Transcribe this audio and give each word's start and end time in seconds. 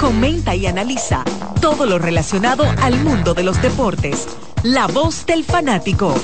comenta 0.00 0.54
y 0.54 0.66
analiza 0.66 1.22
todo 1.60 1.86
lo 1.86 1.98
relacionado 1.98 2.64
al 2.82 2.98
mundo 3.04 3.34
de 3.34 3.42
los 3.42 3.60
deportes. 3.60 4.26
La 4.62 4.86
voz 4.86 5.26
del 5.26 5.44
fanático. 5.44 6.14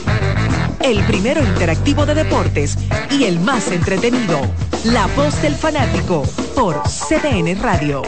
El 0.81 1.05
primero 1.05 1.43
interactivo 1.43 2.07
de 2.07 2.15
deportes 2.15 2.79
y 3.11 3.25
el 3.25 3.41
más 3.41 3.69
entretenido. 3.69 4.41
La 4.85 5.07
voz 5.09 5.41
del 5.43 5.55
fanático 5.55 6.23
por 6.55 6.83
CDN 6.85 7.61
Radio. 7.61 8.03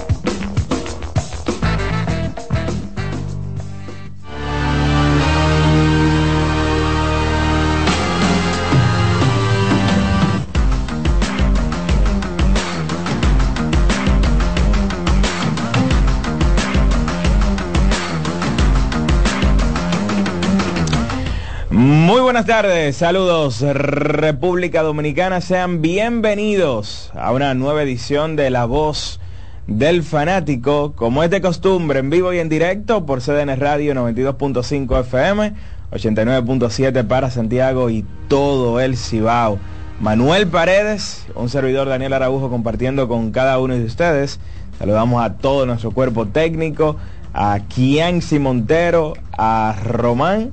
Muy 21.85 22.23
buenas 22.23 22.47
tardes, 22.47 22.97
saludos 22.97 23.61
República 23.61 24.83
Dominicana, 24.83 25.43
sean 25.43 25.83
bienvenidos 25.83 27.13
a 27.15 27.31
una 27.31 27.53
nueva 27.53 27.83
edición 27.83 28.37
de 28.37 28.49
La 28.49 28.65
Voz 28.65 29.21
del 29.67 30.03
Fanático, 30.03 30.95
como 30.97 31.23
es 31.23 31.29
de 31.29 31.43
costumbre, 31.43 31.99
en 31.99 32.09
vivo 32.09 32.33
y 32.33 32.39
en 32.39 32.49
directo 32.49 33.05
por 33.05 33.21
CDN 33.21 33.61
Radio 33.61 33.93
92.5 33.93 35.01
FM, 35.01 35.53
89.7 35.93 37.07
para 37.07 37.31
Santiago 37.31 37.91
y 37.91 38.03
todo 38.29 38.81
el 38.81 38.97
Cibao. 38.97 39.59
Manuel 40.01 40.47
Paredes, 40.47 41.27
un 41.35 41.51
servidor 41.51 41.91
Daniel 41.91 42.15
Araújo 42.15 42.49
compartiendo 42.49 43.09
con 43.09 43.31
cada 43.31 43.59
uno 43.59 43.75
de 43.75 43.85
ustedes. 43.85 44.41
Saludamos 44.79 45.23
a 45.23 45.35
todo 45.35 45.67
nuestro 45.67 45.91
cuerpo 45.91 46.29
técnico, 46.29 46.97
a 47.35 47.61
Kianci 47.69 48.39
Montero, 48.39 49.13
a 49.37 49.77
Román 49.85 50.51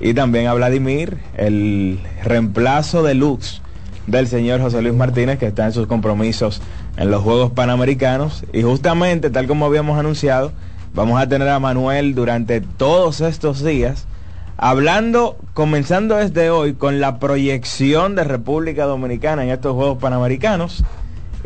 y 0.00 0.14
también 0.14 0.46
a 0.46 0.54
Vladimir, 0.54 1.18
el 1.36 2.00
reemplazo 2.24 3.02
de 3.02 3.14
Lux 3.14 3.62
del 4.06 4.26
señor 4.26 4.60
José 4.60 4.82
Luis 4.82 4.94
Martínez, 4.94 5.38
que 5.38 5.46
está 5.46 5.66
en 5.66 5.72
sus 5.72 5.86
compromisos 5.86 6.60
en 6.96 7.10
los 7.10 7.22
Juegos 7.22 7.52
Panamericanos. 7.52 8.44
Y 8.52 8.62
justamente, 8.62 9.30
tal 9.30 9.46
como 9.46 9.66
habíamos 9.66 9.98
anunciado, 9.98 10.52
vamos 10.94 11.20
a 11.20 11.28
tener 11.28 11.48
a 11.48 11.58
Manuel 11.58 12.14
durante 12.14 12.60
todos 12.60 13.20
estos 13.20 13.64
días, 13.64 14.06
hablando, 14.56 15.36
comenzando 15.54 16.16
desde 16.16 16.50
hoy, 16.50 16.74
con 16.74 17.00
la 17.00 17.18
proyección 17.18 18.14
de 18.14 18.24
República 18.24 18.84
Dominicana 18.84 19.44
en 19.44 19.50
estos 19.50 19.74
Juegos 19.74 19.98
Panamericanos 19.98 20.84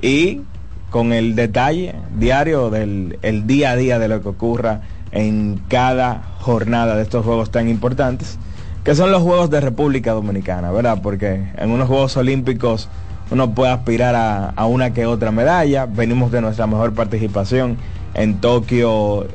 y 0.03 0.41
con 0.91 1.13
el 1.13 1.35
detalle 1.35 1.95
diario 2.17 2.71
del 2.71 3.19
el 3.23 3.47
día 3.47 3.73
a 3.73 3.77
día 3.77 3.99
de 3.99 4.09
lo 4.09 4.23
que 4.23 4.29
ocurra 4.29 4.83
en 5.13 5.61
cada 5.69 6.23
jornada 6.41 6.97
de 6.97 7.03
estos 7.03 7.25
juegos 7.25 7.51
tan 7.51 7.69
importantes 7.69 8.39
que 8.87 8.95
son 8.95 9.11
los 9.11 9.21
Juegos 9.23 9.51
de 9.51 9.61
República 9.61 10.13
Dominicana, 10.13 10.71
¿verdad? 10.71 11.01
Porque 11.03 11.43
en 11.59 11.71
unos 11.73 11.89
Juegos 11.89 12.17
Olímpicos 12.17 12.89
uno 13.33 13.53
puede 13.53 13.73
aspirar 13.73 14.15
a, 14.15 14.67
una 14.67 14.93
que 14.93 15.07
otra 15.07 15.33
medalla. 15.33 15.87
Venimos 15.87 16.31
de 16.31 16.41
nuestra 16.41 16.69
mejor 16.69 16.95
participación 16.95 17.79
en 18.15 18.41
Tokio 18.41 19.27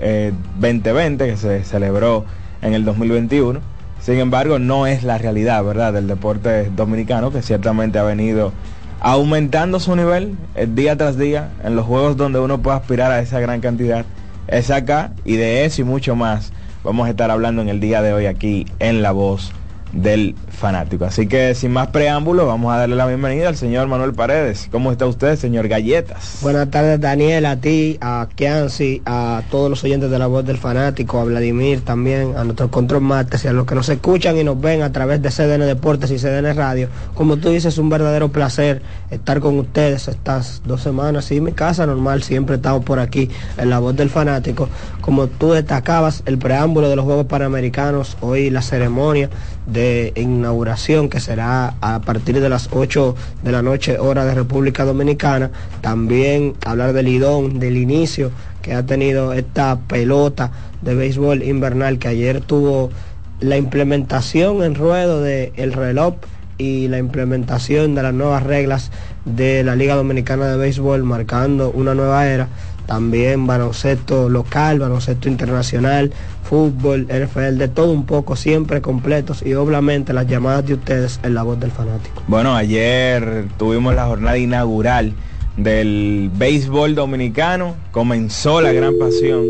2020, 0.55 1.25
eh, 1.25 1.31
que 1.31 1.35
se 1.35 1.65
celebró 1.65 2.23
en 2.61 2.73
el 2.73 2.85
2021. 2.85 3.59
Sin 3.99 4.19
embargo, 4.19 4.57
no 4.57 4.87
es 4.87 5.03
la 5.03 5.17
realidad, 5.17 5.65
¿verdad?, 5.65 5.91
del 5.91 6.07
deporte 6.07 6.71
dominicano, 6.73 7.33
que 7.33 7.41
ciertamente 7.41 7.99
ha 7.99 8.03
venido 8.03 8.53
aumentando 9.01 9.81
su 9.81 9.97
nivel 9.97 10.37
eh, 10.55 10.65
día 10.65 10.95
tras 10.95 11.17
día 11.17 11.49
en 11.65 11.75
los 11.75 11.85
juegos 11.85 12.15
donde 12.15 12.39
uno 12.39 12.61
puede 12.61 12.77
aspirar 12.77 13.11
a 13.11 13.19
esa 13.19 13.41
gran 13.41 13.59
cantidad. 13.59 14.05
Es 14.47 14.69
acá 14.69 15.13
y 15.23 15.35
de 15.35 15.65
eso 15.65 15.81
y 15.81 15.85
mucho 15.85 16.15
más 16.15 16.51
vamos 16.83 17.07
a 17.07 17.11
estar 17.11 17.31
hablando 17.31 17.61
en 17.61 17.69
el 17.69 17.79
día 17.79 18.01
de 18.01 18.13
hoy 18.13 18.25
aquí 18.25 18.65
en 18.79 19.01
La 19.01 19.11
Voz 19.11 19.53
del 19.93 20.35
fanático. 20.49 21.05
Así 21.05 21.27
que 21.27 21.55
sin 21.55 21.71
más 21.71 21.87
preámbulos, 21.87 22.45
vamos 22.47 22.73
a 22.73 22.77
darle 22.77 22.95
la 22.95 23.05
bienvenida 23.07 23.49
al 23.49 23.55
señor 23.55 23.87
Manuel 23.87 24.13
Paredes. 24.13 24.67
¿Cómo 24.71 24.91
está 24.91 25.05
usted, 25.05 25.35
señor 25.35 25.67
Galletas? 25.67 26.39
Buenas 26.41 26.69
tardes, 26.69 26.99
Daniel, 26.99 27.45
a 27.45 27.57
ti, 27.57 27.97
a 28.01 28.27
Kianci, 28.35 29.01
a 29.05 29.41
todos 29.49 29.69
los 29.69 29.83
oyentes 29.83 30.09
de 30.11 30.19
la 30.19 30.27
voz 30.27 30.45
del 30.45 30.57
fanático, 30.57 31.19
a 31.19 31.23
Vladimir 31.23 31.81
también, 31.81 32.35
a 32.37 32.43
nuestros 32.43 32.69
control 32.69 33.01
martes 33.01 33.43
y 33.45 33.47
a 33.47 33.53
los 33.53 33.65
que 33.65 33.75
nos 33.75 33.89
escuchan 33.89 34.37
y 34.37 34.43
nos 34.43 34.59
ven 34.59 34.81
a 34.81 34.91
través 34.91 35.21
de 35.21 35.29
CDN 35.29 35.65
Deportes 35.65 36.11
y 36.11 36.17
CDN 36.17 36.55
Radio. 36.55 36.89
Como 37.15 37.37
tú 37.37 37.49
dices, 37.49 37.73
es 37.73 37.77
un 37.77 37.89
verdadero 37.89 38.29
placer 38.29 38.81
estar 39.09 39.39
con 39.39 39.57
ustedes 39.59 40.07
estas 40.07 40.61
dos 40.65 40.81
semanas. 40.81 41.25
Sí, 41.25 41.41
mi 41.41 41.51
casa 41.53 41.85
normal, 41.85 42.23
siempre 42.23 42.55
estamos 42.55 42.83
por 42.83 42.99
aquí 42.99 43.29
en 43.57 43.69
la 43.69 43.79
voz 43.79 43.95
del 43.95 44.09
fanático. 44.09 44.69
Como 45.01 45.27
tú 45.27 45.51
destacabas, 45.51 46.23
el 46.25 46.37
preámbulo 46.37 46.89
de 46.89 46.95
los 46.95 47.05
Juegos 47.05 47.25
Panamericanos, 47.25 48.17
hoy 48.21 48.49
la 48.49 48.61
ceremonia 48.61 49.29
de 49.65 50.13
inauguración 50.15 51.09
que 51.09 51.19
será 51.19 51.75
a 51.81 52.01
partir 52.01 52.39
de 52.39 52.49
las 52.49 52.69
8 52.71 53.15
de 53.43 53.51
la 53.51 53.61
noche 53.61 53.99
hora 53.99 54.25
de 54.25 54.35
República 54.35 54.85
Dominicana. 54.85 55.51
También 55.81 56.53
hablar 56.65 56.93
del 56.93 57.07
idón, 57.07 57.59
del 57.59 57.77
inicio 57.77 58.31
que 58.61 58.73
ha 58.73 58.85
tenido 58.85 59.33
esta 59.33 59.79
pelota 59.87 60.51
de 60.81 60.95
béisbol 60.95 61.43
invernal 61.43 61.99
que 61.99 62.07
ayer 62.07 62.41
tuvo 62.41 62.91
la 63.39 63.57
implementación 63.57 64.63
en 64.63 64.75
ruedo 64.75 65.21
del 65.21 65.51
el 65.55 65.73
reloj 65.73 66.15
y 66.57 66.87
la 66.87 66.99
implementación 66.99 67.95
de 67.95 68.03
las 68.03 68.13
nuevas 68.13 68.43
reglas 68.43 68.91
de 69.25 69.63
la 69.63 69.75
Liga 69.75 69.95
Dominicana 69.95 70.47
de 70.47 70.57
Béisbol 70.57 71.03
marcando 71.03 71.71
una 71.71 71.95
nueva 71.95 72.27
era 72.27 72.49
también 72.85 73.47
baloncesto 73.47 74.29
local, 74.29 74.79
baloncesto 74.79 75.27
internacional, 75.27 76.11
fútbol, 76.51 77.07
NFL, 77.07 77.57
de 77.57 77.69
todo 77.69 77.93
un 77.93 78.05
poco, 78.05 78.35
siempre 78.35 78.81
completos 78.81 79.41
y 79.41 79.53
obviamente 79.53 80.11
las 80.11 80.27
llamadas 80.27 80.65
de 80.65 80.73
ustedes 80.73 81.21
en 81.23 81.33
la 81.33 81.43
voz 81.43 81.57
del 81.61 81.71
fanático. 81.71 82.21
Bueno, 82.27 82.53
ayer 82.53 83.45
tuvimos 83.57 83.95
la 83.95 84.07
jornada 84.07 84.37
inaugural 84.37 85.13
del 85.55 86.29
béisbol 86.35 86.93
dominicano, 86.93 87.75
comenzó 87.91 88.59
la 88.59 88.73
gran 88.73 88.99
pasión 88.99 89.45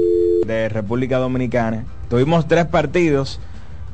de 0.45 0.69
República 0.69 1.17
Dominicana. 1.17 1.85
Tuvimos 2.07 2.47
tres 2.47 2.67
partidos 2.67 3.39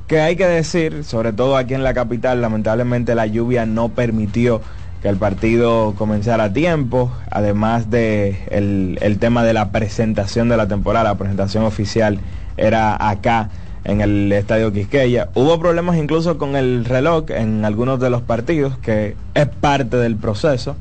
que 0.07 0.19
hay 0.19 0.35
que 0.35 0.45
decir, 0.45 1.05
sobre 1.05 1.31
todo 1.31 1.55
aquí 1.55 1.75
en 1.75 1.83
la 1.83 1.93
capital, 1.93 2.41
lamentablemente 2.41 3.15
la 3.15 3.25
lluvia 3.25 3.65
no 3.65 3.87
permitió 3.87 4.59
que 5.01 5.07
el 5.07 5.15
partido 5.15 5.95
comenzara 5.97 6.43
a 6.45 6.53
tiempo, 6.53 7.09
además 7.31 7.89
de 7.89 8.37
el, 8.49 9.17
tema 9.19 9.45
de 9.45 9.53
la 9.53 9.71
presentación 9.71 10.49
de 10.49 10.57
la 10.57 10.67
temporada, 10.67 11.11
la 11.11 11.17
presentación 11.17 11.63
oficial 11.63 12.19
era 12.57 13.09
acá 13.09 13.49
en 13.83 14.01
el 14.01 14.31
Estadio 14.33 14.73
Quisqueya. 14.73 15.29
Hubo 15.33 15.59
problemas 15.59 15.97
incluso 15.97 16.37
con 16.37 16.55
el 16.55 16.83
reloj 16.83 17.29
en 17.29 17.63
algunos 17.63 17.99
de 17.99 18.09
los 18.09 18.21
partidos, 18.21 18.77
que 18.79 19.15
es 19.33 19.47
parte 19.47 19.97
del 19.97 20.17
proceso, 20.17 20.75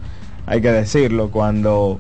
hay 0.47 0.61
que 0.61 0.73
decirlo, 0.73 1.31
cuando 1.31 1.99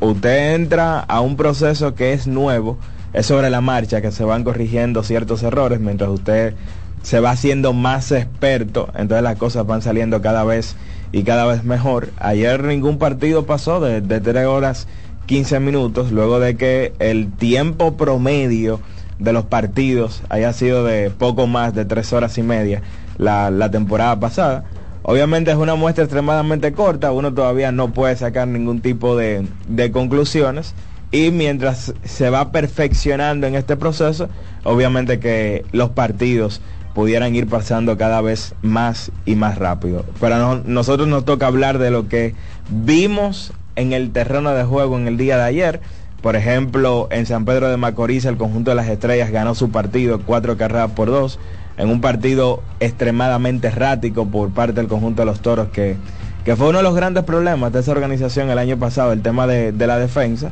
usted 0.00 0.54
entra 0.54 1.00
a 1.00 1.20
un 1.20 1.36
proceso 1.36 1.94
que 1.94 2.12
es 2.12 2.26
nuevo, 2.26 2.78
es 3.12 3.26
sobre 3.26 3.48
la 3.48 3.60
marcha 3.60 4.00
que 4.00 4.10
se 4.10 4.24
van 4.24 4.42
corrigiendo 4.42 5.04
ciertos 5.04 5.42
errores 5.44 5.78
mientras 5.78 6.10
usted 6.10 6.54
se 7.02 7.20
va 7.20 7.30
haciendo 7.30 7.72
más 7.72 8.10
experto, 8.10 8.88
entonces 8.96 9.22
las 9.22 9.36
cosas 9.36 9.66
van 9.66 9.82
saliendo 9.82 10.20
cada 10.20 10.42
vez 10.42 10.74
y 11.12 11.22
cada 11.22 11.46
vez 11.46 11.62
mejor. 11.62 12.08
Ayer 12.18 12.64
ningún 12.64 12.98
partido 12.98 13.46
pasó 13.46 13.78
de, 13.78 14.00
de 14.00 14.20
3 14.20 14.46
horas 14.46 14.88
15 15.26 15.60
minutos, 15.60 16.12
luego 16.12 16.40
de 16.40 16.56
que 16.56 16.92
el 16.98 17.32
tiempo 17.32 17.96
promedio 17.96 18.80
de 19.18 19.32
los 19.32 19.44
partidos 19.44 20.22
haya 20.28 20.52
sido 20.52 20.84
de 20.84 21.10
poco 21.10 21.46
más 21.46 21.74
de 21.74 21.84
3 21.84 22.12
horas 22.12 22.36
y 22.38 22.42
media 22.42 22.82
la, 23.16 23.70
temporada 23.70 24.18
pasada. 24.18 24.64
Obviamente 25.02 25.50
es 25.50 25.56
una 25.56 25.74
muestra 25.74 26.04
extremadamente 26.04 26.72
corta, 26.72 27.12
uno 27.12 27.32
todavía 27.32 27.72
no 27.72 27.92
puede 27.92 28.16
sacar 28.16 28.48
ningún 28.48 28.80
tipo 28.80 29.16
de, 29.16 29.46
de 29.68 29.92
conclusiones 29.92 30.74
y 31.10 31.30
mientras 31.30 31.94
se 32.04 32.30
va 32.30 32.50
perfeccionando 32.50 33.46
en 33.46 33.54
este 33.54 33.76
proceso, 33.76 34.28
obviamente 34.64 35.20
que 35.20 35.64
los 35.72 35.90
partidos 35.90 36.60
pudieran 36.94 37.34
ir 37.34 37.48
pasando 37.48 37.98
cada 37.98 38.20
vez 38.20 38.54
más 38.62 39.12
y 39.26 39.34
más 39.34 39.58
rápido. 39.58 40.04
Pero 40.20 40.62
nosotros 40.64 41.06
nos 41.08 41.24
toca 41.24 41.46
hablar 41.46 41.78
de 41.78 41.90
lo 41.90 42.08
que 42.08 42.34
vimos 42.70 43.52
en 43.76 43.92
el 43.92 44.10
terreno 44.12 44.52
de 44.54 44.64
juego 44.64 44.98
en 44.98 45.08
el 45.08 45.16
día 45.16 45.36
de 45.36 45.44
ayer. 45.44 45.80
Por 46.22 46.36
ejemplo, 46.36 47.08
en 47.10 47.26
San 47.26 47.44
Pedro 47.44 47.68
de 47.68 47.76
Macorís 47.76 48.24
el 48.24 48.36
conjunto 48.36 48.70
de 48.70 48.76
las 48.76 48.88
estrellas 48.88 49.30
ganó 49.30 49.54
su 49.54 49.70
partido 49.70 50.20
cuatro 50.24 50.56
carreras 50.56 50.92
por 50.92 51.08
dos, 51.08 51.38
en 51.76 51.90
un 51.90 52.00
partido 52.00 52.62
extremadamente 52.80 53.68
errático 53.68 54.26
por 54.26 54.50
parte 54.50 54.74
del 54.74 54.88
conjunto 54.88 55.22
de 55.22 55.26
los 55.26 55.40
toros, 55.40 55.68
que, 55.68 55.96
que 56.44 56.56
fue 56.56 56.68
uno 56.68 56.78
de 56.78 56.84
los 56.84 56.94
grandes 56.94 57.24
problemas 57.24 57.72
de 57.72 57.80
esa 57.80 57.92
organización 57.92 58.48
el 58.48 58.58
año 58.58 58.78
pasado, 58.78 59.12
el 59.12 59.20
tema 59.20 59.46
de, 59.46 59.72
de 59.72 59.86
la 59.86 59.98
defensa, 59.98 60.50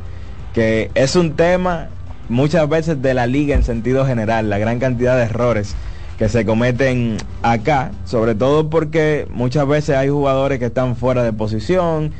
que 0.52 0.90
es 0.94 1.16
un 1.16 1.36
tema 1.36 1.88
muchas 2.28 2.68
veces 2.68 3.00
de 3.00 3.14
la 3.14 3.26
liga 3.26 3.54
en 3.54 3.62
sentido 3.62 4.04
general, 4.04 4.50
la 4.50 4.58
gran 4.58 4.78
cantidad 4.78 5.16
de 5.16 5.24
errores 5.24 5.74
que 6.18 6.28
se 6.28 6.44
cometen 6.44 7.16
acá, 7.42 7.92
sobre 8.04 8.34
todo 8.34 8.70
porque 8.70 9.26
muchas 9.30 9.66
veces 9.66 9.96
hay 9.96 10.08
jugadores 10.08 10.58
que 10.58 10.66
están 10.66 10.96
fuera 10.96 11.22
de 11.22 11.32
posición, 11.32 12.12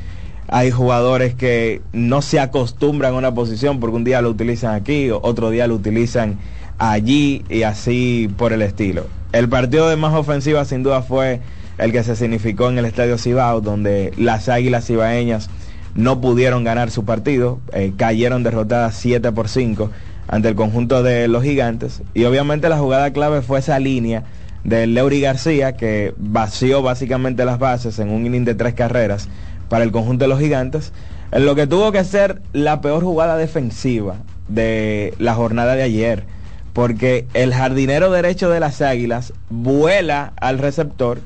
hay 0.47 0.71
jugadores 0.71 1.35
que 1.35 1.81
no 1.93 2.21
se 2.21 2.39
acostumbran 2.39 3.13
a 3.13 3.17
una 3.17 3.33
posición 3.33 3.79
porque 3.79 3.95
un 3.95 4.03
día 4.03 4.21
lo 4.21 4.29
utilizan 4.29 4.75
aquí, 4.75 5.09
otro 5.11 5.49
día 5.49 5.67
lo 5.67 5.75
utilizan 5.75 6.37
allí 6.77 7.43
y 7.49 7.63
así 7.63 8.29
por 8.37 8.53
el 8.53 8.61
estilo. 8.61 9.05
El 9.31 9.49
partido 9.49 9.89
de 9.89 9.95
más 9.95 10.13
ofensiva 10.13 10.65
sin 10.65 10.83
duda 10.83 11.01
fue 11.01 11.41
el 11.77 11.91
que 11.91 12.03
se 12.03 12.15
significó 12.15 12.69
en 12.69 12.77
el 12.77 12.85
Estadio 12.85 13.17
Cibao, 13.17 13.61
donde 13.61 14.13
las 14.17 14.49
Águilas 14.49 14.85
Cibaeñas 14.85 15.49
no 15.95 16.21
pudieron 16.21 16.63
ganar 16.63 16.91
su 16.91 17.05
partido, 17.05 17.59
eh, 17.71 17.93
cayeron 17.97 18.43
derrotadas 18.43 18.95
7 18.95 19.31
por 19.31 19.47
5 19.47 19.89
ante 20.27 20.49
el 20.49 20.55
conjunto 20.55 21.03
de 21.03 21.27
los 21.27 21.43
gigantes 21.43 22.01
y 22.13 22.23
obviamente 22.23 22.69
la 22.69 22.77
jugada 22.77 23.11
clave 23.11 23.41
fue 23.41 23.59
esa 23.59 23.77
línea 23.79 24.23
de 24.63 24.87
Leury 24.87 25.19
García 25.19 25.75
que 25.75 26.13
vació 26.17 26.81
básicamente 26.81 27.43
las 27.43 27.59
bases 27.59 27.99
en 27.99 28.09
un 28.09 28.25
inning 28.25 28.45
de 28.45 28.55
tres 28.55 28.73
carreras 28.73 29.27
para 29.73 29.85
el 29.85 29.91
conjunto 29.91 30.25
de 30.25 30.29
los 30.29 30.39
gigantes, 30.39 30.93
en 31.31 31.47
lo 31.47 31.55
que 31.55 31.65
tuvo 31.65 31.91
que 31.91 32.03
ser 32.03 32.43
la 32.53 32.79
peor 32.79 33.03
jugada 33.03 33.37
defensiva 33.37 34.17
de 34.47 35.15
la 35.17 35.33
jornada 35.33 35.73
de 35.73 35.81
ayer, 35.81 36.25
porque 36.73 37.25
el 37.33 37.55
jardinero 37.55 38.11
derecho 38.11 38.51
de 38.51 38.59
las 38.59 38.83
Águilas 38.83 39.33
vuela 39.49 40.33
al 40.35 40.59
receptor 40.59 41.21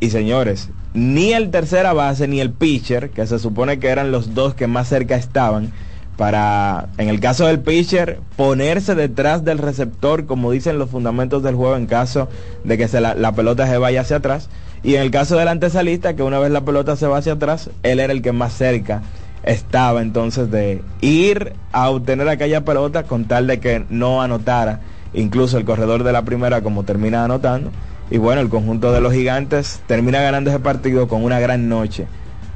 y 0.00 0.08
señores, 0.08 0.70
ni 0.94 1.34
el 1.34 1.50
tercera 1.50 1.92
base 1.92 2.26
ni 2.26 2.40
el 2.40 2.52
pitcher, 2.52 3.10
que 3.10 3.26
se 3.26 3.38
supone 3.38 3.78
que 3.78 3.88
eran 3.88 4.12
los 4.12 4.32
dos 4.32 4.54
que 4.54 4.66
más 4.66 4.88
cerca 4.88 5.16
estaban, 5.16 5.72
para, 6.16 6.88
en 6.98 7.08
el 7.08 7.20
caso 7.20 7.46
del 7.46 7.60
pitcher, 7.60 8.20
ponerse 8.36 8.94
detrás 8.94 9.44
del 9.44 9.58
receptor, 9.58 10.26
como 10.26 10.50
dicen 10.50 10.78
los 10.78 10.90
fundamentos 10.90 11.42
del 11.42 11.54
juego, 11.54 11.76
en 11.76 11.86
caso 11.86 12.28
de 12.64 12.78
que 12.78 12.88
se 12.88 13.00
la, 13.00 13.14
la, 13.14 13.32
pelota 13.32 13.66
se 13.66 13.78
vaya 13.78 14.02
hacia 14.02 14.16
atrás. 14.16 14.48
Y 14.82 14.96
en 14.96 15.02
el 15.02 15.10
caso 15.10 15.36
del 15.36 15.48
antesalista, 15.48 16.14
que 16.14 16.22
una 16.22 16.38
vez 16.38 16.50
la 16.50 16.64
pelota 16.64 16.96
se 16.96 17.06
va 17.06 17.18
hacia 17.18 17.34
atrás, 17.34 17.70
él 17.82 18.00
era 18.00 18.12
el 18.12 18.22
que 18.22 18.32
más 18.32 18.52
cerca 18.52 19.02
estaba 19.42 20.02
entonces 20.02 20.50
de 20.50 20.82
ir 21.00 21.54
a 21.72 21.90
obtener 21.90 22.28
aquella 22.28 22.64
pelota 22.64 23.04
con 23.04 23.24
tal 23.24 23.46
de 23.46 23.60
que 23.60 23.84
no 23.90 24.22
anotara 24.22 24.80
incluso 25.14 25.58
el 25.58 25.64
corredor 25.64 26.04
de 26.04 26.12
la 26.12 26.22
primera 26.22 26.62
como 26.62 26.84
termina 26.84 27.24
anotando 27.24 27.70
y 28.10 28.18
bueno, 28.18 28.40
el 28.40 28.48
conjunto 28.48 28.92
de 28.92 29.00
los 29.00 29.12
gigantes 29.12 29.80
termina 29.86 30.20
ganando 30.20 30.50
ese 30.50 30.60
partido 30.60 31.08
con 31.08 31.24
una 31.24 31.40
gran 31.40 31.68
noche 31.68 32.06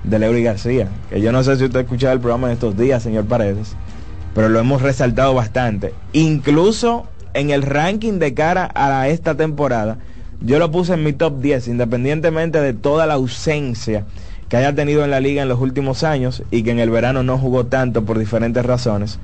de 0.07 0.19
Leury 0.19 0.43
García. 0.43 0.89
Que 1.11 1.21
yo 1.21 1.33
no 1.33 1.43
sé 1.43 1.57
si 1.57 1.65
usted 1.65 1.81
ha 1.81 1.83
escuchado 1.83 2.15
el 2.15 2.21
programa 2.21 2.49
en 2.49 2.55
estos 2.55 2.77
días, 2.77 3.03
señor 3.03 3.27
Paredes, 3.27 3.77
pero 4.35 4.49
lo 4.49 4.59
hemos 4.59 4.83
resaltado 4.83 5.35
bastante. 5.35 5.93
Incluso 6.13 7.07
en 7.35 7.51
el 7.51 7.63
ranking 7.63 8.19
de 8.19 8.33
cara 8.33 8.71
a 8.75 9.09
esta 9.09 9.35
temporada, 9.35 9.99
yo 10.41 10.59
lo 10.59 10.71
puse 10.71 10.95
en 10.95 11.05
mi 11.05 11.13
top 11.13 11.41
10, 11.41 11.69
independientemente 11.69 12.61
de 12.61 12.73
toda 12.73 13.07
la 13.07 13.15
ausencia 13.15 14.07
que 14.49 14.57
haya 14.57 14.75
tenido 14.75 15.05
en 15.05 15.11
la 15.11 15.21
liga 15.21 15.43
en 15.43 15.49
los 15.49 15.61
últimos 15.61 16.05
años 16.05 16.43
y 16.51 16.63
que 16.63 16.71
en 16.71 16.79
el 16.79 16.91
verano 16.91 17.23
no 17.23 17.37
jugó 17.37 17.67
tanto 17.67 18.05
por 18.05 18.19
diferentes 18.19 18.65
razones. 18.65 19.19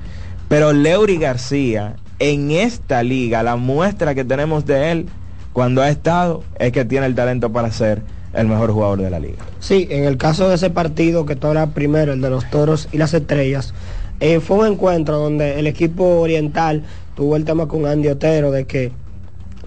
Pero 0.49 0.73
Leury 0.73 1.17
García, 1.17 1.95
en 2.19 2.51
esta 2.51 3.03
liga, 3.03 3.41
la 3.41 3.55
muestra 3.55 4.15
que 4.15 4.25
tenemos 4.25 4.65
de 4.65 4.91
él 4.91 5.05
cuando 5.53 5.81
ha 5.81 5.89
estado 5.89 6.43
es 6.59 6.71
que 6.71 6.83
tiene 6.83 7.05
el 7.05 7.15
talento 7.15 7.51
para 7.51 7.71
ser 7.71 8.01
el 8.33 8.47
mejor 8.47 8.71
jugador 8.71 9.01
de 9.01 9.09
la 9.09 9.19
liga. 9.19 9.43
Sí, 9.59 9.87
en 9.89 10.05
el 10.05 10.17
caso 10.17 10.49
de 10.49 10.55
ese 10.55 10.69
partido 10.69 11.25
que 11.25 11.37
era 11.41 11.67
primero, 11.67 12.13
el 12.13 12.21
de 12.21 12.29
los 12.29 12.49
toros 12.49 12.89
y 12.91 12.97
las 12.97 13.13
estrellas, 13.13 13.73
eh, 14.19 14.39
fue 14.39 14.57
un 14.57 14.73
encuentro 14.73 15.17
donde 15.17 15.59
el 15.59 15.67
equipo 15.67 16.21
oriental 16.21 16.83
tuvo 17.15 17.35
el 17.35 17.45
tema 17.45 17.67
con 17.67 17.85
Andy 17.85 18.09
Otero 18.09 18.51
de 18.51 18.65
que 18.65 18.91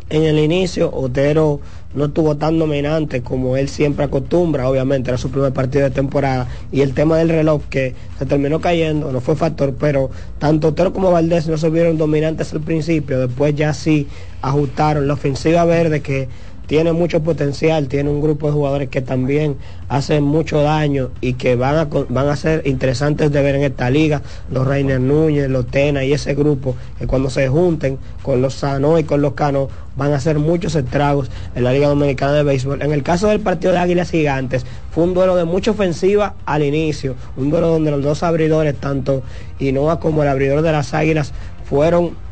en 0.09 0.23
el 0.23 0.39
inicio 0.39 0.91
Otero 0.95 1.61
no 1.95 2.07
estuvo 2.07 2.37
tan 2.37 2.59
dominante 2.59 3.23
como 3.23 3.57
él 3.57 3.69
siempre 3.69 4.05
acostumbra, 4.05 4.69
obviamente 4.69 5.11
era 5.11 5.19
su 5.19 5.31
primer 5.31 5.53
partido 5.53 5.85
de 5.85 5.91
temporada 5.91 6.47
y 6.71 6.83
el 6.83 6.93
tema 6.93 7.17
del 7.17 7.31
reloj 7.31 7.63
que 7.71 7.95
se 8.19 8.27
terminó 8.27 8.61
cayendo 8.61 9.11
no 9.11 9.21
fue 9.21 9.35
factor, 9.35 9.75
pero 9.79 10.11
tanto 10.39 10.69
Otero 10.69 10.93
como 10.93 11.11
Valdés 11.11 11.49
no 11.49 11.57
se 11.57 11.71
vieron 11.71 11.99
dominantes 11.99 12.53
al 12.53 12.61
principio, 12.61 13.19
después 13.27 13.55
ya 13.55 13.73
sí 13.75 14.07
ajustaron 14.43 15.09
la 15.09 15.15
ofensiva 15.15 15.65
verde 15.65 16.03
que 16.03 16.29
tiene 16.67 16.93
mucho 16.93 17.23
potencial, 17.23 17.89
tiene 17.89 18.11
un 18.11 18.21
grupo 18.21 18.49
de 18.49 18.53
jugadores 18.53 18.89
que 18.89 19.01
también 19.01 19.57
hacen 19.89 20.25
mucho 20.25 20.61
daño 20.63 21.11
y 21.21 21.35
que 21.35 21.55
van 21.55 21.77
a, 21.77 21.85
van 21.85 22.29
a 22.29 22.37
ser 22.37 22.67
interesantes 22.67 23.31
de 23.31 23.43
ver 23.43 23.55
en 23.55 23.63
esta 23.63 23.89
liga, 23.89 24.23
los 24.51 24.67
Reiner 24.67 25.01
Núñez, 25.01 25.49
los 25.49 25.67
Tena 25.67 26.05
y 26.05 26.13
ese 26.13 26.35
grupo, 26.35 26.75
que 26.99 27.07
cuando 27.07 27.31
se 27.31 27.49
junten 27.49 27.99
con 28.23 28.43
los 28.43 28.55
Sano 28.55 28.99
y 28.99 29.05
con 29.05 29.23
los 29.23 29.35
Cano 29.35 29.69
van 29.97 30.13
a 30.13 30.17
hacer 30.17 30.39
muchos 30.39 30.75
estragos 30.75 31.31
en 31.55 31.65
la 31.65 31.73
Liga 31.73 31.89
Dominicana 31.89 32.33
de 32.33 32.43
Béisbol. 32.43 32.83
En 32.83 32.93
el 32.93 33.03
caso 33.03 33.29
del 33.29 33.41
partido 33.41 33.73
de 33.73 33.79
Águilas 33.79 34.11
Gigantes, 34.11 34.67
fue 34.91 35.05
un 35.05 35.15
duelo 35.15 35.37
de 35.37 35.45
mucha 35.45 35.71
ofensiva 35.71 36.35
al 36.45 36.63
inicio, 36.63 37.15
un 37.37 37.51
duelo 37.51 37.69
donde 37.69 37.91
los 37.91 38.03
dos 38.03 38.23
abridores, 38.23 38.77
tanto 38.77 39.23
Inoa 39.59 40.01
como 40.01 40.23
el 40.23 40.29
abridor 40.29 40.63
de 40.63 40.73
las 40.73 40.93
Águilas, 40.93 41.33
fueron 41.65 42.26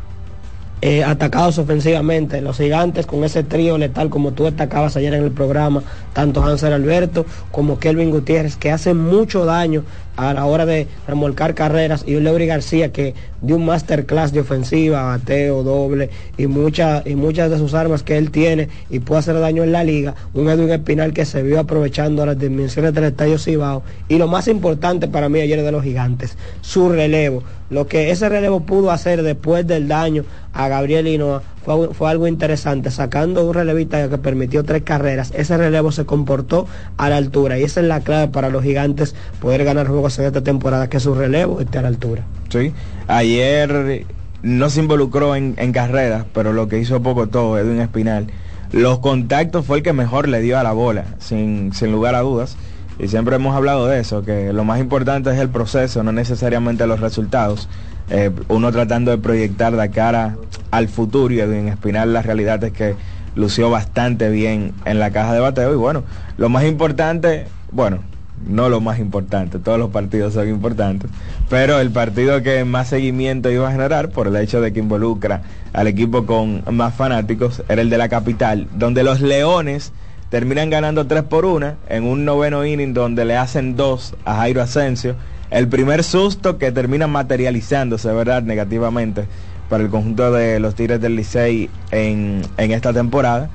eh, 0.86 1.02
atacados 1.02 1.56
ofensivamente. 1.56 2.42
Los 2.42 2.58
gigantes 2.58 3.06
con 3.06 3.24
ese 3.24 3.42
trío 3.42 3.78
letal, 3.78 4.10
como 4.10 4.32
tú 4.32 4.44
destacabas 4.44 4.94
ayer 4.98 5.14
en 5.14 5.24
el 5.24 5.30
programa, 5.30 5.82
tanto 6.12 6.44
Hansel 6.44 6.74
Alberto 6.74 7.24
como 7.50 7.78
Kelvin 7.78 8.10
Gutiérrez, 8.10 8.58
que 8.58 8.70
hacen 8.70 8.98
mucho 8.98 9.46
daño 9.46 9.82
a 10.16 10.32
la 10.34 10.44
hora 10.44 10.66
de 10.66 10.86
remolcar 11.06 11.54
carreras 11.54 12.04
y 12.06 12.14
un 12.14 12.24
Leury 12.24 12.46
García 12.46 12.92
que 12.92 13.14
dio 13.40 13.56
un 13.56 13.64
masterclass 13.64 14.32
de 14.32 14.40
ofensiva, 14.40 15.02
bateo, 15.02 15.62
doble 15.62 16.10
y, 16.36 16.46
muchas 16.46 17.06
y 17.06 17.14
muchas 17.14 17.50
de 17.50 17.58
sus 17.58 17.74
armas 17.74 18.02
que 18.02 18.16
él 18.16 18.30
tiene 18.30 18.68
y 18.90 19.00
puede 19.00 19.20
hacer 19.20 19.38
daño 19.38 19.62
en 19.64 19.72
la 19.72 19.84
liga. 19.84 20.14
Un 20.32 20.48
Edwin 20.48 20.70
Espinal 20.70 21.12
que 21.12 21.24
se 21.24 21.42
vio 21.42 21.60
aprovechando 21.60 22.24
las 22.24 22.38
dimensiones 22.38 22.94
del 22.94 23.04
estadio 23.04 23.38
Cibao. 23.38 23.82
Y 24.08 24.18
lo 24.18 24.28
más 24.28 24.48
importante 24.48 25.08
para 25.08 25.28
mí 25.28 25.40
ayer 25.40 25.62
de 25.62 25.72
los 25.72 25.82
gigantes, 25.82 26.36
su 26.60 26.88
relevo. 26.88 27.42
Lo 27.70 27.86
que 27.86 28.10
ese 28.10 28.28
relevo 28.28 28.60
pudo 28.60 28.90
hacer 28.90 29.22
después 29.22 29.66
del 29.66 29.88
daño 29.88 30.24
a 30.52 30.68
Gabriel 30.68 31.08
Hinoa 31.08 31.42
fue, 31.64 32.10
algo 32.10 32.26
interesante, 32.26 32.90
sacando 32.90 33.46
un 33.46 33.54
relevista 33.54 34.08
que 34.08 34.18
permitió 34.18 34.64
tres 34.64 34.82
carreras, 34.82 35.32
ese 35.34 35.56
relevo 35.56 35.92
se 35.92 36.04
comportó 36.04 36.66
a 36.96 37.08
la 37.08 37.16
altura 37.16 37.58
y 37.58 37.62
esa 37.62 37.80
es 37.80 37.86
la 37.86 38.00
clave 38.00 38.28
para 38.28 38.50
los 38.50 38.62
gigantes 38.62 39.14
poder 39.40 39.64
ganar 39.64 39.88
juegos 39.88 40.18
en 40.18 40.26
esta 40.26 40.42
temporada, 40.42 40.88
que 40.88 41.00
su 41.00 41.14
relevo 41.14 41.60
esté 41.60 41.78
a 41.78 41.82
la 41.82 41.88
altura. 41.88 42.24
Sí, 42.50 42.72
ayer 43.08 44.06
no 44.42 44.68
se 44.68 44.80
involucró 44.80 45.34
en, 45.34 45.54
carreras, 45.72 46.26
pero 46.34 46.52
lo 46.52 46.68
que 46.68 46.78
hizo 46.78 47.02
poco 47.02 47.28
todo, 47.28 47.58
Edwin 47.58 47.80
Espinal, 47.80 48.26
los 48.72 48.98
contactos 48.98 49.64
fue 49.64 49.78
el 49.78 49.82
que 49.82 49.92
mejor 49.92 50.28
le 50.28 50.40
dio 50.40 50.58
a 50.58 50.62
la 50.62 50.72
bola, 50.72 51.04
sin, 51.18 51.72
sin 51.72 51.92
lugar 51.92 52.14
a 52.14 52.20
dudas. 52.20 52.56
Y 52.98 53.08
siempre 53.08 53.36
hemos 53.36 53.56
hablado 53.56 53.88
de 53.88 53.98
eso, 53.98 54.22
que 54.22 54.52
lo 54.52 54.64
más 54.64 54.78
importante 54.78 55.30
es 55.30 55.38
el 55.38 55.48
proceso, 55.48 56.02
no 56.04 56.12
necesariamente 56.12 56.86
los 56.86 57.00
resultados. 57.00 57.68
Eh, 58.10 58.30
uno 58.48 58.70
tratando 58.70 59.10
de 59.10 59.18
proyectar 59.18 59.74
de 59.76 59.90
cara 59.90 60.36
al 60.70 60.88
futuro 60.88 61.32
y 61.32 61.40
en 61.40 61.68
Espinal 61.68 62.12
la 62.12 62.22
realidad 62.22 62.62
es 62.64 62.72
que 62.72 62.94
lució 63.34 63.70
bastante 63.70 64.28
bien 64.30 64.72
en 64.84 64.98
la 64.98 65.10
caja 65.10 65.32
de 65.32 65.40
bateo. 65.40 65.72
Y 65.72 65.76
bueno, 65.76 66.04
lo 66.36 66.48
más 66.48 66.64
importante, 66.64 67.46
bueno, 67.72 68.00
no 68.46 68.68
lo 68.68 68.80
más 68.80 68.98
importante, 68.98 69.58
todos 69.58 69.78
los 69.78 69.90
partidos 69.90 70.34
son 70.34 70.48
importantes, 70.48 71.10
pero 71.48 71.80
el 71.80 71.90
partido 71.90 72.42
que 72.42 72.64
más 72.64 72.88
seguimiento 72.88 73.50
iba 73.50 73.68
a 73.68 73.72
generar 73.72 74.10
por 74.10 74.26
el 74.26 74.36
hecho 74.36 74.60
de 74.60 74.72
que 74.72 74.80
involucra 74.80 75.42
al 75.72 75.86
equipo 75.86 76.26
con 76.26 76.62
más 76.70 76.94
fanáticos 76.94 77.62
era 77.68 77.80
el 77.80 77.90
de 77.90 77.98
la 77.98 78.08
capital, 78.08 78.68
donde 78.74 79.02
los 79.02 79.20
Leones 79.20 79.92
terminan 80.30 80.68
ganando 80.68 81.06
3 81.06 81.22
por 81.22 81.44
1 81.44 81.74
en 81.88 82.04
un 82.04 82.24
noveno 82.24 82.66
inning 82.66 82.92
donde 82.92 83.24
le 83.24 83.36
hacen 83.36 83.76
2 83.76 84.14
a 84.24 84.36
Jairo 84.36 84.62
Asensio 84.62 85.14
el 85.54 85.68
primer 85.68 86.02
susto 86.02 86.58
que 86.58 86.72
termina 86.72 87.06
materializándose, 87.06 88.12
¿verdad? 88.12 88.42
Negativamente 88.42 89.26
para 89.68 89.84
el 89.84 89.88
conjunto 89.88 90.32
de 90.32 90.58
los 90.58 90.74
Tigres 90.74 91.00
del 91.00 91.14
Licey 91.14 91.70
en, 91.92 92.42
en 92.56 92.72
esta 92.72 92.92
temporada. 92.92 93.50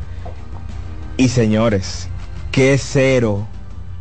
Y 1.17 1.27
señores, 1.27 2.07
qué 2.53 2.77
cero, 2.77 3.45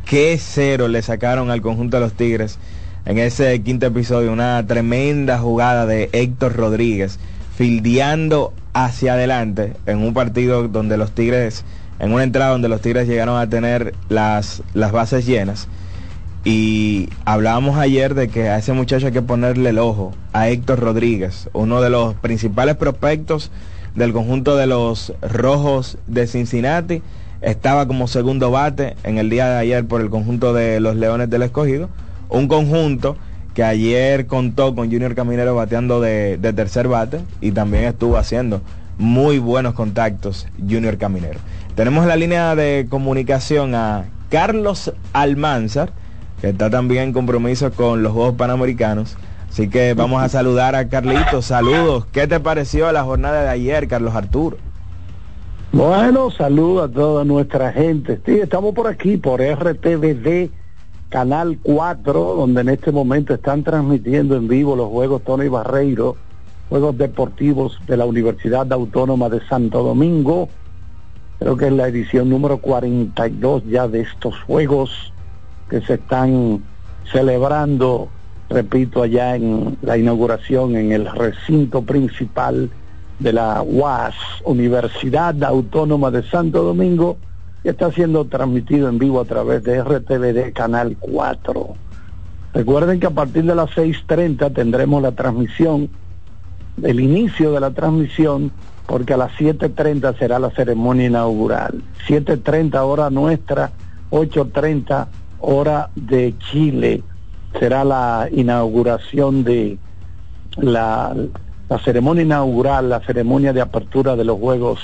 qué 0.05 0.39
cero 0.39 0.87
le 0.87 1.01
sacaron 1.01 1.51
al 1.51 1.61
conjunto 1.61 1.97
de 1.97 2.03
los 2.03 2.13
Tigres 2.13 2.57
en 3.03 3.17
ese 3.17 3.61
quinto 3.63 3.87
episodio. 3.87 4.31
Una 4.31 4.65
tremenda 4.65 5.37
jugada 5.37 5.85
de 5.85 6.09
Héctor 6.13 6.55
Rodríguez, 6.55 7.19
fildeando 7.57 8.53
hacia 8.71 9.15
adelante 9.15 9.73
en 9.87 9.97
un 9.97 10.13
partido 10.13 10.69
donde 10.69 10.95
los 10.95 11.11
Tigres, 11.11 11.65
en 11.99 12.13
una 12.13 12.23
entrada 12.23 12.51
donde 12.51 12.69
los 12.69 12.79
Tigres 12.79 13.09
llegaron 13.09 13.37
a 13.37 13.49
tener 13.49 13.93
las, 14.07 14.63
las 14.73 14.93
bases 14.93 15.25
llenas 15.25 15.67
y 16.49 17.09
hablábamos 17.25 17.77
ayer 17.77 18.15
de 18.15 18.27
que 18.27 18.49
a 18.49 18.57
ese 18.57 18.73
muchacho 18.73 19.05
hay 19.05 19.13
que 19.13 19.21
ponerle 19.21 19.69
el 19.69 19.77
ojo, 19.77 20.13
a 20.33 20.49
Héctor 20.49 20.79
Rodríguez, 20.79 21.47
uno 21.53 21.79
de 21.79 21.91
los 21.91 22.15
principales 22.15 22.75
prospectos 22.75 23.51
del 23.93 24.13
conjunto 24.13 24.57
de 24.57 24.65
los 24.65 25.13
Rojos 25.21 25.99
de 26.07 26.25
Cincinnati. 26.25 27.03
Estaba 27.41 27.85
como 27.87 28.07
segundo 28.07 28.49
bate 28.49 28.95
en 29.03 29.19
el 29.19 29.29
día 29.29 29.47
de 29.47 29.59
ayer 29.59 29.85
por 29.85 30.01
el 30.01 30.09
conjunto 30.09 30.51
de 30.51 30.79
los 30.79 30.95
Leones 30.95 31.29
del 31.29 31.43
Escogido. 31.43 31.87
Un 32.29 32.47
conjunto 32.47 33.15
que 33.53 33.63
ayer 33.63 34.25
contó 34.25 34.73
con 34.73 34.91
Junior 34.91 35.13
Caminero 35.13 35.53
bateando 35.53 36.01
de, 36.01 36.39
tercer 36.55 36.87
bate 36.87 37.19
y 37.41 37.51
también 37.51 37.83
estuvo 37.83 38.17
haciendo 38.17 38.61
muy 38.97 39.37
buenos 39.37 39.75
contactos 39.75 40.47
Junior 40.57 40.97
Caminero. 40.97 41.39
Tenemos 41.75 42.07
la 42.07 42.15
línea 42.15 42.55
de 42.55 42.87
comunicación 42.89 43.75
a 43.75 44.05
Carlos 44.31 44.93
Almanzar 45.13 45.91
que 46.41 46.49
está 46.49 46.69
también 46.69 47.03
en 47.03 47.13
compromiso 47.13 47.71
con 47.71 48.03
los 48.03 48.13
Juegos 48.13 48.35
Panamericanos. 48.35 49.17
Así 49.49 49.67
que 49.67 49.93
vamos 49.93 50.21
a 50.21 50.29
saludar 50.29 50.75
a 50.75 50.87
Carlitos. 50.87 51.45
Saludos. 51.45 52.05
¿Qué 52.11 52.27
te 52.27 52.39
pareció 52.39 52.91
la 52.91 53.03
jornada 53.03 53.43
de 53.43 53.49
ayer, 53.49 53.87
Carlos 53.87 54.15
Arturo? 54.15 54.57
Bueno, 55.71 56.31
saludos 56.31 56.89
a 56.89 56.93
toda 56.93 57.25
nuestra 57.25 57.71
gente. 57.71 58.19
Sí, 58.25 58.39
estamos 58.39 58.73
por 58.73 58.87
aquí, 58.87 59.17
por 59.17 59.41
RTVD, 59.41 60.49
Canal 61.09 61.59
4, 61.61 62.35
donde 62.35 62.61
en 62.61 62.69
este 62.69 62.91
momento 62.91 63.33
están 63.33 63.63
transmitiendo 63.63 64.35
en 64.35 64.47
vivo 64.47 64.75
los 64.75 64.89
Juegos 64.89 65.23
Tony 65.23 65.47
Barreiro, 65.47 66.15
Juegos 66.69 66.97
Deportivos 66.97 67.79
de 67.87 67.97
la 67.97 68.05
Universidad 68.05 68.71
Autónoma 68.71 69.29
de 69.29 69.45
Santo 69.47 69.83
Domingo. 69.83 70.49
Creo 71.39 71.57
que 71.57 71.67
es 71.67 71.73
la 71.73 71.87
edición 71.87 72.29
número 72.29 72.57
42 72.59 73.63
ya 73.65 73.87
de 73.87 74.01
estos 74.01 74.39
Juegos 74.41 75.13
que 75.69 75.81
se 75.81 75.95
están 75.95 76.63
celebrando 77.11 78.09
repito, 78.49 79.03
allá 79.03 79.35
en 79.35 79.77
la 79.81 79.97
inauguración 79.97 80.75
en 80.75 80.91
el 80.91 81.05
recinto 81.05 81.83
principal 81.83 82.69
de 83.19 83.33
la 83.33 83.61
UAS, 83.61 84.15
Universidad 84.43 85.41
Autónoma 85.43 86.09
de 86.09 86.23
Santo 86.23 86.63
Domingo, 86.63 87.17
que 87.61 87.69
está 87.69 87.91
siendo 87.91 88.25
transmitido 88.25 88.89
en 88.89 88.97
vivo 88.97 89.21
a 89.21 89.25
través 89.25 89.63
de 89.63 89.83
RTVD 89.83 90.53
Canal 90.53 90.97
4. 90.99 91.75
Recuerden 92.53 92.99
que 92.99 93.07
a 93.07 93.11
partir 93.11 93.43
de 93.43 93.53
las 93.53 93.69
6.30 93.71 94.53
tendremos 94.53 95.01
la 95.03 95.11
transmisión, 95.11 95.89
el 96.81 96.99
inicio 96.99 97.51
de 97.51 97.59
la 97.59 97.71
transmisión, 97.71 98.51
porque 98.87 99.13
a 99.13 99.17
las 99.17 99.33
7.30 99.33 100.17
será 100.17 100.39
la 100.39 100.49
ceremonia 100.51 101.07
inaugural. 101.07 101.83
7.30 102.07 102.75
hora 102.77 103.09
nuestra, 103.11 103.71
8.30 104.09 105.07
hora 105.41 105.89
de 105.95 106.35
Chile 106.51 107.03
será 107.57 107.83
la 107.83 108.27
inauguración 108.31 109.43
de 109.43 109.77
la, 110.57 111.15
ceremonia 111.83 112.23
inaugural, 112.23 112.89
la 112.89 112.99
ceremonia 113.01 113.53
de 113.53 113.61
apertura 113.61 114.15
de 114.15 114.25
los 114.25 114.39
Juegos 114.39 114.79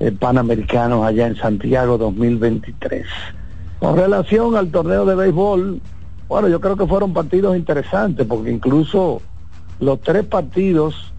eh, 0.00 0.12
Panamericanos 0.12 1.04
allá 1.04 1.26
en 1.26 1.36
Santiago 1.36 1.98
2023. 1.98 3.06
Con 3.78 3.96
relación 3.96 4.56
al 4.56 4.70
torneo 4.70 5.04
de 5.04 5.14
béisbol, 5.14 5.80
bueno, 6.28 6.48
yo 6.48 6.60
creo 6.60 6.76
que 6.76 6.86
fueron 6.86 7.12
partidos 7.12 7.56
interesantes 7.56 8.26
porque 8.26 8.50
incluso 8.50 9.20
los 9.80 10.00
tres 10.00 10.24
partidos 10.24 11.12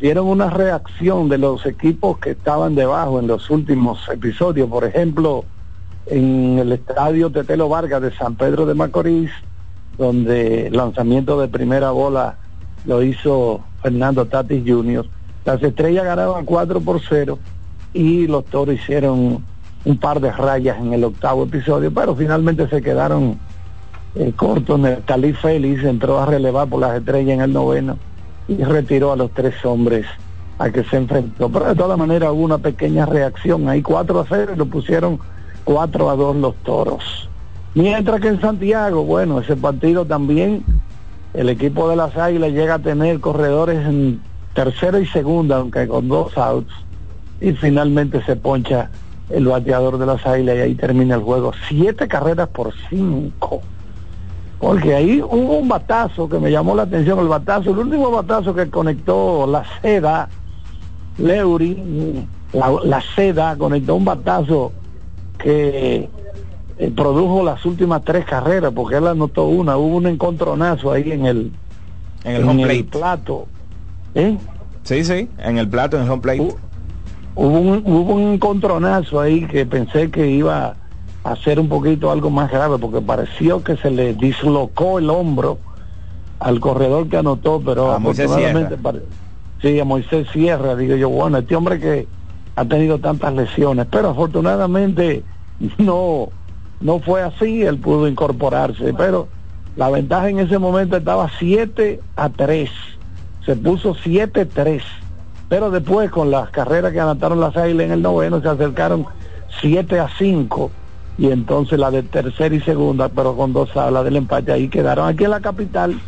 dieron 0.00 0.26
una 0.26 0.50
reacción 0.50 1.28
de 1.28 1.38
los 1.38 1.64
equipos 1.64 2.18
que 2.18 2.30
estaban 2.30 2.74
debajo 2.74 3.20
en 3.20 3.28
los 3.28 3.48
últimos 3.50 4.08
episodios. 4.08 4.68
Por 4.68 4.84
ejemplo, 4.84 5.44
en 6.06 6.58
el 6.58 6.72
estadio 6.72 7.30
Tetelo 7.30 7.68
Vargas 7.68 8.02
de 8.02 8.14
San 8.14 8.34
Pedro 8.34 8.66
de 8.66 8.74
Macorís, 8.74 9.30
donde 9.98 10.68
el 10.68 10.76
lanzamiento 10.76 11.40
de 11.40 11.48
primera 11.48 11.90
bola 11.90 12.36
lo 12.84 13.02
hizo 13.02 13.60
Fernando 13.82 14.26
Tatis 14.26 14.62
Jr. 14.66 15.06
Las 15.44 15.62
estrellas 15.62 16.04
ganaban 16.04 16.44
4 16.44 16.80
por 16.80 17.00
0 17.00 17.38
y 17.92 18.26
los 18.26 18.44
toros 18.46 18.74
hicieron 18.74 19.44
un 19.84 19.98
par 19.98 20.20
de 20.20 20.30
rayas 20.30 20.78
en 20.78 20.92
el 20.92 21.04
octavo 21.04 21.44
episodio, 21.44 21.92
pero 21.92 22.14
finalmente 22.14 22.68
se 22.68 22.80
quedaron 22.80 23.38
eh, 24.14 24.32
cortos. 24.34 24.80
Cali 25.04 25.32
Félix 25.32 25.82
entró 25.84 26.20
a 26.20 26.26
relevar 26.26 26.68
por 26.68 26.80
las 26.80 26.96
estrellas 26.96 27.34
en 27.34 27.40
el 27.40 27.52
noveno 27.52 27.98
y 28.48 28.56
retiró 28.62 29.12
a 29.12 29.16
los 29.16 29.30
tres 29.32 29.54
hombres 29.64 30.06
a 30.58 30.70
que 30.70 30.84
se 30.84 30.96
enfrentó. 30.96 31.48
Pero 31.48 31.66
de 31.66 31.74
todas 31.74 31.98
maneras 31.98 32.30
hubo 32.30 32.42
una 32.42 32.58
pequeña 32.58 33.06
reacción. 33.06 33.68
Ahí 33.68 33.82
4 33.82 34.20
a 34.20 34.26
0 34.28 34.52
y 34.54 34.58
lo 34.58 34.66
pusieron 34.66 35.18
4 35.64 36.10
a 36.10 36.16
2 36.16 36.36
los 36.36 36.54
toros. 36.56 37.28
Mientras 37.74 38.20
que 38.20 38.28
en 38.28 38.40
Santiago, 38.40 39.04
bueno, 39.04 39.40
ese 39.40 39.56
partido 39.56 40.04
también, 40.04 40.62
el 41.32 41.48
equipo 41.48 41.88
de 41.88 41.96
las 41.96 42.16
Águilas 42.16 42.52
llega 42.52 42.74
a 42.74 42.78
tener 42.78 43.18
corredores 43.20 43.78
en 43.86 44.20
tercera 44.54 45.00
y 45.00 45.06
segunda, 45.06 45.56
aunque 45.56 45.88
con 45.88 46.08
dos 46.08 46.36
outs, 46.36 46.72
y 47.40 47.52
finalmente 47.52 48.22
se 48.24 48.36
poncha 48.36 48.90
el 49.30 49.46
bateador 49.46 49.96
de 49.96 50.04
las 50.04 50.26
Águilas 50.26 50.56
y 50.56 50.60
ahí 50.60 50.74
termina 50.74 51.14
el 51.14 51.22
juego. 51.22 51.52
Siete 51.68 52.06
carreras 52.08 52.48
por 52.48 52.74
cinco. 52.90 53.62
Porque 54.58 54.94
ahí 54.94 55.22
hubo 55.22 55.58
un 55.58 55.68
batazo 55.68 56.28
que 56.28 56.38
me 56.38 56.50
llamó 56.50 56.76
la 56.76 56.82
atención, 56.82 57.18
el 57.18 57.28
batazo, 57.28 57.70
el 57.70 57.78
último 57.78 58.10
batazo 58.10 58.54
que 58.54 58.68
conectó 58.68 59.46
la 59.46 59.64
seda, 59.80 60.28
Leury, 61.18 62.26
la, 62.52 62.70
la 62.84 63.02
seda 63.16 63.56
conectó 63.56 63.94
un 63.94 64.04
batazo 64.04 64.72
que 65.42 66.08
eh, 66.78 66.92
produjo 66.94 67.44
las 67.44 67.64
últimas 67.66 68.02
tres 68.04 68.24
carreras, 68.24 68.72
porque 68.74 68.96
él 68.96 69.06
anotó 69.06 69.46
una, 69.46 69.76
hubo 69.76 69.96
un 69.96 70.06
encontronazo 70.06 70.92
ahí 70.92 71.12
en 71.12 71.26
el, 71.26 71.52
en 72.24 72.36
el 72.36 72.44
home 72.48 72.64
plate. 72.64 72.84
plato. 72.84 73.46
¿Eh? 74.14 74.36
Sí, 74.84 75.04
sí, 75.04 75.28
en 75.38 75.58
el 75.58 75.68
plato, 75.68 75.96
en 75.96 76.04
el 76.04 76.10
home 76.10 76.22
plate. 76.22 76.54
Hubo, 77.34 77.58
un, 77.58 77.82
hubo 77.86 78.14
un 78.14 78.34
encontronazo 78.34 79.20
ahí 79.20 79.46
que 79.46 79.64
pensé 79.66 80.10
que 80.10 80.28
iba 80.28 80.76
a 81.24 81.36
ser 81.36 81.60
un 81.60 81.68
poquito 81.68 82.10
algo 82.10 82.30
más 82.30 82.50
grave, 82.50 82.78
porque 82.78 83.00
pareció 83.00 83.62
que 83.62 83.76
se 83.76 83.90
le 83.90 84.14
dislocó 84.14 84.98
el 84.98 85.08
hombro 85.10 85.58
al 86.40 86.58
corredor 86.58 87.08
que 87.08 87.16
anotó, 87.16 87.62
pero 87.64 87.92
a 87.92 87.98
Moisés 87.98 88.30
sí, 89.60 89.78
a 89.78 89.84
Moisés 89.84 90.26
Sierra, 90.32 90.74
digo 90.74 90.96
yo, 90.96 91.08
bueno, 91.08 91.38
este 91.38 91.54
hombre 91.54 91.78
que 91.78 92.08
ha 92.56 92.64
tenido 92.64 92.98
tantas 92.98 93.32
lesiones, 93.32 93.86
pero 93.90 94.10
afortunadamente 94.10 95.22
no 95.78 96.30
no 96.82 96.98
fue 96.98 97.22
así, 97.22 97.62
él 97.62 97.78
pudo 97.78 98.08
incorporarse, 98.08 98.92
pero 98.94 99.28
la 99.76 99.88
ventaja 99.88 100.28
en 100.28 100.40
ese 100.40 100.58
momento 100.58 100.96
estaba 100.96 101.30
7 101.38 102.00
a 102.16 102.28
3, 102.28 102.70
se 103.46 103.56
puso 103.56 103.94
7-3, 103.94 104.82
pero 105.48 105.70
después 105.70 106.10
con 106.10 106.32
las 106.32 106.50
carreras 106.50 106.92
que 106.92 106.98
anotaron 107.00 107.40
las 107.40 107.56
águilas 107.56 107.86
en 107.86 107.92
el 107.92 108.02
noveno 108.02 108.42
se 108.42 108.48
acercaron 108.48 109.06
7 109.60 110.00
a 110.00 110.08
5 110.18 110.70
y 111.18 111.30
entonces 111.30 111.78
la 111.78 111.90
de 111.90 112.02
tercera 112.02 112.54
y 112.54 112.60
segunda, 112.60 113.08
pero 113.08 113.36
con 113.36 113.52
dos 113.52 113.70
salas 113.70 114.04
del 114.04 114.16
empate 114.16 114.50
ahí 114.50 114.68
quedaron. 114.68 115.06
Aquí 115.06 115.24
en 115.24 115.30
la 115.30 115.40
capital, 115.40 116.00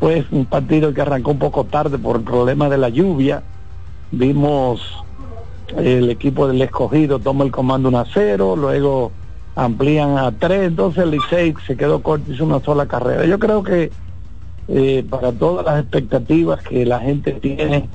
pues 0.00 0.24
un 0.30 0.46
partido 0.46 0.92
que 0.92 1.02
arrancó 1.02 1.30
un 1.30 1.38
poco 1.38 1.64
tarde 1.64 1.98
por 1.98 2.16
el 2.16 2.22
problema 2.22 2.68
de 2.68 2.78
la 2.78 2.88
lluvia, 2.88 3.42
vimos 4.10 5.04
el 5.76 6.10
equipo 6.10 6.48
del 6.48 6.60
escogido 6.62 7.18
toma 7.18 7.44
el 7.44 7.50
comando 7.50 7.88
1 7.88 7.98
a 7.98 8.06
0, 8.12 8.56
luego 8.56 9.12
amplían 9.54 10.16
a 10.18 10.32
tres, 10.32 10.68
entonces 10.68 11.04
el 11.04 11.10
Licey 11.10 11.54
se 11.66 11.76
quedó 11.76 12.02
corto, 12.02 12.32
hizo 12.32 12.44
una 12.44 12.60
sola 12.60 12.86
carrera. 12.86 13.26
Yo 13.26 13.38
creo 13.38 13.62
que 13.62 13.90
eh, 14.68 15.04
para 15.08 15.32
todas 15.32 15.64
las 15.66 15.80
expectativas 15.80 16.62
que 16.62 16.86
la 16.86 17.00
gente 17.00 17.32
tiene, 17.32 17.88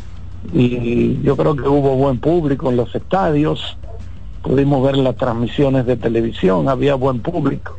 y 0.54 1.22
yo 1.22 1.36
creo 1.36 1.56
que 1.56 1.68
hubo 1.68 1.96
buen 1.96 2.20
público 2.20 2.70
en 2.70 2.78
los 2.78 2.94
estadios, 2.94 3.78
pudimos 4.42 4.84
ver 4.84 4.98
las 4.98 5.16
transmisiones 5.16 5.86
de 5.86 5.98
televisión, 5.98 6.70
había 6.70 6.96
buen 6.96 7.20
público. 7.20 7.76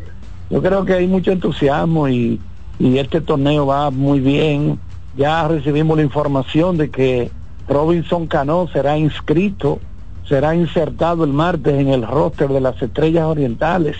Yo 0.50 0.62
creo 0.62 0.84
que 0.84 0.94
hay 0.94 1.06
mucho 1.06 1.32
entusiasmo 1.32 2.08
y, 2.08 2.40
y 2.78 2.98
este 2.98 3.20
torneo 3.20 3.66
va 3.66 3.90
muy 3.90 4.20
bien. 4.20 4.78
Ya 5.16 5.46
recibimos 5.46 5.96
la 5.96 6.02
información 6.02 6.76
de 6.76 6.90
que 6.90 7.30
Robinson 7.68 8.26
Cano 8.26 8.68
será 8.72 8.96
inscrito 8.96 9.80
será 10.28 10.54
insertado 10.54 11.24
el 11.24 11.32
martes 11.32 11.74
en 11.74 11.88
el 11.88 12.06
roster 12.06 12.48
de 12.48 12.60
las 12.60 12.80
estrellas 12.82 13.24
orientales. 13.24 13.96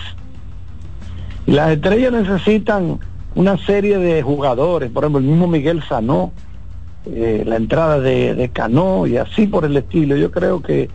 Y 1.45 1.51
las 1.51 1.71
estrellas 1.71 2.11
necesitan 2.11 2.99
una 3.35 3.57
serie 3.57 3.97
de 3.97 4.21
jugadores, 4.21 4.91
por 4.91 5.03
ejemplo, 5.03 5.19
el 5.19 5.25
mismo 5.25 5.47
Miguel 5.47 5.81
Sanó, 5.87 6.31
eh, 7.05 7.43
la 7.45 7.55
entrada 7.55 7.99
de, 7.99 8.35
de 8.35 8.49
Cano 8.49 9.07
y 9.07 9.17
así 9.17 9.47
por 9.47 9.63
el 9.63 9.77
estilo. 9.77 10.17
Yo 10.17 10.31
creo 10.31 10.61
que 10.61 10.89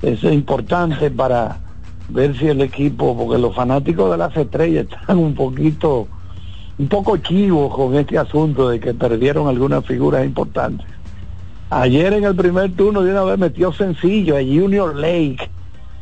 es 0.00 0.22
importante 0.24 1.10
para 1.10 1.58
ver 2.08 2.38
si 2.38 2.46
el 2.46 2.62
equipo, 2.62 3.16
porque 3.16 3.38
los 3.38 3.54
fanáticos 3.54 4.10
de 4.10 4.16
las 4.16 4.34
estrellas 4.34 4.86
están 4.90 5.18
un 5.18 5.34
poquito, 5.34 6.08
un 6.78 6.88
poco 6.88 7.18
chivos 7.18 7.74
con 7.74 7.94
este 7.96 8.16
asunto 8.16 8.70
de 8.70 8.80
que 8.80 8.94
perdieron 8.94 9.48
algunas 9.48 9.84
figuras 9.84 10.24
importantes. 10.24 10.86
Ayer 11.70 12.14
en 12.14 12.24
el 12.24 12.34
primer 12.34 12.72
turno 12.72 13.02
de 13.02 13.12
una 13.12 13.24
vez 13.24 13.38
metió 13.38 13.72
sencillo 13.72 14.36
a 14.36 14.40
Junior 14.40 14.94
Lake, 14.96 15.50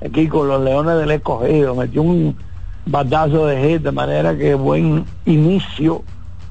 aquí 0.04 0.28
con 0.28 0.46
los 0.46 0.62
Leones 0.62 0.96
del 0.98 1.10
Escogido, 1.10 1.74
metió 1.74 2.02
un 2.02 2.36
batazo 2.86 3.46
de 3.46 3.60
hit, 3.60 3.82
de 3.82 3.90
manera 3.90 4.36
que 4.36 4.54
buen 4.54 5.04
inicio 5.24 6.04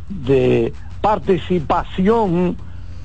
de 0.09 0.73
participación 0.99 2.57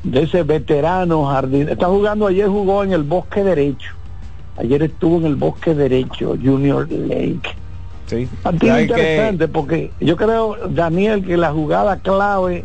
de 0.02 0.22
ese 0.22 0.42
veterano 0.42 1.26
jardín. 1.26 1.68
Está 1.68 1.86
jugando 1.86 2.26
ayer, 2.26 2.48
jugó 2.48 2.82
en 2.82 2.92
el 2.92 3.04
bosque 3.04 3.44
derecho. 3.44 3.92
Ayer 4.56 4.82
estuvo 4.82 5.18
en 5.18 5.26
el 5.26 5.36
bosque 5.36 5.74
derecho, 5.74 6.36
Junior 6.42 6.90
Lake. 6.90 7.54
Sí. 8.06 8.28
interesante 8.44 9.46
porque 9.46 9.92
yo 10.00 10.16
creo, 10.16 10.56
Daniel, 10.70 11.24
que 11.24 11.36
la 11.36 11.52
jugada 11.52 11.98
clave 11.98 12.64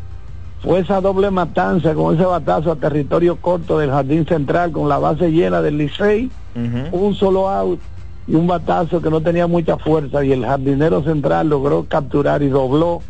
fue 0.66 0.80
esa 0.80 1.00
doble 1.00 1.30
matanza 1.30 1.94
con 1.94 2.16
ese 2.16 2.26
batazo 2.26 2.72
a 2.72 2.76
territorio 2.76 3.36
corto 3.36 3.78
del 3.78 3.92
jardín 3.92 4.26
central 4.26 4.72
con 4.72 4.90
la 4.90 4.98
base 4.98 5.32
llena 5.32 5.62
del 5.62 5.78
Licey, 5.78 6.32
un 6.92 7.14
solo 7.14 7.48
out 7.50 7.80
y 8.28 8.34
un 8.34 8.48
batazo 8.48 9.00
que 9.00 9.12
no 9.12 9.22
tenía 9.22 9.46
mucha 9.46 9.78
fuerza 9.78 10.26
y 10.26 10.32
el 10.32 10.44
jardinero 10.44 11.04
central 11.04 11.50
logró 11.50 11.86
capturar 11.88 12.42
y 12.42 12.48
dobló 12.48 13.04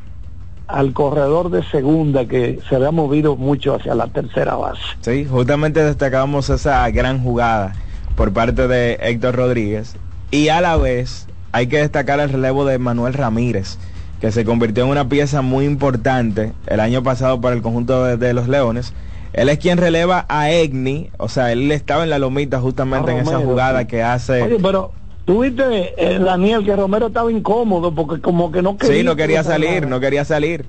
al 0.67 0.91
corredor 0.91 1.49
de 1.49 1.63
segunda 1.63 2.25
que 2.25 2.59
se 2.67 2.75
había 2.75 2.91
movido 2.91 3.37
mucho 3.37 3.75
hacia 3.75 3.95
la 3.95 4.07
tercera 4.07 4.55
base. 4.55 4.81
Sí, 4.99 5.25
justamente 5.25 5.81
destacamos 5.81 6.49
esa 6.49 6.89
gran 6.89 7.23
jugada 7.23 7.73
por 8.17 8.33
parte 8.33 8.67
de 8.67 8.97
Héctor 9.01 9.35
Rodríguez 9.35 9.95
y 10.29 10.49
a 10.49 10.59
la 10.59 10.75
vez 10.75 11.27
hay 11.53 11.67
que 11.67 11.77
destacar 11.77 12.19
el 12.19 12.29
relevo 12.29 12.65
de 12.65 12.79
Manuel 12.79 13.13
Ramírez 13.13 13.77
que 14.19 14.31
se 14.31 14.45
convirtió 14.45 14.83
en 14.83 14.89
una 14.89 15.09
pieza 15.09 15.41
muy 15.41 15.65
importante 15.65 16.53
el 16.67 16.79
año 16.79 17.03
pasado 17.03 17.41
para 17.41 17.55
el 17.55 17.61
conjunto 17.61 18.17
de, 18.17 18.33
los 18.33 18.47
Leones. 18.47 18.93
Él 19.33 19.49
es 19.49 19.59
quien 19.59 19.77
releva 19.77 20.25
a 20.29 20.49
Egni, 20.49 21.09
o 21.17 21.27
sea, 21.27 21.51
él 21.51 21.71
estaba 21.71 22.03
en 22.03 22.09
la 22.09 22.19
lomita 22.19 22.59
justamente 22.61 23.11
en 23.11 23.17
esa 23.19 23.39
jugada 23.39 23.85
que 23.85 24.01
hace... 24.01 24.43
Oye, 24.43 24.57
pero 24.61 24.93
tuviste, 25.25 25.93
eh, 25.97 26.19
Daniel, 26.19 26.63
que 26.63 26.75
Romero 26.75 27.07
estaba 27.07 27.29
incómodo 27.31 27.93
porque 27.93 28.21
como 28.21 28.51
que 28.51 28.61
no 28.61 28.77
quería... 28.77 28.97
Sí, 28.97 29.03
no 29.03 29.15
quería 29.17 29.43
salir, 29.43 29.87
no 29.87 29.99
quería 29.99 30.23
salir. 30.23 30.65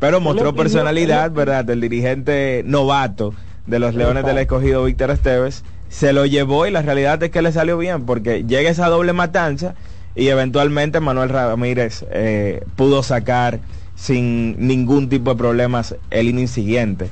Pero 0.00 0.20
mostró 0.20 0.54
personalidad, 0.54 1.30
¿verdad? 1.30 1.64
Del 1.64 1.80
dirigente 1.80 2.62
novato 2.64 3.34
de 3.66 3.78
los 3.78 3.94
Leones 3.94 4.24
del 4.24 4.38
Escogido, 4.38 4.84
Víctor 4.84 5.10
Esteves. 5.10 5.64
Se 5.88 6.12
lo 6.12 6.26
llevó 6.26 6.66
y 6.66 6.70
la 6.70 6.82
realidad 6.82 7.22
es 7.22 7.30
que 7.30 7.42
le 7.42 7.52
salió 7.52 7.78
bien 7.78 8.04
porque 8.04 8.44
llega 8.44 8.70
esa 8.70 8.88
doble 8.88 9.12
matanza 9.12 9.74
y 10.14 10.28
eventualmente 10.28 11.00
Manuel 11.00 11.28
Ramírez 11.28 12.04
eh, 12.10 12.64
pudo 12.76 13.02
sacar 13.02 13.60
sin 13.94 14.66
ningún 14.66 15.08
tipo 15.08 15.30
de 15.30 15.36
problemas 15.36 15.96
el 16.10 16.28
inning 16.28 16.48
siguiente. 16.48 17.10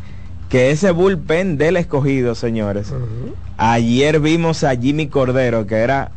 Que 0.49 0.71
ese 0.71 0.93
bullpen 0.93 1.59
del 1.59 1.77
escogido, 1.77 2.35
señores. 2.37 2.93
Ayer 3.57 4.21
vimos 4.21 4.63
a 4.63 4.77
Jimmy 4.77 5.09
Cordero, 5.09 5.67
que 5.67 5.77
era 5.77 6.13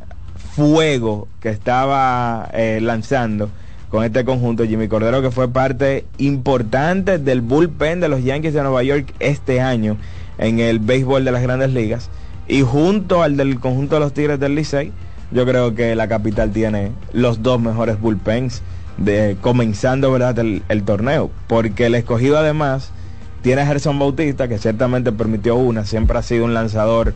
fuego 0.55 1.27
que 1.39 1.49
estaba 1.49 2.49
eh, 2.53 2.79
lanzando 2.81 3.49
con 3.89 4.03
este 4.03 4.25
conjunto. 4.25 4.65
Jimmy 4.65 4.87
Cordero, 4.87 5.21
que 5.23 5.31
fue 5.31 5.51
parte 5.51 6.05
importante 6.19 7.17
del 7.17 7.41
bullpen 7.41 7.99
de 7.99 8.09
los 8.09 8.23
Yankees 8.23 8.53
de 8.53 8.61
Nueva 8.61 8.83
York 8.83 9.13
este 9.19 9.61
año 9.61 9.97
en 10.37 10.59
el 10.59 10.79
béisbol 10.79 11.25
de 11.25 11.31
las 11.31 11.41
grandes 11.41 11.71
ligas. 11.71 12.09
Y 12.47 12.61
junto 12.61 13.23
al 13.23 13.37
del 13.37 13.59
conjunto 13.59 13.95
de 13.95 14.01
los 14.01 14.13
Tigres 14.13 14.39
del 14.39 14.55
Licey 14.55 14.91
yo 15.31 15.45
creo 15.45 15.75
que 15.75 15.95
la 15.95 16.07
capital 16.07 16.51
tiene 16.51 16.91
los 17.13 17.43
dos 17.43 17.61
mejores 17.61 17.99
bullpens 17.99 18.61
de 18.97 19.37
comenzando 19.41 20.11
verdad 20.11 20.37
el, 20.39 20.83
torneo. 20.83 21.31
Porque 21.47 21.85
el 21.85 21.95
escogido 21.95 22.37
además 22.37 22.91
tiene 23.41 23.61
a 23.61 23.65
Gerson 23.65 23.99
Bautista 23.99 24.47
que 24.47 24.57
ciertamente 24.57 25.11
permitió 25.11 25.55
una 25.55 25.85
siempre 25.85 26.17
ha 26.17 26.21
sido 26.21 26.45
un 26.45 26.53
lanzador 26.53 27.13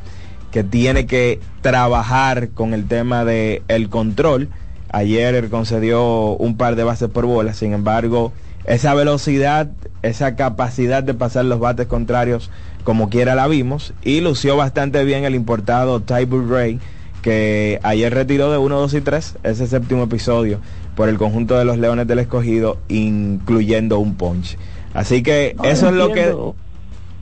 que 0.52 0.64
tiene 0.64 1.08
que 1.08 1.40
trabajar 1.62 2.50
con 2.50 2.74
el 2.74 2.88
tema 2.88 3.26
de 3.26 3.64
control. 3.90 4.50
Ayer 4.92 5.50
concedió 5.50 6.36
un 6.36 6.56
par 6.56 6.76
de 6.76 6.84
bases 6.84 7.10
por 7.10 7.26
bola 7.26 7.54
sin 7.54 7.74
embargo 7.74 8.32
esa 8.66 8.94
velocidad 8.94 9.72
esa 10.04 10.36
capacidad 10.36 11.04
de 11.04 11.14
pasar 11.14 11.46
los 11.46 11.60
bates 11.60 11.88
contrarios 11.88 12.50
como 12.84 13.10
quiera 13.10 13.36
la 13.36 13.48
vimos 13.48 13.94
y 14.04 14.22
lució 14.22 14.56
bastante 14.56 15.04
bien 15.04 15.26
el 15.26 15.36
importado 15.36 16.00
Tyler 16.02 16.48
Ray 16.48 16.80
que 17.24 17.80
ayer 17.82 18.14
retiró 18.14 18.52
de 18.52 18.60
1, 18.60 18.80
2 18.80 18.94
y 18.94 19.02
3 19.02 19.38
ese 19.42 19.66
séptimo 19.66 20.04
episodio 20.04 20.60
por 20.96 21.10
el 21.10 21.18
conjunto 21.18 21.58
de 21.58 21.66
los 21.66 21.80
Leones 21.80 22.06
del 22.06 22.20
Escogido, 22.20 22.78
incluyendo 22.90 23.98
un 23.98 24.14
punch. 24.14 24.58
Así 24.94 25.24
que 25.24 25.56
eso 25.64 25.88
es 25.88 25.96
lo 25.96 26.12
que... 26.12 26.36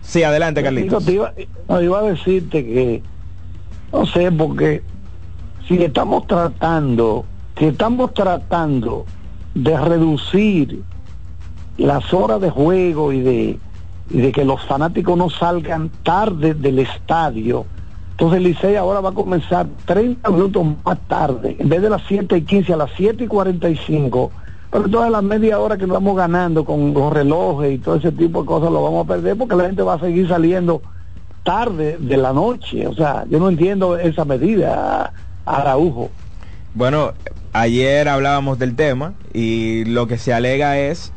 Sí, 0.02 0.24
adelante, 0.24 0.62
Carlitos. 0.62 1.08
iba, 1.08 1.32
iba 1.82 2.00
a 2.00 2.02
decirte 2.02 2.66
que, 2.66 3.04
no 3.94 4.06
sé, 4.08 4.30
porque 4.32 4.82
si 5.68 5.82
estamos 5.82 6.28
tratando, 6.28 7.24
si 7.58 7.66
estamos 7.66 8.14
tratando 8.14 9.06
de 9.54 9.80
reducir 9.80 10.82
las 11.78 12.14
horas 12.14 12.42
de 12.42 12.50
juego 12.50 13.14
y 13.14 13.22
de, 13.22 13.60
y 14.10 14.18
de 14.18 14.32
que 14.32 14.44
los 14.44 14.66
fanáticos 14.66 15.18
no 15.18 15.30
salgan 15.30 15.90
tarde 16.04 16.56
del 16.56 16.80
estadio, 16.80 17.66
entonces 18.22 18.44
Licey 18.44 18.76
ahora 18.76 19.02
va 19.02 19.10
a 19.10 19.14
comenzar 19.14 19.66
30 19.86 20.30
minutos 20.30 20.64
más 20.86 21.00
tarde, 21.08 21.56
en 21.58 21.68
vez 21.68 21.82
de 21.82 21.90
las 21.90 22.04
7 22.08 22.38
y 22.38 22.44
15 22.44 22.74
a 22.74 22.78
las 22.78 22.92
7 22.96 23.24
y 23.24 23.28
45. 23.28 24.32
Pero 24.70 24.88
toda 24.88 25.10
la 25.10 25.24
media 25.24 25.58
hora 25.58 25.76
que 25.76 25.88
vamos 25.88 26.16
ganando 26.16 26.64
con 26.64 26.94
los 26.94 27.12
relojes 27.12 27.74
y 27.74 27.80
todo 27.80 27.96
ese 27.96 28.12
tipo 28.12 28.42
de 28.42 28.46
cosas 28.46 28.72
lo 28.72 28.84
vamos 28.84 29.06
a 29.06 29.08
perder 29.08 29.36
porque 29.36 29.56
la 29.56 29.66
gente 29.66 29.82
va 29.82 29.96
a 29.96 30.00
seguir 30.00 30.28
saliendo 30.28 30.84
tarde 31.44 31.98
de 32.00 32.18
la 32.18 32.32
noche. 32.32 32.86
O 32.86 32.94
sea, 32.94 33.26
yo 33.28 33.40
no 33.40 33.50
entiendo 33.50 33.98
esa 33.98 34.24
medida, 34.24 35.12
Araujo. 35.44 36.12
Bueno, 36.76 37.14
ayer 37.54 38.08
hablábamos 38.08 38.60
del 38.60 38.76
tema 38.76 39.16
y 39.34 39.84
lo 39.86 40.06
que 40.06 40.20
se 40.20 40.32
alega 40.32 40.78
es 40.78 41.12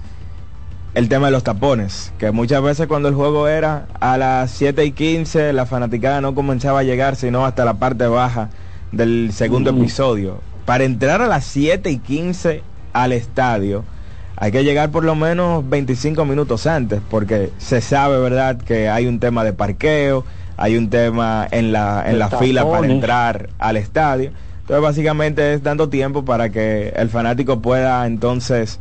el 0.94 1.08
tema 1.08 1.26
de 1.26 1.32
los 1.32 1.42
tapones, 1.42 2.12
que 2.18 2.30
muchas 2.30 2.62
veces 2.62 2.86
cuando 2.86 3.08
el 3.08 3.14
juego 3.14 3.48
era 3.48 3.86
a 3.98 4.16
las 4.16 4.52
7 4.52 4.84
y 4.84 4.92
15, 4.92 5.52
la 5.52 5.66
fanaticada 5.66 6.20
no 6.20 6.34
comenzaba 6.34 6.80
a 6.80 6.82
llegar, 6.84 7.16
sino 7.16 7.44
hasta 7.44 7.64
la 7.64 7.74
parte 7.74 8.06
baja 8.06 8.50
del 8.92 9.30
segundo 9.32 9.70
episodio. 9.70 10.40
Para 10.64 10.84
entrar 10.84 11.20
a 11.20 11.26
las 11.26 11.44
7 11.44 11.90
y 11.90 11.98
15 11.98 12.62
al 12.92 13.12
estadio, 13.12 13.84
hay 14.36 14.52
que 14.52 14.62
llegar 14.62 14.90
por 14.90 15.04
lo 15.04 15.16
menos 15.16 15.68
25 15.68 16.24
minutos 16.24 16.66
antes, 16.66 17.00
porque 17.10 17.50
se 17.58 17.80
sabe, 17.80 18.18
¿verdad?, 18.18 18.56
que 18.58 18.88
hay 18.88 19.06
un 19.06 19.18
tema 19.18 19.42
de 19.42 19.52
parqueo, 19.52 20.24
hay 20.56 20.76
un 20.76 20.90
tema 20.90 21.46
en 21.50 21.72
la, 21.72 22.04
en 22.06 22.20
la 22.20 22.30
fila 22.30 22.68
para 22.70 22.86
entrar 22.86 23.50
al 23.58 23.76
estadio. 23.76 24.30
Entonces, 24.60 24.82
básicamente 24.82 25.54
es 25.54 25.62
dando 25.62 25.88
tiempo 25.88 26.24
para 26.24 26.50
que 26.50 26.92
el 26.96 27.10
fanático 27.10 27.60
pueda 27.60 28.06
entonces 28.06 28.78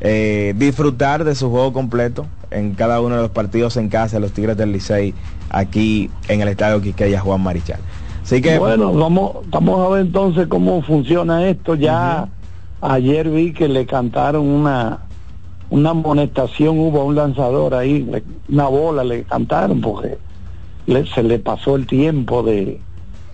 eh, 0.00 0.54
disfrutar 0.56 1.24
de 1.24 1.34
su 1.34 1.50
juego 1.50 1.72
completo 1.72 2.26
en 2.50 2.74
cada 2.74 3.00
uno 3.00 3.16
de 3.16 3.22
los 3.22 3.30
partidos 3.30 3.76
en 3.76 3.88
casa 3.88 4.16
de 4.16 4.20
los 4.20 4.32
Tigres 4.32 4.56
del 4.56 4.72
Licey 4.72 5.14
aquí 5.50 6.10
en 6.28 6.40
el 6.40 6.48
Estadio 6.48 6.80
Quiqueya 6.80 7.20
Juan 7.20 7.40
Marichal. 7.42 7.80
Así 8.22 8.42
que 8.42 8.58
bueno, 8.58 8.92
vamos, 8.92 9.36
vamos 9.48 9.86
a 9.86 9.90
ver 9.90 10.06
entonces 10.06 10.48
cómo 10.48 10.82
funciona 10.82 11.48
esto. 11.48 11.76
Ya 11.76 12.28
ayer 12.80 13.30
vi 13.30 13.52
que 13.52 13.68
le 13.68 13.86
cantaron 13.86 14.46
una 14.46 15.00
una 15.68 15.90
amonestación, 15.90 16.78
hubo 16.78 17.04
un 17.04 17.16
lanzador 17.16 17.74
ahí, 17.74 18.08
una 18.48 18.68
bola 18.68 19.02
le 19.02 19.24
cantaron 19.24 19.80
porque 19.80 20.18
se 21.12 21.22
le 21.22 21.38
pasó 21.38 21.76
el 21.76 21.86
tiempo 21.86 22.42
de, 22.42 22.80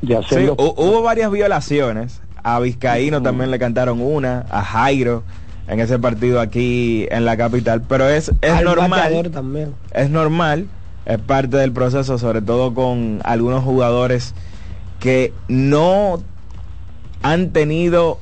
de 0.00 0.16
hacerlo. 0.16 0.56
hubo 0.58 1.02
varias 1.02 1.30
violaciones. 1.30 2.20
A 2.44 2.58
Vizcaíno 2.58 3.22
también 3.22 3.52
le 3.52 3.58
cantaron 3.60 4.00
una, 4.00 4.46
a 4.50 4.62
Jairo 4.62 5.22
en 5.68 5.80
ese 5.80 5.98
partido 5.98 6.40
aquí 6.40 7.06
en 7.10 7.24
la 7.24 7.36
capital, 7.36 7.82
pero 7.88 8.08
es, 8.08 8.32
es 8.40 8.62
normal. 8.62 9.30
También. 9.32 9.74
Es 9.92 10.10
normal, 10.10 10.66
es 11.06 11.18
parte 11.18 11.56
del 11.56 11.72
proceso, 11.72 12.18
sobre 12.18 12.42
todo 12.42 12.74
con 12.74 13.20
algunos 13.24 13.62
jugadores 13.62 14.34
que 15.00 15.32
no 15.48 16.22
han 17.22 17.50
tenido 17.50 18.18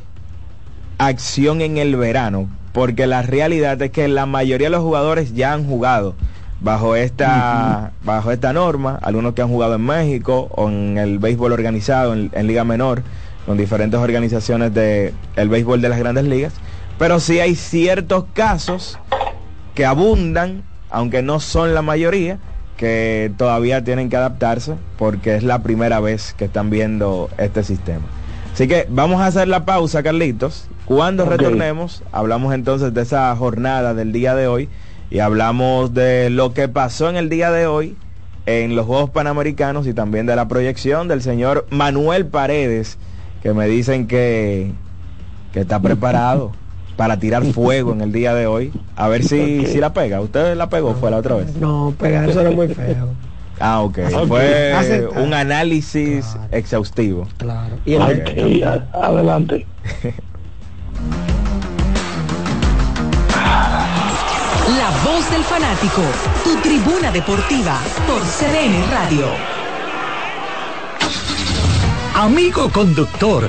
acción 0.99 1.63
en 1.63 1.79
el 1.79 1.97
verano, 1.97 2.49
porque 2.73 3.07
la 3.07 3.23
realidad 3.23 3.81
es 3.81 3.91
que 3.91 4.09
la 4.09 4.27
mayoría 4.27 4.67
de 4.67 4.73
los 4.73 4.83
jugadores 4.83 5.35
ya 5.35 5.53
han 5.53 5.67
jugado 5.67 6.15
bajo 6.61 6.95
esta 6.95 7.93
bajo 8.05 8.31
esta 8.31 8.53
norma, 8.53 8.99
algunos 9.03 9.33
que 9.33 9.41
han 9.41 9.49
jugado 9.49 9.77
en 9.77 9.85
México 9.87 10.51
o 10.55 10.69
en 10.69 10.99
el 10.99 11.19
béisbol 11.19 11.53
organizado 11.53 12.13
en, 12.13 12.31
en 12.35 12.47
liga 12.47 12.65
menor 12.65 13.03
con 13.47 13.57
diferentes 13.57 13.99
organizaciones 13.99 14.75
de 14.75 15.15
el 15.37 15.49
béisbol 15.49 15.81
de 15.81 15.89
las 15.89 15.99
grandes 15.99 16.25
ligas 16.25 16.53
pero 17.01 17.19
sí 17.19 17.41
hay 17.41 17.55
ciertos 17.55 18.27
casos 18.35 18.99
que 19.75 19.87
abundan, 19.87 20.65
aunque 20.91 21.23
no 21.23 21.41
son 21.41 21.73
la 21.73 21.81
mayoría, 21.81 22.39
que 22.77 23.33
todavía 23.39 23.83
tienen 23.83 24.11
que 24.11 24.19
adaptarse 24.19 24.75
porque 24.99 25.35
es 25.35 25.43
la 25.43 25.63
primera 25.63 26.01
vez 26.01 26.35
que 26.37 26.45
están 26.45 26.69
viendo 26.69 27.31
este 27.39 27.65
sistema. 27.65 28.05
Así 28.53 28.69
que 28.69 28.87
vamos 28.91 29.23
a 29.23 29.29
hacer 29.29 29.49
la 29.49 29.65
pausa, 29.65 30.03
Carlitos. 30.03 30.69
Cuando 30.85 31.25
retornemos, 31.25 32.03
hablamos 32.13 32.53
entonces 32.53 32.93
de 32.93 33.01
esa 33.01 33.35
jornada 33.35 33.95
del 33.95 34.13
día 34.13 34.35
de 34.35 34.47
hoy 34.47 34.69
y 35.11 35.21
hablamos 35.21 35.95
de 35.95 36.29
lo 36.29 36.53
que 36.53 36.69
pasó 36.69 37.09
en 37.09 37.17
el 37.17 37.31
día 37.31 37.51
de 37.51 37.67
hoy 37.67 37.97
en 38.45 38.77
los 38.77 38.85
Juegos 38.85 39.09
Panamericanos 39.09 39.87
y 39.87 39.95
también 39.95 40.27
de 40.27 40.37
la 40.37 40.49
proyección 40.49 41.09
del 41.09 41.23
señor 41.23 41.67
Manuel 41.71 42.27
Paredes, 42.27 42.99
que 43.43 43.55
me 43.55 43.69
dicen 43.69 44.07
que, 44.07 44.73
que 45.55 45.61
está 45.61 45.81
preparado 45.81 46.60
para 47.01 47.19
tirar 47.19 47.43
fuego 47.47 47.95
en 47.95 48.03
el 48.03 48.13
día 48.13 48.35
de 48.35 48.47
hoy. 48.47 48.71
A 48.95 49.09
ver 49.09 49.25
si, 49.25 49.65
si 49.65 49.79
la 49.79 49.95
pega. 49.95 50.21
¿Usted 50.21 50.55
la 50.55 50.69
pegó? 50.69 50.95
¿Fue 50.95 51.11
la 51.11 51.17
otra 51.17 51.37
vez? 51.37 51.57
No, 51.57 51.95
pegar 51.99 52.29
eso 52.29 52.43
era 52.43 52.51
muy 52.51 52.69
feo. 52.69 53.09
Ah, 53.63 53.83
ok. 53.83 53.99
Fue 54.27 55.07
un 55.17 55.35
análisis 55.35 56.27
exhaustivo. 56.51 57.29
Claro. 57.37 57.77
Y 57.85 57.95
adelante. 57.95 59.67
La 64.79 64.91
voz 65.05 65.31
del 65.31 65.43
fanático, 65.43 66.01
tu 66.43 66.57
tribuna 66.63 67.13
deportiva 67.13 67.79
por 68.07 68.23
CDN 68.23 68.91
Radio. 68.91 69.27
Amigo 72.15 72.71
conductor, 72.71 73.49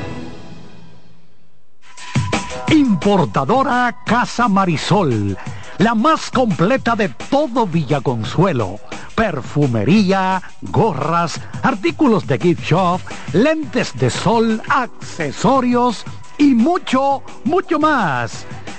Importadora 2.69 3.95
Casa 4.05 4.47
Marisol, 4.47 5.37
la 5.77 5.95
más 5.95 6.31
completa 6.31 6.95
de 6.95 7.09
todo 7.09 7.67
Villaconsuelo. 7.67 8.79
Perfumería, 9.15 10.41
gorras, 10.61 11.39
artículos 11.63 12.25
de 12.27 12.39
gift 12.39 12.63
shop, 12.63 13.01
lentes 13.33 13.97
de 13.97 14.09
sol, 14.09 14.61
accesorios 14.69 16.05
y 16.37 16.53
mucho, 16.55 17.21
mucho 17.43 17.79
más. 17.79 18.45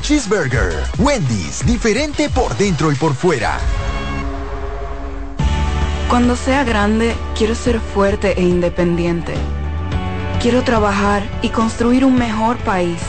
Cheeseburger. 0.00 0.72
Wendy's, 0.98 1.64
diferente 1.66 2.28
por 2.28 2.56
dentro 2.56 2.90
y 2.92 2.94
por 2.94 3.14
fuera. 3.14 3.58
Cuando 6.08 6.36
sea 6.36 6.64
grande, 6.64 7.14
quiero 7.36 7.54
ser 7.54 7.80
fuerte 7.80 8.32
e 8.38 8.42
independiente. 8.42 9.34
Quiero 10.40 10.62
trabajar 10.62 11.22
y 11.42 11.50
construir 11.50 12.04
un 12.04 12.16
mejor 12.16 12.56
país. 12.58 13.00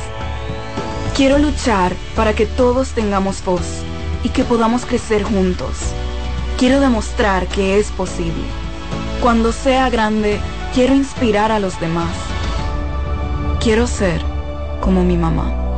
Quiero 1.15 1.37
luchar 1.37 1.93
para 2.15 2.33
que 2.33 2.45
todos 2.45 2.89
tengamos 2.89 3.43
voz 3.43 3.83
y 4.23 4.29
que 4.29 4.43
podamos 4.43 4.85
crecer 4.85 5.23
juntos. 5.23 5.77
Quiero 6.57 6.79
demostrar 6.81 7.47
que 7.47 7.79
es 7.79 7.91
posible. 7.91 8.43
Cuando 9.21 9.51
sea 9.51 9.89
grande, 9.89 10.39
quiero 10.73 10.93
inspirar 10.93 11.51
a 11.51 11.59
los 11.59 11.79
demás. 11.79 12.11
Quiero 13.61 13.87
ser 13.87 14.21
como 14.81 15.03
mi 15.03 15.17
mamá. 15.17 15.68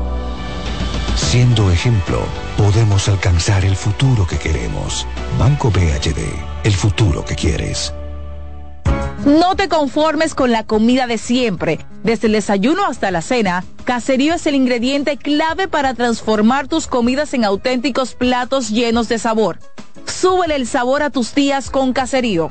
Siendo 1.15 1.71
ejemplo, 1.71 2.19
podemos 2.57 3.07
alcanzar 3.07 3.65
el 3.65 3.75
futuro 3.75 4.25
que 4.27 4.37
queremos. 4.37 5.07
Banco 5.37 5.69
BHD, 5.69 6.19
el 6.63 6.73
futuro 6.73 7.23
que 7.25 7.35
quieres. 7.35 7.93
No 9.25 9.55
te 9.55 9.69
conformes 9.69 10.33
con 10.33 10.51
la 10.51 10.63
comida 10.63 11.05
de 11.05 11.17
siempre. 11.17 11.79
Desde 12.03 12.27
el 12.27 12.33
desayuno 12.33 12.85
hasta 12.85 13.11
la 13.11 13.21
cena, 13.21 13.63
Caserío 13.85 14.33
es 14.33 14.47
el 14.47 14.55
ingrediente 14.55 15.17
clave 15.17 15.67
para 15.67 15.93
transformar 15.93 16.67
tus 16.67 16.87
comidas 16.87 17.33
en 17.33 17.45
auténticos 17.45 18.15
platos 18.15 18.69
llenos 18.69 19.09
de 19.09 19.19
sabor. 19.19 19.59
Súbele 20.05 20.55
el 20.55 20.65
sabor 20.65 21.03
a 21.03 21.11
tus 21.11 21.35
días 21.35 21.69
con 21.69 21.93
Caserío 21.93 22.49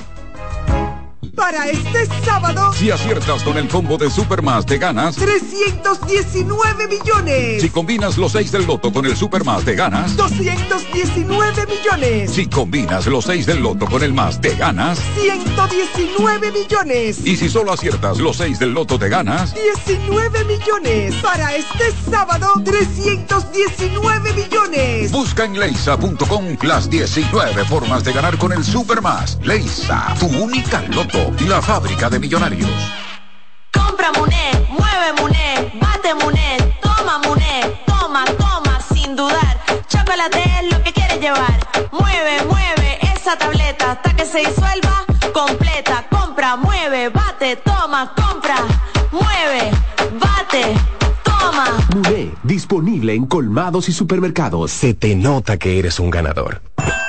para 1.40 1.68
este 1.70 2.04
sábado. 2.22 2.70
Si 2.74 2.90
aciertas 2.90 3.42
con 3.42 3.56
el 3.56 3.66
combo 3.66 3.96
de 3.96 4.10
Supermas, 4.10 4.66
te 4.66 4.76
ganas 4.76 5.16
319 5.16 6.86
millones. 6.86 7.62
Si 7.62 7.70
combinas 7.70 8.18
los 8.18 8.32
6 8.32 8.52
del 8.52 8.66
loto 8.66 8.92
con 8.92 9.06
el 9.06 9.16
Supermas, 9.16 9.64
te 9.64 9.74
ganas 9.74 10.14
219 10.18 11.66
millones. 11.66 12.30
Si 12.30 12.46
combinas 12.46 13.06
los 13.06 13.24
6 13.24 13.46
del 13.46 13.62
loto 13.62 13.86
con 13.86 14.02
el 14.02 14.12
más, 14.12 14.38
te 14.42 14.54
ganas 14.54 14.98
119 15.18 16.52
millones. 16.52 17.24
Y 17.24 17.38
si 17.38 17.48
solo 17.48 17.72
aciertas 17.72 18.18
los 18.18 18.36
6 18.36 18.58
del 18.58 18.74
loto, 18.74 18.98
te 18.98 19.08
ganas 19.08 19.54
19 19.54 20.44
millones. 20.44 21.14
Para 21.22 21.56
este 21.56 21.84
sábado, 22.10 22.52
319 22.62 24.34
millones. 24.34 25.10
Busca 25.10 25.46
en 25.46 25.58
leisa.com 25.58 26.58
las 26.60 26.90
19 26.90 27.64
formas 27.64 28.04
de 28.04 28.12
ganar 28.12 28.36
con 28.36 28.52
el 28.52 28.62
Supermas. 28.62 29.38
Leisa, 29.42 30.14
tu 30.20 30.26
única 30.26 30.82
loto 30.82 31.29
la 31.46 31.60
fábrica 31.60 32.08
de 32.08 32.18
millonarios. 32.18 32.70
Compra 33.72 34.12
Muné, 34.12 34.52
mueve 34.68 35.12
Muné, 35.20 35.72
bate 35.80 36.14
Muné, 36.14 36.78
toma 36.80 37.18
Muné, 37.18 37.80
toma, 37.86 38.24
toma, 38.38 38.80
sin 38.92 39.16
dudar. 39.16 39.58
Chocolate 39.88 40.42
es 40.60 40.72
lo 40.72 40.82
que 40.82 40.92
quieres 40.92 41.20
llevar. 41.20 41.58
Mueve, 41.92 42.44
mueve 42.48 42.98
esa 43.14 43.36
tableta 43.36 43.92
hasta 43.92 44.14
que 44.14 44.24
se 44.24 44.38
disuelva 44.38 45.04
completa. 45.32 46.06
Compra, 46.10 46.56
mueve, 46.56 47.08
bate, 47.08 47.56
toma, 47.56 48.12
compra, 48.14 48.56
mueve, 49.10 49.70
bate. 50.20 50.74
Toma. 51.24 51.66
Muné, 51.94 52.30
disponible 52.42 53.14
en 53.14 53.26
colmados 53.26 53.88
y 53.88 53.92
supermercados. 53.92 54.70
Se 54.70 54.94
te 54.94 55.14
nota 55.16 55.56
que 55.56 55.78
eres 55.78 55.98
un 55.98 56.10
ganador. 56.10 56.62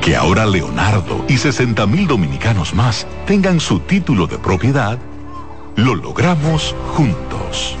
Que 0.00 0.16
ahora 0.16 0.46
Leonardo 0.46 1.24
y 1.28 1.36
60 1.36 1.86
mil 1.86 2.06
dominicanos 2.06 2.74
más 2.74 3.06
tengan 3.26 3.60
su 3.60 3.80
título 3.80 4.26
de 4.26 4.38
propiedad, 4.38 4.98
lo 5.76 5.94
logramos 5.94 6.74
juntos. 6.94 7.76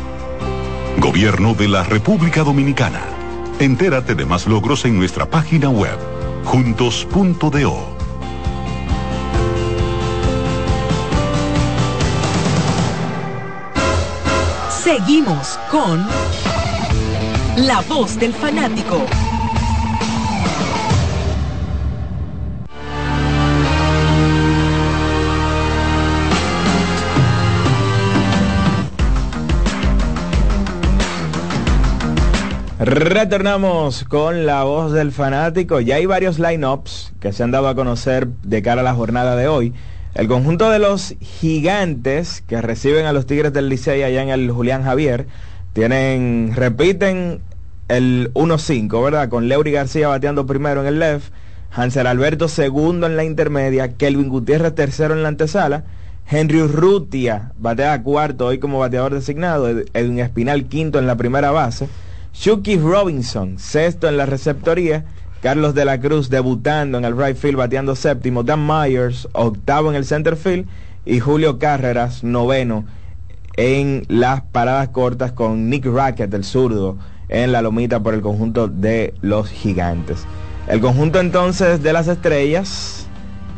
Gobierno 0.98 1.54
de 1.54 1.68
la 1.68 1.82
República 1.82 2.44
Dominicana. 2.44 3.00
Entérate 3.58 4.14
de 4.14 4.26
más 4.26 4.46
logros 4.46 4.84
en 4.84 4.98
nuestra 4.98 5.30
página 5.30 5.70
web, 5.70 5.98
juntos.do. 6.44 7.96
Seguimos 14.84 15.58
con 15.70 16.06
La 17.56 17.80
Voz 17.88 18.18
del 18.18 18.34
Fanático. 18.34 19.06
Retornamos 32.82 34.04
con 34.04 34.46
la 34.46 34.64
voz 34.64 34.92
del 34.92 35.12
fanático. 35.12 35.80
Ya 35.80 35.96
hay 35.96 36.06
varios 36.06 36.38
lineups 36.38 37.12
que 37.20 37.30
se 37.34 37.42
han 37.42 37.50
dado 37.50 37.68
a 37.68 37.74
conocer 37.74 38.26
de 38.26 38.62
cara 38.62 38.80
a 38.80 38.84
la 38.84 38.94
jornada 38.94 39.36
de 39.36 39.48
hoy. 39.48 39.74
El 40.14 40.28
conjunto 40.28 40.70
de 40.70 40.78
los 40.78 41.14
gigantes 41.20 42.42
que 42.46 42.62
reciben 42.62 43.04
a 43.04 43.12
los 43.12 43.26
Tigres 43.26 43.52
del 43.52 43.68
Licey 43.68 44.02
allá 44.02 44.22
en 44.22 44.30
el 44.30 44.50
Julián 44.50 44.82
Javier 44.82 45.26
tienen, 45.74 46.54
repiten 46.56 47.42
el 47.88 48.30
1-5, 48.32 49.04
¿verdad? 49.04 49.28
Con 49.28 49.48
Leury 49.48 49.72
García 49.72 50.08
bateando 50.08 50.46
primero 50.46 50.80
en 50.80 50.86
el 50.86 51.00
left, 51.00 51.34
Hansel 51.70 52.06
Alberto 52.06 52.48
segundo 52.48 53.06
en 53.06 53.18
la 53.18 53.24
intermedia, 53.24 53.92
Kelvin 53.92 54.30
Gutiérrez 54.30 54.74
tercero 54.74 55.12
en 55.12 55.22
la 55.22 55.28
antesala, 55.28 55.84
Henry 56.26 56.62
Urrutia 56.62 57.52
batea 57.58 58.02
cuarto 58.02 58.46
hoy 58.46 58.58
como 58.58 58.78
bateador 58.78 59.12
designado, 59.12 59.68
Edwin 59.68 60.20
Espinal 60.20 60.64
quinto 60.64 60.98
en 60.98 61.06
la 61.06 61.16
primera 61.16 61.50
base, 61.50 61.86
Shuki 62.32 62.76
Robinson 62.78 63.58
sexto 63.58 64.08
en 64.08 64.16
la 64.16 64.26
receptoría, 64.26 65.04
Carlos 65.42 65.74
de 65.74 65.84
la 65.84 66.00
Cruz 66.00 66.30
debutando 66.30 66.98
en 66.98 67.04
el 67.04 67.16
right 67.16 67.36
field 67.36 67.56
bateando 67.56 67.96
séptimo, 67.96 68.42
Dan 68.42 68.66
Myers 68.66 69.28
octavo 69.32 69.90
en 69.90 69.96
el 69.96 70.04
center 70.04 70.36
field 70.36 70.66
y 71.04 71.20
Julio 71.20 71.58
Carreras 71.58 72.24
noveno 72.24 72.84
en 73.56 74.04
las 74.08 74.42
paradas 74.42 74.88
cortas 74.88 75.32
con 75.32 75.68
Nick 75.68 75.86
Rackett, 75.86 76.32
el 76.32 76.44
zurdo, 76.44 76.96
en 77.28 77.52
la 77.52 77.62
lomita 77.62 78.00
por 78.00 78.14
el 78.14 78.20
conjunto 78.20 78.68
de 78.68 79.14
los 79.20 79.48
gigantes. 79.48 80.24
El 80.68 80.80
conjunto 80.80 81.20
entonces 81.20 81.82
de 81.82 81.92
las 81.92 82.08
estrellas 82.08 83.06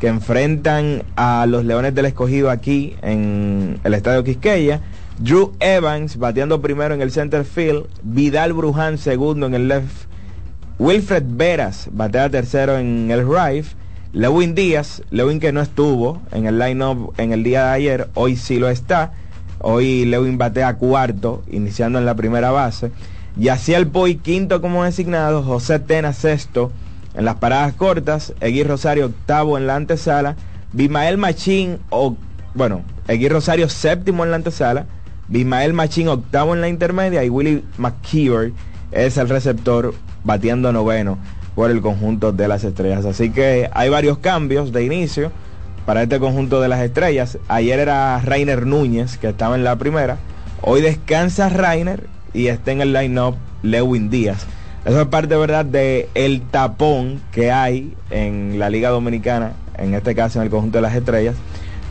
que 0.01 0.09
enfrentan 0.09 1.05
a 1.15 1.47
los 1.47 1.65
Leones 1.65 1.95
del 1.95 2.07
Escogido 2.07 2.51
aquí 2.51 2.97
en 3.03 3.79
el 3.85 3.95
Estadio 3.95 4.25
Quisqueya. 4.25 4.81
Drew 5.23 5.53
Evans 5.61 6.17
bateando 6.17 6.61
primero 6.61 6.97
en 6.97 7.01
el 7.01 7.13
center 7.13 7.45
field, 7.45 7.87
Vidal 8.03 8.55
Bruján 8.55 8.99
segundo 8.99 9.47
en 9.47 9.55
el 9.55 9.69
left, 9.69 10.09
Wilfred 10.81 11.23
Veras 11.25 11.89
batea 11.93 12.29
tercero 12.29 12.77
en 12.77 13.09
el 13.09 13.25
right, 13.25 13.65
Lewin 14.13 14.57
Díaz, 14.57 15.01
Lewin 15.13 15.39
que 15.39 15.53
no 15.53 15.61
estuvo 15.61 16.21
en 16.33 16.47
el 16.47 16.59
line-up 16.59 17.15
en 17.19 17.33
el 17.33 17.45
día 17.45 17.67
de 17.67 17.71
ayer, 17.71 18.09
hoy 18.15 18.35
sí 18.35 18.59
lo 18.59 18.69
está, 18.69 19.13
hoy 19.61 20.07
Lewin 20.07 20.39
batea 20.39 20.75
cuarto, 20.75 21.45
iniciando 21.49 22.01
en 22.01 22.05
la 22.05 22.17
primera 22.17 22.51
base, 22.51 22.91
el 23.39 23.87
Poi 23.87 24.17
quinto 24.17 24.61
como 24.61 24.83
designado, 24.83 25.45
José 25.45 25.79
Tena 25.79 26.15
sexto 26.15 26.73
en 27.15 27.27
las 27.27 27.37
paradas 27.37 27.75
cortas, 27.75 28.35
Egui 28.41 28.65
Rosario 28.65 29.07
octavo 29.07 29.57
en 29.57 29.69
la 29.69 29.77
antesala, 29.77 30.35
Bimael 30.73 31.17
Machín, 31.17 31.79
o, 31.91 32.17
bueno, 32.55 32.83
Egui 33.07 33.29
Rosario 33.29 33.69
séptimo 33.69 34.25
en 34.25 34.31
la 34.31 34.37
antesala, 34.39 34.87
Bimael 35.29 35.73
Machín 35.73 36.09
octavo 36.09 36.55
en 36.55 36.61
la 36.61 36.69
intermedia 36.69 37.25
y 37.25 37.31
Willie 37.31 37.63
McKeever 37.79 38.53
es 38.91 39.17
el 39.17 39.29
receptor 39.29 39.95
bateando 40.25 40.73
noveno 40.73 41.19
por 41.55 41.71
el 41.71 41.81
conjunto 41.81 42.33
de 42.33 42.49
las 42.49 42.65
estrellas. 42.65 43.05
Así 43.05 43.31
que 43.31 43.69
hay 43.73 43.89
varios 43.89 44.19
cambios 44.19 44.73
de 44.73 44.85
inicio 44.85 45.33
para 45.87 46.03
este 46.03 46.19
conjunto 46.19 46.61
de 46.61 46.69
las 46.69 46.81
estrellas. 46.81 47.39
Ayer 47.49 47.79
era 47.79 48.21
Rainer 48.21 48.67
Núñez 48.67 49.19
que 49.19 49.29
estaba 49.29 49.55
en 49.55 49.65
la 49.65 49.77
primera. 49.77 50.19
Hoy 50.63 50.81
descansa 50.81 51.49
Rainer 51.49 52.07
y 52.33 52.47
está 52.47 52.73
en 52.73 52.81
el 52.81 52.93
line-up 52.93 53.37
Lewin 53.63 54.11
Díaz. 54.11 54.47
Eso 54.85 55.01
es 55.01 55.07
parte, 55.09 55.37
¿verdad?, 55.37 55.65
de 55.65 56.09
el 56.15 56.43
tapón 56.43 57.21
que 57.31 57.53
hay 57.53 57.95
en 58.11 58.59
la 58.59 58.69
Liga 58.69 58.91
Dominicana, 58.91 59.53
en 59.79 59.95
este 59.95 60.15
caso 60.15 60.41
en 60.41 60.45
el 60.45 60.51
conjunto 60.51 60.79
de 60.79 60.83
las 60.83 60.95
estrellas, 60.95 61.37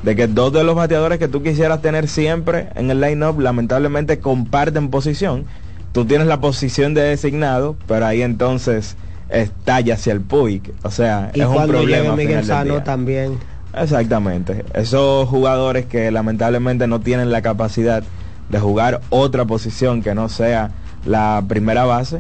de 0.03 0.15
que 0.15 0.27
dos 0.27 0.51
de 0.51 0.63
los 0.63 0.75
bateadores 0.75 1.19
que 1.19 1.27
tú 1.27 1.43
quisieras 1.43 1.81
tener 1.81 2.07
siempre 2.07 2.69
en 2.75 2.89
el 2.89 3.01
line-up 3.01 3.39
lamentablemente 3.39 4.19
comparten 4.19 4.89
posición. 4.89 5.45
Tú 5.91 6.05
tienes 6.05 6.27
la 6.27 6.39
posición 6.39 6.93
de 6.93 7.01
designado, 7.01 7.75
pero 7.87 8.05
ahí 8.05 8.21
entonces 8.21 8.95
estalla 9.29 9.95
hacia 9.95 10.13
el 10.13 10.21
Puig. 10.21 10.73
O 10.83 10.91
sea, 10.91 11.31
es 11.33 11.45
un 11.45 11.67
problema. 11.67 12.15
Miguel 12.15 12.45
Sano 12.45 12.83
también. 12.83 13.37
Exactamente. 13.73 14.65
Esos 14.73 15.27
jugadores 15.29 15.85
que 15.85 16.11
lamentablemente 16.11 16.87
no 16.87 16.99
tienen 16.99 17.31
la 17.31 17.41
capacidad 17.41 18.03
de 18.49 18.59
jugar 18.59 19.01
otra 19.09 19.45
posición 19.45 20.01
que 20.01 20.13
no 20.13 20.29
sea 20.29 20.71
la 21.05 21.43
primera 21.47 21.85
base, 21.85 22.19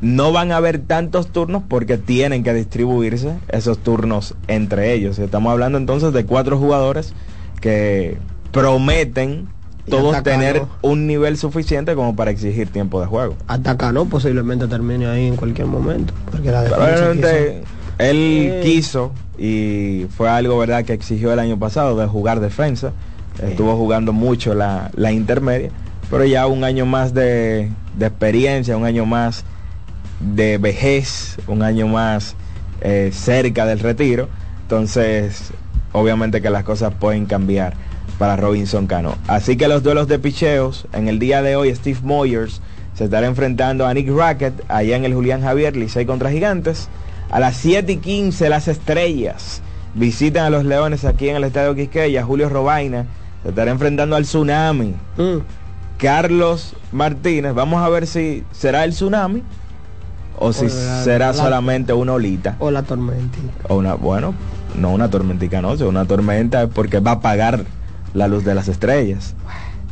no 0.00 0.32
van 0.32 0.52
a 0.52 0.56
haber 0.56 0.78
tantos 0.78 1.28
turnos 1.28 1.62
porque 1.68 1.98
tienen 1.98 2.42
que 2.42 2.54
distribuirse 2.54 3.34
esos 3.48 3.78
turnos 3.78 4.34
entre 4.48 4.92
ellos. 4.94 5.18
Estamos 5.18 5.52
hablando 5.52 5.78
entonces 5.78 6.12
de 6.12 6.24
cuatro 6.24 6.58
jugadores 6.58 7.12
que 7.60 8.16
prometen 8.52 9.48
todos 9.88 10.22
tener 10.22 10.62
un 10.82 11.06
nivel 11.06 11.36
suficiente 11.36 11.94
como 11.94 12.14
para 12.16 12.30
exigir 12.30 12.68
tiempo 12.68 13.00
de 13.00 13.06
juego. 13.06 13.36
Hasta 13.46 13.92
no 13.92 14.06
posiblemente 14.06 14.68
termine 14.68 15.06
ahí 15.06 15.26
en 15.26 15.36
cualquier 15.36 15.66
momento. 15.66 16.14
Porque 16.30 16.50
la 16.50 16.64
él 17.98 18.60
quiso 18.62 19.12
y 19.36 20.06
fue 20.16 20.30
algo 20.30 20.56
verdad 20.56 20.84
que 20.84 20.94
exigió 20.94 21.32
el 21.32 21.38
año 21.38 21.58
pasado 21.58 21.98
de 21.98 22.06
jugar 22.06 22.40
defensa. 22.40 22.92
Estuvo 23.42 23.76
jugando 23.76 24.12
mucho 24.12 24.54
la, 24.54 24.90
la 24.94 25.12
intermedia, 25.12 25.70
pero 26.10 26.24
ya 26.24 26.46
un 26.46 26.64
año 26.64 26.84
más 26.84 27.14
de, 27.14 27.70
de 27.96 28.06
experiencia, 28.06 28.76
un 28.76 28.84
año 28.84 29.06
más 29.06 29.44
de 30.20 30.58
vejez, 30.58 31.38
un 31.46 31.62
año 31.62 31.88
más 31.88 32.36
eh, 32.80 33.10
cerca 33.12 33.66
del 33.66 33.80
retiro. 33.80 34.28
Entonces, 34.62 35.52
obviamente 35.92 36.40
que 36.40 36.50
las 36.50 36.64
cosas 36.64 36.94
pueden 36.94 37.26
cambiar 37.26 37.74
para 38.18 38.36
Robinson 38.36 38.86
Cano. 38.86 39.16
Así 39.26 39.56
que 39.56 39.66
los 39.66 39.82
duelos 39.82 40.06
de 40.06 40.18
picheos, 40.18 40.86
en 40.92 41.08
el 41.08 41.18
día 41.18 41.42
de 41.42 41.56
hoy 41.56 41.74
Steve 41.74 42.00
Moyers 42.02 42.60
se 42.94 43.04
estará 43.04 43.26
enfrentando 43.26 43.86
a 43.86 43.94
Nick 43.94 44.10
Rackett 44.10 44.62
allá 44.68 44.96
en 44.96 45.04
el 45.04 45.14
Julián 45.14 45.40
Javier, 45.40 45.74
Licey 45.74 46.04
contra 46.04 46.30
Gigantes. 46.30 46.88
A 47.30 47.40
las 47.40 47.56
7 47.56 47.92
y 47.92 47.96
15 47.96 48.48
las 48.48 48.68
estrellas 48.68 49.62
visitan 49.94 50.44
a 50.44 50.50
los 50.50 50.64
Leones 50.64 51.04
aquí 51.04 51.28
en 51.28 51.36
el 51.36 51.44
Estadio 51.44 51.74
Quisqueya. 51.74 52.24
Julio 52.24 52.48
Robaina 52.48 53.06
se 53.42 53.50
estará 53.50 53.70
enfrentando 53.70 54.16
al 54.16 54.24
Tsunami. 54.24 54.94
Mm. 55.16 55.38
Carlos 55.98 56.74
Martínez, 56.92 57.54
vamos 57.54 57.82
a 57.82 57.88
ver 57.88 58.06
si 58.06 58.44
será 58.52 58.84
el 58.84 58.90
Tsunami 58.90 59.42
o 60.38 60.52
si 60.52 60.68
será 60.68 61.32
solamente 61.32 61.92
una 61.92 62.14
olita. 62.14 62.56
O 62.58 62.70
la 62.70 62.82
tormentica. 62.82 63.66
O 63.68 63.76
una, 63.76 63.94
bueno, 63.94 64.34
no 64.76 64.90
una 64.90 65.10
tormentica, 65.10 65.60
no, 65.62 65.72
una 65.72 66.04
tormenta 66.04 66.66
porque 66.68 67.00
va 67.00 67.12
a 67.12 67.14
apagar 67.14 67.64
la 68.14 68.28
luz 68.28 68.44
de 68.44 68.54
las 68.54 68.68
estrellas. 68.68 69.34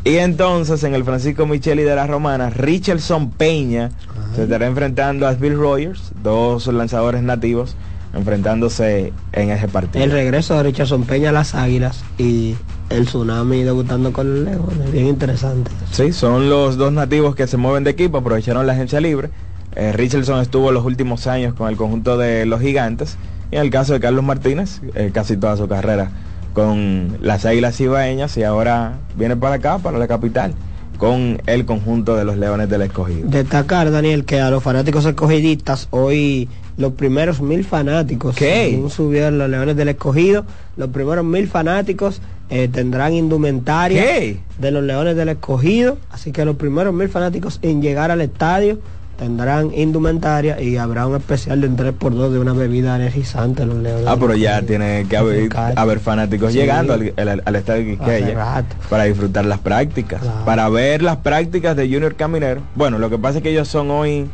Y 0.04 0.16
entonces 0.16 0.82
en 0.84 0.94
el 0.94 1.04
Francisco 1.04 1.46
Micheli 1.46 1.82
de 1.82 1.94
la 1.94 2.06
Romana, 2.06 2.50
Richardson 2.50 3.30
Peña 3.30 3.90
se 4.34 4.44
estará 4.44 4.66
enfrentando 4.66 5.26
a 5.26 5.34
Bill 5.34 5.58
Rogers, 5.58 6.12
dos 6.22 6.66
lanzadores 6.68 7.22
nativos, 7.22 7.76
enfrentándose 8.14 9.12
en 9.32 9.50
ese 9.50 9.68
partido. 9.68 10.02
El 10.02 10.10
regreso 10.10 10.56
de 10.56 10.62
Richardson 10.62 11.02
Peña 11.02 11.28
a 11.30 11.32
las 11.32 11.54
Águilas 11.54 12.04
y 12.16 12.56
el 12.88 13.04
Tsunami 13.04 13.64
debutando 13.64 14.12
con 14.12 14.28
el 14.28 14.44
León, 14.46 14.70
bien 14.92 15.08
interesante. 15.08 15.70
Sí, 15.90 16.12
son 16.12 16.48
los 16.48 16.78
dos 16.78 16.92
nativos 16.92 17.34
que 17.34 17.46
se 17.46 17.58
mueven 17.58 17.84
de 17.84 17.90
equipo, 17.90 18.18
aprovecharon 18.18 18.66
la 18.66 18.72
agencia 18.72 19.00
libre 19.00 19.30
eh, 19.78 19.92
Richardson 19.92 20.40
estuvo 20.40 20.72
los 20.72 20.84
últimos 20.84 21.26
años 21.28 21.54
con 21.54 21.68
el 21.68 21.76
conjunto 21.76 22.18
de 22.18 22.46
los 22.46 22.60
gigantes 22.60 23.16
Y 23.52 23.56
en 23.56 23.62
el 23.62 23.70
caso 23.70 23.92
de 23.92 24.00
Carlos 24.00 24.24
Martínez, 24.24 24.80
eh, 24.94 25.10
casi 25.14 25.36
toda 25.36 25.56
su 25.56 25.68
carrera 25.68 26.10
con 26.52 27.18
las 27.20 27.46
Águilas 27.46 27.80
Ibaeñas 27.80 28.36
y 28.36 28.42
ahora 28.42 28.98
viene 29.16 29.36
para 29.36 29.56
acá, 29.56 29.78
para 29.78 29.96
la 29.96 30.08
capital, 30.08 30.54
con 30.96 31.40
el 31.46 31.64
conjunto 31.64 32.16
de 32.16 32.24
los 32.24 32.36
Leones 32.36 32.68
del 32.68 32.82
Escogido. 32.82 33.28
Destacar, 33.28 33.92
Daniel, 33.92 34.24
que 34.24 34.40
a 34.40 34.50
los 34.50 34.64
fanáticos 34.64 35.04
escogidistas 35.06 35.86
hoy 35.90 36.48
los 36.76 36.94
primeros 36.94 37.40
mil 37.40 37.64
fanáticos, 37.64 38.34
¿Qué? 38.34 38.70
según 38.70 38.90
subieron 38.90 39.38
los 39.38 39.48
Leones 39.48 39.76
del 39.76 39.88
Escogido, 39.90 40.44
los 40.76 40.88
primeros 40.90 41.24
mil 41.24 41.46
fanáticos 41.46 42.20
eh, 42.50 42.66
tendrán 42.66 43.12
indumentaria 43.12 44.02
¿Qué? 44.02 44.40
de 44.58 44.70
los 44.72 44.82
Leones 44.82 45.14
del 45.14 45.28
Escogido, 45.28 45.98
así 46.10 46.32
que 46.32 46.44
los 46.44 46.56
primeros 46.56 46.92
mil 46.92 47.08
fanáticos 47.08 47.60
en 47.62 47.80
llegar 47.80 48.10
al 48.10 48.20
estadio 48.20 48.80
tendrán 49.18 49.72
indumentaria 49.74 50.60
y 50.62 50.76
habrá 50.76 51.06
un 51.08 51.16
especial 51.16 51.60
de 51.60 51.68
3x2 51.70 52.30
de 52.30 52.38
una 52.38 52.52
bebida 52.52 52.94
energizante 52.96 53.66
los 53.66 53.76
Leones. 53.78 54.06
Ah, 54.06 54.16
pero 54.18 54.34
ya 54.36 54.62
tiene 54.62 55.06
que 55.10 55.16
haber, 55.16 55.48
haber 55.76 55.98
fanáticos 55.98 56.52
Sí. 56.52 56.58
llegando 56.60 56.94
al, 56.94 57.12
al- 57.16 57.42
al 57.44 57.56
estadio 57.56 57.84
Quisqueya 57.84 58.64
para 58.88 59.04
disfrutar 59.04 59.44
las 59.44 59.58
prácticas, 59.58 60.22
Claro. 60.22 60.44
para 60.44 60.68
ver 60.68 61.02
las 61.02 61.16
prácticas 61.18 61.76
de 61.76 61.84
Junior 61.92 62.14
Caminero. 62.14 62.62
Bueno, 62.76 62.98
lo 62.98 63.10
que 63.10 63.18
pasa 63.18 63.38
es 63.38 63.42
que 63.42 63.50
ellos 63.50 63.66
son 63.66 63.90
hoy 63.90 64.26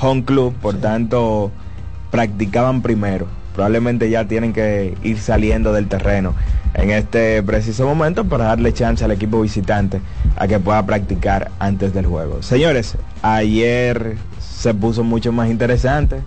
home 0.00 0.22
club, 0.24 0.52
por 0.60 0.76
tanto 0.76 1.50
practicaban 2.10 2.82
primero. 2.82 3.26
Probablemente 3.56 4.10
ya 4.10 4.28
tienen 4.28 4.52
que 4.52 4.94
ir 5.02 5.18
saliendo 5.18 5.72
del 5.72 5.88
terreno 5.88 6.34
en 6.74 6.90
este 6.90 7.42
preciso 7.42 7.86
momento 7.86 8.26
para 8.26 8.44
darle 8.44 8.74
chance 8.74 9.02
al 9.02 9.12
equipo 9.12 9.40
visitante 9.40 10.02
a 10.36 10.46
que 10.46 10.58
pueda 10.60 10.84
practicar 10.84 11.50
antes 11.58 11.94
del 11.94 12.04
juego. 12.04 12.42
Señores, 12.42 12.98
ayer 13.22 14.16
se 14.38 14.74
puso 14.74 15.04
mucho 15.04 15.32
más 15.32 15.48
interesante 15.48 16.18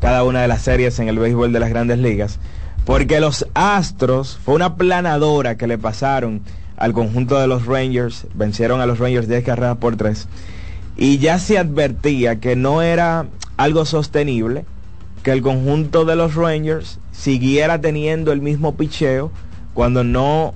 cada 0.00 0.24
una 0.24 0.42
de 0.42 0.48
las 0.48 0.62
series 0.62 0.98
en 0.98 1.06
el 1.06 1.20
béisbol 1.20 1.52
de 1.52 1.60
las 1.60 1.70
grandes 1.70 2.00
ligas, 2.00 2.40
porque 2.84 3.20
los 3.20 3.46
Astros 3.54 4.36
fue 4.44 4.56
una 4.56 4.74
planadora 4.74 5.56
que 5.56 5.68
le 5.68 5.78
pasaron 5.78 6.40
al 6.76 6.92
conjunto 6.94 7.38
de 7.38 7.46
los 7.46 7.64
Rangers, 7.64 8.26
vencieron 8.34 8.80
a 8.80 8.86
los 8.86 8.98
Rangers 8.98 9.28
10 9.28 9.44
carreras 9.44 9.76
por 9.76 9.94
3, 9.94 10.26
y 10.96 11.18
ya 11.18 11.38
se 11.38 11.58
advertía 11.58 12.40
que 12.40 12.56
no 12.56 12.82
era 12.82 13.26
algo 13.56 13.84
sostenible 13.84 14.64
que 15.22 15.32
el 15.32 15.42
conjunto 15.42 16.04
de 16.04 16.16
los 16.16 16.34
Rangers 16.34 16.98
siguiera 17.12 17.80
teniendo 17.80 18.32
el 18.32 18.40
mismo 18.40 18.74
picheo 18.74 19.30
cuando 19.74 20.04
no 20.04 20.54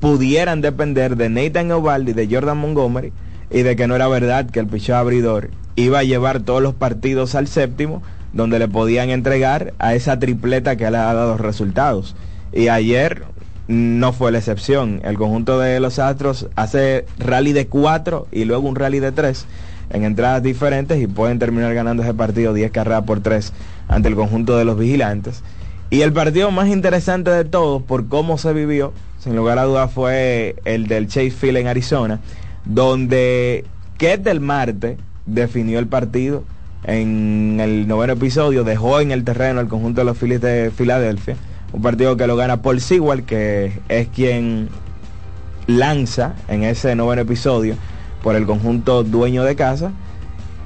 pudieran 0.00 0.60
depender 0.60 1.16
de 1.16 1.28
Nathan 1.28 1.70
Ovaldi 1.72 2.12
de 2.12 2.28
Jordan 2.30 2.58
Montgomery 2.58 3.12
y 3.50 3.62
de 3.62 3.76
que 3.76 3.86
no 3.86 3.96
era 3.96 4.08
verdad 4.08 4.48
que 4.48 4.60
el 4.60 4.66
picheo 4.66 4.96
abridor 4.96 5.50
iba 5.76 5.98
a 5.98 6.04
llevar 6.04 6.40
todos 6.40 6.62
los 6.62 6.74
partidos 6.74 7.34
al 7.34 7.48
séptimo 7.48 8.02
donde 8.32 8.58
le 8.58 8.68
podían 8.68 9.10
entregar 9.10 9.74
a 9.78 9.94
esa 9.94 10.18
tripleta 10.18 10.76
que 10.76 10.90
le 10.90 10.96
ha 10.96 11.14
dado 11.14 11.36
resultados. 11.36 12.16
Y 12.52 12.68
ayer 12.68 13.24
no 13.68 14.12
fue 14.12 14.32
la 14.32 14.38
excepción. 14.38 15.00
El 15.04 15.16
conjunto 15.16 15.58
de 15.58 15.80
los 15.80 15.98
Astros 15.98 16.48
hace 16.56 17.06
rally 17.18 17.52
de 17.52 17.68
cuatro 17.68 18.26
y 18.30 18.44
luego 18.44 18.68
un 18.68 18.76
rally 18.76 19.00
de 19.00 19.12
tres 19.12 19.46
en 19.90 20.04
entradas 20.04 20.42
diferentes 20.42 21.00
y 21.00 21.06
pueden 21.06 21.38
terminar 21.38 21.72
ganando 21.74 22.02
ese 22.02 22.14
partido 22.14 22.52
10 22.52 22.70
carreras 22.72 23.04
por 23.04 23.20
3 23.20 23.52
ante 23.88 24.08
el 24.08 24.14
conjunto 24.14 24.56
de 24.56 24.64
los 24.64 24.78
vigilantes. 24.78 25.42
Y 25.90 26.02
el 26.02 26.12
partido 26.12 26.50
más 26.50 26.68
interesante 26.68 27.30
de 27.30 27.44
todos 27.44 27.82
por 27.82 28.08
cómo 28.08 28.38
se 28.38 28.52
vivió, 28.52 28.92
sin 29.18 29.36
lugar 29.36 29.58
a 29.58 29.64
dudas, 29.64 29.92
fue 29.92 30.56
el 30.64 30.86
del 30.86 31.06
Chase 31.06 31.30
Field 31.30 31.58
en 31.58 31.66
Arizona, 31.68 32.20
donde 32.64 33.64
Ketel 33.98 34.40
Marte 34.40 34.96
definió 35.26 35.78
el 35.78 35.86
partido 35.86 36.44
en 36.84 37.58
el 37.60 37.88
noveno 37.88 38.14
episodio, 38.14 38.64
dejó 38.64 39.00
en 39.00 39.10
el 39.10 39.24
terreno 39.24 39.60
el 39.60 39.68
conjunto 39.68 40.00
de 40.00 40.04
los 40.04 40.18
Phillies 40.18 40.40
de 40.40 40.70
Filadelfia, 40.74 41.36
un 41.72 41.82
partido 41.82 42.16
que 42.16 42.26
lo 42.26 42.36
gana 42.36 42.62
Paul 42.62 42.80
Sewell, 42.80 43.24
que 43.24 43.80
es 43.88 44.08
quien 44.08 44.68
lanza 45.66 46.34
en 46.48 46.62
ese 46.62 46.94
noveno 46.94 47.22
episodio 47.22 47.76
por 48.22 48.36
el 48.36 48.46
conjunto 48.46 49.02
dueño 49.04 49.44
de 49.44 49.56
casa. 49.56 49.92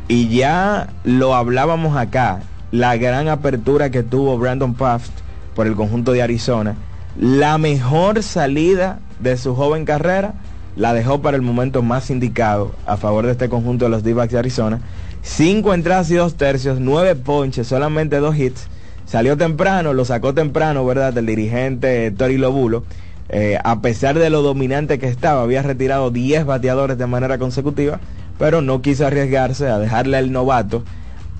Y 0.08 0.28
ya 0.28 0.88
lo 1.04 1.34
hablábamos 1.34 1.96
acá, 1.96 2.40
la 2.70 2.96
gran 2.96 3.28
apertura 3.28 3.90
que 3.90 4.02
tuvo 4.02 4.38
Brandon 4.38 4.74
Paft 4.74 5.12
por 5.54 5.66
el 5.66 5.74
conjunto 5.74 6.12
de 6.12 6.22
Arizona. 6.22 6.76
La 7.18 7.58
mejor 7.58 8.22
salida 8.22 9.00
de 9.20 9.36
su 9.36 9.54
joven 9.54 9.84
carrera 9.84 10.34
la 10.76 10.92
dejó 10.92 11.20
para 11.20 11.36
el 11.36 11.42
momento 11.42 11.82
más 11.82 12.10
indicado 12.10 12.72
a 12.86 12.96
favor 12.96 13.26
de 13.26 13.32
este 13.32 13.48
conjunto 13.48 13.86
de 13.86 13.90
los 13.90 14.04
D-backs 14.04 14.32
de 14.32 14.38
Arizona. 14.38 14.80
Cinco 15.22 15.74
entradas 15.74 16.10
y 16.10 16.14
dos 16.14 16.36
tercios, 16.36 16.78
nueve 16.78 17.16
ponches, 17.16 17.66
solamente 17.66 18.18
dos 18.18 18.36
hits. 18.36 18.68
Salió 19.04 19.36
temprano, 19.36 19.94
lo 19.94 20.04
sacó 20.04 20.34
temprano, 20.34 20.84
¿verdad? 20.84 21.16
El 21.16 21.26
dirigente 21.26 22.10
Tori 22.12 22.36
Lobulo. 22.36 22.84
Eh, 23.30 23.58
a 23.62 23.80
pesar 23.80 24.18
de 24.18 24.30
lo 24.30 24.42
dominante 24.42 24.98
que 24.98 25.08
estaba, 25.08 25.42
había 25.42 25.62
retirado 25.62 26.10
10 26.10 26.46
bateadores 26.46 26.96
de 26.96 27.06
manera 27.06 27.38
consecutiva, 27.38 28.00
pero 28.38 28.62
no 28.62 28.80
quiso 28.80 29.06
arriesgarse 29.06 29.68
a 29.68 29.78
dejarle 29.78 30.16
al 30.16 30.30
novato 30.30 30.84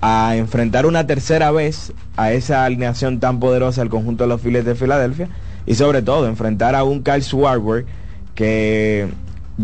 a 0.00 0.36
enfrentar 0.36 0.86
una 0.86 1.06
tercera 1.06 1.50
vez 1.50 1.92
a 2.16 2.32
esa 2.32 2.64
alineación 2.64 3.20
tan 3.20 3.40
poderosa 3.40 3.80
del 3.80 3.90
conjunto 3.90 4.24
de 4.24 4.28
los 4.28 4.40
Phillies 4.40 4.64
de 4.64 4.74
Filadelfia 4.74 5.28
y 5.66 5.74
sobre 5.74 6.02
todo 6.02 6.26
enfrentar 6.26 6.74
a 6.74 6.84
un 6.84 7.02
Kyle 7.02 7.22
Schwarber 7.22 7.84
que 8.34 9.08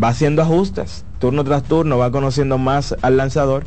va 0.03 0.09
haciendo 0.09 0.43
ajustes 0.43 1.05
turno 1.21 1.45
tras 1.45 1.63
turno, 1.63 1.97
va 1.97 2.11
conociendo 2.11 2.59
más 2.59 2.95
al 3.01 3.17
lanzador 3.17 3.65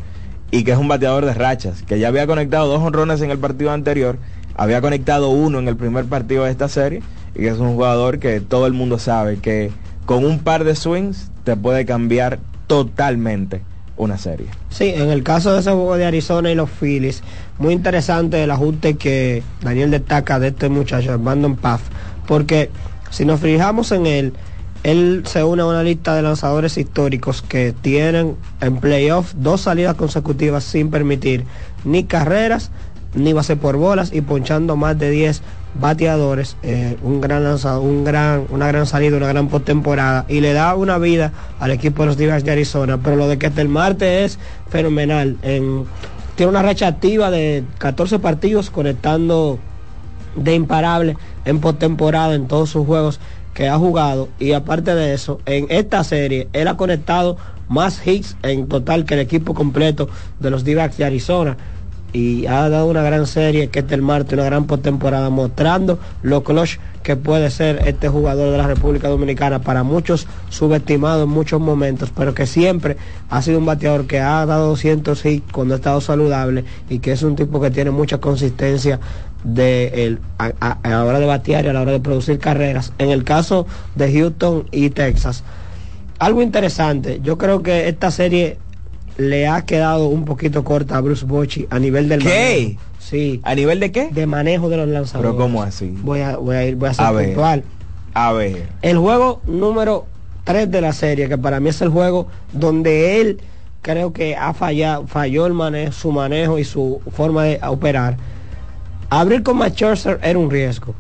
y 0.52 0.64
que 0.64 0.72
es 0.72 0.78
un 0.78 0.88
bateador 0.88 1.26
de 1.26 1.34
rachas, 1.34 1.82
que 1.82 2.00
ya 2.00 2.10
había 2.10 2.28
conectado 2.28 2.68
dos 2.68 2.82
honrones 2.82 3.22
en 3.22 3.32
el 3.32 3.40
partido 3.40 3.72
anterior, 3.72 4.18
había 4.56 4.82
conectado 4.82 5.30
uno 5.30 5.60
en 5.60 5.68
el 5.68 5.76
primer 5.76 6.06
partido 6.06 6.44
de 6.44 6.52
esta 6.52 6.68
serie 6.68 7.02
y 7.34 7.40
que 7.40 7.48
es 7.48 7.58
un 7.58 7.74
jugador 7.74 8.20
que 8.20 8.42
todo 8.42 8.68
el 8.68 8.74
mundo 8.74 9.00
sabe 9.00 9.38
que 9.38 9.72
con 10.06 10.24
un 10.24 10.40
par 10.40 10.64
de 10.64 10.76
swings 10.76 11.32
te 11.44 11.56
puede 11.56 11.86
cambiar 11.86 12.40
totalmente 12.68 13.62
una 13.98 14.18
serie. 14.18 14.48
Sí, 14.70 14.94
en 14.96 15.10
el 15.10 15.24
caso 15.24 15.54
de 15.54 15.60
ese 15.60 15.72
juego 15.72 15.98
de 15.98 16.06
Arizona 16.06 16.52
y 16.52 16.56
los 16.56 16.70
Phillies, 16.70 17.24
muy 17.58 17.74
interesante 17.74 18.44
el 18.44 18.52
ajuste 18.52 18.96
que 18.96 19.44
Daniel 19.62 19.92
destaca 19.92 20.40
de 20.40 20.50
este 20.50 20.70
muchacho, 20.70 21.18
Brandon 21.18 21.56
Paff, 21.56 21.82
porque 22.28 22.70
si 23.10 23.26
nos 23.26 23.40
fijamos 23.40 23.92
en 23.92 24.06
él, 24.06 24.34
él 24.84 25.24
se 25.26 25.44
une 25.44 25.64
a 25.64 25.66
una 25.66 25.84
lista 25.84 26.16
de 26.16 26.22
lanzadores 26.22 26.78
históricos 26.78 27.42
que 27.42 27.74
tienen 27.74 28.36
en 28.62 28.78
playoff 28.78 29.34
dos 29.36 29.62
salidas 29.62 29.96
consecutivas 29.96 30.64
sin 30.64 30.92
permitir 30.92 31.46
ni 31.84 32.04
carreras 32.04 32.72
ni 33.16 33.34
base 33.34 33.56
por 33.56 33.78
bolas 33.78 34.14
y 34.14 34.22
ponchando 34.22 34.76
más 34.76 34.98
de 34.98 35.10
10 35.10 35.42
bateadores, 35.80 36.58
eh, 36.64 36.98
un 37.02 37.22
gran 37.22 37.44
lanzador, 37.44 37.84
un 37.84 38.04
gran, 38.04 38.46
una 38.50 38.68
gran 38.68 38.86
salida, 38.86 39.18
una 39.18 39.28
gran 39.28 39.48
postemporada 39.48 40.26
y 40.28 40.42
le 40.42 40.54
da 40.54 40.76
una 40.76 40.98
vida 40.98 41.32
al 41.60 41.72
equipo 41.72 42.04
de 42.04 42.08
los 42.08 42.18
Divas 42.18 42.44
de 42.44 42.52
Arizona. 42.52 42.98
Pero 43.04 43.16
lo 43.16 43.28
de 43.28 43.38
que 43.38 43.48
el 43.48 43.70
Marte 43.70 44.24
es 44.24 44.40
fenomenal. 44.70 45.38
En, 45.42 45.86
tiene 46.36 46.52
una 46.52 46.62
racha 46.62 46.88
activa 46.88 47.32
de 47.32 47.64
14 47.80 48.20
partidos 48.20 48.70
conectando 48.70 49.60
de 50.36 50.54
imparable 50.54 51.18
en 51.46 51.60
postemporada 51.60 52.36
en 52.36 52.48
todos 52.48 52.70
sus 52.70 52.86
juegos 52.86 53.20
que 53.54 53.68
ha 53.68 53.78
jugado 53.78 54.30
y 54.40 54.52
aparte 54.52 54.94
de 54.94 55.16
eso 55.16 55.40
en 55.48 55.66
esta 55.70 56.04
serie 56.04 56.48
él 56.54 56.68
ha 56.68 56.78
conectado 56.78 57.38
más 57.68 58.06
hits 58.06 58.38
en 58.44 58.68
total 58.68 59.04
que 59.06 59.16
el 59.16 59.22
equipo 59.22 59.56
completo 59.56 60.10
de 60.40 60.52
los 60.52 60.64
D-backs 60.64 60.98
de 60.98 61.06
Arizona 61.06 61.58
y 62.14 62.46
ha 62.48 62.68
dado 62.70 62.88
una 62.88 63.02
gran 63.02 63.28
serie 63.28 63.68
que 63.70 63.80
es 63.80 63.88
del 63.88 64.02
Marte, 64.02 64.36
una 64.36 64.46
gran 64.46 64.66
postemporada 64.66 65.30
mostrando 65.30 66.00
lo 66.22 66.44
clutch 66.44 66.78
que 67.04 67.16
puede 67.16 67.50
ser 67.52 67.82
este 67.86 68.10
jugador 68.10 68.52
de 68.52 68.58
la 68.58 68.68
República 68.68 69.08
Dominicana 69.10 69.60
para 69.60 69.84
muchos 69.84 70.28
subestimado 70.50 71.24
en 71.24 71.30
muchos 71.30 71.60
momentos 71.62 72.12
pero 72.16 72.34
que 72.34 72.46
siempre 72.48 72.98
ha 73.30 73.42
sido 73.42 73.60
un 73.60 73.66
bateador 73.66 74.08
que 74.08 74.20
ha 74.20 74.46
dado 74.46 74.68
200 74.70 75.26
hits 75.26 75.52
cuando 75.52 75.74
ha 75.74 75.78
estado 75.78 76.02
saludable 76.02 76.64
y 76.90 77.00
que 77.00 77.12
es 77.12 77.24
un 77.24 77.36
tipo 77.36 77.60
que 77.62 77.72
tiene 77.72 77.92
mucha 77.92 78.20
consistencia 78.20 79.00
de 79.44 80.06
el, 80.06 80.20
a, 80.38 80.52
a- 80.60 80.80
a 80.84 80.90
la 80.90 81.06
hora 81.06 81.20
de 81.20 81.26
batear 81.26 81.66
y 81.66 81.68
a 81.70 81.74
la 81.74 81.82
hora 81.82 81.92
de 81.92 82.00
producir 82.00 82.40
carreras. 82.40 82.92
En 82.98 83.10
el 83.10 83.24
caso 83.24 83.68
de 83.96 84.12
Houston 84.12 84.66
y 84.72 84.90
Texas, 84.90 85.44
algo 86.20 86.42
interesante, 86.42 87.20
yo 87.24 87.38
creo 87.38 87.62
que 87.62 87.88
esta 87.88 88.10
serie 88.12 88.58
le 89.18 89.48
ha 89.48 89.64
quedado 89.66 90.08
un 90.08 90.26
poquito 90.26 90.64
corta 90.64 90.98
a 90.98 91.02
Bruce 91.02 91.26
Bochy 91.26 91.68
a 91.70 91.80
nivel 91.80 92.08
del 92.10 92.22
¿Qué? 92.24 92.26
manejo. 92.70 92.82
Sí. 93.00 93.40
¿A 93.44 93.56
nivel 93.56 93.80
de 93.80 93.92
qué? 93.92 94.10
De 94.12 94.26
manejo 94.28 94.70
de 94.70 94.78
los 94.78 94.88
lanzadores. 94.88 95.32
Pero 95.32 95.42
¿cómo 95.44 95.64
así? 95.64 95.94
Voy 96.04 96.20
a, 96.22 96.38
voy 96.38 96.56
a 96.56 96.66
ir, 96.66 96.76
voy 96.76 96.90
a 96.90 96.94
ser 96.94 97.06
A 97.06 97.12
ver. 97.12 97.26
puntual. 97.28 97.64
A 98.14 98.34
ver. 98.34 98.68
El 98.82 98.98
juego 98.98 99.42
número 99.48 100.06
3 100.44 100.70
de 100.72 100.82
la 100.82 100.94
serie, 100.94 101.30
que 101.30 101.38
para 101.38 101.60
mí 101.60 101.70
es 101.70 101.82
el 101.82 101.90
juego 101.90 102.28
donde 102.52 103.22
él 103.22 103.40
creo 103.82 104.12
que 104.12 104.36
ha 104.36 104.54
fallado, 104.54 105.08
falló 105.08 105.46
el 105.46 105.54
manejo, 105.54 105.92
su 105.94 106.12
manejo 106.12 106.60
y 106.60 106.64
su 106.64 107.02
forma 107.12 107.44
de 107.46 107.60
operar. 107.66 108.18
Abrir 109.10 109.42
con 109.44 109.58
Matt 109.58 109.74
Scherzer 109.76 110.20
era 110.22 110.38
un 110.38 110.50
riesgo. 110.52 110.94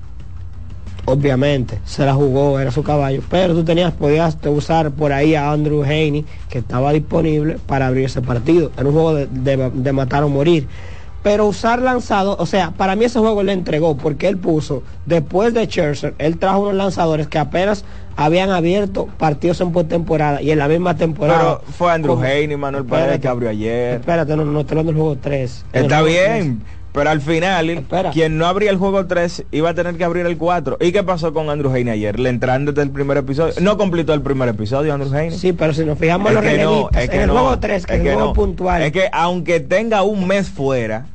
Obviamente, 1.10 1.80
se 1.86 2.05
la 2.05 2.14
jugó, 2.14 2.60
era 2.60 2.70
su 2.70 2.84
caballo, 2.84 3.22
pero 3.30 3.53
tú 3.53 3.64
tenías, 3.64 3.93
podías 3.93 4.38
usar 4.45 4.91
por 4.91 5.14
ahí 5.14 5.36
a 5.36 5.51
Andrew 5.53 5.82
Haney, 5.84 6.26
que 6.49 6.58
estaba 6.58 6.91
disponible 6.91 7.58
para 7.66 7.88
abrir 7.88 8.05
ese 8.05 8.22
partido. 8.22 8.72
Era 8.78 8.88
un 8.88 8.91
juego 8.93 9.14
de, 9.16 9.28
de- 9.28 9.70
de 9.74 9.91
matar 9.93 10.24
o 10.24 10.30
morir. 10.30 10.68
pero 11.24 11.45
usar 11.45 11.82
lanzado, 11.82 12.36
o 12.39 12.45
sea, 12.45 12.72
para 12.72 12.95
mí 12.95 13.03
ese 13.05 13.20
juego 13.20 13.41
le 13.43 13.51
entregó 13.53 13.97
porque 13.97 14.28
él 14.30 14.38
puso, 14.38 14.84
después 15.05 15.53
de 15.53 15.66
Scherzer, 15.66 16.14
él 16.20 16.38
trajo 16.38 16.60
unos 16.62 16.76
lanzadores 16.76 17.28
que 17.28 17.38
apenas 17.38 17.84
habían 18.16 18.49
abierto 18.49 19.08
partidos 19.18 19.60
en 19.62 19.72
postemporada 19.74 20.41
y 20.41 20.51
en 20.51 20.60
la 20.60 20.68
misma 20.70 20.95
temporada. 20.95 21.60
Pero 21.60 21.74
fue 21.78 21.91
Andrew 21.91 22.18
Haney, 22.20 22.55
Manuel 22.55 22.84
Espérate. 22.86 23.20
que 23.20 23.28
abrió 23.28 23.49
ayer. 23.49 23.95
Espérate, 23.99 24.36
no, 24.38 24.45
no 24.45 24.60
estoy 24.62 24.78
hablando 24.78 24.91
del 24.93 25.01
juego 25.01 25.18
3. 25.22 25.66
Está 25.74 26.01
bien, 26.01 26.64
pero 26.97 27.11
al 27.11 27.21
final, 27.21 27.85
quien 28.11 28.39
no 28.39 28.47
abría 28.47 28.71
el 28.71 28.77
juego 28.77 29.05
3 29.05 29.45
iba 29.51 29.69
a 29.69 29.75
tener 29.75 29.97
que 29.97 30.03
abrir 30.03 30.25
el 30.25 30.35
4. 30.35 30.79
¿Y 30.81 30.91
qué 30.91 31.03
pasó 31.03 31.31
con 31.31 31.47
Andrew 31.51 31.69
Haney 31.69 31.91
ayer? 31.91 32.19
Le 32.19 32.29
entraron 32.29 32.65
desde 32.65 32.81
el 32.81 32.89
primer 32.89 33.17
episodio. 33.17 33.53
No 33.61 33.77
completó 33.77 34.15
el 34.15 34.23
primer 34.23 34.49
episodio, 34.49 34.95
Andrew 34.95 35.13
Haney. 35.13 35.29
Sí, 35.29 35.53
pero 35.53 35.75
si 35.75 35.85
nos 35.85 35.99
fijamos 35.99 36.29
en 36.29 36.33
los 36.33 36.43
que 36.43 36.57
no, 36.57 36.89
es 36.89 37.03
en 37.03 37.09
que 37.11 37.21
el 37.21 37.27
no, 37.27 37.33
juego 37.33 37.59
3, 37.59 37.85
que 37.85 37.93
es, 37.93 37.99
el 37.99 38.05
juego 38.07 38.19
no. 38.21 38.33
puntual. 38.33 38.81
Es 38.81 38.91
que 38.91 39.09
aunque 39.11 39.59
tenga 39.59 40.01
un 40.01 40.25
mes 40.25 40.49
fuera, 40.49 41.05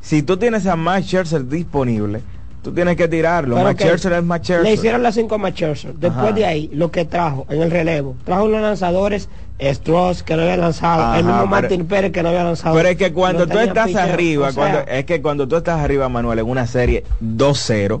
si 0.00 0.22
tú 0.22 0.36
tienes 0.36 0.64
a 0.68 0.76
Max 0.76 1.06
Scherzer 1.06 1.48
disponible, 1.48 2.20
tú 2.62 2.72
tienes 2.72 2.96
que 2.96 3.08
tirarlo. 3.08 3.56
Es. 3.68 4.62
Le 4.62 4.72
hicieron 4.72 5.02
las 5.02 5.14
5 5.14 5.34
a 5.34 5.50
Scherzer. 5.50 5.94
Después 5.94 6.24
Ajá. 6.26 6.32
de 6.32 6.46
ahí, 6.46 6.70
lo 6.72 6.90
que 6.90 7.04
trajo 7.04 7.46
en 7.50 7.62
el 7.62 7.70
relevo, 7.70 8.16
trajo 8.24 8.44
unos 8.44 8.62
lanzadores, 8.62 9.28
Strauss 9.58 10.22
que 10.22 10.34
no 10.34 10.42
había 10.42 10.56
lanzado, 10.56 11.02
Ajá, 11.02 11.18
el 11.18 11.24
mismo 11.24 11.38
pero- 11.40 11.50
Martín 11.50 11.86
Pérez 11.86 12.12
que 12.12 12.22
no 12.22 12.30
había 12.30 12.44
lanzado. 12.44 12.74
Pero 12.74 12.88
es 12.88 12.96
que 12.96 13.12
cuando 13.12 13.46
tú 13.46 13.58
estás 13.58 13.94
arriba, 13.94 14.48
O 14.48 14.52
sea, 14.52 14.62
cuando, 14.62 14.90
es 14.90 15.04
que 15.04 15.22
cuando 15.22 15.46
tú 15.46 15.56
estás 15.56 15.80
arriba, 15.80 16.08
Manuel, 16.08 16.38
en 16.40 16.48
una 16.48 16.66
serie 16.66 17.04
2-0, 17.20 18.00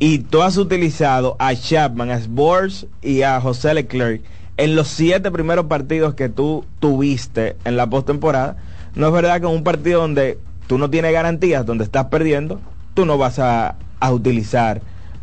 y 0.00 0.20
tú 0.20 0.42
has 0.42 0.56
utilizado 0.56 1.36
a 1.38 1.54
Chapman, 1.54 2.10
a 2.10 2.16
Sports 2.16 2.86
y 3.02 3.22
a 3.22 3.40
José 3.40 3.74
Leclerc 3.74 4.22
en 4.56 4.74
los 4.74 4.88
siete 4.88 5.30
primeros 5.30 5.66
partidos 5.66 6.14
que 6.14 6.28
tú 6.28 6.64
tuviste 6.80 7.56
en 7.64 7.76
la 7.76 7.88
postemporada, 7.88 8.56
no 8.94 9.06
es 9.08 9.12
verdad 9.12 9.40
que 9.40 9.46
en 9.46 9.52
un 9.52 9.62
partido 9.64 10.00
donde 10.00 10.38
tú 10.66 10.78
no 10.78 10.90
tienes 10.90 11.12
garantías, 11.12 11.64
donde 11.64 11.84
estás 11.84 12.06
perdiendo, 12.06 12.60
tú 12.94 13.06
no 13.06 13.18
vas 13.18 13.38
a, 13.38 13.76
a 14.00 14.12
utilizar 14.12 14.80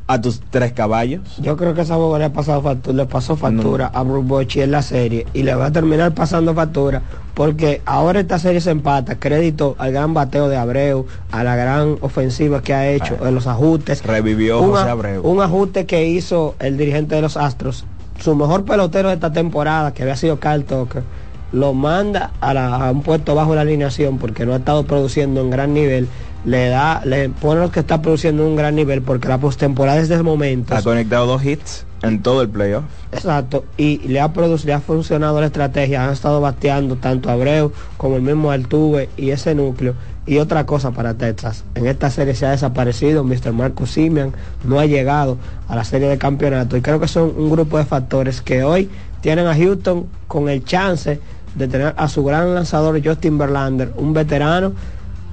a 0.07 0.21
tus 0.21 0.39
tres 0.51 0.71
caballos. 0.71 1.21
Yo 1.41 1.57
creo 1.57 1.73
que 1.73 1.81
esa 1.81 1.95
juego 1.95 2.19
le, 2.19 2.25
ha 2.25 2.33
pasado 2.33 2.61
factura, 2.61 2.95
le 2.95 3.05
pasó 3.07 3.35
factura 3.35 3.87
a 3.87 4.03
Bruce 4.03 4.27
Bochy 4.27 4.61
en 4.61 4.69
la 4.69 4.83
serie 4.83 5.25
y 5.33 5.41
le 5.41 5.55
va 5.55 5.65
a 5.67 5.71
terminar 5.71 6.13
pasando 6.13 6.53
factura 6.53 7.01
porque 7.33 7.81
ahora 7.87 8.19
esta 8.19 8.37
serie 8.37 8.61
se 8.61 8.69
empata, 8.69 9.15
crédito 9.15 9.75
al 9.79 9.91
gran 9.93 10.13
bateo 10.13 10.47
de 10.47 10.57
Abreu, 10.57 11.07
a 11.31 11.43
la 11.43 11.55
gran 11.55 11.97
ofensiva 12.01 12.61
que 12.61 12.73
ha 12.75 12.87
hecho, 12.91 13.17
en 13.25 13.33
los 13.33 13.47
ajustes. 13.47 14.03
Revivió 14.05 14.61
José 14.61 14.89
Abreu. 14.89 15.21
un 15.27 15.41
ajuste 15.41 15.87
que 15.87 16.05
hizo 16.07 16.53
el 16.59 16.77
dirigente 16.77 17.15
de 17.15 17.21
los 17.23 17.35
Astros, 17.35 17.83
su 18.19 18.35
mejor 18.35 18.63
pelotero 18.63 19.09
de 19.09 19.15
esta 19.15 19.33
temporada, 19.33 19.91
que 19.93 20.03
había 20.03 20.15
sido 20.15 20.39
Carl 20.39 20.63
Tucker, 20.65 21.01
lo 21.51 21.73
manda 21.73 22.31
a, 22.41 22.53
la- 22.53 22.75
a 22.75 22.91
un 22.91 23.01
puesto 23.01 23.33
bajo 23.33 23.55
la 23.55 23.61
alineación 23.61 24.17
porque 24.19 24.45
no 24.45 24.53
ha 24.53 24.57
estado 24.57 24.85
produciendo 24.85 25.41
en 25.41 25.49
gran 25.49 25.73
nivel. 25.73 26.07
Le 26.45 26.69
da, 26.69 27.01
le 27.03 27.29
pone 27.29 27.61
lo 27.61 27.71
que 27.71 27.79
está 27.79 28.01
produciendo 28.01 28.43
en 28.43 28.49
un 28.49 28.55
gran 28.55 28.75
nivel 28.75 29.01
porque 29.01 29.27
la 29.27 29.39
postemporada 29.39 29.99
es 29.99 30.09
de 30.09 30.21
momento. 30.21 30.75
Ha 30.75 30.81
conectado 30.81 31.25
dos 31.25 31.43
hits 31.43 31.85
en 32.03 32.21
todo 32.21 32.41
el 32.41 32.49
playoff. 32.49 32.83
Exacto, 33.11 33.65
y 33.77 33.99
le 34.07 34.19
ha 34.19 34.31
producido, 34.31 34.67
le 34.67 34.73
ha 34.73 34.79
funcionado 34.79 35.39
la 35.39 35.47
estrategia, 35.47 36.05
han 36.05 36.13
estado 36.13 36.41
bateando 36.41 36.97
tanto 36.97 37.29
Abreu 37.29 37.71
como 37.97 38.17
el 38.17 38.21
mismo 38.21 38.51
Altuve 38.51 39.09
y 39.17 39.31
ese 39.31 39.55
núcleo. 39.55 39.95
Y 40.27 40.39
otra 40.39 40.65
cosa 40.65 40.91
para 40.91 41.13
Texas, 41.13 41.63
en 41.75 41.85
esta 41.85 42.09
serie 42.09 42.33
se 42.33 42.47
ha 42.47 42.51
desaparecido 42.51 43.23
Mr. 43.23 43.51
Marcus 43.53 43.91
Simeon, 43.91 44.33
no 44.63 44.79
ha 44.79 44.87
llegado 44.87 45.37
a 45.67 45.75
la 45.75 45.83
serie 45.83 46.07
de 46.07 46.17
campeonato 46.17 46.75
y 46.77 46.81
creo 46.81 46.99
que 46.99 47.07
son 47.07 47.33
un 47.37 47.49
grupo 47.51 47.77
de 47.77 47.85
factores 47.85 48.41
que 48.41 48.63
hoy 48.63 48.89
tienen 49.21 49.45
a 49.45 49.55
Houston 49.55 50.07
con 50.27 50.49
el 50.49 50.63
chance 50.63 51.19
de 51.53 51.67
tener 51.67 51.93
a 51.95 52.07
su 52.07 52.23
gran 52.23 52.53
lanzador 52.55 52.99
Justin 53.03 53.37
Verlander, 53.37 53.93
un 53.97 54.13
veterano, 54.13 54.73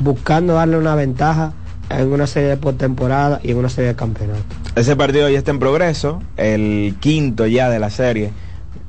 buscando 0.00 0.54
darle 0.54 0.78
una 0.78 0.94
ventaja 0.94 1.52
en 1.90 2.12
una 2.12 2.26
serie 2.26 2.48
de 2.48 2.56
postemporada 2.56 3.40
y 3.42 3.50
en 3.50 3.58
una 3.58 3.68
serie 3.68 3.88
de 3.88 3.96
campeonato. 3.96 4.42
Ese 4.74 4.96
partido 4.96 5.28
ya 5.28 5.38
está 5.38 5.50
en 5.50 5.58
progreso, 5.58 6.22
el 6.36 6.96
quinto 7.00 7.46
ya 7.46 7.68
de 7.68 7.78
la 7.78 7.90
serie 7.90 8.32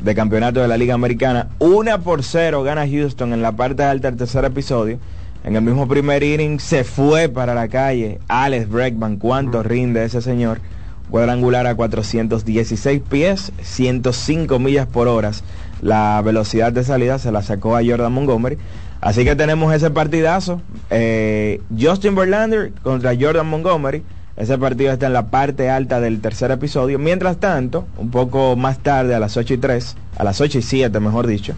de 0.01 0.15
campeonato 0.15 0.61
de 0.61 0.67
la 0.67 0.77
Liga 0.77 0.93
Americana. 0.93 1.49
Una 1.59 1.99
por 1.99 2.23
cero 2.23 2.63
gana 2.63 2.87
Houston 2.87 3.33
en 3.33 3.41
la 3.41 3.53
parte 3.53 3.83
alta 3.83 4.09
del 4.09 4.17
tercer 4.17 4.45
episodio. 4.45 4.99
En 5.43 5.55
el 5.55 5.61
mismo 5.61 5.87
primer 5.87 6.23
inning 6.23 6.59
se 6.59 6.83
fue 6.83 7.27
para 7.27 7.53
la 7.53 7.67
calle 7.67 8.19
Alex 8.29 8.69
Bregman. 8.69 9.17
¿Cuánto 9.17 9.61
rinde 9.61 10.05
ese 10.05 10.21
señor? 10.21 10.59
Cuadrangular 11.09 11.67
a 11.67 11.75
416 11.75 13.01
pies, 13.09 13.51
105 13.61 14.57
millas 14.59 14.87
por 14.87 15.07
hora. 15.07 15.31
La 15.81 16.21
velocidad 16.23 16.71
de 16.71 16.83
salida 16.85 17.19
se 17.19 17.31
la 17.31 17.41
sacó 17.41 17.75
a 17.75 17.81
Jordan 17.85 18.13
Montgomery. 18.13 18.57
Así 19.03 19.25
que 19.25 19.35
tenemos 19.35 19.73
ese 19.73 19.89
partidazo. 19.91 20.61
eh, 20.89 21.59
Justin 21.77 22.15
Verlander 22.15 22.71
contra 22.83 23.13
Jordan 23.19 23.47
Montgomery. 23.47 24.01
Ese 24.37 24.57
partido 24.57 24.93
está 24.93 25.07
en 25.07 25.13
la 25.13 25.27
parte 25.27 25.69
alta 25.69 25.99
del 25.99 26.21
tercer 26.21 26.51
episodio. 26.51 26.99
Mientras 26.99 27.37
tanto, 27.37 27.85
un 27.97 28.11
poco 28.11 28.55
más 28.55 28.79
tarde, 28.79 29.13
a 29.13 29.19
las 29.19 29.35
8 29.35 29.55
y 29.55 29.57
3, 29.57 29.95
a 30.17 30.23
las 30.23 30.39
8 30.39 30.57
y 30.57 30.61
7, 30.61 30.99
mejor 31.01 31.27
dicho, 31.27 31.53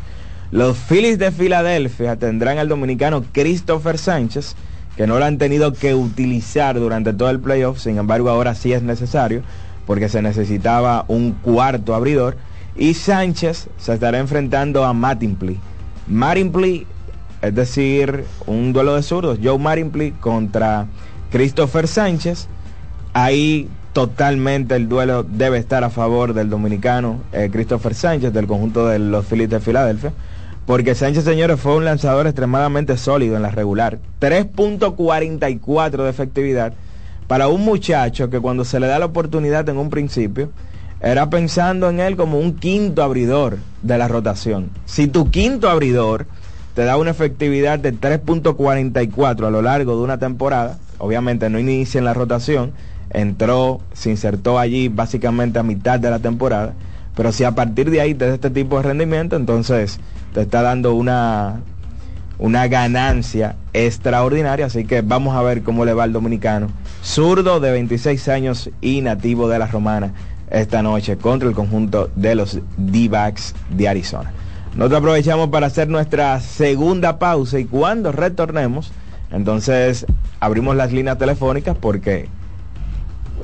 los 0.49 0.75
Phillies 0.75 1.19
de 1.19 1.31
Filadelfia 1.31 2.15
tendrán 2.15 2.57
al 2.57 2.67
dominicano 2.67 3.23
Christopher 3.31 3.99
Sánchez, 3.99 4.55
que 4.97 5.05
no 5.05 5.19
lo 5.19 5.25
han 5.25 5.37
tenido 5.37 5.71
que 5.71 5.93
utilizar 5.93 6.79
durante 6.79 7.13
todo 7.13 7.29
el 7.29 7.39
playoff. 7.39 7.79
Sin 7.79 7.99
embargo, 7.99 8.29
ahora 8.31 8.55
sí 8.55 8.73
es 8.73 8.81
necesario, 8.81 9.43
porque 9.85 10.09
se 10.09 10.23
necesitaba 10.23 11.05
un 11.07 11.33
cuarto 11.33 11.93
abridor. 11.93 12.37
Y 12.75 12.95
Sánchez 12.95 13.67
se 13.77 13.93
estará 13.93 14.17
enfrentando 14.17 14.83
a 14.83 14.93
Mattingly. 14.93 15.59
Mattingly 16.07 16.87
es 17.47 17.55
decir, 17.55 18.25
un 18.45 18.73
duelo 18.73 18.95
de 18.95 19.03
zurdos, 19.03 19.39
Joe 19.43 19.57
Marinpley 19.57 20.11
contra 20.11 20.87
Christopher 21.31 21.87
Sánchez. 21.87 22.47
Ahí 23.13 23.69
totalmente 23.93 24.75
el 24.75 24.89
duelo 24.89 25.23
debe 25.23 25.57
estar 25.57 25.83
a 25.83 25.89
favor 25.89 26.33
del 26.33 26.49
dominicano 26.49 27.21
eh, 27.31 27.49
Christopher 27.51 27.95
Sánchez 27.95 28.33
del 28.33 28.47
conjunto 28.47 28.87
de 28.87 28.99
los 28.99 29.25
Phillies 29.25 29.49
de 29.49 29.59
Filadelfia. 29.59 30.11
Porque 30.65 30.95
Sánchez, 30.95 31.23
señores, 31.23 31.59
fue 31.59 31.75
un 31.75 31.85
lanzador 31.85 32.25
extremadamente 32.25 32.97
sólido 32.97 33.35
en 33.35 33.43
la 33.43 33.51
regular. 33.51 33.99
3.44 34.19 36.03
de 36.03 36.09
efectividad 36.09 36.73
para 37.27 37.47
un 37.47 37.63
muchacho 37.63 38.29
que 38.29 38.39
cuando 38.39 38.65
se 38.65 38.79
le 38.79 38.87
da 38.87 38.99
la 38.99 39.05
oportunidad 39.05 39.67
en 39.69 39.77
un 39.77 39.89
principio, 39.89 40.51
era 41.01 41.29
pensando 41.29 41.89
en 41.89 41.99
él 41.99 42.15
como 42.15 42.39
un 42.39 42.55
quinto 42.55 43.03
abridor 43.03 43.57
de 43.81 43.97
la 43.97 44.07
rotación. 44.07 44.71
Si 44.85 45.07
tu 45.07 45.29
quinto 45.29 45.69
abridor 45.69 46.25
te 46.75 46.83
da 46.83 46.97
una 46.97 47.11
efectividad 47.11 47.79
de 47.79 47.93
3.44 47.93 49.47
a 49.47 49.49
lo 49.49 49.61
largo 49.61 49.95
de 49.95 50.03
una 50.03 50.19
temporada, 50.19 50.77
obviamente 50.97 51.49
no 51.49 51.57
inicia 51.57 51.99
en 51.99 52.05
la 52.05 52.13
rotación, 52.13 52.73
entró, 53.09 53.79
se 53.93 54.09
insertó 54.09 54.59
allí 54.59 54.89
básicamente 54.89 55.57
a 55.57 55.63
mitad 55.63 55.99
de 55.99 56.09
la 56.09 56.19
temporada, 56.19 56.73
pero 57.15 57.31
si 57.31 57.45
a 57.45 57.51
partir 57.51 57.89
de 57.89 58.01
ahí 58.01 58.13
te 58.13 58.27
da 58.27 58.33
este 58.33 58.49
tipo 58.49 58.75
de 58.75 58.83
rendimiento, 58.83 59.37
entonces 59.37 59.99
te 60.33 60.41
está 60.41 60.61
dando 60.61 60.93
una, 60.93 61.61
una 62.39 62.67
ganancia 62.67 63.55
extraordinaria, 63.71 64.65
así 64.65 64.83
que 64.83 65.01
vamos 65.01 65.33
a 65.33 65.41
ver 65.41 65.63
cómo 65.63 65.85
le 65.85 65.93
va 65.93 66.03
al 66.03 66.11
dominicano, 66.11 66.67
zurdo 67.01 67.61
de 67.61 67.71
26 67.71 68.27
años 68.27 68.69
y 68.81 68.99
nativo 68.99 69.47
de 69.47 69.59
la 69.59 69.67
Romana 69.67 70.13
esta 70.51 70.83
noche 70.83 71.15
contra 71.15 71.47
el 71.47 71.55
conjunto 71.55 72.11
de 72.17 72.35
los 72.35 72.59
D-backs 72.75 73.55
de 73.69 73.87
Arizona. 73.87 74.33
Nosotros 74.75 74.99
aprovechamos 74.99 75.49
para 75.49 75.67
hacer 75.67 75.87
nuestra 75.87 76.39
segunda 76.41 77.17
pausa 77.17 77.59
y 77.59 77.65
cuando 77.65 78.11
retornemos, 78.11 78.91
entonces 79.31 80.05
abrimos 80.41 80.75
las 80.75 80.91
líneas 80.91 81.17
telefónicas 81.17 81.77
porque 81.79 82.27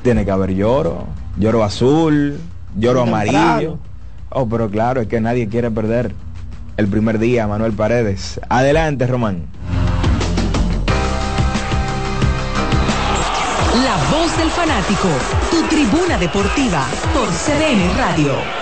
tiene 0.02 0.26
que 0.26 0.30
haber 0.30 0.54
lloro, 0.54 1.06
lloro 1.38 1.64
azul, 1.64 2.38
lloro 2.76 3.02
amarillo. 3.02 3.78
Oh, 4.28 4.46
pero 4.46 4.68
claro, 4.70 5.00
es 5.00 5.08
que 5.08 5.20
nadie 5.22 5.48
quiere 5.48 5.70
perder 5.70 6.14
el 6.76 6.88
primer 6.88 7.18
día, 7.18 7.46
Manuel 7.46 7.72
Paredes. 7.72 8.38
Adelante, 8.50 9.06
Román. 9.06 9.44
La 13.82 13.96
voz 14.10 14.36
del 14.36 14.50
fanático, 14.50 15.08
tu 15.50 15.62
tribuna 15.68 16.18
deportiva 16.18 16.86
por 17.14 17.28
CDN 17.28 17.96
Radio. 17.96 18.61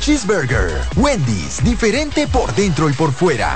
Cheeseburger. 0.01 0.83
Wendy's, 0.95 1.63
diferente 1.63 2.27
por 2.27 2.51
dentro 2.55 2.89
y 2.89 2.93
por 2.93 3.11
fuera. 3.13 3.55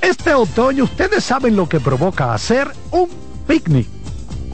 Este 0.00 0.34
otoño 0.34 0.84
ustedes 0.84 1.24
saben 1.24 1.56
lo 1.56 1.68
que 1.68 1.80
provoca 1.80 2.34
hacer 2.34 2.70
un 2.90 3.08
picnic. 3.46 3.86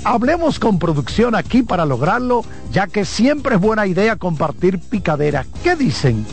Hablemos 0.04 0.58
con 0.58 0.78
producción 0.78 1.34
aquí 1.34 1.62
para 1.62 1.84
lograrlo, 1.84 2.44
ya 2.70 2.86
que 2.86 3.04
siempre 3.04 3.56
es 3.56 3.60
buena 3.60 3.86
idea 3.86 4.16
compartir 4.16 4.78
picadera. 4.78 5.46
¿Qué 5.62 5.76
dicen? 5.76 6.24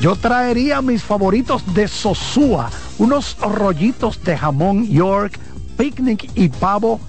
Yo 0.00 0.16
traería 0.16 0.82
mis 0.82 1.02
favoritos 1.02 1.62
de 1.74 1.88
Sosúa, 1.88 2.70
unos 2.98 3.38
rollitos 3.38 4.22
de 4.24 4.36
jamón 4.36 4.86
York, 4.86 5.38
picnic 5.76 6.30
y 6.34 6.48
pavo 6.48 7.00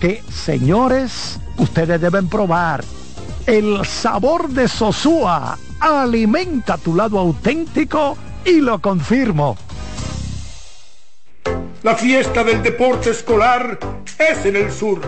que, 0.00 0.22
señores, 0.30 1.40
ustedes 1.58 2.00
deben 2.00 2.28
probar. 2.28 2.84
El 3.46 3.84
sabor 3.84 4.48
de 4.50 4.68
Sosúa 4.68 5.58
alimenta 5.80 6.76
tu 6.78 6.94
lado 6.94 7.18
auténtico 7.18 8.16
y 8.44 8.60
lo 8.60 8.80
confirmo. 8.80 9.56
La 11.86 11.94
fiesta 11.94 12.42
del 12.42 12.64
deporte 12.64 13.10
escolar 13.10 13.78
es 14.18 14.44
en 14.44 14.56
el 14.56 14.72
sur. 14.72 15.00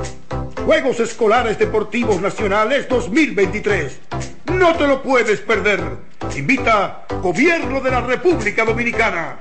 Juegos 0.65 1.01
Escolares 1.01 1.59
Deportivos 1.59 2.21
Nacionales 2.21 2.89
2023. 2.89 3.99
No 4.53 4.77
te 4.77 4.87
lo 4.87 5.03
puedes 5.03 5.41
perder. 5.41 5.83
Invita 6.37 7.05
Gobierno 7.21 7.81
de 7.81 7.91
la 7.91 8.01
República 8.03 8.65
Dominicana. 8.65 9.41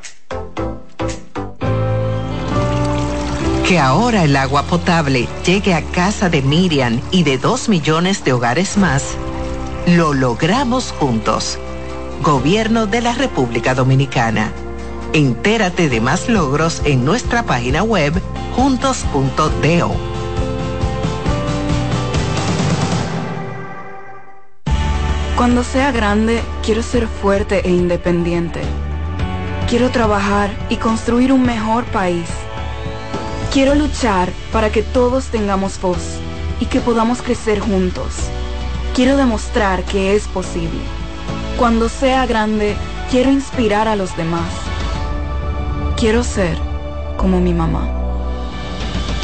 Que 3.67 3.77
ahora 3.77 4.23
el 4.23 4.35
agua 4.35 4.63
potable 4.63 5.27
llegue 5.45 5.75
a 5.75 5.83
casa 5.83 6.29
de 6.29 6.41
Miriam 6.41 6.99
y 7.11 7.21
de 7.21 7.37
dos 7.37 7.69
millones 7.69 8.23
de 8.23 8.33
hogares 8.33 8.77
más, 8.77 9.15
lo 9.85 10.15
logramos 10.15 10.91
juntos. 10.91 11.59
Gobierno 12.23 12.87
de 12.87 13.01
la 13.01 13.13
República 13.13 13.75
Dominicana. 13.75 14.51
Entérate 15.13 15.89
de 15.89 16.01
más 16.01 16.27
logros 16.27 16.81
en 16.83 17.05
nuestra 17.05 17.43
página 17.43 17.81
web 17.81 18.13
juntos.do. 18.55 19.95
Cuando 25.37 25.63
sea 25.63 25.91
grande, 25.91 26.41
quiero 26.63 26.83
ser 26.83 27.07
fuerte 27.07 27.61
e 27.65 27.71
independiente. 27.71 28.61
Quiero 29.69 29.91
trabajar 29.91 30.49
y 30.69 30.75
construir 30.75 31.31
un 31.31 31.43
mejor 31.43 31.85
país. 31.85 32.27
Quiero 33.53 33.75
luchar 33.75 34.29
para 34.51 34.71
que 34.71 34.83
todos 34.83 35.25
tengamos 35.27 35.79
voz 35.79 36.17
y 36.59 36.65
que 36.65 36.81
podamos 36.81 37.21
crecer 37.21 37.59
juntos. 37.59 38.13
Quiero 38.93 39.15
demostrar 39.15 39.83
que 39.83 40.15
es 40.15 40.27
posible. 40.27 40.81
Cuando 41.57 41.87
sea 41.87 42.25
grande, 42.25 42.75
quiero 43.09 43.31
inspirar 43.31 43.87
a 43.87 43.95
los 43.95 44.15
demás. 44.17 44.51
Quiero 45.97 46.23
ser 46.23 46.55
como 47.17 47.39
mi 47.39 47.55
mamá. 47.55 47.89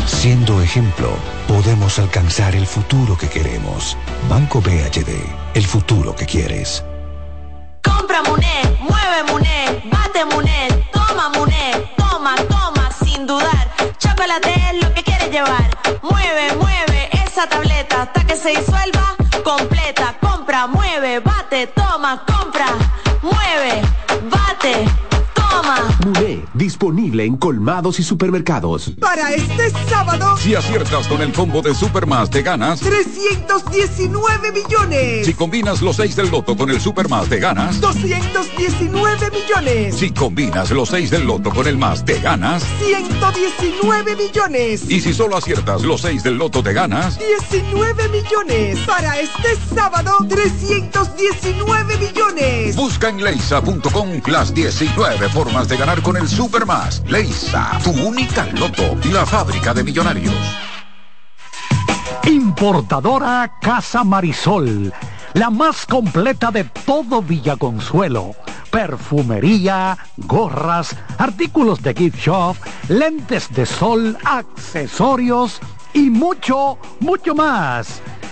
Siendo 0.08 0.60
ejemplo, 0.60 1.08
podemos 1.48 2.00
alcanzar 2.00 2.56
el 2.56 2.66
futuro 2.66 3.16
que 3.16 3.30
queremos. 3.30 3.96
Banco 4.28 4.60
BHD, 4.60 5.12
el 5.54 5.66
futuro 5.68 6.16
que 6.16 6.26
quieres. 6.26 6.84
Compra 7.84 8.24
Muné, 8.24 8.62
mueve 8.80 9.24
Muné, 9.32 9.84
bate 9.92 10.26
Muné, 10.26 10.68
toma 10.92 11.30
Muné, 11.30 11.74
toma, 11.96 12.36
toma, 12.50 12.90
sin 13.06 13.28
dudar. 13.28 13.70
Chocolate 14.00 14.52
es 14.72 14.84
lo 14.84 14.92
que 14.96 15.04
quieres 15.04 15.30
llevar. 15.30 15.70
Mueve, 16.02 16.56
mueve 16.56 17.10
esa 17.24 17.48
tableta 17.48 18.02
hasta 18.02 18.26
que 18.26 18.36
se 18.36 18.50
disuelva 18.50 19.16
completa. 19.44 20.16
Compra, 20.20 20.66
mueve, 20.66 21.20
bate, 21.20 21.68
toma, 21.68 22.24
compra, 22.26 22.66
disponible 26.84 27.24
en 27.24 27.38
colmados 27.38 27.98
y 28.02 28.04
supermercados. 28.04 28.92
Para 29.00 29.32
este 29.32 29.70
sábado, 29.90 30.36
Si 30.38 30.54
aciertas 30.54 31.08
con 31.08 31.22
el 31.22 31.32
combo 31.32 31.62
de 31.62 31.74
Supermas 31.74 32.30
te 32.30 32.42
ganas. 32.42 32.82
319 32.82 34.52
millones. 34.52 35.26
Si 35.26 35.34
combinas 35.34 35.82
los 35.82 35.96
6 35.96 36.18
del 36.18 36.30
loto 36.30 36.58
con 36.58 36.70
el 36.70 36.82
Supermas 36.82 37.30
te 37.30 37.40
ganas. 37.40 37.80
219 37.80 39.32
millones. 39.32 39.96
Si 39.96 40.12
combinas 40.12 40.72
los 40.72 40.90
6 40.90 41.10
del 41.12 41.26
loto 41.26 41.52
con 41.52 41.66
el 41.68 41.78
más 41.78 42.04
te 42.04 42.20
ganas. 42.20 42.66
119 42.84 44.18
millones. 44.18 44.84
Y 44.90 45.00
si 45.00 45.14
solo 45.14 45.38
aciertas 45.38 45.84
los 45.84 46.02
6 46.02 46.22
del 46.24 46.38
loto 46.38 46.62
te 46.62 46.74
ganas. 46.74 47.18
19 47.18 48.10
millones. 48.10 48.80
Para 48.80 49.20
este 49.20 49.56
sábado, 49.74 50.12
319 50.28 51.98
millones. 51.98 52.76
Busca 52.76 53.08
en 53.08 53.24
leisa.com 53.24 54.10
las 54.28 54.54
19 54.54 55.30
formas 55.30 55.70
de 55.70 55.78
ganar 55.78 56.02
con 56.02 56.18
el 56.18 56.28
Supermas. 56.28 56.73
Leisa, 57.08 57.78
tu 57.84 57.92
única 57.92 58.48
loto, 58.58 58.98
la 59.12 59.28
fábrica 59.28 59.76
de 59.76 59.84
millonarios. 59.84 60.34
Importadora 62.26 63.60
Casa 63.62 64.04
Marisol, 64.04 64.92
la 65.36 65.52
más 65.52 65.86
completa 65.86 66.50
de 66.50 66.64
todo 66.64 67.22
Villaconsuelo. 67.22 68.32
Perfumería, 68.72 69.96
gorras, 70.18 70.96
artículos 71.20 71.84
de 71.84 71.94
gift 71.94 72.18
shop, 72.18 72.56
lentes 72.88 73.54
de 73.54 73.68
sol, 73.68 74.18
accesorios 74.24 75.60
y 75.94 76.10
mucho, 76.10 76.80
mucho 77.00 77.36
más. 77.36 78.02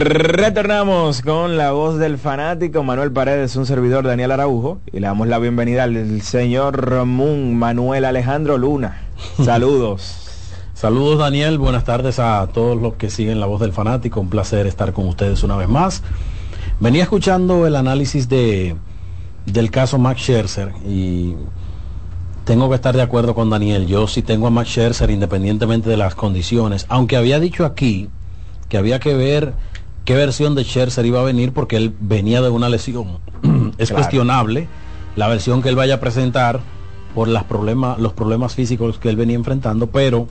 Retornamos 0.00 1.22
con 1.22 1.56
la 1.56 1.72
voz 1.72 1.98
del 1.98 2.18
fanático 2.18 2.84
Manuel 2.84 3.10
Paredes, 3.10 3.56
un 3.56 3.66
servidor 3.66 4.06
Daniel 4.06 4.30
Araujo, 4.30 4.78
y 4.92 5.00
le 5.00 5.08
damos 5.08 5.26
la 5.26 5.40
bienvenida 5.40 5.82
al 5.82 6.22
señor 6.22 6.88
Ramón 6.88 7.56
Manuel 7.56 8.04
Alejandro 8.04 8.58
Luna. 8.58 9.08
Saludos. 9.44 10.60
Saludos 10.72 11.18
Daniel, 11.18 11.58
buenas 11.58 11.82
tardes 11.82 12.20
a 12.20 12.46
todos 12.46 12.80
los 12.80 12.94
que 12.94 13.10
siguen 13.10 13.40
la 13.40 13.46
voz 13.46 13.60
del 13.60 13.72
fanático, 13.72 14.20
un 14.20 14.30
placer 14.30 14.68
estar 14.68 14.92
con 14.92 15.08
ustedes 15.08 15.42
una 15.42 15.56
vez 15.56 15.68
más. 15.68 16.04
Venía 16.78 17.02
escuchando 17.02 17.66
el 17.66 17.74
análisis 17.74 18.28
de, 18.28 18.76
del 19.46 19.72
caso 19.72 19.98
Max 19.98 20.20
Scherzer 20.20 20.74
y 20.86 21.34
tengo 22.44 22.68
que 22.68 22.76
estar 22.76 22.94
de 22.94 23.02
acuerdo 23.02 23.34
con 23.34 23.50
Daniel. 23.50 23.88
Yo 23.88 24.06
sí 24.06 24.22
tengo 24.22 24.46
a 24.46 24.50
Max 24.50 24.68
Scherzer 24.68 25.10
independientemente 25.10 25.90
de 25.90 25.96
las 25.96 26.14
condiciones, 26.14 26.86
aunque 26.88 27.16
había 27.16 27.40
dicho 27.40 27.64
aquí 27.64 28.08
que 28.68 28.78
había 28.78 29.00
que 29.00 29.14
ver 29.14 29.54
qué 30.08 30.14
versión 30.14 30.54
de 30.54 30.64
Scherzer 30.64 31.04
iba 31.04 31.20
a 31.20 31.22
venir 31.22 31.52
porque 31.52 31.76
él 31.76 31.94
venía 32.00 32.40
de 32.40 32.48
una 32.48 32.70
lesión. 32.70 33.18
es 33.76 33.90
Claro. 33.90 33.96
cuestionable 33.96 34.66
la 35.16 35.28
versión 35.28 35.60
que 35.60 35.68
él 35.68 35.76
vaya 35.76 35.96
a 35.96 36.00
presentar 36.00 36.60
por 37.14 37.28
las 37.28 37.44
problemas, 37.44 37.98
los 37.98 38.14
problemas 38.14 38.54
físicos 38.54 38.98
que 38.98 39.10
él 39.10 39.16
venía 39.16 39.36
enfrentando, 39.36 39.88
pero 39.88 40.26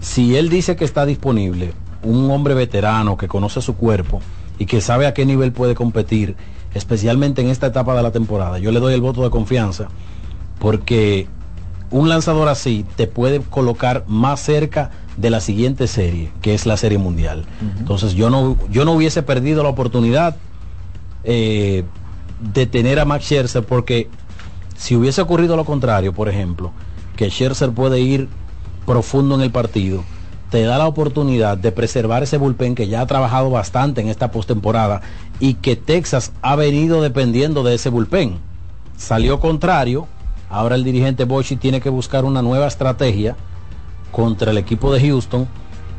si 0.00 0.34
él 0.34 0.48
dice 0.48 0.74
que 0.74 0.84
está 0.84 1.06
disponible, 1.06 1.74
un 2.02 2.28
hombre 2.32 2.54
veterano 2.54 3.16
que 3.16 3.28
conoce 3.28 3.62
su 3.62 3.76
cuerpo 3.76 4.20
y 4.58 4.66
que 4.66 4.80
sabe 4.80 5.06
a 5.06 5.14
qué 5.14 5.24
nivel 5.24 5.52
puede 5.52 5.76
competir, 5.76 6.34
especialmente 6.74 7.40
en 7.40 7.50
esta 7.50 7.68
etapa 7.68 7.94
de 7.94 8.02
la 8.02 8.10
temporada, 8.10 8.58
yo 8.58 8.72
le 8.72 8.80
doy 8.80 8.94
el 8.94 9.00
voto 9.00 9.22
de 9.22 9.30
confianza 9.30 9.86
porque 10.58 11.28
un 11.92 12.08
lanzador 12.08 12.48
así 12.48 12.84
te 12.96 13.06
puede 13.06 13.42
colocar 13.42 14.02
más 14.08 14.40
cerca 14.40 14.90
de 15.18 15.30
la 15.30 15.40
siguiente 15.40 15.88
serie, 15.88 16.30
que 16.40 16.54
es 16.54 16.64
la 16.64 16.76
serie 16.76 16.98
mundial. 16.98 17.44
Entonces 17.78 18.14
yo 18.14 18.30
no, 18.30 18.56
yo 18.70 18.84
no 18.84 18.92
hubiese 18.92 19.22
perdido 19.24 19.64
la 19.64 19.68
oportunidad 19.68 20.36
eh, 21.24 21.84
de 22.40 22.66
tener 22.66 23.00
a 23.00 23.04
Max 23.04 23.24
Scherzer 23.24 23.64
porque 23.64 24.08
si 24.76 24.94
hubiese 24.94 25.20
ocurrido 25.20 25.56
lo 25.56 25.64
contrario, 25.64 26.12
por 26.12 26.28
ejemplo, 26.28 26.70
que 27.16 27.30
Scherzer 27.30 27.72
puede 27.72 28.00
ir 28.00 28.28
profundo 28.86 29.34
en 29.34 29.40
el 29.40 29.50
partido, 29.50 30.04
te 30.50 30.62
da 30.62 30.78
la 30.78 30.86
oportunidad 30.86 31.58
de 31.58 31.72
preservar 31.72 32.22
ese 32.22 32.38
bullpen 32.38 32.76
que 32.76 32.86
ya 32.86 33.00
ha 33.00 33.06
trabajado 33.06 33.50
bastante 33.50 34.00
en 34.00 34.08
esta 34.08 34.30
postemporada 34.30 35.02
y 35.40 35.54
que 35.54 35.74
Texas 35.74 36.32
ha 36.42 36.54
venido 36.54 37.02
dependiendo 37.02 37.64
de 37.64 37.74
ese 37.74 37.88
bullpen. 37.88 38.38
Salió 38.96 39.40
contrario, 39.40 40.06
ahora 40.48 40.76
el 40.76 40.84
dirigente 40.84 41.24
Bochi 41.24 41.56
tiene 41.56 41.80
que 41.80 41.90
buscar 41.90 42.24
una 42.24 42.40
nueva 42.40 42.68
estrategia 42.68 43.36
contra 44.10 44.50
el 44.50 44.58
equipo 44.58 44.92
de 44.92 45.06
Houston 45.06 45.48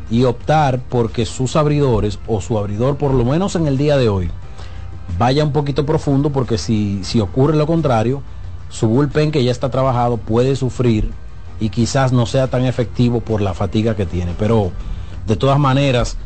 y 0.09 0.23
optar 0.23 0.79
porque 0.89 1.25
sus 1.25 1.55
abridores 1.55 2.19
o 2.27 2.41
su 2.41 2.57
abridor 2.57 2.97
por 2.97 3.13
lo 3.13 3.23
menos 3.23 3.55
en 3.55 3.67
el 3.67 3.77
día 3.77 3.97
de 3.97 4.09
hoy 4.09 4.31
vaya 5.17 5.43
un 5.43 5.51
poquito 5.51 5.85
profundo 5.85 6.31
porque 6.31 6.57
si, 6.57 7.03
si 7.03 7.19
ocurre 7.19 7.55
lo 7.55 7.67
contrario, 7.67 8.21
su 8.69 8.87
bullpen 8.87 9.31
que 9.31 9.43
ya 9.43 9.51
está 9.51 9.69
trabajado 9.69 10.17
puede 10.17 10.55
sufrir 10.55 11.11
y 11.59 11.69
quizás 11.69 12.13
no 12.13 12.25
sea 12.25 12.47
tan 12.47 12.65
efectivo 12.65 13.19
por 13.19 13.41
la 13.41 13.53
fatiga 13.53 13.95
que 13.95 14.05
tiene. 14.05 14.33
Pero 14.37 14.71
de 15.27 15.35
todas 15.35 15.59
maneras, 15.59 16.17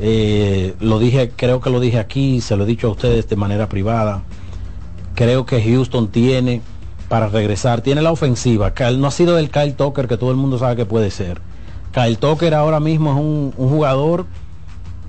eh, 0.00 0.74
lo 0.80 0.98
dije, 0.98 1.32
creo 1.36 1.60
que 1.60 1.70
lo 1.70 1.80
dije 1.80 1.98
aquí, 1.98 2.40
se 2.40 2.56
lo 2.56 2.64
he 2.64 2.66
dicho 2.66 2.88
a 2.88 2.90
ustedes 2.90 3.28
de 3.28 3.36
manera 3.36 3.68
privada. 3.68 4.22
Creo 5.14 5.46
que 5.46 5.62
Houston 5.62 6.08
tiene 6.08 6.60
para 7.14 7.28
regresar, 7.28 7.80
tiene 7.80 8.02
la 8.02 8.10
ofensiva. 8.10 8.74
Kyle- 8.74 8.98
no 8.98 9.06
ha 9.06 9.12
sido 9.12 9.38
el 9.38 9.48
Kyle 9.48 9.74
Tucker 9.74 10.08
que 10.08 10.16
todo 10.16 10.32
el 10.32 10.36
mundo 10.36 10.58
sabe 10.58 10.74
que 10.74 10.84
puede 10.84 11.12
ser. 11.12 11.40
Kyle 11.92 12.18
Tucker 12.18 12.52
ahora 12.54 12.80
mismo 12.80 13.12
es 13.12 13.16
un, 13.16 13.52
jugador 13.56 14.26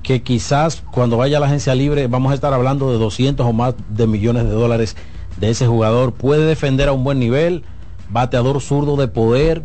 que 0.03 0.22
quizás 0.22 0.84
cuando 0.91 1.18
vaya 1.18 1.38
a 1.38 1.39
la 1.39 1.47
agencia 1.47 1.74
libre 1.74 2.06
vamos 2.06 2.32
a 2.32 2.36
estar 2.36 2.53
hablando 2.53 2.91
de 2.91 2.99
200 2.99 3.43
o 3.43 3.53
más 3.53 3.74
de 3.89 4.06
millones 4.06 4.43
de 4.43 4.51
dólares 4.51 4.95
de 5.38 5.49
ese 5.49 5.66
jugador. 5.66 6.12
Puede 6.12 6.45
defender 6.45 6.89
a 6.89 6.91
un 6.93 7.03
buen 7.03 7.18
nivel, 7.18 7.64
bateador 8.12 8.62
zurdo 8.62 8.97
de 8.97 9.08
poder, 9.08 9.64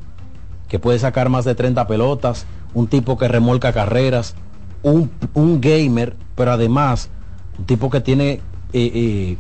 que 0.67 0.79
puede 0.79 0.99
sacar 0.99 1.29
más 1.29 1.45
de 1.45 1.55
30 1.55 1.87
pelotas, 1.87 2.47
un 2.73 2.87
tipo 2.87 3.19
que 3.19 3.29
remolca 3.29 3.75
carreras, 3.75 4.35
un, 4.83 5.11
un 5.35 5.61
gamer, 5.61 6.17
pero 6.37 6.53
además 6.53 7.11
un 7.59 7.67
tipo 7.67 7.91
que 7.91 8.01
tiene 8.01 8.41
eh, 8.73 8.93
eh, 8.95 9.37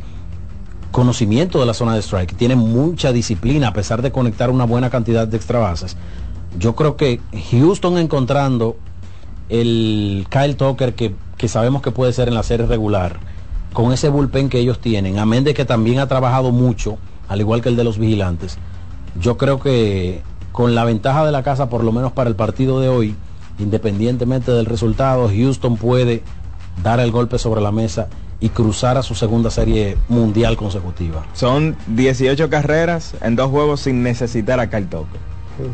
conocimiento 0.90 1.60
de 1.60 1.66
la 1.66 1.74
zona 1.74 1.94
de 1.94 2.02
strike, 2.02 2.36
tiene 2.36 2.56
mucha 2.56 3.12
disciplina 3.12 3.68
a 3.68 3.72
pesar 3.72 4.02
de 4.02 4.12
conectar 4.12 4.50
una 4.50 4.64
buena 4.64 4.90
cantidad 4.90 5.26
de 5.26 5.36
extra 5.36 5.58
bases. 5.58 5.96
Yo 6.58 6.74
creo 6.74 6.96
que 6.96 7.20
Houston 7.50 7.98
encontrando 7.98 8.76
el 9.48 10.26
Kyle 10.30 10.56
Tucker 10.56 10.94
que, 10.94 11.14
que 11.36 11.48
sabemos 11.48 11.82
que 11.82 11.90
puede 11.90 12.12
ser 12.12 12.28
en 12.28 12.34
la 12.34 12.42
serie 12.42 12.66
regular, 12.66 13.18
con 13.72 13.92
ese 13.92 14.08
bullpen 14.08 14.48
que 14.48 14.58
ellos 14.58 14.80
tienen, 14.80 15.18
amén 15.18 15.44
de 15.44 15.54
que 15.54 15.64
también 15.64 16.00
ha 16.00 16.08
trabajado 16.08 16.50
mucho, 16.50 16.98
al 17.28 17.40
igual 17.40 17.62
que 17.62 17.68
el 17.68 17.76
de 17.76 17.84
los 17.84 17.98
vigilantes, 17.98 18.58
yo 19.20 19.36
creo 19.36 19.60
que 19.60 20.22
con 20.52 20.74
la 20.74 20.84
ventaja 20.84 21.24
de 21.24 21.32
la 21.32 21.42
casa, 21.42 21.68
por 21.68 21.84
lo 21.84 21.92
menos 21.92 22.12
para 22.12 22.28
el 22.28 22.36
partido 22.36 22.80
de 22.80 22.88
hoy, 22.88 23.14
independientemente 23.58 24.50
del 24.50 24.66
resultado, 24.66 25.28
Houston 25.28 25.76
puede 25.76 26.22
dar 26.82 26.98
el 26.98 27.12
golpe 27.12 27.38
sobre 27.38 27.60
la 27.60 27.72
mesa 27.72 28.08
y 28.40 28.48
cruzar 28.48 28.96
a 28.96 29.02
su 29.02 29.14
segunda 29.14 29.50
serie 29.50 29.96
mundial 30.08 30.56
consecutiva. 30.56 31.26
Son 31.34 31.76
18 31.88 32.48
carreras 32.48 33.14
en 33.22 33.36
dos 33.36 33.50
juegos 33.50 33.80
sin 33.80 34.02
necesitar 34.02 34.60
a 34.60 34.70
Kyle 34.70 34.86
Tucker. 34.86 35.20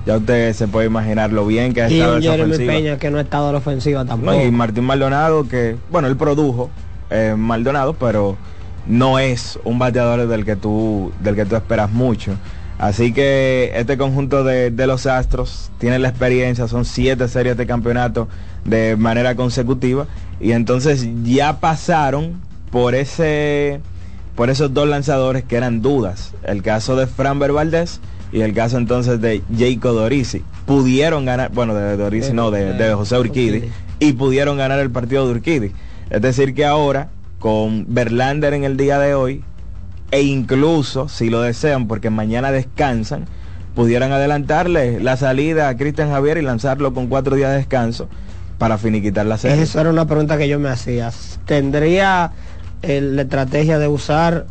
Ya 0.04 0.16
usted 0.16 0.52
se 0.52 0.66
puede 0.66 0.86
imaginar 0.86 1.32
lo 1.32 1.46
bien 1.46 1.72
que 1.72 1.82
ha 1.82 1.88
Y 1.88 2.00
estado 2.00 2.18
esa 2.18 2.30
Jeremy 2.32 2.52
ofensiva. 2.52 2.72
Peña 2.72 2.98
que 2.98 3.10
no 3.10 3.18
ha 3.18 3.20
estado 3.20 3.48
a 3.48 3.52
la 3.52 3.58
ofensiva 3.58 4.04
tampoco. 4.04 4.32
No, 4.32 4.42
y 4.42 4.50
Martín 4.50 4.84
Maldonado 4.84 5.48
que, 5.48 5.76
bueno, 5.90 6.08
él 6.08 6.16
produjo 6.16 6.70
eh, 7.10 7.34
Maldonado, 7.38 7.94
pero 7.94 8.36
no 8.88 9.20
es 9.20 9.60
un 9.62 9.78
bateador 9.78 10.26
del 10.26 10.44
que 10.44 10.56
tú, 10.56 11.12
del 11.20 11.36
que 11.36 11.46
tú 11.46 11.54
esperas 11.54 11.92
mucho. 11.92 12.32
Así 12.78 13.12
que 13.12 13.72
este 13.74 13.96
conjunto 13.96 14.44
de, 14.44 14.70
de 14.70 14.86
los 14.86 15.06
Astros 15.06 15.70
tiene 15.78 15.98
la 15.98 16.08
experiencia, 16.08 16.68
son 16.68 16.84
siete 16.84 17.26
series 17.28 17.56
de 17.56 17.66
campeonato 17.66 18.28
de 18.64 18.96
manera 18.96 19.34
consecutiva 19.34 20.06
y 20.40 20.52
entonces 20.52 21.08
ya 21.22 21.58
pasaron 21.60 22.45
por 22.70 22.94
ese 22.94 23.80
por 24.34 24.50
esos 24.50 24.72
dos 24.74 24.86
lanzadores 24.86 25.44
que 25.44 25.56
eran 25.56 25.80
dudas. 25.80 26.34
El 26.44 26.62
caso 26.62 26.94
de 26.94 27.06
Framber 27.06 27.52
Valdez 27.52 28.00
y 28.32 28.42
el 28.42 28.52
caso 28.52 28.76
entonces 28.76 29.20
de 29.20 29.42
Jacob 29.56 29.94
Dorisi. 29.94 30.42
Pudieron 30.66 31.24
ganar, 31.24 31.50
bueno, 31.52 31.74
de 31.74 31.96
Dorisi 31.96 32.32
no, 32.32 32.50
de, 32.50 32.74
de 32.74 32.92
José 32.92 33.18
Urquidi, 33.18 33.70
y 33.98 34.12
pudieron 34.12 34.58
ganar 34.58 34.78
el 34.78 34.90
partido 34.90 35.26
de 35.26 35.32
Urquidi. 35.32 35.72
Es 36.10 36.20
decir, 36.20 36.54
que 36.54 36.66
ahora, 36.66 37.08
con 37.38 37.86
Verlander 37.88 38.52
en 38.52 38.64
el 38.64 38.76
día 38.76 38.98
de 38.98 39.14
hoy, 39.14 39.42
e 40.10 40.22
incluso, 40.22 41.08
si 41.08 41.30
lo 41.30 41.40
desean, 41.40 41.88
porque 41.88 42.10
mañana 42.10 42.52
descansan, 42.52 43.24
pudieran 43.74 44.12
adelantarle 44.12 45.00
la 45.00 45.16
salida 45.16 45.68
a 45.68 45.76
Cristian 45.76 46.10
Javier 46.10 46.38
y 46.38 46.42
lanzarlo 46.42 46.94
con 46.94 47.06
cuatro 47.06 47.36
días 47.36 47.50
de 47.50 47.58
descanso 47.58 48.08
para 48.58 48.78
finiquitar 48.78 49.26
la 49.26 49.38
serie. 49.38 49.62
Esa 49.62 49.82
era 49.82 49.90
una 49.90 50.06
pregunta 50.06 50.38
que 50.38 50.48
yo 50.48 50.58
me 50.58 50.68
hacía. 50.68 51.10
¿Tendría 51.44 52.32
el- 52.82 53.16
la 53.16 53.22
estrategia 53.22 53.78
de 53.78 53.88
usar, 53.88 54.46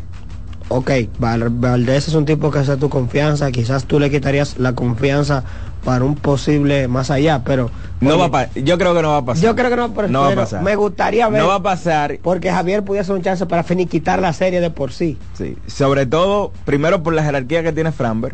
ok, 0.69 0.91
Val- 1.19 1.49
Valdés 1.49 2.07
es 2.07 2.13
un 2.15 2.25
tipo 2.25 2.51
que 2.51 2.59
hace 2.59 2.77
tu 2.77 2.89
confianza, 2.89 3.51
quizás 3.51 3.85
tú 3.85 3.99
le 3.99 4.09
quitarías 4.09 4.57
la 4.57 4.73
confianza 4.73 5.43
para 5.83 6.03
un 6.03 6.15
posible 6.15 6.87
más 6.87 7.11
allá, 7.11 7.43
pero... 7.45 7.69
No 8.01 8.17
va 8.17 8.25
a 8.25 8.31
pa- 8.31 8.49
yo 8.55 8.77
creo 8.77 8.93
que 8.95 9.01
no 9.03 9.09
va 9.11 9.17
a 9.17 9.25
pasar. 9.25 9.43
Yo 9.43 9.55
creo 9.55 9.69
que 9.69 9.75
no, 9.77 9.93
pero, 9.93 10.07
No 10.07 10.21
va 10.21 10.31
a 10.31 10.35
pasar. 10.35 10.63
me 10.63 10.75
gustaría 10.75 11.29
ver... 11.29 11.41
No 11.41 11.47
va 11.47 11.55
a 11.55 11.61
pasar. 11.63 12.17
Porque 12.23 12.51
Javier 12.51 12.83
pudiese 12.83 13.13
un 13.13 13.21
chance 13.21 13.45
para 13.45 13.63
finiquitar 13.63 14.19
la 14.19 14.33
serie 14.33 14.61
de 14.61 14.69
por 14.71 14.91
sí. 14.91 15.17
Sí, 15.35 15.55
sobre 15.67 16.05
todo, 16.07 16.51
primero 16.65 17.03
por 17.03 17.13
la 17.13 17.23
jerarquía 17.23 17.61
que 17.63 17.71
tiene 17.71 17.91
Framber. 17.91 18.33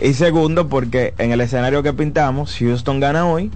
Y 0.00 0.14
segundo, 0.14 0.68
porque 0.68 1.14
en 1.18 1.32
el 1.32 1.40
escenario 1.40 1.82
que 1.82 1.92
pintamos, 1.92 2.54
Houston 2.58 2.98
gana 3.00 3.26
hoy, 3.26 3.50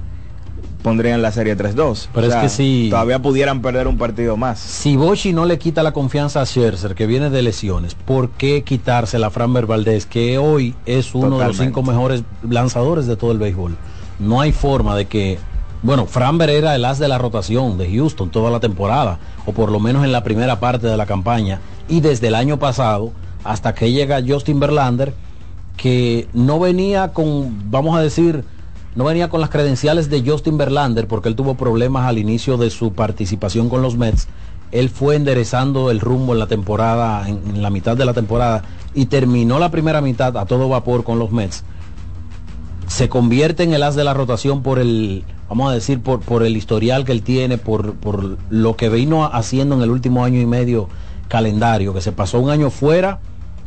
pondrían 0.84 1.22
la 1.22 1.32
serie 1.32 1.56
3-2. 1.56 2.08
Pero 2.12 2.26
O 2.26 2.30
es 2.30 2.36
que 2.36 2.48
si- 2.50 2.88
Todavía 2.90 3.18
pudieran 3.20 3.62
perder 3.62 3.88
un 3.88 3.96
partido 3.96 4.36
más. 4.36 4.58
Si 4.60 4.96
Boshi 4.96 5.32
no 5.32 5.46
le 5.46 5.58
quita 5.58 5.82
la 5.82 5.92
confianza 5.92 6.42
a 6.42 6.46
Scherzer, 6.46 6.94
que 6.94 7.06
viene 7.06 7.30
de 7.30 7.40
lesiones, 7.40 7.94
¿por 7.94 8.28
qué 8.30 8.62
quitársela 8.64 9.28
a 9.28 9.30
Framber 9.30 9.64
Valdez, 9.64 10.04
que 10.04 10.36
hoy 10.36 10.74
es 10.84 11.14
uno 11.14 11.38
de 11.38 11.46
los 11.46 11.56
cinco 11.56 11.82
mejores 11.82 12.22
lanzadores 12.48 13.06
de 13.06 13.16
todo 13.16 13.32
el 13.32 13.38
béisbol? 13.38 13.74
No 14.18 14.42
hay 14.42 14.52
forma 14.52 14.94
de 14.94 15.06
que, 15.06 15.38
bueno, 15.82 16.04
Framber 16.04 16.50
era 16.50 16.74
el 16.76 16.84
as 16.84 16.98
de 16.98 17.08
la 17.08 17.16
rotación 17.16 17.78
de 17.78 17.90
Houston 17.90 18.28
toda 18.30 18.50
la 18.50 18.60
temporada, 18.60 19.18
o 19.46 19.52
por 19.52 19.72
lo 19.72 19.80
menos 19.80 20.04
en 20.04 20.12
la 20.12 20.22
primera 20.22 20.60
parte 20.60 20.86
de 20.86 20.98
la 20.98 21.06
campaña, 21.06 21.60
y 21.88 22.00
desde 22.02 22.28
el 22.28 22.34
año 22.34 22.58
pasado, 22.58 23.10
hasta 23.42 23.74
que 23.74 23.90
llega 23.90 24.22
Justin 24.26 24.60
Verlander, 24.60 25.14
que 25.78 26.28
no 26.34 26.60
venía 26.60 27.08
con, 27.14 27.70
vamos 27.70 27.96
a 27.96 28.02
decir, 28.02 28.44
no 28.94 29.04
venía 29.04 29.28
con 29.28 29.40
las 29.40 29.50
credenciales 29.50 30.08
de 30.08 30.22
Justin 30.24 30.56
Verlander 30.56 31.08
porque 31.08 31.28
él 31.28 31.36
tuvo 31.36 31.54
problemas 31.54 32.06
al 32.06 32.18
inicio 32.18 32.56
de 32.56 32.70
su 32.70 32.92
participación 32.92 33.68
con 33.68 33.82
los 33.82 33.96
Mets. 33.96 34.28
Él 34.70 34.88
fue 34.88 35.16
enderezando 35.16 35.90
el 35.90 36.00
rumbo 36.00 36.32
en 36.32 36.38
la 36.38 36.46
temporada, 36.46 37.28
en, 37.28 37.62
la 37.62 37.70
mitad 37.70 37.96
de 37.96 38.04
la 38.04 38.12
temporada, 38.12 38.62
y 38.94 39.06
terminó 39.06 39.58
la 39.58 39.70
primera 39.70 40.00
mitad 40.00 40.36
a 40.36 40.46
todo 40.46 40.68
vapor 40.68 41.04
con 41.04 41.18
los 41.18 41.32
Mets. 41.32 41.64
Se 42.86 43.08
convierte 43.08 43.62
en 43.62 43.72
el 43.72 43.82
as 43.82 43.94
de 43.94 44.04
la 44.04 44.14
rotación 44.14 44.62
por 44.62 44.78
el, 44.78 45.24
vamos 45.48 45.70
a 45.70 45.74
decir, 45.74 46.00
por, 46.00 46.20
por 46.20 46.44
el 46.44 46.56
historial 46.56 47.04
que 47.04 47.12
él 47.12 47.22
tiene, 47.22 47.58
por, 47.58 47.94
por 47.94 48.36
lo 48.50 48.76
que 48.76 48.88
vino 48.88 49.24
haciendo 49.24 49.74
en 49.74 49.82
el 49.82 49.90
último 49.90 50.24
año 50.24 50.40
y 50.40 50.46
medio 50.46 50.88
calendario, 51.28 51.94
que 51.94 52.00
se 52.00 52.12
pasó 52.12 52.38
un 52.38 52.50
año 52.50 52.70
fuera 52.70 53.20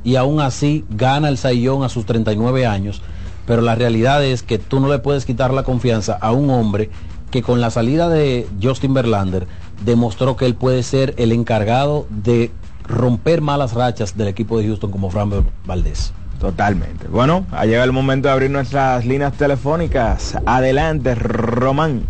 y 0.03 0.15
aún 0.15 0.39
así 0.39 0.85
gana 0.89 1.27
el 1.27 1.37
Saiyón 1.37 1.83
a 1.83 1.89
sus 1.89 2.05
39 2.05 2.65
años. 2.65 3.01
Pero 3.47 3.63
la 3.63 3.73
realidad 3.73 4.23
es 4.23 4.43
que 4.43 4.59
tú 4.59 4.79
no 4.79 4.89
le 4.89 4.99
puedes 4.99 5.25
quitar 5.25 5.51
la 5.51 5.63
confianza 5.63 6.13
a 6.21 6.31
un 6.31 6.51
hombre 6.51 6.91
que 7.31 7.41
con 7.41 7.59
la 7.59 7.71
salida 7.71 8.09
de 8.09 8.47
Justin 8.61 8.93
Verlander 8.93 9.47
demostró 9.83 10.37
que 10.37 10.45
él 10.45 10.53
puede 10.53 10.83
ser 10.83 11.15
el 11.17 11.31
encargado 11.31 12.05
de 12.09 12.51
romper 12.83 13.41
malas 13.41 13.73
rachas 13.73 14.15
del 14.15 14.27
equipo 14.27 14.59
de 14.59 14.67
Houston 14.67 14.91
como 14.91 15.09
Fran 15.09 15.31
Valdés. 15.65 16.13
Totalmente. 16.39 17.07
Bueno, 17.07 17.47
ha 17.51 17.65
llegado 17.65 17.85
el 17.85 17.91
momento 17.93 18.27
de 18.27 18.33
abrir 18.33 18.51
nuestras 18.51 19.05
líneas 19.05 19.33
telefónicas. 19.33 20.37
Adelante, 20.45 21.15
Román. 21.15 22.03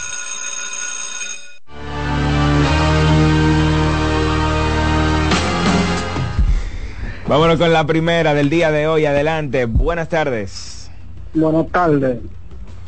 Vámonos 7.27 7.57
con 7.57 7.73
la 7.73 7.85
primera 7.85 8.33
del 8.33 8.49
día 8.49 8.71
de 8.71 8.87
hoy. 8.87 9.05
Adelante. 9.05 9.65
Buenas 9.65 10.07
tardes. 10.07 10.89
Buenas 11.33 11.67
tardes. 11.67 12.19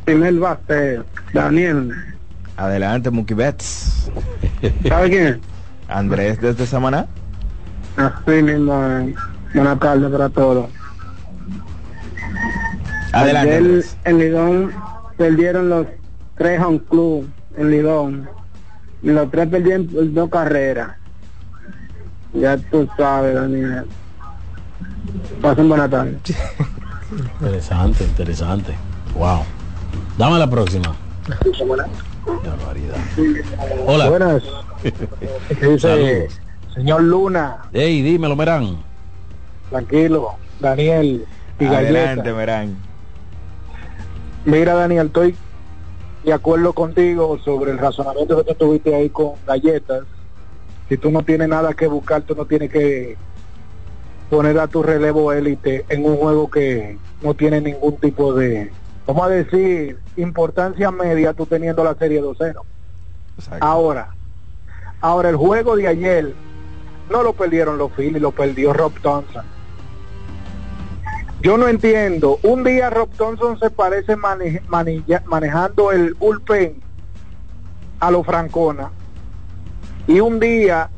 Primer 0.05 0.33
base, 0.33 1.01
Daniel. 1.33 1.93
Adelante, 2.57 3.09
Mookie 3.09 3.33
Betts. 3.33 4.09
¿Sabe 4.87 5.09
quién 5.09 5.27
es? 5.27 5.37
Andrés 5.87 6.39
desde 6.39 6.65
Samaná. 6.65 7.07
Así 7.97 8.41
mismo. 8.43 8.73
eh. 8.73 9.13
Buenas 9.53 9.79
tardes 9.79 10.09
para 10.11 10.29
todos. 10.29 10.69
Adelante, 13.11 13.55
Ayer 13.57 13.85
en 14.05 14.17
Lidón 14.17 14.71
perdieron 15.17 15.69
los 15.69 15.87
tres 16.37 16.59
home 16.61 16.81
club 16.89 17.29
en 17.57 17.69
Lidón. 17.71 18.29
Y 19.03 19.09
los 19.11 19.29
tres 19.29 19.47
perdieron 19.49 19.87
por 19.87 20.11
dos 20.13 20.29
carreras. 20.29 20.91
Ya 22.33 22.57
tú 22.57 22.87
sabes, 22.97 23.35
Daniel. 23.35 23.85
Pasen 25.41 25.69
buena 25.69 25.87
tarde. 25.89 26.17
Interesante, 27.39 28.03
interesante. 28.05 28.73
Wow. 29.15 29.41
Dame 30.17 30.39
la 30.39 30.49
próxima. 30.49 30.95
Hola. 33.85 34.09
Buenas. 34.09 34.43
¿Qué 35.59 35.67
dice? 35.67 36.27
Señor 36.73 37.03
Luna, 37.03 37.57
Ey, 37.71 38.01
dímelo, 38.01 38.35
Merán. 38.35 38.83
tranquilo. 39.69 40.31
Daniel 40.59 41.25
y 41.59 41.65
Adelante. 41.65 42.33
Merán. 42.33 42.75
Mira, 44.45 44.73
Daniel, 44.73 45.07
estoy 45.07 45.35
de 46.23 46.33
acuerdo 46.33 46.73
contigo 46.73 47.37
sobre 47.39 47.71
el 47.71 47.77
razonamiento 47.77 48.37
que 48.37 48.53
tú 48.53 48.65
tuviste 48.65 48.95
ahí 48.95 49.09
con 49.09 49.33
galletas. 49.45 50.03
Si 50.89 50.97
tú 50.97 51.11
no 51.11 51.21
tienes 51.23 51.47
nada 51.47 51.73
que 51.73 51.87
buscar, 51.87 52.23
tú 52.23 52.35
no 52.35 52.45
tienes 52.45 52.71
que 52.71 53.17
poner 54.29 54.57
a 54.59 54.67
tu 54.67 54.81
relevo 54.83 55.31
élite 55.31 55.85
en 55.89 56.05
un 56.05 56.17
juego 56.17 56.49
que 56.49 56.97
no 57.21 57.33
tiene 57.35 57.61
ningún 57.61 57.97
tipo 57.97 58.33
de, 58.33 58.71
vamos 59.05 59.23
a 59.25 59.29
decir, 59.29 59.99
importancia 60.17 60.91
media, 60.91 61.33
tú 61.33 61.45
teniendo 61.45 61.83
la 61.83 61.95
serie 61.95 62.21
2-0. 62.21 62.55
Ahora, 63.59 64.09
ahora 65.01 65.29
el 65.29 65.35
juego 65.35 65.75
de 65.75 65.87
ayer 65.87 66.35
no 67.09 67.23
lo 67.23 67.33
perdieron 67.33 67.77
los 67.77 67.91
Phillies, 67.93 68.21
lo 68.21 68.31
perdió 68.31 68.73
Rob 68.73 68.93
Thompson. 69.01 69.45
Yo 71.41 71.57
no 71.57 71.67
entiendo. 71.67 72.39
Un 72.43 72.63
día 72.63 72.89
Rob 72.89 73.09
Thompson 73.17 73.59
se 73.59 73.69
parece 73.69 74.15
mane- 74.15 74.61
manilla- 74.69 75.23
manejando 75.25 75.91
el 75.91 76.13
bullpen 76.13 76.81
a 77.99 78.11
lo 78.11 78.23
Francona. 78.23 78.91
Y 80.07 80.21
un 80.21 80.39
día 80.39 80.89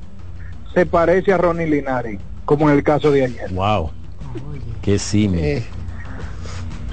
se 0.74 0.86
parece 0.86 1.34
a 1.34 1.38
Ronnie 1.38 1.66
Linares, 1.68 2.20
como 2.43 2.70
en 2.70 2.76
el 2.76 2.84
caso 2.84 3.10
de 3.12 3.26
ayer. 3.26 3.51
Wow. 3.51 3.89
Qué 4.84 4.99
simio. 4.99 5.64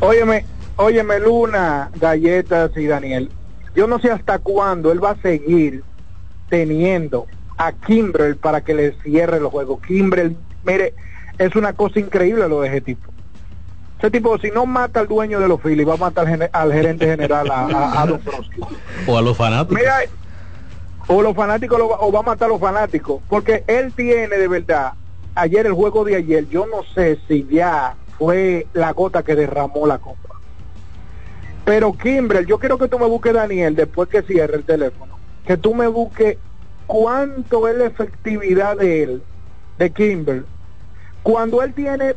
Óyeme, 0.00 0.46
óyeme 0.76 1.18
Luna, 1.20 1.90
Galletas 1.96 2.70
y 2.76 2.86
Daniel. 2.86 3.30
Yo 3.74 3.86
no 3.86 3.98
sé 3.98 4.10
hasta 4.10 4.38
cuándo 4.38 4.92
él 4.92 5.02
va 5.02 5.10
a 5.10 5.16
seguir 5.22 5.82
teniendo 6.48 7.26
a 7.56 7.72
Kimbrel 7.72 8.36
para 8.36 8.60
que 8.60 8.74
le 8.74 8.92
cierre 9.02 9.40
los 9.40 9.50
juegos. 9.50 9.80
Kimbrel, 9.86 10.36
mire, 10.64 10.94
es 11.38 11.54
una 11.56 11.72
cosa 11.72 11.98
increíble 12.00 12.48
lo 12.48 12.60
de 12.60 12.68
ese 12.68 12.80
tipo. 12.80 13.10
Ese 13.98 14.10
tipo, 14.10 14.36
si 14.38 14.50
no 14.50 14.66
mata 14.66 15.00
al 15.00 15.06
dueño 15.06 15.38
de 15.38 15.46
los 15.48 15.60
Phillies, 15.60 15.88
va 15.88 15.94
a 15.94 15.98
matar 15.98 16.26
al, 16.52 16.72
gerente 16.72 17.06
general, 17.06 17.48
a, 17.50 17.66
a, 17.66 18.02
a. 18.02 18.18
O 19.06 19.16
a 19.16 19.22
los 19.22 19.36
fanáticos. 19.36 19.78
Mira, 19.78 19.94
o 21.06 21.22
los 21.22 21.34
fanáticos 21.36 21.78
lo 21.78 21.88
va- 21.88 21.98
o 22.00 22.10
va 22.10 22.20
a 22.20 22.22
matar 22.24 22.46
a 22.46 22.52
los 22.52 22.60
fanáticos, 22.60 23.22
porque 23.28 23.62
él 23.66 23.92
tiene 23.92 24.36
de 24.36 24.48
verdad, 24.48 24.94
ayer 25.36 25.66
el 25.66 25.72
juego 25.72 26.04
de 26.04 26.16
ayer, 26.16 26.48
yo 26.48 26.66
no 26.66 26.82
sé 26.94 27.20
si 27.28 27.46
ya 27.48 27.94
fue 28.18 28.66
la 28.72 28.92
gota 28.92 29.22
que 29.22 29.36
derramó 29.36 29.86
la 29.86 29.98
copa. 29.98 30.31
Pero 31.64 31.92
Kimbrel, 31.92 32.46
yo 32.46 32.58
quiero 32.58 32.78
que 32.78 32.88
tú 32.88 32.98
me 32.98 33.06
busques, 33.06 33.32
Daniel, 33.32 33.76
después 33.76 34.08
que 34.08 34.22
cierre 34.22 34.56
el 34.56 34.64
teléfono, 34.64 35.18
que 35.46 35.56
tú 35.56 35.74
me 35.74 35.86
busques 35.86 36.38
cuánto 36.86 37.68
es 37.68 37.76
la 37.76 37.86
efectividad 37.86 38.76
de 38.76 39.02
él, 39.02 39.22
de 39.78 39.90
Kimbrel, 39.90 40.44
cuando 41.22 41.62
él 41.62 41.72
tiene 41.72 42.14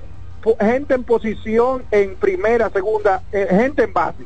gente 0.60 0.94
en 0.96 1.04
posición 1.04 1.84
en 1.92 2.16
primera, 2.16 2.70
segunda, 2.70 3.24
eh, 3.32 3.48
gente 3.50 3.84
en 3.84 3.94
base. 3.94 4.24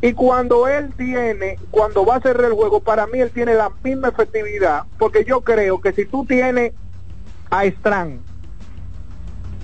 Y 0.00 0.14
cuando 0.14 0.66
él 0.66 0.92
tiene, 0.96 1.58
cuando 1.70 2.04
va 2.04 2.16
a 2.16 2.20
cerrar 2.20 2.46
el 2.46 2.54
juego, 2.54 2.80
para 2.80 3.06
mí 3.06 3.20
él 3.20 3.30
tiene 3.30 3.54
la 3.54 3.70
misma 3.84 4.08
efectividad, 4.08 4.82
porque 4.98 5.24
yo 5.24 5.42
creo 5.42 5.80
que 5.80 5.92
si 5.92 6.06
tú 6.06 6.24
tienes 6.24 6.72
a 7.50 7.64
Strang, 7.66 8.18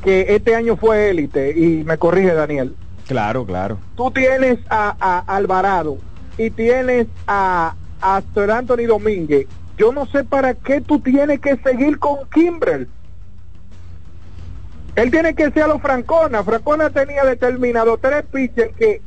que 0.05 0.27
este 0.37 0.55
año 0.55 0.77
fue 0.77 1.11
élite, 1.11 1.59
y 1.59 1.83
me 1.83 1.99
corrige 1.99 2.35
Daniel, 2.35 2.77
Claro, 3.09 3.47
claro. 3.47 3.79
tú 3.97 4.11
tienes 4.11 4.59
a, 4.69 5.25
Alvarado 5.27 5.97
y 6.37 6.51
tienes 6.51 7.07
a, 7.27 7.75
a 8.03 8.23
Anthony 8.37 8.87
Domínguez, 8.87 9.47
yo 9.79 9.93
no 9.93 10.07
sé 10.07 10.25
para 10.25 10.55
qué 10.55 10.81
tú 10.83 11.01
tienes 11.01 11.41
que 11.41 11.57
seguir 11.57 11.99
con 11.99 12.29
Kimbrel. 12.31 12.89
Él 14.97 15.11
tiene 15.13 15.35
que 15.35 15.51
ser 15.53 15.63
a 15.63 15.69
los 15.69 15.81
Francona. 15.81 16.43
Francona 16.43 16.91
tenía 16.91 17.25
determinado 17.25 17.97
tres 17.99 18.25
pitchers 18.33 18.75
que 18.77 19.01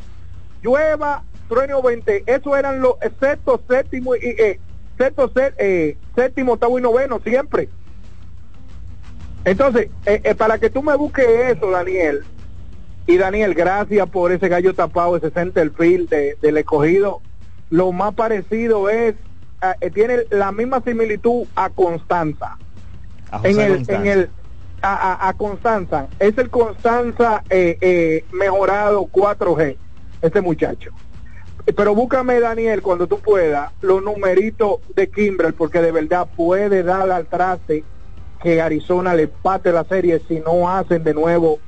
llueva, 0.64 1.24
trueno 1.50 1.80
o 1.80 1.82
20. 1.84 2.24
Eso 2.26 2.56
eran 2.56 2.80
los 2.80 2.94
sexto, 3.20 3.62
séptimo 3.70 4.16
y 4.16 4.20
eh, 4.20 4.60
sexto, 4.98 5.30
eh, 5.36 5.98
séptimo, 6.16 6.54
octavo 6.54 6.80
y 6.80 6.82
noveno 6.82 7.20
siempre. 7.20 7.68
Entonces, 9.44 9.90
eh, 10.06 10.34
para 10.36 10.58
que 10.58 10.70
tú 10.70 10.82
me 10.82 10.96
busques 10.96 11.28
eso, 11.28 11.70
Daniel, 11.70 12.24
y 13.08 13.18
Daniel, 13.18 13.54
gracias 13.54 14.10
por 14.10 14.32
ese 14.32 14.48
gallo 14.48 14.74
tapado, 14.74 15.18
ese 15.18 15.32
center 15.32 15.72
field 15.72 16.10
de- 16.10 16.38
del 16.42 16.58
escogido. 16.58 17.22
Lo 17.70 17.92
más 17.92 18.14
parecido 18.14 18.90
es, 18.90 19.16
ah, 19.62 19.76
eh, 19.82 19.90
tiene 19.90 20.20
la 20.30 20.52
misma 20.52 20.82
similitud 20.82 21.46
a 21.56 21.70
Constanza. 21.70 22.58
A 23.32 23.38
José 23.40 23.50
En 23.52 23.60
el, 23.62 23.76
Constanza. 23.78 24.02
en 24.02 24.08
el, 24.08 24.30
a, 24.82 25.14
a, 25.26 25.30
a 25.30 25.34
Constanza, 25.34 26.08
es 26.20 26.38
el 26.38 26.50
Constanza 26.50 27.44
eh, 27.50 27.78
eh, 27.82 28.26
mejorado 28.32 29.04
4G, 29.12 29.78
este 30.22 30.42
muchacho. 30.42 30.92
Pero 31.76 31.94
búscame, 31.94 32.40
Daniel, 32.40 32.82
cuando 32.82 33.06
tú 33.08 33.20
puedas, 33.20 33.72
los 33.82 34.02
numeritos 34.04 34.78
de 34.96 35.10
Kimbrel, 35.10 35.54
porque 35.54 35.80
de 35.82 35.92
verdad 35.92 36.28
puede 36.36 36.82
dar 36.84 37.10
al 37.12 37.28
traste 37.28 37.84
que 38.42 38.60
Arizona 38.62 39.14
le 39.14 39.28
pate 39.28 39.72
la 39.72 39.84
serie 39.84 40.20
si 40.28 40.40
no 40.40 40.68
hacen 40.70 41.04
de 41.04 41.14
nuevo 41.14 41.60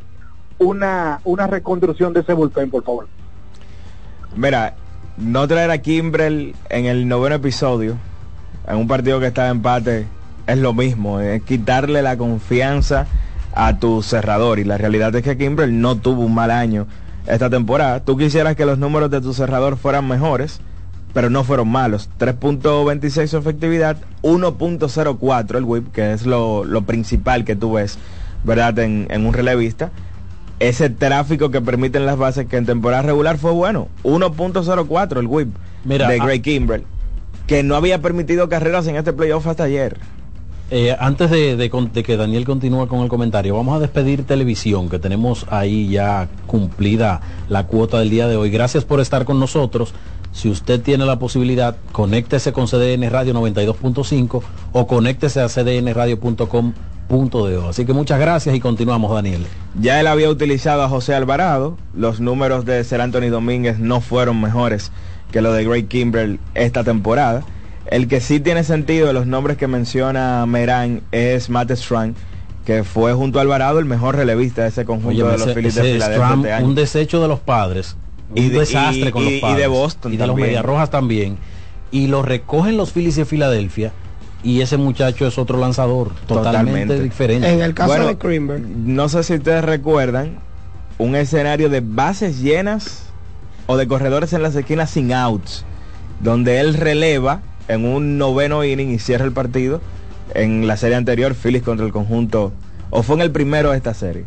una, 0.64 1.20
una 1.24 1.48
reconstrucción 1.48 2.14
de 2.14 2.22
ese 2.22 2.34
bullpen, 2.34 2.70
por 2.70 2.84
favor. 2.84 3.08
Mira, 4.36 4.76
no 5.18 5.48
traer 5.48 5.70
a 5.70 5.78
Kimbrel 5.78 6.56
en 6.70 6.86
el 6.86 7.08
noveno 7.08 7.36
episodio, 7.36 7.98
en 8.68 8.78
un 8.78 8.88
partido 8.88 9.20
que 9.20 9.28
está 9.28 9.46
de 9.46 9.52
empate, 9.52 10.08
es 10.48 10.58
lo 10.58 10.74
mismo, 10.74 11.20
es 11.20 11.42
quitarle 11.44 12.02
la 12.02 12.18
confianza 12.18 13.08
a 13.54 13.78
tu 13.78 14.02
cerrador. 14.02 14.60
Y 14.60 14.64
la 14.64 14.78
realidad 14.78 15.16
es 15.16 15.24
que 15.24 15.38
Kimbrel 15.38 15.80
no 15.80 15.98
tuvo 15.98 16.24
un 16.24 16.34
mal 16.34 16.52
año 16.52 16.88
esta 17.28 17.50
temporada. 17.50 18.00
Tú 18.02 18.18
quisieras 18.18 18.56
que 18.56 18.66
los 18.66 18.78
números 18.78 19.12
de 19.12 19.22
tu 19.22 19.34
cerrador 19.34 19.78
fueran 19.78 20.08
mejores, 20.08 20.60
pero 21.14 21.30
no 21.30 21.44
fueron 21.44 21.70
malos. 21.70 22.10
3.26 22.20 23.28
su 23.28 23.38
efectividad, 23.38 23.98
1.04 24.24 25.58
el 25.58 25.64
whip, 25.64 25.92
que 25.92 26.14
es 26.14 26.26
lo, 26.26 26.66
lo 26.66 26.82
principal 26.84 27.46
que 27.46 27.56
tú 27.56 27.74
ves, 27.74 27.98
¿verdad? 28.44 28.80
En, 28.80 29.08
en 29.10 29.26
un 29.26 29.34
relevista. 29.34 29.92
Ese 30.64 30.90
tráfico 30.90 31.52
que 31.52 31.62
permiten 31.62 32.06
las 32.06 32.18
bases 32.18 32.46
que 32.48 32.58
en 32.58 32.66
temporada 32.66 33.04
regular 33.04 33.38
fue 33.38 33.52
bueno. 33.52 33.88
1.04 34.04 35.20
el 35.20 35.28
whip 35.28 35.50
Mira, 35.84 36.08
de 36.08 36.20
ah- 36.20 36.24
Gray 36.26 36.40
Kimbrel, 36.40 36.84
que 37.48 37.64
no 37.64 37.76
había 37.76 38.02
permitido 38.02 38.48
carreras 38.50 38.88
en 38.88 38.96
este 38.96 39.14
playoff 39.14 39.46
hasta 39.48 39.64
ayer. 39.66 39.98
Eh, 40.72 40.96
antes 40.98 41.30
de, 41.30 41.56
de 41.56 41.70
con- 41.70 41.92
de 41.92 42.02
que 42.02 42.18
Daniel 42.18 42.46
continúe 42.46 42.88
con 42.88 43.02
el 43.02 43.10
comentario, 43.10 43.56
vamos 43.56 43.76
a 43.76 43.80
despedir 43.80 44.24
televisión, 44.24 44.90
que 44.90 44.98
tenemos 44.98 45.46
ahí 45.52 45.90
ya 45.90 46.30
cumplida 46.48 47.22
la 47.50 47.68
cuota 47.68 48.00
del 48.00 48.10
día 48.10 48.28
de 48.28 48.38
hoy. 48.38 48.50
Gracias 48.50 48.86
por 48.86 49.00
estar 49.00 49.26
con 49.26 49.40
nosotros. 49.40 49.94
Si 50.32 50.50
usted 50.50 50.82
tiene 50.82 51.06
la 51.06 51.20
posibilidad, 51.20 51.76
conéctese 51.92 52.54
con 52.54 52.66
CDN 52.68 53.08
Radio 53.12 53.34
92.5 53.36 54.42
o 54.72 54.88
conéctese 54.88 55.42
a 55.42 55.50
cdnradio.com.de. 57.10 57.70
Así 57.70 57.86
que 57.86 57.94
muchas 57.94 58.20
gracias 58.20 58.56
y 58.56 58.60
continuamos, 58.60 59.14
Daniel. 59.14 59.46
Ya 59.80 60.00
él 60.00 60.08
había 60.08 60.30
utilizado 60.30 60.84
a 60.84 60.90
José 60.90 61.14
Alvarado. 61.16 61.78
Los 61.96 62.20
números 62.20 62.66
de 62.66 62.84
Ser 62.84 63.02
Anthony 63.02 63.30
Domínguez 63.30 63.80
no 63.80 64.02
fueron 64.02 64.40
mejores 64.42 64.92
que 65.32 65.42
los 65.42 65.56
de 65.56 65.64
Gray 65.66 65.84
Kimbrel 65.84 66.40
esta 66.54 66.84
temporada. 66.84 67.44
El 67.88 68.08
que 68.08 68.22
sí 68.22 68.40
tiene 68.40 68.64
sentido 68.64 69.08
de 69.08 69.14
los 69.14 69.28
nombres 69.28 69.58
que 69.58 69.68
menciona 69.68 70.46
Merán 70.46 71.02
es 71.12 71.50
Matt 71.50 71.72
Strang, 71.72 72.16
que 72.66 72.84
fue 72.84 73.14
junto 73.14 73.40
a 73.40 73.42
Alvarado 73.42 73.80
el 73.80 73.86
mejor 73.86 74.16
relevista 74.16 74.62
de 74.64 74.70
ese 74.70 74.86
conjunto 74.86 75.10
Oye, 75.26 75.38
de 75.38 75.38
los 75.46 75.54
Phillies 75.54 75.76
de 75.76 75.82
Filadelfia 75.94 76.34
este 76.36 76.52
año. 76.54 76.66
un 76.66 76.76
desecho 76.76 77.22
de 77.22 77.28
los 77.28 77.40
padres, 77.42 77.98
un 78.32 78.38
Y 78.38 78.50
de- 78.50 78.60
desastre 78.60 79.10
y- 79.10 79.12
con 79.12 79.22
y- 79.24 79.26
los 79.26 79.32
y 79.34 79.36
de 79.36 79.42
padres 79.42 79.68
Boston 79.68 80.14
y 80.14 80.18
de 80.18 80.26
los 80.28 80.34
también. 80.36 80.48
Medias 80.48 80.66
Rojas 80.66 80.90
también. 80.90 81.38
Y 81.92 82.08
lo 82.08 82.22
recogen 82.24 82.78
los 82.78 82.92
Phillies 82.94 83.18
de 83.18 83.26
Filadelfia 83.26 83.92
y 84.44 84.62
ese 84.62 84.78
muchacho 84.78 85.26
es 85.26 85.38
otro 85.38 85.58
lanzador 85.58 86.12
totalmente, 86.28 87.00
diferente. 87.00 87.52
En 87.52 87.62
el 87.62 87.74
caso 87.74 87.90
Bueno, 87.92 88.08
de 88.08 88.16
Greenberg, 88.16 88.62
No 88.68 89.08
sé 89.10 89.24
si 89.24 89.36
ustedes 89.36 89.64
recuerdan 89.64 90.40
un 90.98 91.16
escenario 91.16 91.70
de 91.70 91.82
bases 91.82 92.42
llenas 92.42 93.06
o 93.68 93.78
de 93.78 93.88
corredores 93.88 94.34
en 94.34 94.42
las 94.44 94.56
esquinas 94.56 94.90
sin 94.90 95.14
outs, 95.14 95.66
donde 96.20 96.60
él 96.60 96.74
releva 96.74 97.42
en 97.70 97.86
un 97.86 98.18
noveno 98.18 98.64
inning 98.66 98.92
y 98.92 99.00
cierra 99.00 99.24
el 99.26 99.32
partido 99.32 99.82
en 100.36 100.68
la 100.68 100.76
serie 100.78 100.98
anterior, 100.98 101.34
Phillies 101.36 101.64
contra 101.64 101.86
el 101.86 101.92
conjunto, 101.94 102.52
o 102.90 103.02
fue 103.04 103.16
en 103.16 103.22
el 103.22 103.32
primero 103.32 103.72
de 103.72 103.78
esta 103.78 103.94
serie. 103.94 104.26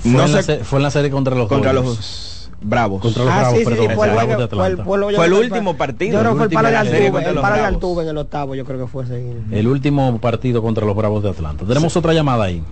fue, 0.00 0.10
no 0.12 0.24
en 0.26 0.32
la 0.32 0.42
sé- 0.42 0.58
se- 0.58 0.64
fue 0.64 0.78
en 0.78 0.82
la 0.84 0.90
serie 0.90 1.10
contra 1.10 1.34
los 1.34 1.48
contra 1.48 1.72
Dodgers. 1.72 1.96
los 1.98 2.29
Bravos. 2.62 3.00
Contra 3.02 3.24
los 3.24 3.32
Ah, 3.32 3.38
Bravos, 3.40 3.58
sí, 3.58 3.64
perdón. 3.64 3.88
sí, 3.88 3.94
fue 3.94 4.06
el 4.06 4.12
Bravos 4.14 4.28
de 4.28 4.34
fue 4.34 4.66
el- 4.66 4.72
Atlanta. 4.74 4.84
fue 4.84 4.98
yo 5.12 5.16
Fue 5.16 5.26
el 5.26 5.32
último 5.32 5.76
partido. 5.76 6.12
Yo 6.12 6.18
creo 6.20 6.32
que 6.32 6.36
fue 6.38 6.46
el 6.46 6.52
palo 6.52 6.68
de 6.68 6.76
Altuve, 6.76 7.10
contra 7.10 7.28
el 7.30 7.34
los 7.34 7.42
palo 7.42 7.56
de. 7.56 7.62
Altuve 7.62 8.02
en 8.02 8.08
el 8.10 8.18
octavo, 8.18 8.54
yo 8.54 8.64
creo 8.64 8.78
que 8.80 8.86
fue 8.86 9.04
ese. 9.04 9.32
El 9.50 9.66
último 9.66 10.18
partido 10.18 10.60
contra 10.62 10.84
los 10.86 10.94
Bravos 10.96 11.22
de 11.22 11.30
Atlanta. 11.30 11.64
Tenemos 11.66 11.96
otra 11.96 12.12
llamada 12.12 12.44
ahí. 12.44 12.62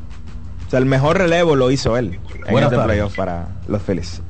O 0.67 0.71
sea, 0.71 0.79
el 0.79 0.87
mejor 0.87 1.17
relevo 1.17 1.57
lo 1.57 1.71
hizo 1.71 1.97
él 1.97 2.19
en 2.35 2.41
Buenas 2.53 2.65
este 2.65 2.77
tardes. 2.77 2.85
playoff 2.85 3.17
para 3.17 3.49
los 3.67 3.81
Phillies. 3.83 4.21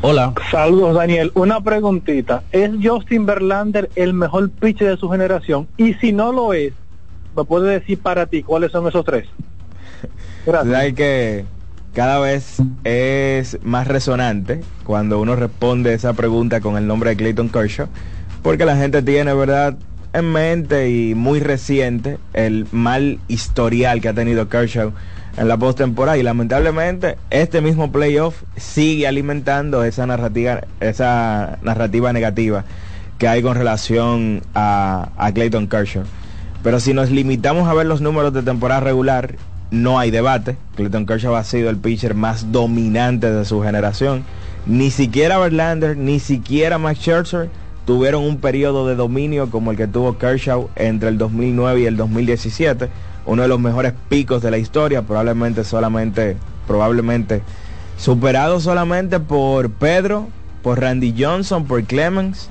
Hola. 0.00 0.32
Saludos, 0.50 0.96
Daniel. 0.96 1.30
Una 1.34 1.60
preguntita. 1.60 2.42
¿Es 2.50 2.70
Justin 2.82 3.24
Verlander 3.24 3.88
el 3.94 4.14
mejor 4.14 4.50
pitcher 4.50 4.88
de 4.88 4.96
su 4.96 5.08
generación? 5.08 5.68
Y 5.76 5.94
si 5.94 6.12
no 6.12 6.32
lo 6.32 6.52
es, 6.52 6.72
¿me 7.36 7.44
puedes 7.44 7.80
decir 7.80 8.00
para 8.00 8.26
ti 8.26 8.42
cuáles 8.42 8.72
son 8.72 8.88
esos 8.88 9.04
tres? 9.04 9.28
Gracias. 10.46 10.74
Hay 10.74 10.92
que 10.92 11.44
cada 11.94 12.18
vez 12.18 12.56
es 12.84 13.58
más 13.62 13.86
resonante 13.86 14.62
cuando 14.84 15.20
uno 15.20 15.36
responde 15.36 15.94
esa 15.94 16.12
pregunta 16.14 16.60
con 16.60 16.76
el 16.76 16.86
nombre 16.86 17.10
de 17.10 17.16
Clayton 17.16 17.48
Kershaw, 17.48 17.88
porque 18.42 18.64
la 18.64 18.76
gente 18.76 19.02
tiene, 19.02 19.34
¿verdad?, 19.34 19.76
en 20.12 20.30
mente 20.30 20.90
y 20.90 21.14
muy 21.14 21.40
reciente 21.40 22.18
el 22.34 22.66
mal 22.70 23.18
historial 23.28 24.00
que 24.00 24.08
ha 24.08 24.14
tenido 24.14 24.48
Kershaw 24.48 24.92
en 25.36 25.48
la 25.48 25.56
postemporada 25.56 26.18
y 26.18 26.22
lamentablemente 26.22 27.16
este 27.30 27.62
mismo 27.62 27.90
playoff 27.90 28.42
sigue 28.56 29.06
alimentando 29.06 29.82
esa 29.84 30.06
narrativa 30.06 30.60
esa 30.80 31.58
narrativa 31.62 32.12
negativa 32.12 32.64
que 33.18 33.28
hay 33.28 33.40
con 33.40 33.54
relación 33.54 34.42
a, 34.54 35.10
a 35.16 35.32
Clayton 35.32 35.68
Kershaw. 35.68 36.02
Pero 36.62 36.80
si 36.80 36.92
nos 36.92 37.10
limitamos 37.10 37.68
a 37.68 37.74
ver 37.74 37.86
los 37.86 38.00
números 38.00 38.32
de 38.32 38.42
temporada 38.42 38.80
regular, 38.80 39.36
no 39.72 39.98
hay 39.98 40.12
debate. 40.12 40.56
Clayton 40.76 41.06
Kershaw 41.06 41.34
ha 41.34 41.42
sido 41.42 41.70
el 41.70 41.78
pitcher 41.78 42.14
más 42.14 42.52
dominante 42.52 43.32
de 43.32 43.44
su 43.44 43.62
generación. 43.62 44.22
Ni 44.66 44.90
siquiera 44.90 45.38
Verlander, 45.38 45.96
ni 45.96 46.20
siquiera 46.20 46.78
Max 46.78 47.00
Scherzer 47.00 47.50
tuvieron 47.86 48.22
un 48.22 48.36
periodo 48.36 48.86
de 48.86 48.94
dominio 48.94 49.50
como 49.50 49.72
el 49.72 49.76
que 49.76 49.88
tuvo 49.88 50.18
Kershaw 50.18 50.68
entre 50.76 51.08
el 51.08 51.18
2009 51.18 51.80
y 51.80 51.86
el 51.86 51.96
2017. 51.96 52.88
Uno 53.24 53.42
de 53.42 53.48
los 53.48 53.58
mejores 53.58 53.94
picos 54.08 54.42
de 54.42 54.50
la 54.50 54.58
historia, 54.58 55.02
probablemente 55.02 55.64
solamente, 55.64 56.36
probablemente 56.66 57.42
superado 57.96 58.60
solamente 58.60 59.20
por 59.20 59.70
Pedro, 59.70 60.28
por 60.62 60.80
Randy 60.80 61.14
Johnson, 61.18 61.64
por 61.64 61.82
Clemens 61.84 62.50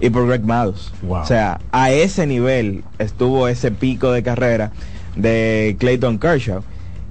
y 0.00 0.08
por 0.08 0.26
Greg 0.26 0.44
Maddux. 0.44 0.92
Wow. 1.02 1.20
O 1.20 1.26
sea, 1.26 1.60
a 1.72 1.90
ese 1.90 2.26
nivel 2.26 2.84
estuvo 2.98 3.48
ese 3.48 3.70
pico 3.70 4.12
de 4.12 4.22
carrera 4.22 4.72
de 5.18 5.76
Clayton 5.78 6.18
Kershaw. 6.18 6.62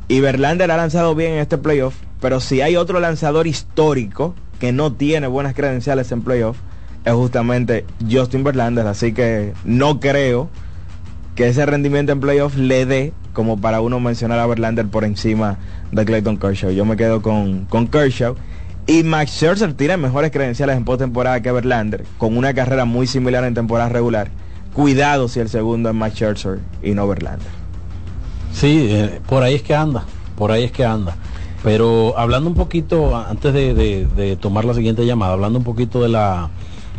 Y 0.07 0.21
Verlander 0.21 0.71
ha 0.71 0.77
lanzado 0.77 1.13
bien 1.13 1.33
en 1.33 1.39
este 1.39 1.57
playoff, 1.57 1.95
pero 2.19 2.39
si 2.39 2.61
hay 2.61 2.75
otro 2.75 2.99
lanzador 2.99 3.45
histórico 3.45 4.33
que 4.59 4.71
no 4.71 4.93
tiene 4.93 5.27
buenas 5.27 5.53
credenciales 5.53 6.11
en 6.11 6.23
playoff, 6.23 6.57
es 7.05 7.13
justamente 7.13 7.85
Justin 8.09 8.43
Verlander. 8.43 8.87
Así 8.87 9.13
que 9.13 9.53
no 9.65 9.99
creo 9.99 10.49
que 11.35 11.47
ese 11.47 11.65
rendimiento 11.65 12.11
en 12.11 12.19
playoff 12.19 12.55
le 12.55 12.85
dé 12.85 13.13
como 13.33 13.61
para 13.61 13.81
uno 13.81 13.99
mencionar 13.99 14.39
a 14.39 14.47
Verlander 14.47 14.87
por 14.87 15.03
encima 15.03 15.57
de 15.91 16.05
Clayton 16.05 16.37
Kershaw. 16.37 16.71
Yo 16.71 16.85
me 16.85 16.97
quedo 16.97 17.21
con, 17.21 17.65
con 17.65 17.87
Kershaw. 17.87 18.35
Y 18.87 19.03
Max 19.03 19.31
Scherzer 19.31 19.73
tiene 19.73 19.97
mejores 19.97 20.31
credenciales 20.31 20.77
en 20.77 20.85
postemporada 20.85 21.41
que 21.41 21.51
Verlander, 21.51 22.05
con 22.17 22.37
una 22.37 22.53
carrera 22.53 22.85
muy 22.85 23.05
similar 23.05 23.43
en 23.43 23.53
temporada 23.53 23.89
regular. 23.89 24.29
Cuidado 24.73 25.27
si 25.27 25.41
el 25.41 25.49
segundo 25.49 25.89
es 25.89 25.95
Max 25.95 26.15
Scherzer 26.15 26.59
y 26.81 26.91
no 26.91 27.05
Verlander. 27.05 27.66
Sí, 28.59 28.87
eh, 28.89 29.19
por 29.27 29.43
ahí 29.43 29.55
es 29.55 29.61
que 29.63 29.75
anda, 29.75 30.03
por 30.35 30.51
ahí 30.51 30.63
es 30.63 30.71
que 30.71 30.83
anda. 30.85 31.15
Pero 31.63 32.17
hablando 32.17 32.49
un 32.49 32.55
poquito, 32.55 33.15
antes 33.15 33.53
de, 33.53 33.73
de- 33.73 34.05
de 34.05 34.35
tomar 34.35 34.65
la 34.65 34.73
siguiente 34.73 35.05
llamada, 35.05 35.33
hablando 35.33 35.59
un 35.59 35.65
poquito 35.65 36.01
de 36.01 36.09
la 36.09 36.49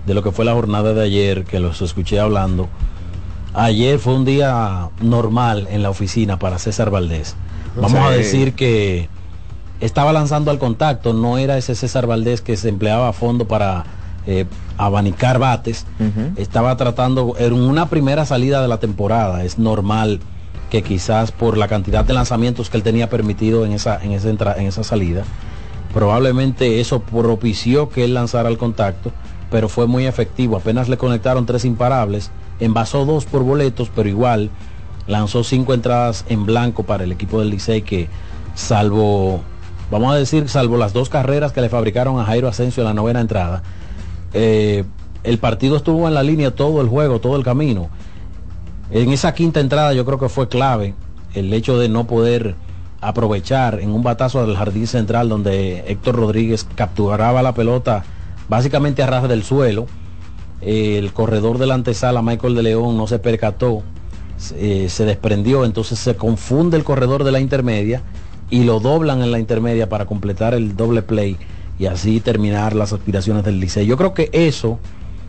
de 0.07 0.15
lo 0.15 0.23
que 0.23 0.31
fue 0.33 0.45
la 0.45 0.53
jornada 0.55 0.95
de 0.95 1.03
ayer, 1.03 1.45
que 1.45 1.61
los 1.61 1.83
escuché 1.83 2.19
hablando. 2.19 2.69
Ayer 3.55 3.99
fue 3.99 4.15
un 4.15 4.25
día 4.25 4.89
normal 5.03 5.69
en 5.71 5.83
la 5.83 5.91
oficina 5.91 6.39
para 6.39 6.59
César 6.59 6.91
Valdés. 6.91 7.35
Vamos 7.77 7.93
a 8.07 8.11
decir 8.19 8.55
que 8.55 9.09
estaba 9.81 10.13
lanzando 10.13 10.51
al 10.51 10.59
contacto, 10.59 11.13
no 11.13 11.39
era 11.39 11.57
ese 11.59 11.75
César 11.75 12.07
Valdés 12.07 12.41
que 12.41 12.57
se 12.57 12.69
empleaba 12.69 13.09
a 13.09 13.13
fondo 13.13 13.47
para 13.47 13.85
eh, 14.27 14.47
abanicar 14.77 15.39
bates. 15.39 15.87
Estaba 16.37 16.77
tratando, 16.77 17.35
en 17.39 17.53
una 17.53 17.89
primera 17.89 18.25
salida 18.27 18.63
de 18.63 18.69
la 18.69 18.79
temporada, 18.79 19.45
es 19.45 19.59
normal 19.59 20.21
que 20.71 20.83
quizás 20.83 21.33
por 21.33 21.57
la 21.57 21.69
cantidad 21.69 22.05
de 22.05 22.13
lanzamientos 22.15 22.69
que 22.71 22.77
él 22.77 22.83
tenía 22.83 23.09
permitido 23.09 23.65
en 23.65 23.73
esa, 23.73 24.03
en 24.03 24.13
esa, 24.13 24.29
entra- 24.29 24.57
en 24.59 24.67
esa 24.67 24.85
salida, 24.85 25.25
probablemente 25.95 26.81
eso 26.81 27.01
propició 27.01 27.89
que 27.89 28.05
él 28.05 28.15
lanzara 28.15 28.49
al 28.49 28.59
contacto, 28.59 29.13
pero 29.51 29.69
fue 29.69 29.87
muy 29.87 30.07
efectivo. 30.07 30.57
Apenas 30.57 30.89
le 30.89 30.99
conectaron 30.99 31.47
tres 31.47 31.65
imparables, 31.65 32.31
envasó 32.61 33.07
dos 33.07 33.25
por 33.25 33.43
boletos, 33.45 33.91
pero 33.95 34.09
igual 34.09 34.51
lanzó 35.07 35.43
cinco 35.43 35.73
entradas 35.73 36.27
en 36.29 36.45
blanco 36.45 36.83
para 36.83 37.05
el 37.05 37.13
equipo 37.13 37.41
del 37.41 37.49
Licey 37.49 37.81
que 37.81 38.09
salvo, 38.55 39.41
vamos 39.91 40.13
a 40.13 40.17
decir, 40.17 40.51
salvo 40.51 40.77
las 40.77 40.93
dos 40.93 41.09
carreras 41.09 41.53
que 41.53 41.63
le 41.63 41.71
fabricaron 41.71 42.21
a 42.21 42.25
Jairo 42.27 42.47
Asensio 42.49 42.83
en 42.83 42.89
la 42.89 42.95
novena 42.95 43.21
entrada, 43.23 43.63
eh, 44.35 44.85
el 45.25 45.39
partido 45.39 45.77
estuvo 45.77 46.07
en 46.07 46.15
la 46.15 46.23
línea 46.23 46.55
todo 46.55 46.83
el 46.83 46.89
juego, 46.89 47.21
todo 47.21 47.37
el 47.37 47.43
camino. 47.45 47.89
En 48.91 49.11
esa 49.11 49.35
quinta 49.35 49.61
entrada 49.61 49.93
yo 49.93 50.05
creo 50.05 50.19
que 50.19 50.29
fue 50.29 50.49
clave 50.49 50.95
el 51.35 51.53
hecho 51.53 51.79
de 51.79 51.89
no 51.89 52.07
poder 52.07 52.55
aprovechar 53.01 53.81
en 53.81 53.91
un 53.91 54.03
batazo 54.03 54.45
del 54.47 54.57
jardín 54.57 54.87
central 54.87 55.29
donde 55.29 55.85
Héctor 55.87 56.17
Rodríguez 56.17 56.67
capturaba 56.75 57.43
la 57.43 57.55
pelota 57.55 58.05
básicamente 58.49 59.03
a 59.03 59.07
ras 59.07 59.29
del 59.29 59.45
suelo. 59.45 59.87
El 60.61 61.13
corredor 61.13 61.59
de 61.59 61.67
la 61.67 61.75
antesala, 61.75 62.23
Michael 62.23 62.55
de 62.55 62.63
León, 62.65 62.97
no 62.97 63.07
se 63.07 63.19
percató, 63.19 63.83
eh, 64.57 64.87
se 64.89 65.05
desprendió, 65.05 65.65
entonces 65.65 65.99
se 65.99 66.17
confunde 66.17 66.77
el 66.77 66.83
corredor 66.83 67.23
de 67.25 67.31
la 67.31 67.41
intermedia 67.41 68.03
y 68.51 68.65
lo 68.65 68.81
doblan 68.81 69.23
en 69.23 69.31
la 69.31 69.39
intermedia 69.39 69.89
para 69.89 70.07
completar 70.07 70.55
el 70.55 70.77
doble 70.77 71.03
play 71.03 71.37
y 71.79 71.87
así 71.87 72.21
terminar 72.21 72.75
las 72.75 72.93
aspiraciones 72.93 73.45
del 73.45 73.61
Licey. 73.61 73.87
Yo 73.87 73.97
creo 73.97 74.15
que 74.15 74.31
eso, 74.33 74.81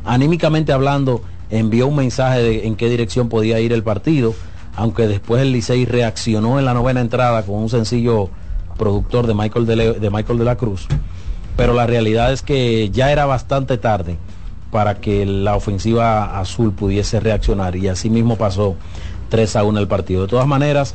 anímicamente 0.05 0.71
hablando, 0.71 1.21
envió 1.49 1.87
un 1.87 1.95
mensaje 1.95 2.41
de 2.41 2.67
en 2.67 2.75
qué 2.75 2.89
dirección 2.89 3.29
podía 3.29 3.59
ir 3.59 3.73
el 3.73 3.83
partido, 3.83 4.33
aunque 4.75 5.07
después 5.07 5.41
el 5.41 5.51
Licey 5.51 5.85
reaccionó 5.85 6.59
en 6.59 6.65
la 6.65 6.73
novena 6.73 7.01
entrada 7.01 7.43
con 7.43 7.55
un 7.55 7.69
sencillo 7.69 8.29
productor 8.77 9.27
de 9.27 9.33
Michael 9.33 9.65
de, 9.65 9.75
Le- 9.75 9.93
de 9.99 10.09
Michael 10.09 10.39
de 10.39 10.45
la 10.45 10.55
Cruz. 10.55 10.87
Pero 11.57 11.73
la 11.73 11.85
realidad 11.85 12.31
es 12.31 12.41
que 12.41 12.89
ya 12.91 13.11
era 13.11 13.25
bastante 13.25 13.77
tarde 13.77 14.17
para 14.71 14.95
que 15.01 15.25
la 15.25 15.55
ofensiva 15.55 16.39
azul 16.39 16.71
pudiese 16.71 17.19
reaccionar 17.19 17.75
y 17.75 17.87
así 17.87 18.09
mismo 18.09 18.37
pasó 18.37 18.75
3 19.29 19.55
a 19.57 19.63
1 19.63 19.79
el 19.79 19.87
partido. 19.87 20.21
De 20.21 20.27
todas 20.27 20.47
maneras, 20.47 20.93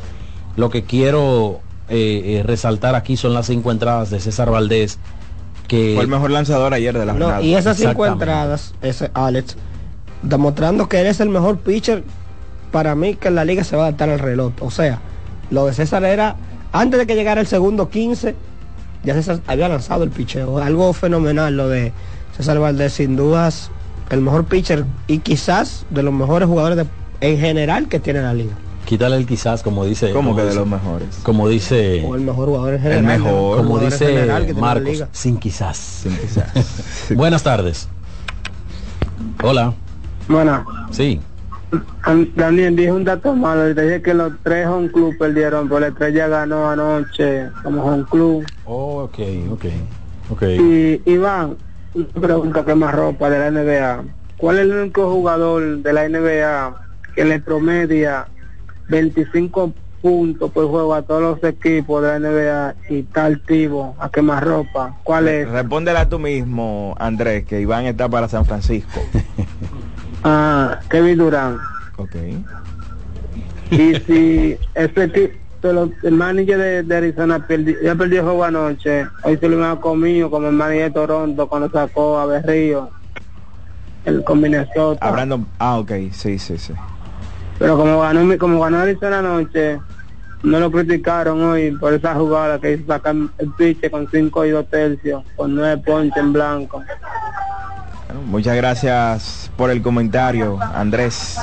lo 0.57 0.71
que 0.71 0.85
quiero 0.85 1.61
eh, 1.89 2.39
eh, 2.39 2.43
resaltar 2.45 2.95
aquí 2.95 3.17
son 3.17 3.35
las 3.35 3.47
cinco 3.47 3.71
entradas 3.73 4.09
de 4.11 4.21
César 4.21 4.51
Valdés 4.51 4.99
que 5.69 5.93
Fue 5.97 6.05
el 6.05 6.11
mejor 6.11 6.31
lanzador 6.31 6.73
ayer 6.75 6.97
de 6.97 7.05
la 7.07 7.13
No, 7.15 7.25
jornada. 7.27 7.43
y 7.43 7.55
esas 7.55 7.77
cinco 7.77 8.07
entradas, 8.07 8.75
ese 8.81 9.11
Alex, 9.15 9.57
demostrando 10.25 10.89
que 10.89 11.01
él 11.01 11.07
es 11.07 11.21
el 11.21 11.29
mejor 11.29 11.59
pitcher, 11.59 12.03
para 12.73 12.95
mí 12.95 13.15
que 13.15 13.29
en 13.29 13.37
la 13.37 13.45
liga 13.45 13.63
se 13.65 13.77
va 13.77 13.85
a 13.85 13.87
adaptar 13.89 14.11
al 14.11 14.19
reloj. 14.19 14.53
O 14.61 14.71
sea, 14.71 14.99
lo 15.51 15.67
de 15.67 15.73
César 15.75 16.05
era, 16.05 16.37
antes 16.73 16.99
de 16.99 17.07
que 17.07 17.15
llegara 17.15 17.41
el 17.41 17.47
segundo 17.47 17.89
15, 17.89 18.35
ya 19.05 19.15
César 19.15 19.41
había 19.47 19.69
lanzado 19.69 20.03
el 20.05 20.11
picheo. 20.11 20.59
Algo 20.59 20.93
fenomenal 20.93 21.57
lo 21.57 21.69
de 21.69 21.93
César 22.37 22.59
Valdés, 22.59 22.95
sin 22.95 23.17
dudas, 23.17 23.71
el 24.11 24.21
mejor 24.21 24.45
pitcher 24.47 24.85
y 25.07 25.19
quizás 25.19 25.87
de 25.91 26.03
los 26.03 26.13
mejores 26.13 26.49
jugadores 26.49 26.79
de- 26.79 26.87
en 27.21 27.39
general 27.39 27.89
que 27.89 28.01
tiene 28.01 28.23
la 28.23 28.35
liga. 28.35 28.55
Quítale 28.85 29.17
el 29.17 29.25
quizás, 29.27 29.63
como 29.63 29.85
dice. 29.87 30.11
¿Cómo 30.13 30.31
como 30.31 30.43
que 30.43 30.49
de 30.49 30.55
los 30.55 30.67
mejores? 30.67 31.09
Como 31.23 31.49
dice. 31.49 32.05
O 32.07 32.17
el 32.17 32.21
mejor 32.21 32.49
jugador 32.49 32.75
en 32.75 32.81
general. 32.83 32.99
El 32.99 33.07
mejor. 33.23 33.57
Como 33.59 33.79
dice 33.79 34.07
general 34.09 34.45
que 34.47 34.53
Marcos, 34.55 35.05
sin 35.13 35.39
quizás. 35.39 35.77
Sin 35.79 36.15
quizás. 36.19 36.51
Buenas 37.15 37.43
tardes. 37.43 37.89
Hola. 39.43 39.73
Bueno, 40.29 40.65
Sí. 40.91 41.21
an- 42.03 42.31
Daniel 42.37 42.77
dije 42.77 42.93
un 42.93 43.05
dato 43.05 43.35
malo. 43.35 43.67
Dije 43.75 44.01
que 44.03 44.15
los 44.15 44.33
tres 44.43 44.67
home 44.67 44.91
club 44.91 45.17
perdieron, 45.19 45.69
pero 45.69 45.81
la 45.81 45.89
estrella 45.89 46.29
ganó 46.29 46.69
anoche 46.71 47.51
como 47.63 47.85
home 47.85 48.05
club. 48.11 48.47
Oh, 48.65 49.03
ok, 49.05 49.19
ok. 49.51 49.65
Ok. 50.31 50.43
Y 50.43 51.03
Iván, 51.11 51.57
una 51.95 52.07
pregunta 52.27 52.65
que 52.65 52.75
más 52.75 52.95
ropa 52.95 53.29
de 53.29 53.39
la 53.39 53.49
NBA. 53.51 54.05
¿Cuál 54.37 54.57
es 54.59 54.63
el 54.63 54.73
único 54.73 55.11
jugador 55.13 55.79
de 55.83 55.93
la 55.93 56.05
NBA 56.09 56.77
que 57.15 57.25
le 57.25 57.41
promedia 57.41 58.27
25 58.89 59.73
puntos 60.03 60.51
por 60.53 60.69
juego 60.69 60.95
a 60.95 61.03
todos 61.03 61.23
los 61.23 61.45
equipos 61.51 62.03
de 62.03 62.09
la 62.09 62.17
NBA 62.19 62.75
y 62.91 62.99
está 63.01 63.27
activo 63.27 63.95
a 63.99 64.09
quemar 64.11 64.45
ropa? 64.45 64.99
¿Cuál 65.05 65.29
es? 65.29 65.49
Respóndela 65.49 66.09
tú 66.09 66.19
mismo, 66.19 66.95
Andrés, 66.99 67.45
que 67.45 67.61
Iván 67.61 67.85
está 67.87 68.09
para 68.09 68.29
San 68.29 68.45
Francisco. 68.45 69.01
Ah, 70.25 70.81
Kevin 70.89 71.19
Durant. 71.19 71.61
ok. 71.99 72.15
Y 73.71 73.95
si 74.07 74.59
tipo, 75.13 75.91
el 76.03 76.13
manager 76.13 76.59
de, 76.59 76.83
de 76.83 76.97
Arizona 76.97 77.39
perdi- 77.47 77.77
ya 77.83 77.95
perdió 77.95 78.21
el 78.21 78.25
juego 78.27 78.45
anoche, 78.45 79.09
hoy 79.23 79.37
se 79.39 79.49
lo 79.49 79.57
iba 79.57 79.81
comido 79.81 80.31
como 80.31 80.49
el 80.49 80.55
manager 80.55 80.85
de 80.85 80.91
Toronto 80.91 81.49
cuando 81.49 81.71
sacó 81.71 82.19
a 82.19 82.27
Berrío, 82.27 82.91
el 84.05 84.23
Minnesota. 84.35 85.07
Hablando, 85.07 85.41
ah, 85.59 85.79
ok, 85.79 85.93
sí, 86.13 86.39
sí, 86.39 86.59
sí. 86.59 86.75
Pero 87.59 87.77
como 87.77 88.01
ganó 88.01 88.25
mi- 88.25 88.37
como 88.39 88.61
ganó 88.61 88.79
Arizona 88.79 89.19
anoche, 89.21 89.79
no 90.43 90.61
lo 90.61 90.71
criticaron 90.71 91.43
hoy 91.43 91.71
por 91.73 91.95
esa 91.95 92.15
jugada 92.15 92.59
que 92.61 92.73
hizo 92.73 92.87
sacar 92.87 93.15
el 93.39 93.51
piche 93.57 93.91
con 93.91 94.07
5 94.11 94.45
y 94.45 94.51
2 94.51 94.69
tercios, 94.69 95.23
con 95.37 95.55
9 95.55 95.83
ponches 95.85 96.17
en 96.23 96.33
blanco. 96.33 96.85
Bueno, 98.15 98.31
muchas 98.31 98.55
gracias 98.55 99.51
por 99.57 99.71
el 99.71 99.83
comentario, 99.83 100.57
Andrés. 100.61 101.37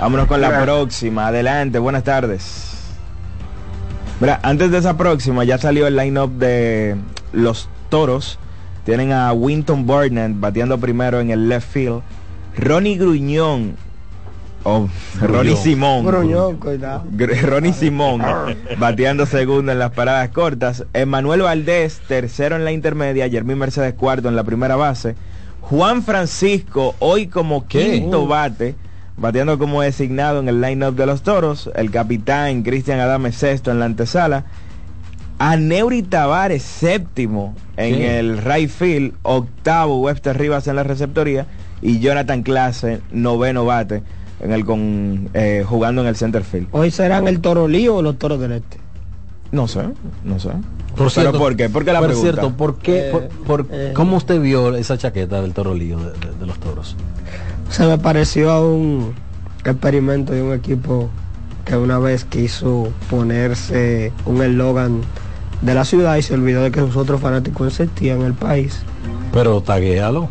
Vámonos 0.00 0.26
con 0.26 0.40
la 0.40 0.62
próxima. 0.62 1.26
Adelante, 1.26 1.78
buenas 1.78 2.02
tardes. 2.02 2.78
Mira, 4.20 4.40
antes 4.42 4.70
de 4.70 4.78
esa 4.78 4.96
próxima 4.96 5.44
ya 5.44 5.58
salió 5.58 5.86
el 5.86 5.96
line-up 5.96 6.30
de 6.38 6.96
los 7.32 7.68
toros. 7.90 8.38
Tienen 8.86 9.12
a 9.12 9.34
Winton 9.34 9.86
Burnett 9.86 10.32
bateando 10.36 10.78
primero 10.78 11.20
en 11.20 11.30
el 11.30 11.46
left 11.46 11.70
field. 11.70 12.00
Ronnie 12.56 12.96
Gruñón. 12.96 13.76
Oh, 14.62 14.88
Ronnie 15.20 15.56
Simón. 15.56 16.06
Gruñón, 16.06 16.56
cuidado. 16.56 17.04
Gr- 17.14 17.38
Ronnie 17.42 17.74
Simón 17.74 18.22
bateando 18.78 19.26
segundo 19.26 19.72
en 19.72 19.78
las 19.78 19.90
paradas 19.90 20.30
cortas. 20.30 20.86
Emanuel 20.94 21.42
Valdés, 21.42 22.00
tercero 22.08 22.56
en 22.56 22.64
la 22.64 22.72
intermedia. 22.72 23.28
Jermín 23.28 23.58
Mercedes 23.58 23.92
cuarto 23.92 24.30
en 24.30 24.36
la 24.36 24.44
primera 24.44 24.74
base. 24.76 25.16
Juan 25.70 26.02
Francisco, 26.02 26.94
hoy 26.98 27.26
como 27.26 27.66
quinto 27.66 28.26
bate, 28.26 28.74
bateando 29.16 29.58
como 29.58 29.80
designado 29.80 30.40
en 30.40 30.48
el 30.50 30.60
line-up 30.60 30.94
de 30.94 31.06
los 31.06 31.22
toros. 31.22 31.70
El 31.74 31.90
capitán 31.90 32.62
Cristian 32.62 33.00
Adame 33.00 33.32
sexto 33.32 33.70
en 33.70 33.78
la 33.78 33.86
antesala. 33.86 34.44
Aneuri 35.38 36.02
Tavares 36.02 36.62
séptimo 36.62 37.54
en 37.78 37.94
¿Qué? 37.94 38.18
el 38.18 38.42
right 38.42 38.68
field. 38.68 39.14
Octavo 39.22 40.02
Webster 40.02 40.36
Rivas 40.36 40.68
en 40.68 40.76
la 40.76 40.82
receptoría. 40.82 41.46
Y 41.80 41.98
Jonathan 41.98 42.42
Clase, 42.42 43.00
noveno 43.10 43.64
bate, 43.64 44.02
en 44.40 44.52
el 44.52 44.66
con, 44.66 45.30
eh, 45.32 45.64
jugando 45.66 46.02
en 46.02 46.08
el 46.08 46.16
center 46.16 46.44
field. 46.44 46.68
Hoy 46.72 46.90
serán 46.90 47.26
el 47.26 47.40
Toro 47.40 47.68
Lío 47.68 47.96
o 47.96 48.02
los 48.02 48.18
Toros 48.18 48.38
del 48.38 48.52
Este. 48.52 48.76
No 49.50 49.66
sé, 49.66 49.80
no 50.24 50.38
sé. 50.38 50.50
Por 50.94 51.08
¿Pero 51.08 51.10
cierto, 51.10 51.38
por 51.38 51.56
qué? 51.56 51.68
¿Por 51.68 51.84
qué 51.84 51.92
la 51.92 51.98
por 51.98 52.08
pregunta? 52.08 52.32
cierto, 52.32 52.56
¿por 52.56 52.76
qué? 52.78 53.08
Eh, 53.08 53.10
por- 53.10 53.28
por- 53.64 53.66
eh. 53.70 53.92
¿Cómo 53.94 54.16
usted 54.16 54.40
vio 54.40 54.74
esa 54.76 54.96
chaqueta 54.96 55.40
del 55.42 55.52
toro 55.52 55.74
lío 55.74 55.98
de, 55.98 56.12
de- 56.12 56.34
de 56.38 56.46
los 56.46 56.58
toros? 56.58 56.96
Se 57.70 57.84
me 57.86 57.98
pareció 57.98 58.50
a 58.52 58.60
un 58.64 59.12
experimento 59.64 60.32
de 60.32 60.42
un 60.42 60.52
equipo 60.52 61.08
que 61.64 61.76
una 61.76 61.98
vez 61.98 62.24
quiso 62.24 62.88
ponerse 63.10 64.12
un 64.26 64.42
eslogan 64.42 65.00
de 65.62 65.74
la 65.74 65.84
ciudad 65.84 66.16
y 66.16 66.22
se 66.22 66.34
olvidó 66.34 66.62
de 66.62 66.70
que 66.70 66.80
sus 66.80 66.94
otros 66.96 67.20
fanáticos 67.20 67.68
existían 67.80 68.20
en 68.20 68.26
el 68.26 68.34
país. 68.34 68.82
Pero 69.32 69.60
taguéalo. 69.62 70.28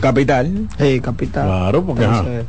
Capital. 0.00 0.66
Sí, 0.78 1.00
capital. 1.00 1.46
Claro, 1.46 1.84
porque. 1.84 2.04
Entonces, 2.04 2.44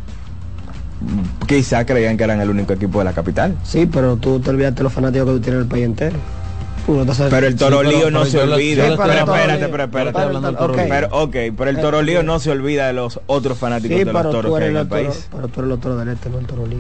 Quizá 1.48 1.86
creían 1.86 2.18
que 2.18 2.24
eran 2.26 2.42
el 2.42 2.50
único 2.50 2.74
equipo 2.74 3.00
de 3.00 3.06
la 3.06 3.14
capital. 3.14 3.56
sí, 3.64 3.86
pero 3.86 4.18
tú 4.18 4.40
te 4.40 4.50
olvidaste 4.50 4.78
de 4.80 4.84
los 4.84 4.92
fanáticos 4.94 5.28
que 5.28 5.34
tú 5.34 5.40
tienes 5.40 5.58
en 5.60 5.64
el 5.64 5.68
país 5.70 5.86
entero. 5.86 6.18
Pero 7.30 7.48
el 7.48 7.56
Toro 7.56 7.80
Sí, 7.82 7.86
pero- 7.88 7.98
Lío 8.00 8.12
no 8.12 8.20
pero 8.22 8.32
se 8.32 8.40
olvida. 8.40 8.84
Pero 8.84 8.94
espérate, 9.04 9.68
pero 9.70 9.84
espérate. 9.84 10.58
Toro. 10.58 10.74
Pero, 10.76 11.08
ok, 11.12 11.36
pero 11.58 11.70
el 11.70 11.80
Toro 11.82 12.02
Lío 12.02 12.24
no 12.24 12.40
se 12.40 12.52
olvida 12.52 12.88
de 12.88 12.94
los 12.94 13.20
otros 13.28 13.58
fanáticos 13.58 13.98
Sí, 13.98 14.04
de 14.04 14.12
los 14.14 14.24
toros 14.32 14.58
que 14.58 14.64
hay 14.64 14.70
en 14.70 14.76
el 14.78 14.82
el 14.84 14.88
toro, 14.90 15.02
país. 15.04 15.28
pero 15.32 15.48
tú 15.48 15.60
eres 15.62 15.66
el 15.68 15.72
otro 15.72 15.98
del 15.98 16.08
este, 16.10 16.30
no 16.30 16.40
el 16.40 16.46
Toro 16.48 16.66
Lío. 16.66 16.80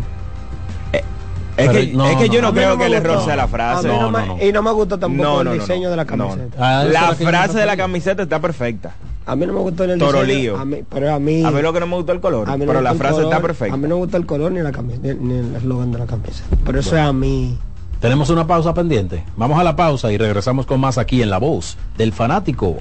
Es 1.57 1.67
Pero 1.67 1.71
que, 1.73 1.87
no, 1.87 2.07
es 2.09 2.15
que 2.15 2.29
yo 2.29 2.41
no. 2.41 2.53
creo 2.53 2.77
que 2.77 2.85
el 2.85 2.93
error 2.93 3.21
sea 3.25 3.35
la 3.35 3.45
frase. 3.47 3.89
mí 3.89 3.93
no 3.93 4.03
No, 4.03 4.11
me- 4.17 4.25
no, 4.27 4.37
no. 4.37 4.43
Y 4.45 4.51
no 4.53 4.61
me 4.63 4.71
gusta 4.71 4.97
tampoco 4.97 5.43
No, 5.43 5.51
el 5.51 5.59
diseño 5.59 5.85
no, 5.85 5.89
de 5.91 5.95
la 5.97 6.05
no. 6.05 6.09
camiseta. 6.29 6.55
Ah, 6.57 6.83
La 6.85 7.13
frase 7.15 7.57
de 7.59 7.65
la 7.65 7.75
camiseta 7.75 8.23
está 8.23 8.39
perfecta. 8.39 8.93
A 9.25 9.35
mí 9.35 9.45
no 9.45 9.51
me 9.53 9.59
gustó 9.59 9.83
el 9.83 9.99
Toro 9.99 10.21
diseño. 10.23 10.39
Lío. 10.39 10.57
A 10.57 10.63
mí, 10.63 10.77
pero 10.89 11.13
a 11.13 11.19
mí, 11.19 11.43
A 11.43 11.51
mí 11.51 11.61
lo 11.61 11.73
que 11.73 11.81
no 11.81 11.87
me 11.87 11.95
gustó 11.97 12.13
el 12.13 12.21
color, 12.21 12.49
a 12.49 12.53
mí 12.55 12.65
no 12.65 12.71
pero 12.71 12.81
la 12.81 12.93
frase 12.93 13.23
está 13.23 13.41
perfecta. 13.41 13.73
A 13.73 13.77
mí 13.77 13.83
no 13.83 13.95
me 13.95 13.95
gusta 13.95 14.15
el 14.15 14.25
color 14.25 14.53
ni 14.53 14.61
la 14.61 14.71
camisa, 14.71 14.99
ni, 15.03 15.13
ni 15.15 15.37
el 15.37 15.55
eslogan 15.57 15.91
de 15.91 15.99
la 15.99 16.05
camisa. 16.05 16.45
Pero 16.65 16.79
eso 16.79 16.95
es 16.95 17.01
a 17.03 17.11
mí. 17.11 17.57
Tenemos 17.99 18.29
una 18.29 18.47
pausa 18.47 18.73
pendiente. 18.73 19.25
Vamos 19.35 19.59
a 19.59 19.63
la 19.63 19.75
pausa 19.75 20.11
y 20.11 20.17
regresamos 20.17 20.65
con 20.65 20.79
más 20.79 20.97
aquí 20.97 21.21
en 21.21 21.29
La 21.29 21.37
Voz 21.37 21.77
del 21.97 22.13
Fanático. 22.13 22.77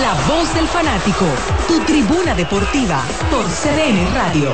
La 0.00 0.14
voz 0.26 0.54
del 0.54 0.66
fanático, 0.66 1.26
tu 1.68 1.80
tribuna 1.80 2.34
deportiva 2.34 3.02
por 3.30 3.44
CDN 3.44 4.14
Radio. 4.14 4.50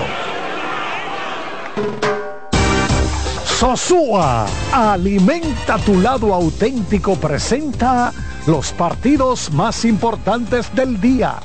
Sosúa, 3.45 4.47
alimenta 4.73 5.79
tu 5.79 6.01
lado 6.01 6.33
auténtico, 6.35 7.17
presenta 7.17 8.13
los 8.47 8.73
partidos 8.73 9.53
más 9.53 9.85
importantes 9.85 10.73
del 10.75 11.01
día. 11.01 11.37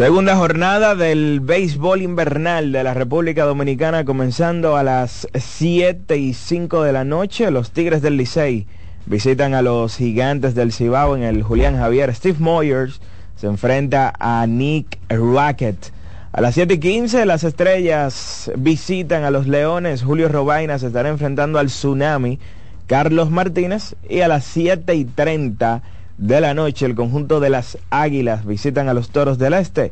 Segunda 0.00 0.34
jornada 0.34 0.94
del 0.94 1.40
béisbol 1.40 2.00
invernal 2.00 2.72
de 2.72 2.82
la 2.82 2.94
República 2.94 3.44
Dominicana 3.44 4.06
comenzando 4.06 4.78
a 4.78 4.82
las 4.82 5.28
7 5.34 6.16
y 6.16 6.32
5 6.32 6.84
de 6.84 6.92
la 6.94 7.04
noche. 7.04 7.50
Los 7.50 7.72
Tigres 7.72 8.00
del 8.00 8.16
Licey 8.16 8.66
visitan 9.04 9.52
a 9.52 9.60
los 9.60 9.98
gigantes 9.98 10.54
del 10.54 10.72
Cibao 10.72 11.16
en 11.16 11.22
el 11.22 11.42
Julián 11.42 11.76
Javier. 11.76 12.14
Steve 12.14 12.38
Moyers 12.38 13.02
se 13.36 13.46
enfrenta 13.46 14.14
a 14.18 14.46
Nick 14.46 14.98
Rackett. 15.10 15.92
A 16.32 16.40
las 16.40 16.54
7 16.54 16.72
y 16.72 16.78
15 16.78 17.26
las 17.26 17.44
estrellas 17.44 18.50
visitan 18.56 19.24
a 19.24 19.30
los 19.30 19.46
Leones. 19.48 20.02
Julio 20.02 20.30
Robaina 20.30 20.78
se 20.78 20.86
estará 20.86 21.10
enfrentando 21.10 21.58
al 21.58 21.66
Tsunami. 21.66 22.38
Carlos 22.86 23.30
Martínez. 23.30 23.96
Y 24.08 24.22
a 24.22 24.28
las 24.28 24.46
7 24.46 24.94
y 24.94 25.04
30 25.04 25.82
de 26.20 26.42
la 26.42 26.52
noche 26.52 26.84
el 26.84 26.94
conjunto 26.94 27.40
de 27.40 27.48
las 27.48 27.78
Águilas 27.88 28.44
visitan 28.44 28.88
a 28.88 28.94
los 28.94 29.08
Toros 29.08 29.38
del 29.38 29.54
Este. 29.54 29.90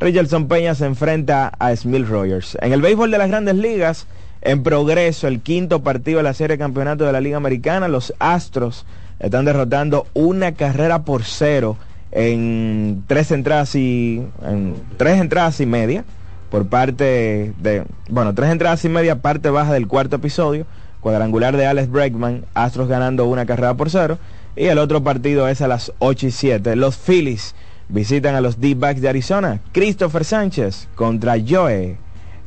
Richardson 0.00 0.48
Peña 0.48 0.74
se 0.74 0.86
enfrenta 0.86 1.52
a 1.58 1.74
Smith 1.76 2.06
Rogers. 2.06 2.58
En 2.60 2.72
el 2.72 2.82
béisbol 2.82 3.12
de 3.12 3.18
las 3.18 3.28
grandes 3.28 3.54
ligas, 3.54 4.08
en 4.42 4.64
progreso 4.64 5.28
el 5.28 5.40
quinto 5.40 5.82
partido 5.82 6.18
de 6.18 6.24
la 6.24 6.34
serie 6.34 6.56
de 6.56 6.62
campeonato 6.62 7.04
de 7.04 7.12
la 7.12 7.20
Liga 7.20 7.36
Americana, 7.36 7.86
los 7.86 8.12
Astros 8.18 8.86
están 9.20 9.44
derrotando 9.44 10.08
una 10.14 10.52
carrera 10.52 11.04
por 11.04 11.22
cero 11.22 11.76
en 12.10 13.04
tres 13.06 13.30
entradas 13.30 13.74
y 13.76 14.22
en 14.44 14.74
tres 14.96 15.20
entradas 15.20 15.60
y 15.60 15.66
media 15.66 16.04
por 16.50 16.66
parte 16.66 17.52
de 17.60 17.84
bueno 18.08 18.34
tres 18.34 18.50
entradas 18.50 18.84
y 18.84 18.88
media 18.88 19.20
parte 19.20 19.50
baja 19.50 19.74
del 19.74 19.86
cuarto 19.86 20.16
episodio 20.16 20.66
cuadrangular 21.00 21.56
de 21.56 21.66
Alex 21.66 21.90
Bregman 21.90 22.46
Astros 22.54 22.88
ganando 22.88 23.26
una 23.26 23.44
carrera 23.44 23.74
por 23.74 23.90
cero 23.90 24.18
y 24.58 24.66
el 24.66 24.78
otro 24.78 25.02
partido 25.04 25.46
es 25.48 25.62
a 25.62 25.68
las 25.68 25.92
8 26.00 26.26
y 26.26 26.30
7 26.32 26.76
los 26.76 26.96
Phillies 26.96 27.54
visitan 27.88 28.34
a 28.34 28.40
los 28.40 28.60
D-backs 28.60 29.00
de 29.00 29.08
Arizona. 29.08 29.60
Christopher 29.72 30.24
Sánchez 30.24 30.88
contra 30.94 31.36
Joe 31.46 31.96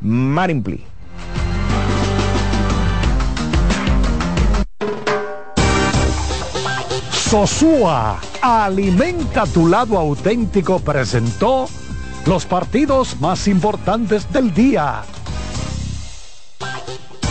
Marimpli. 0.02 0.84
Sosúa, 7.12 8.20
alimenta 8.42 9.46
tu 9.46 9.68
lado 9.68 9.98
auténtico, 9.98 10.80
presentó 10.80 11.68
los 12.26 12.46
partidos 12.46 13.22
más 13.22 13.48
importantes 13.48 14.32
del 14.34 14.54
día. 14.54 15.04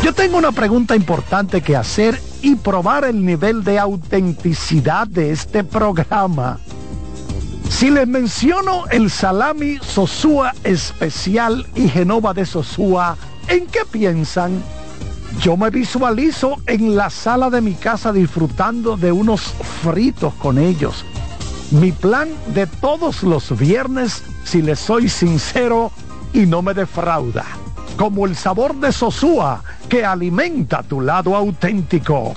Yo 0.02 0.14
tengo 0.14 0.38
una 0.38 0.50
pregunta 0.50 0.96
importante 0.96 1.60
que 1.60 1.76
hacer 1.76 2.18
y 2.40 2.54
probar 2.54 3.04
el 3.04 3.24
nivel 3.24 3.62
de 3.62 3.78
autenticidad 3.78 5.06
de 5.06 5.30
este 5.30 5.62
programa. 5.62 6.58
Si 7.68 7.90
les 7.90 8.08
menciono 8.08 8.86
el 8.90 9.10
salami 9.10 9.78
Sosúa 9.82 10.54
especial 10.64 11.66
y 11.74 11.86
Genova 11.86 12.32
de 12.32 12.46
Sosúa, 12.46 13.18
¿en 13.46 13.66
qué 13.66 13.80
piensan? 13.90 14.62
Yo 15.42 15.58
me 15.58 15.68
visualizo 15.68 16.56
en 16.66 16.96
la 16.96 17.10
sala 17.10 17.50
de 17.50 17.60
mi 17.60 17.74
casa 17.74 18.10
disfrutando 18.10 18.96
de 18.96 19.12
unos 19.12 19.52
fritos 19.82 20.32
con 20.34 20.58
ellos. 20.58 21.04
Mi 21.72 21.92
plan 21.92 22.30
de 22.54 22.66
todos 22.66 23.22
los 23.22 23.56
viernes, 23.58 24.22
si 24.44 24.62
les 24.62 24.78
soy 24.78 25.10
sincero, 25.10 25.92
y 26.32 26.46
no 26.46 26.62
me 26.62 26.72
defrauda. 26.72 27.44
Como 27.98 28.24
el 28.24 28.34
sabor 28.34 28.74
de 28.76 28.92
Sosúa 28.92 29.62
que 29.90 30.04
alimenta 30.04 30.84
tu 30.84 31.00
lado 31.00 31.34
auténtico. 31.34 32.36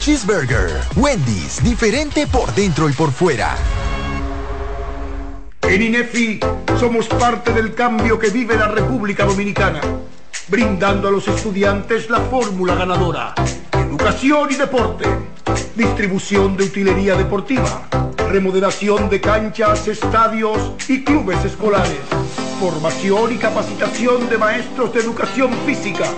Cheeseburger. 0.01 0.81
Wendy's, 0.95 1.63
diferente 1.63 2.25
por 2.25 2.51
dentro 2.55 2.89
y 2.89 2.93
por 2.93 3.11
fuera. 3.11 3.55
En 5.61 5.79
INEFI 5.79 6.39
somos 6.79 7.07
parte 7.07 7.53
del 7.53 7.75
cambio 7.75 8.17
que 8.17 8.31
vive 8.31 8.57
la 8.57 8.67
República 8.67 9.25
Dominicana, 9.25 9.79
brindando 10.47 11.07
a 11.07 11.11
los 11.11 11.27
estudiantes 11.27 12.09
la 12.09 12.19
fórmula 12.19 12.73
ganadora. 12.73 13.35
Educación 13.73 14.49
y 14.49 14.55
deporte, 14.55 15.05
distribución 15.75 16.57
de 16.57 16.63
utilería 16.63 17.15
deportiva, 17.15 17.87
remodelación 18.27 19.07
de 19.07 19.21
canchas, 19.21 19.87
estadios 19.87 20.71
y 20.87 21.03
clubes 21.03 21.45
escolares, 21.45 22.01
formación 22.59 23.33
y 23.33 23.37
capacitación 23.37 24.27
de 24.29 24.39
maestros 24.39 24.91
de 24.95 25.01
educación 25.01 25.51
física 25.63 26.11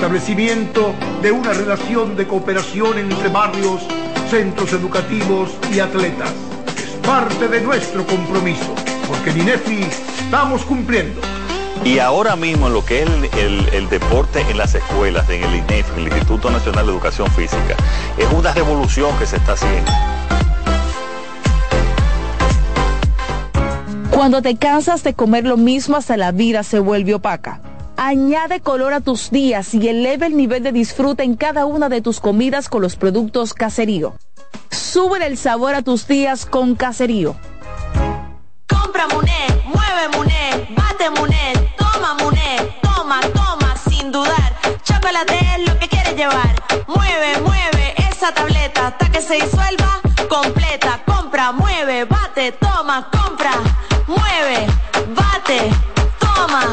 establecimiento 0.00 0.94
de 1.20 1.30
una 1.30 1.52
relación 1.52 2.16
de 2.16 2.26
cooperación 2.26 2.96
entre 2.96 3.28
barrios, 3.28 3.82
centros 4.30 4.72
educativos 4.72 5.50
y 5.74 5.78
atletas. 5.80 6.30
Es 6.78 7.06
parte 7.06 7.48
de 7.48 7.60
nuestro 7.60 8.06
compromiso, 8.06 8.74
porque 9.06 9.28
en 9.28 9.42
INEFI 9.42 9.82
estamos 10.24 10.64
cumpliendo. 10.64 11.20
Y 11.84 11.98
ahora 11.98 12.34
mismo 12.34 12.68
en 12.68 12.72
lo 12.72 12.82
que 12.82 13.02
es 13.02 13.10
el, 13.10 13.24
el- 13.38 13.68
el 13.74 13.88
deporte 13.90 14.40
en 14.48 14.56
las 14.56 14.74
escuelas, 14.74 15.28
en 15.28 15.44
el 15.44 15.54
INEF, 15.56 15.86
en 15.92 15.98
el 15.98 16.06
Instituto 16.06 16.50
Nacional 16.50 16.86
de 16.86 16.92
Educación 16.92 17.30
Física, 17.32 17.76
es 18.16 18.26
una 18.32 18.54
revolución 18.54 19.14
que 19.18 19.26
se 19.26 19.36
está 19.36 19.52
haciendo. 19.52 19.92
Cuando 24.10 24.40
te 24.40 24.56
cansas 24.56 25.02
de 25.02 25.12
comer 25.12 25.44
lo 25.44 25.58
mismo 25.58 25.98
hasta 25.98 26.16
la 26.16 26.32
vida 26.32 26.62
se 26.62 26.78
vuelve 26.78 27.14
opaca. 27.14 27.60
Añade 28.02 28.60
color 28.60 28.94
a 28.94 29.02
tus 29.02 29.30
días 29.30 29.74
y 29.74 29.86
eleva 29.86 30.26
el 30.26 30.34
nivel 30.34 30.62
de 30.62 30.72
disfrute 30.72 31.22
en 31.22 31.36
cada 31.36 31.66
una 31.66 31.90
de 31.90 32.00
tus 32.00 32.18
comidas 32.18 32.70
con 32.70 32.80
los 32.80 32.96
productos 32.96 33.52
Caserío. 33.52 34.14
Sube 34.70 35.26
el 35.26 35.36
sabor 35.36 35.74
a 35.74 35.82
tus 35.82 36.08
días 36.08 36.46
con 36.46 36.76
Caserío. 36.76 37.36
Compra 38.66 39.06
Muné, 39.08 39.46
mueve 39.66 40.16
Muné, 40.16 40.74
bate 40.74 41.10
Muné, 41.10 41.74
toma 41.76 42.14
Muné, 42.14 42.74
toma, 42.80 43.20
toma, 43.34 43.76
sin 43.76 44.10
dudar. 44.10 44.56
Chocolate 44.82 45.38
es 45.58 45.68
lo 45.68 45.78
que 45.78 45.86
quieres 45.86 46.16
llevar. 46.16 46.54
Mueve, 46.86 47.38
mueve 47.42 47.94
esa 48.10 48.32
tableta 48.32 48.86
hasta 48.86 49.12
que 49.12 49.20
se 49.20 49.34
disuelva 49.34 50.00
completa. 50.30 51.02
Compra, 51.04 51.52
mueve, 51.52 52.06
bate, 52.06 52.52
toma, 52.52 53.10
compra, 53.12 53.52
mueve, 54.06 54.66
bate, 55.14 55.70
toma. 56.18 56.72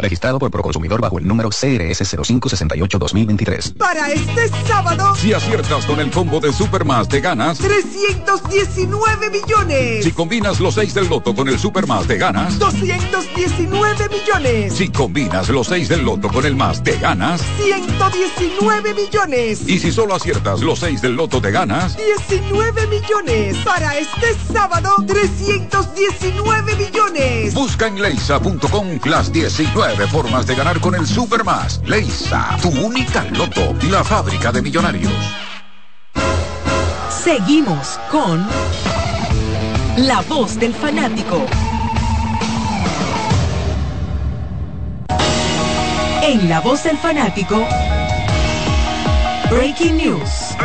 Registrado 0.00 0.38
por 0.38 0.50
Proconsumidor 0.50 1.00
bajo 1.00 1.18
el 1.18 1.26
número 1.26 1.50
CRS 1.50 2.00
0568-2023. 2.16 3.76
Para 3.76 4.10
este 4.10 4.48
sábado, 4.66 5.14
Si 5.16 5.32
aciertas 5.32 5.84
con 5.84 6.00
el 6.00 6.10
combo 6.10 6.40
de 6.40 6.52
Supermas 6.52 7.08
te 7.08 7.20
ganas. 7.20 7.58
319 7.58 9.30
millones. 9.30 10.04
Si 10.04 10.12
combinas 10.12 10.58
los 10.60 10.74
6 10.74 10.94
del 10.94 11.08
loto 11.08 11.34
con 11.34 11.48
el 11.48 11.58
Supermas 11.58 12.06
te 12.06 12.16
ganas. 12.16 12.58
219 12.58 14.08
millones. 14.08 14.72
Si 14.72 14.88
combinas 14.88 15.48
los 15.50 15.66
6 15.66 15.88
del 15.88 16.04
loto 16.04 16.28
con 16.28 16.46
el 16.46 16.56
más 16.56 16.82
te 16.82 16.96
ganas. 16.96 17.42
119 17.58 18.94
millones. 18.94 19.68
Y 19.68 19.78
si 19.78 19.92
solo 19.92 20.14
aciertas 20.14 20.60
los 20.60 20.78
6 20.78 21.02
del 21.02 21.14
loto 21.14 21.40
te 21.40 21.50
ganas. 21.50 21.96
19 22.28 22.86
millones. 22.86 23.56
Para 23.64 23.98
este 23.98 24.34
sábado, 24.52 24.94
319 25.06 26.76
millones. 26.76 27.54
Busca 27.54 27.86
en 27.86 28.00
leisa.com 28.00 28.98
las 29.04 29.32
19 29.32 29.89
formas 30.08 30.46
de 30.46 30.54
ganar 30.54 30.80
con 30.80 30.94
el 30.94 31.06
Supermas. 31.06 31.80
Leisa, 31.84 32.56
tu 32.62 32.68
única 32.68 33.24
loto, 33.24 33.74
la 33.90 34.04
fábrica 34.04 34.52
de 34.52 34.62
millonarios. 34.62 35.12
Seguimos 37.08 37.98
con 38.10 38.46
La 39.96 40.20
Voz 40.28 40.58
del 40.58 40.74
Fanático. 40.74 41.44
En 46.22 46.48
La 46.48 46.60
Voz 46.60 46.84
del 46.84 46.96
Fanático, 46.98 47.66
Breaking 49.50 49.96
News. 49.96 50.56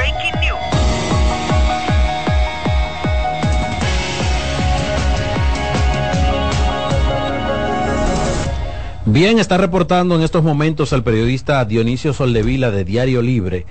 Bien, 9.08 9.38
está 9.38 9.58
reportando 9.58 10.16
en 10.16 10.24
estos 10.24 10.44
momentos 10.44 10.92
el 10.92 11.04
periodista 11.04 11.64
Dionisio 11.64 12.12
Soldevila 12.12 12.72
de 12.72 12.84
Diario 12.84 13.22
Libre 13.22 13.68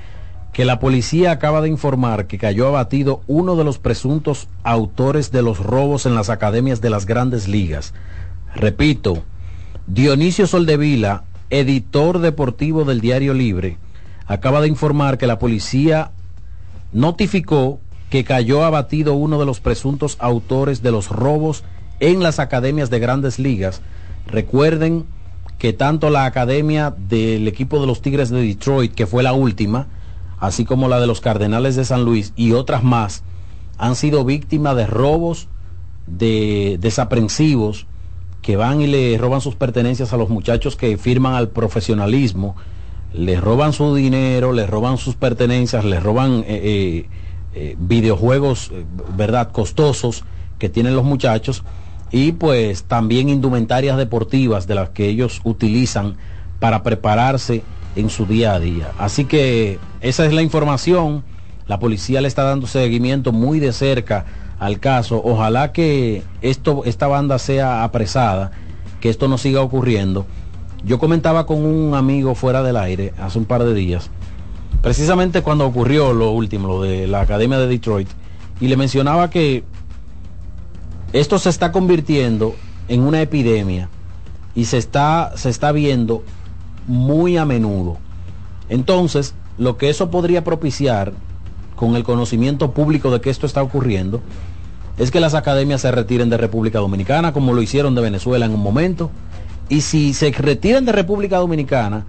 que 0.52 0.64
la 0.64 0.78
policía 0.78 1.32
acaba 1.32 1.60
de 1.60 1.68
informar 1.68 2.28
que 2.28 2.38
cayó 2.38 2.68
abatido 2.68 3.20
uno 3.26 3.56
de 3.56 3.64
los 3.64 3.80
presuntos 3.80 4.46
autores 4.62 5.32
de 5.32 5.42
los 5.42 5.58
robos 5.58 6.06
en 6.06 6.14
las 6.14 6.30
academias 6.30 6.80
de 6.80 6.90
las 6.90 7.04
grandes 7.04 7.48
ligas. 7.48 7.94
Repito, 8.54 9.24
Dionisio 9.88 10.46
Soldevila, 10.46 11.24
editor 11.50 12.20
deportivo 12.20 12.84
del 12.84 13.00
Diario 13.00 13.34
Libre, 13.34 13.78
acaba 14.28 14.60
de 14.60 14.68
informar 14.68 15.18
que 15.18 15.26
la 15.26 15.40
policía 15.40 16.12
notificó 16.92 17.80
que 18.08 18.22
cayó 18.22 18.62
abatido 18.62 19.14
uno 19.14 19.40
de 19.40 19.46
los 19.46 19.58
presuntos 19.58 20.16
autores 20.20 20.80
de 20.80 20.92
los 20.92 21.08
robos 21.08 21.64
en 21.98 22.22
las 22.22 22.38
academias 22.38 22.88
de 22.88 23.00
grandes 23.00 23.40
ligas. 23.40 23.82
Recuerden 24.28 25.06
que 25.58 25.72
tanto 25.72 26.10
la 26.10 26.24
academia 26.24 26.94
del 26.96 27.48
equipo 27.48 27.80
de 27.80 27.86
los 27.86 28.02
Tigres 28.02 28.30
de 28.30 28.42
Detroit, 28.42 28.94
que 28.94 29.06
fue 29.06 29.22
la 29.22 29.32
última, 29.32 29.86
así 30.38 30.64
como 30.64 30.88
la 30.88 31.00
de 31.00 31.06
los 31.06 31.20
Cardenales 31.20 31.76
de 31.76 31.84
San 31.84 32.04
Luis 32.04 32.32
y 32.36 32.52
otras 32.52 32.82
más, 32.82 33.22
han 33.78 33.96
sido 33.96 34.24
víctimas 34.24 34.76
de 34.76 34.86
robos 34.86 35.48
de 36.06 36.76
desaprensivos 36.80 37.86
que 38.42 38.56
van 38.56 38.80
y 38.82 38.86
le 38.86 39.16
roban 39.16 39.40
sus 39.40 39.54
pertenencias 39.54 40.12
a 40.12 40.18
los 40.18 40.28
muchachos 40.28 40.76
que 40.76 40.98
firman 40.98 41.34
al 41.34 41.48
profesionalismo, 41.48 42.56
les 43.14 43.40
roban 43.40 43.72
su 43.72 43.94
dinero, 43.94 44.52
les 44.52 44.68
roban 44.68 44.98
sus 44.98 45.14
pertenencias, 45.14 45.84
les 45.84 46.02
roban 46.02 46.40
eh, 46.40 46.44
eh, 46.48 47.08
eh, 47.54 47.76
videojuegos, 47.78 48.70
¿verdad?, 49.16 49.50
costosos 49.50 50.24
que 50.58 50.68
tienen 50.68 50.94
los 50.94 51.04
muchachos 51.04 51.64
y 52.14 52.30
pues 52.30 52.84
también 52.84 53.28
indumentarias 53.28 53.96
deportivas 53.96 54.68
de 54.68 54.76
las 54.76 54.90
que 54.90 55.08
ellos 55.08 55.40
utilizan 55.42 56.14
para 56.60 56.84
prepararse 56.84 57.64
en 57.96 58.08
su 58.08 58.24
día 58.24 58.54
a 58.54 58.60
día. 58.60 58.92
Así 59.00 59.24
que 59.24 59.80
esa 60.00 60.24
es 60.24 60.32
la 60.32 60.40
información. 60.40 61.24
La 61.66 61.80
policía 61.80 62.20
le 62.20 62.28
está 62.28 62.44
dando 62.44 62.68
seguimiento 62.68 63.32
muy 63.32 63.58
de 63.58 63.72
cerca 63.72 64.26
al 64.60 64.78
caso. 64.78 65.20
Ojalá 65.24 65.72
que 65.72 66.22
esto, 66.40 66.82
esta 66.84 67.08
banda 67.08 67.40
sea 67.40 67.82
apresada, 67.82 68.52
que 69.00 69.10
esto 69.10 69.26
no 69.26 69.36
siga 69.36 69.60
ocurriendo. 69.62 70.24
Yo 70.84 71.00
comentaba 71.00 71.46
con 71.46 71.64
un 71.64 71.96
amigo 71.96 72.36
fuera 72.36 72.62
del 72.62 72.76
aire 72.76 73.12
hace 73.18 73.40
un 73.40 73.44
par 73.44 73.64
de 73.64 73.74
días, 73.74 74.08
precisamente 74.82 75.42
cuando 75.42 75.66
ocurrió 75.66 76.12
lo 76.12 76.30
último, 76.30 76.68
lo 76.68 76.82
de 76.82 77.08
la 77.08 77.22
Academia 77.22 77.58
de 77.58 77.66
Detroit, 77.66 78.08
y 78.60 78.68
le 78.68 78.76
mencionaba 78.76 79.30
que 79.30 79.64
esto 81.14 81.38
se 81.38 81.48
está 81.48 81.70
convirtiendo 81.70 82.56
en 82.88 83.00
una 83.02 83.22
epidemia 83.22 83.88
y 84.52 84.64
se 84.64 84.78
está, 84.78 85.30
se 85.36 85.48
está 85.48 85.70
viendo 85.70 86.24
muy 86.88 87.36
a 87.36 87.44
menudo. 87.44 87.98
Entonces, 88.68 89.36
lo 89.56 89.76
que 89.76 89.90
eso 89.90 90.10
podría 90.10 90.42
propiciar 90.42 91.12
con 91.76 91.94
el 91.94 92.02
conocimiento 92.02 92.72
público 92.72 93.12
de 93.12 93.20
que 93.20 93.30
esto 93.30 93.46
está 93.46 93.62
ocurriendo 93.62 94.22
es 94.98 95.12
que 95.12 95.20
las 95.20 95.34
academias 95.34 95.82
se 95.82 95.92
retiren 95.92 96.30
de 96.30 96.36
República 96.36 96.80
Dominicana, 96.80 97.32
como 97.32 97.52
lo 97.52 97.62
hicieron 97.62 97.94
de 97.94 98.02
Venezuela 98.02 98.46
en 98.46 98.52
un 98.52 98.62
momento. 98.62 99.12
Y 99.68 99.82
si 99.82 100.14
se 100.14 100.32
retiran 100.32 100.84
de 100.84 100.90
República 100.90 101.38
Dominicana 101.38 102.06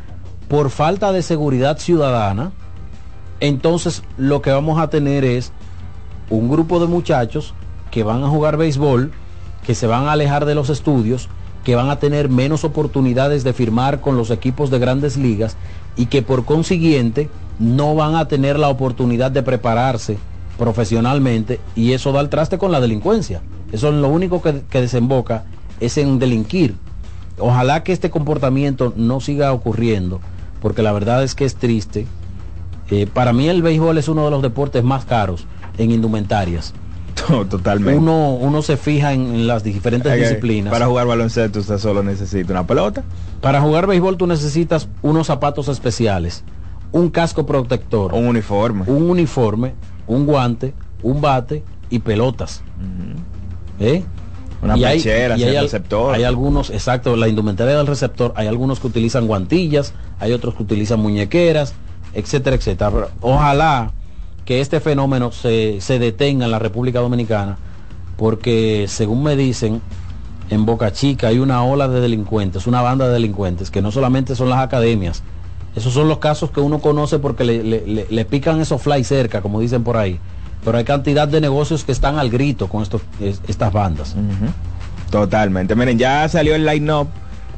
por 0.48 0.72
falta 0.72 1.11
de 1.11 1.22
seguridad 1.22 1.77
ciudadana, 1.77 2.53
entonces 3.40 4.02
lo 4.18 4.41
que 4.41 4.49
vamos 4.49 4.80
a 4.80 4.90
tener 4.90 5.23
es 5.26 5.52
un 6.32 6.49
grupo 6.49 6.80
de 6.80 6.88
muchachos 6.88 7.53
que 7.95 8.03
van 8.03 8.26
a 8.26 8.27
jugar 8.27 8.57
béisbol, 8.57 9.13
que 9.65 9.73
se 9.73 9.88
van 9.88 10.09
a 10.09 10.11
alejar 10.11 10.43
de 10.43 10.53
los 10.53 10.69
estudios, 10.69 11.30
que 11.63 11.77
van 11.77 11.89
a 11.89 11.97
tener 11.97 12.27
menos 12.27 12.65
oportunidades 12.65 13.45
de 13.45 13.53
firmar 13.53 14.01
con 14.01 14.17
los 14.17 14.31
equipos 14.31 14.69
de 14.69 14.80
grandes 14.80 15.15
ligas 15.15 15.55
y 15.95 16.07
que 16.07 16.22
por 16.22 16.43
consiguiente 16.43 17.30
no 17.57 17.95
van 17.95 18.15
a 18.15 18.27
tener 18.27 18.59
la 18.59 18.67
oportunidad 18.67 19.31
de 19.31 19.43
prepararse 19.43 20.17
profesionalmente 20.57 21.61
y 21.73 21.93
eso 21.93 22.11
da 22.11 22.19
el 22.19 22.27
traste 22.27 22.57
con 22.57 22.73
la 22.73 22.81
delincuencia. 22.81 23.39
Eso 23.72 23.88
es 23.88 23.95
lo 23.95 24.09
único 24.09 24.41
que, 24.41 24.51
desemboca 24.73 25.45
es 25.80 25.97
en 25.97 26.19
delinquir. 26.19 26.76
Ojalá 27.39 27.81
que 27.84 27.93
este 27.93 28.09
comportamiento 28.09 28.91
no 28.97 29.22
siga 29.22 29.53
ocurriendo, 29.53 30.19
porque 30.61 30.81
la 30.81 30.91
verdad 30.91 31.23
es 31.23 31.34
que 31.34 31.45
es 31.45 31.55
triste. 31.55 32.07
Eh, 32.91 33.07
para 33.07 33.31
mí 33.31 33.47
el 33.47 33.61
béisbol 33.61 33.97
es 33.97 34.09
uno 34.09 34.26
de 34.26 34.31
los 34.31 34.41
deportes 34.41 34.84
más 34.84 35.05
caros 35.05 35.47
en 35.77 35.91
indumentarias. 35.91 36.73
Totalmente. 37.49 37.97
Uno, 37.99 38.33
uno 38.35 38.61
se 38.61 38.77
fija 38.77 39.13
en, 39.13 39.47
las 39.47 39.63
diferentes 39.63 40.13
disciplinas. 40.15 40.71
Para 40.71 40.87
jugar 40.87 41.07
baloncesto 41.07 41.59
usted 41.59 41.77
solo 41.77 42.03
necesita 42.03 42.51
una 42.53 42.67
pelota. 42.67 43.03
Para 43.41 43.61
jugar 43.61 43.87
béisbol 43.87 44.17
tú 44.17 44.27
necesitas 44.27 44.87
unos 45.01 45.27
zapatos 45.27 45.67
especiales, 45.67 46.43
un 46.91 47.09
casco 47.09 47.45
protector, 47.45 48.13
un 48.13 48.27
uniforme, 48.27 48.83
un 48.87 49.09
uniforme, 49.09 49.73
un 50.07 50.25
guante, 50.25 50.73
un 51.03 51.21
bate 51.21 51.63
y 51.89 51.99
pelotas. 51.99 52.61
¿Eh? 53.79 54.03
Una 54.61 54.77
Y 54.77 54.83
hay- 54.83 54.97
pechera, 54.97 55.37
y 55.37 55.43
hay, 55.43 55.55
al- 55.55 55.65
receptor. 55.65 56.15
hay 56.15 56.23
algunos, 56.23 56.69
exacto, 56.69 57.15
la 57.15 57.27
indumentaria 57.27 57.77
del 57.77 57.87
receptor, 57.87 58.33
hay 58.35 58.47
algunos 58.47 58.79
que 58.79 58.87
utilizan 58.87 59.27
guantillas, 59.27 59.93
hay 60.19 60.31
otros 60.31 60.55
que 60.55 60.63
utilizan 60.63 60.99
muñequeras, 61.01 61.73
etcétera, 62.13 62.55
etcétera. 62.55 63.09
Ojalá 63.21 63.91
que 64.45 64.61
este 64.61 64.80
fenómeno 64.80 65.31
se, 65.31 65.81
se 65.81 65.99
detenga 65.99 66.45
en 66.45 66.51
la 66.51 66.59
República 66.59 66.99
Dominicana, 66.99 67.57
porque 68.17 68.85
según 68.88 69.23
me 69.23 69.35
dicen, 69.35 69.81
en 70.49 70.65
Boca 70.65 70.93
Chica 70.93 71.27
hay 71.27 71.39
una 71.39 71.63
ola 71.63 71.88
de 71.88 71.99
delincuentes, 71.99 72.67
una 72.67 72.81
banda 72.81 73.07
de 73.07 73.13
delincuentes, 73.13 73.72
que 73.72 73.81
no 73.81 73.91
solamente 73.91 74.35
son 74.35 74.49
las 74.49 74.59
academias, 74.59 75.23
esos 75.76 75.91
son 75.93 76.07
los 76.07 76.19
casos 76.19 76.51
que 76.51 76.59
uno 76.61 76.80
conoce 76.80 77.19
porque 77.19 77.43
le, 77.43 77.63
le- 77.63 78.07
le- 78.09 78.26
pican 78.26 78.61
esos 78.61 78.81
fly 78.81 79.03
cerca, 79.03 79.41
como 79.41 79.59
dicen 79.59 79.84
por 79.84 79.97
ahí. 79.97 80.19
Pero 80.63 80.77
hay 80.77 80.84
cantidad 80.85 81.27
de 81.27 81.41
negocios 81.41 81.84
que 81.84 81.91
están 81.91 82.17
al 82.17 82.30
grito 82.30 82.67
con 82.69 82.81
estos, 82.84 83.01
es- 83.19 83.41
estas 83.47 83.73
bandas. 83.73 84.15
Totalmente. 85.11 85.76
Miren, 85.76 85.97
ya 85.99 86.27
salió 86.30 86.55
el 86.55 86.65
line-up 86.65 87.07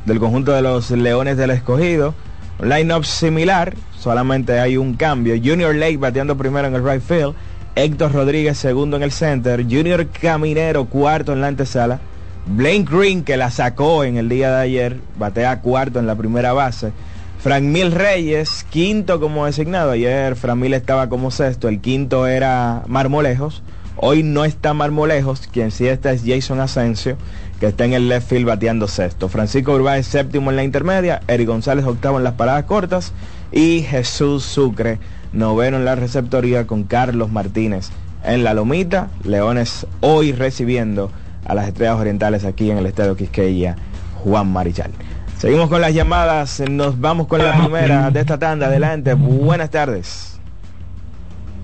del 0.06 0.20
conjunto 0.20 0.52
de 0.52 0.62
los 0.62 0.90
Leones 0.92 1.38
del 1.38 1.52
Escogido. 1.52 2.14
Line-up 2.60 3.06
similar, 3.06 3.76
solamente 4.00 4.60
hay 4.60 4.78
un 4.78 4.96
cambio. 4.96 5.36
Junior 5.36 5.76
Lake 5.76 5.98
bateando 5.98 6.38
primero 6.38 6.68
en 6.68 6.76
el 6.76 6.84
right 6.84 7.02
field. 7.02 7.36
Héctor 7.76 8.12
Rodríguez 8.12 8.58
segundo 8.58 8.98
en 8.98 9.04
el 9.04 9.12
center. 9.12 9.64
Junior 9.64 10.08
Caminero 10.08 10.86
cuarto 10.86 11.34
en 11.34 11.42
la 11.42 11.48
antesala. 11.48 12.00
Blaine 12.48 12.86
Green, 12.86 13.24
que 13.24 13.38
la 13.38 13.52
sacó 13.52 14.04
en 14.04 14.18
el 14.18 14.30
día 14.30 14.50
de 14.52 14.62
ayer, 14.62 14.98
batea 15.20 15.62
cuarto 15.62 16.00
en 16.00 16.08
la 16.08 16.16
primera 16.16 16.54
base. 16.54 16.92
Frank 17.40 17.64
Mil 17.64 17.92
Reyes, 17.92 18.66
quinto 18.70 19.20
como 19.20 19.46
designado. 19.46 19.92
Ayer 19.92 20.36
Frank 20.36 20.58
Mil 20.58 20.74
estaba 20.74 21.10
como 21.10 21.30
sexto. 21.30 21.68
El 21.68 21.82
quinto 21.82 22.26
era 22.26 22.84
Marmolejos. 22.88 23.62
Hoy 23.98 24.24
no 24.24 24.46
está 24.46 24.74
Marmolejos. 24.74 25.48
Quien 25.52 25.72
sí 25.72 25.88
está 25.88 26.12
es 26.12 26.24
Jason 26.26 26.60
Asensio, 26.60 27.18
que 27.60 27.68
está 27.68 27.86
en 27.86 27.94
el 27.94 28.08
left 28.10 28.30
field 28.30 28.46
bateando 28.46 28.88
sexto. 28.88 29.30
Francisco 29.30 29.74
Urbáez 29.74 30.06
séptimo 30.06 30.52
en 30.52 30.58
la 30.58 30.64
intermedia. 30.64 31.22
Eric 31.28 31.48
González 31.48 31.86
octavo 31.86 32.18
en 32.18 32.24
las 32.24 32.34
paradas 32.34 32.66
cortas. 32.66 33.14
Y 33.52 33.82
Jesús 33.82 34.44
Sucre 34.44 35.00
noveno 35.34 35.78
en 35.78 35.86
la 35.86 35.96
receptoría 35.96 36.68
con 36.68 36.84
Carlos 36.84 37.32
Martínez 37.32 37.90
en 38.24 38.44
la 38.44 38.54
lomita. 38.54 39.10
Leones 39.24 39.88
hoy 40.02 40.32
recibiendo 40.32 41.12
a 41.46 41.56
las 41.56 41.68
estrellas 41.68 42.00
orientales 42.00 42.46
aquí 42.46 42.70
en 42.70 42.78
el 42.78 42.86
estadio 42.86 43.16
Quisqueya, 43.16 43.76
Juan 44.24 44.52
Marichal. 44.52 44.92
Seguimos 45.38 45.70
con 45.70 45.82
las 45.82 45.94
llamadas, 45.94 46.62
nos 46.70 47.00
vamos 47.00 47.28
con 47.28 47.44
la 47.44 47.56
primera 47.58 48.10
de 48.12 48.20
esta 48.20 48.38
tanda. 48.38 48.68
Adelante, 48.68 49.14
buenas 49.14 49.70
tardes. 49.70 50.40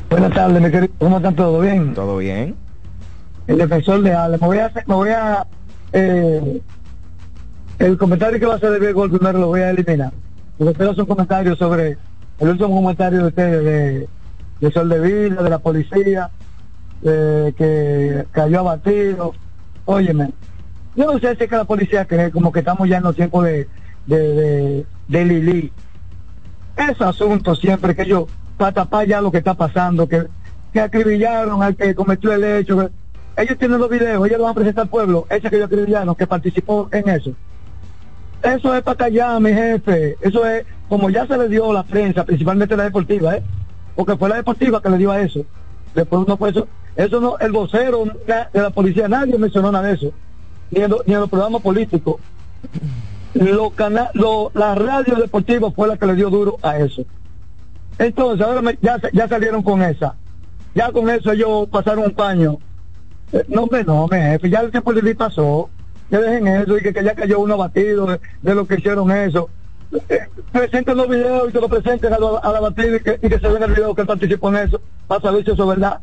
Buenas 0.10 0.32
tardes, 0.32 0.62
mi 0.62 0.70
querido. 0.70 0.94
¿Cómo 1.00 1.18
están 1.18 1.36
todos? 1.36 1.62
¿Bien? 1.64 1.94
¿Todo 1.94 2.18
bien? 2.18 2.56
El 3.48 3.58
defensor 3.58 4.02
de 4.04 4.14
Ale. 4.14 4.38
Me 4.38 4.46
voy 4.46 4.60
a 4.60 4.72
me 4.86 4.96
voy 4.96 5.10
a... 5.10 5.46
eh, 5.94 6.62
el 7.80 7.98
comentario 7.98 8.40
que 8.40 8.46
va 8.46 8.54
a 8.54 8.58
hacer 8.58 8.72
de 8.72 8.80
Diego 8.80 9.08
primero 9.10 9.40
lo 9.40 9.48
voy 9.48 9.62
a 9.62 9.70
eliminar. 9.72 10.12
Porque 10.58 10.72
espero 10.72 10.94
son 10.94 11.06
comentarios 11.06 11.58
sobre 11.58 11.98
el 12.40 12.50
último 12.50 12.70
comentario 12.76 13.20
de 13.22 13.28
ustedes 13.28 13.64
de, 13.64 14.08
de 14.60 14.72
Sol 14.72 14.90
de 14.90 15.00
Vila, 15.00 15.42
de 15.42 15.50
la 15.50 15.60
policía, 15.60 16.30
de 17.02 17.54
que 17.58 18.26
cayó 18.32 18.60
abatido. 18.60 19.34
Óyeme, 19.86 20.32
yo 20.96 21.06
no 21.12 21.20
sé 21.20 21.36
si 21.36 21.44
es 21.44 21.50
que 21.50 21.56
la 21.58 21.66
policía 21.66 22.06
cree 22.06 22.32
como 22.32 22.52
que 22.52 22.60
estamos 22.60 22.88
ya 22.88 22.98
en 22.98 23.04
los 23.04 23.16
tiempos 23.16 23.44
de, 23.46 23.68
de, 24.06 24.18
de, 24.18 24.86
de 25.08 25.26
Lili. 25.26 25.72
Ese 26.78 27.04
asunto 27.04 27.56
siempre 27.56 27.96
que 27.96 28.06
yo, 28.06 28.28
para 28.58 28.72
tapar 28.72 29.08
ya 29.08 29.22
lo 29.22 29.32
que 29.32 29.40
está 29.40 29.54
pasando, 29.56 30.08
que, 30.08 30.26
que 30.72 30.80
acribillaron 30.80 31.62
al 31.62 31.76
que 31.76 31.94
cometió 31.96 32.32
el 32.34 32.44
hecho. 32.44 32.78
que- 32.78 33.03
ellos 33.38 33.58
tienen 33.58 33.80
los 33.80 33.90
videos, 33.90 34.26
ellos 34.26 34.38
lo 34.38 34.44
van 34.46 34.52
a 34.52 34.56
presentar 34.56 34.84
al 34.84 34.90
pueblo, 34.90 35.26
ese 35.30 35.50
que 35.50 35.56
ellos 35.56 35.68
acribillaron, 35.68 36.16
que 36.16 36.28
participó 36.28 36.88
en 36.92 37.10
eso. 37.10 37.32
Eso 38.42 38.76
es 38.76 38.82
para 38.84 38.98
callar, 38.98 39.40
mi 39.40 39.52
jefe. 39.54 40.18
Eso 40.22 40.46
es 40.46 40.66
como 40.90 41.10
ya 41.10 41.26
se 41.26 41.38
le 41.38 41.48
dio 41.48 41.72
la 41.72 41.84
prensa, 41.84 42.26
principalmente 42.26 42.76
la 42.76 42.84
deportiva, 42.84 43.38
¿eh? 43.38 43.44
Porque 43.96 44.18
fue 44.18 44.28
la 44.30 44.36
deportiva 44.36 44.82
que 44.82 44.90
le 44.90 44.98
dio 44.98 45.12
a 45.12 45.22
eso. 45.22 45.46
Después 45.96 46.28
no 46.28 46.36
fue 46.38 46.50
eso. 46.50 46.68
Eso 46.96 47.20
no, 47.22 47.38
el 47.40 47.52
vocero 47.52 48.04
de 48.28 48.62
la 48.62 48.70
policía, 48.70 49.08
nadie 49.08 49.38
mencionó 49.38 49.72
nada 49.72 49.88
de 49.88 49.94
eso. 49.94 50.12
Ni 50.72 50.82
en, 50.82 50.92
lo- 50.92 51.04
ni 51.06 51.14
en 51.14 51.22
los 51.22 51.30
programas 51.30 51.62
políticos. 51.62 52.18
lo 53.34 53.70
cana 53.72 54.10
lo, 54.14 54.52
la 54.54 54.76
radio 54.76 55.16
deportiva 55.16 55.72
fue 55.72 55.88
la 55.88 55.98
que 55.98 56.06
le 56.06 56.16
dio 56.16 56.30
duro 56.30 56.58
a 56.62 56.78
eso. 56.78 57.04
Entonces, 57.98 58.46
ahora 58.46 58.62
me- 58.62 58.78
ya, 58.82 59.00
ya 59.14 59.28
salieron 59.28 59.64
con 59.64 59.82
esa. 59.82 60.16
Ya 60.76 60.92
con 60.92 61.10
eso 61.10 61.32
ellos 61.32 61.68
pasaron 61.70 62.06
un 62.06 62.12
paño. 62.14 62.58
No, 63.48 63.64
hombre, 63.64 63.84
no, 63.84 64.08
me 64.08 64.22
jefe, 64.22 64.50
ya 64.50 64.60
el 64.62 64.72
tiempo 64.72 64.94
de 64.94 65.16
pasó. 65.16 65.70
Que 66.10 66.18
dejen 66.18 66.48
eso 66.48 66.78
y 66.78 66.82
que, 66.82 66.94
que 66.94 67.04
ya 67.04 67.16
cayó 67.16 67.40
uno 67.40 67.58
batido 67.58 68.06
de, 68.06 68.20
de 68.42 68.54
lo 68.56 68.68
que 68.68 68.76
hicieron 68.76 69.10
eso. 69.12 69.50
Eh, 70.10 70.20
presenten 70.52 70.98
los 70.98 71.08
videos 71.10 71.50
y 71.50 71.52
que 71.52 71.60
lo 71.60 71.70
presenten 71.70 72.14
a, 72.14 72.20
la- 72.20 72.40
a 72.44 72.52
la 72.52 72.60
batida 72.60 72.98
y 72.98 73.00
que, 73.00 73.20
y 73.22 73.30
que 73.30 73.40
se 73.40 73.48
vea 73.48 73.66
el 73.66 73.72
video 73.74 73.96
que 73.96 74.02
él 74.02 74.08
participó 74.08 74.50
en 74.50 74.58
eso. 74.58 74.82
Para 75.08 75.22
saber 75.22 75.44
si 75.44 75.52
eso 75.52 75.64
es 75.64 75.70
verdad. 75.70 76.00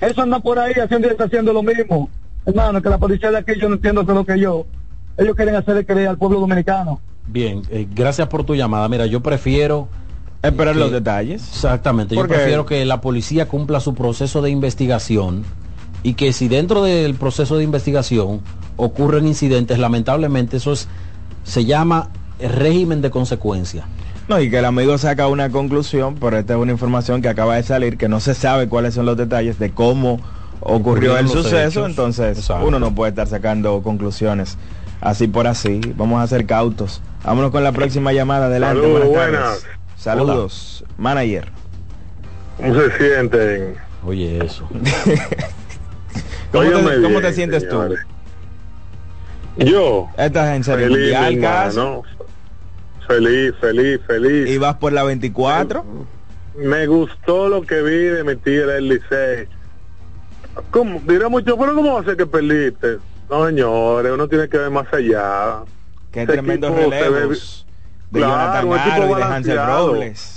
Eso 0.00 0.22
anda 0.22 0.40
por 0.40 0.58
ahí 0.58 0.72
haciendo 0.74 1.08
y 1.08 1.10
está 1.12 1.24
haciendo 1.24 1.52
lo 1.52 1.62
mismo. 1.62 2.08
Hermano, 2.44 2.82
que 2.82 2.88
la 2.88 2.98
policía 2.98 3.30
de 3.30 3.38
aquí 3.38 3.52
yo 3.60 3.68
no 3.68 3.76
entiendo 3.76 4.04
qué 4.04 4.12
es 4.12 4.16
lo 4.16 4.24
que 4.24 4.38
yo. 4.40 4.66
Ellos 5.16 5.34
quieren 5.36 5.54
hacerle 5.54 5.84
creer 5.86 6.08
al 6.08 6.18
pueblo 6.18 6.40
dominicano. 6.40 7.00
Bien, 7.26 7.62
eh, 7.70 7.86
gracias 7.94 8.28
por 8.28 8.44
tu 8.44 8.54
llamada. 8.54 8.88
Mira, 8.88 9.06
yo 9.06 9.20
prefiero... 9.22 9.88
Esperar 10.42 10.74
que- 10.74 10.80
los 10.80 10.92
detalles. 10.92 11.42
Exactamente, 11.48 12.14
yo 12.14 12.26
prefiero 12.28 12.66
que 12.66 12.84
la 12.84 13.00
policía 13.00 13.48
cumpla 13.48 13.80
su 13.80 13.94
proceso 13.94 14.42
de 14.42 14.50
investigación 14.50 15.44
y 16.06 16.14
que 16.14 16.32
si 16.32 16.46
dentro 16.46 16.84
del 16.84 17.16
proceso 17.16 17.56
de 17.56 17.64
investigación 17.64 18.40
ocurren 18.76 19.26
incidentes, 19.26 19.80
lamentablemente 19.80 20.58
eso 20.58 20.72
es, 20.72 20.86
se 21.42 21.64
llama 21.64 22.10
régimen 22.38 23.02
de 23.02 23.10
consecuencia. 23.10 23.86
No, 24.28 24.40
y 24.40 24.48
que 24.48 24.60
el 24.60 24.66
amigo 24.66 24.96
saca 24.98 25.26
una 25.26 25.50
conclusión, 25.50 26.14
pero 26.20 26.38
esta 26.38 26.54
es 26.54 26.60
una 26.60 26.70
información 26.70 27.22
que 27.22 27.28
acaba 27.28 27.56
de 27.56 27.64
salir, 27.64 27.98
que 27.98 28.08
no 28.08 28.20
se 28.20 28.34
sabe 28.34 28.68
cuáles 28.68 28.94
son 28.94 29.04
los 29.04 29.16
detalles 29.16 29.58
de 29.58 29.72
cómo 29.72 30.20
ocurrió 30.60 31.18
el 31.18 31.26
suceso, 31.28 31.80
hechos. 31.80 31.90
entonces 31.90 32.38
Exacto. 32.38 32.68
uno 32.68 32.78
no 32.78 32.94
puede 32.94 33.10
estar 33.10 33.26
sacando 33.26 33.82
conclusiones 33.82 34.56
así 35.00 35.26
por 35.26 35.48
así. 35.48 35.80
Vamos 35.96 36.22
a 36.22 36.26
ser 36.28 36.46
cautos. 36.46 37.02
Vámonos 37.24 37.50
con 37.50 37.64
la 37.64 37.72
próxima 37.72 38.12
llamada. 38.12 38.46
Adelante. 38.46 38.80
Saludos, 38.80 39.08
buenas 39.08 39.32
tardes. 39.32 39.40
buenas. 39.40 39.66
Saludos. 39.96 40.84
Manager. 40.98 41.48
¿Cómo 42.58 42.74
se 42.74 42.96
sienten? 42.96 43.74
Oye, 44.06 44.44
eso. 44.44 44.68
¿Cómo, 46.52 46.64
te, 46.64 46.74
Óigame 46.74 46.94
cómo 46.96 47.14
te 47.16 47.20
bien, 47.20 47.34
sientes 47.34 47.62
señores. 47.64 47.98
Yo, 49.56 50.10
tú? 50.14 50.22
Estás 50.22 50.54
en 50.56 50.64
serie 50.64 50.86
feliz, 50.88 51.12
hermano. 51.14 52.02
Feliz, 53.06 53.52
feliz, 53.60 54.00
feliz. 54.06 54.48
y 54.50 54.58
vas 54.58 54.76
por 54.76 54.92
la 54.92 55.04
24. 55.04 55.84
Me 56.56 56.86
gustó 56.86 57.48
lo 57.48 57.62
que 57.62 57.80
vi 57.82 57.96
de 57.96 58.24
mi 58.24 58.36
tigre 58.36 58.78
el 58.78 58.88
Licey. 58.88 59.48
¿Cómo? 60.70 61.00
Dirá 61.06 61.28
mucho, 61.28 61.56
pero 61.58 61.74
¿cómo 61.74 61.94
va 61.94 62.00
a 62.00 62.04
ser 62.04 62.16
que 62.16 62.26
perdiste? 62.26 62.98
No, 63.30 63.46
señores, 63.46 64.12
uno 64.12 64.26
tiene 64.28 64.48
que 64.48 64.56
ver 64.58 64.70
más 64.70 64.86
allá. 64.92 65.58
Qué 66.10 66.22
Ese 66.22 66.32
tremendos 66.32 66.70
equipo 66.72 66.90
se 66.90 66.96
ve- 66.98 67.08
relevos 67.10 67.66
de 68.10 68.20
Claro, 68.20 68.32
Jonathan 68.68 68.92
Aro 68.92 69.10
y 69.10 69.14
de 69.14 69.22
Hansel. 69.22 69.58
Robles. 69.66 70.35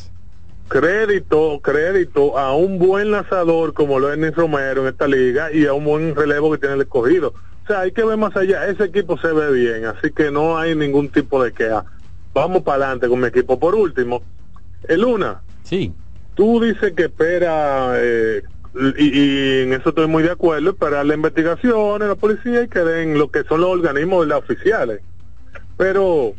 Crédito, 0.69 1.59
crédito 1.63 2.37
a 2.37 2.55
un 2.55 2.77
buen 2.77 3.09
lanzador 3.09 3.73
como 3.73 3.99
lo 3.99 4.13
es 4.13 4.19
Nis 4.19 4.35
Romero 4.35 4.83
en 4.83 4.89
esta 4.89 5.07
liga 5.07 5.51
y 5.51 5.65
a 5.65 5.73
un 5.73 5.83
buen 5.83 6.15
relevo 6.15 6.51
que 6.51 6.59
tiene 6.59 6.75
el 6.75 6.81
escogido. 6.81 7.33
O 7.63 7.67
sea, 7.67 7.81
hay 7.81 7.91
que 7.91 8.03
ver 8.03 8.17
más 8.17 8.35
allá. 8.37 8.67
Ese 8.67 8.83
equipo 8.83 9.17
se 9.17 9.33
ve 9.33 9.51
bien, 9.51 9.85
así 9.85 10.11
que 10.11 10.29
no 10.29 10.59
hay 10.59 10.75
ningún 10.75 11.09
tipo 11.09 11.43
de 11.43 11.53
queja. 11.53 11.85
Vamos 12.35 12.61
para 12.61 12.85
adelante 12.85 13.09
con 13.09 13.19
mi 13.19 13.27
equipo. 13.27 13.59
Por 13.59 13.73
último, 13.73 14.21
el 14.87 15.01
Luna. 15.01 15.41
Sí. 15.63 15.91
Tú 16.35 16.61
dices 16.61 16.93
que 16.93 17.05
espera, 17.05 17.93
eh, 17.95 18.43
y, 18.97 19.19
y 19.19 19.61
en 19.63 19.73
eso 19.73 19.89
estoy 19.89 20.07
muy 20.07 20.21
de 20.21 20.31
acuerdo, 20.31 20.69
esperar 20.69 21.03
la 21.03 21.15
investigación 21.15 22.03
en 22.03 22.09
la 22.09 22.15
policía 22.15 22.61
y 22.61 22.67
que 22.67 22.79
den 22.79 23.17
lo 23.17 23.31
que 23.31 23.43
son 23.43 23.61
los 23.61 23.71
organismos 23.71 24.21
de 24.21 24.27
las 24.27 24.39
oficiales. 24.39 25.01
Pero 25.77 26.35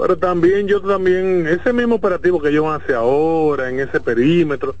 pero 0.00 0.16
también 0.16 0.66
yo 0.66 0.80
también, 0.80 1.46
ese 1.46 1.74
mismo 1.74 1.96
operativo 1.96 2.40
que 2.40 2.48
ellos 2.48 2.64
hacen 2.66 2.94
ahora, 2.94 3.68
en 3.68 3.80
ese 3.80 4.00
perímetro, 4.00 4.74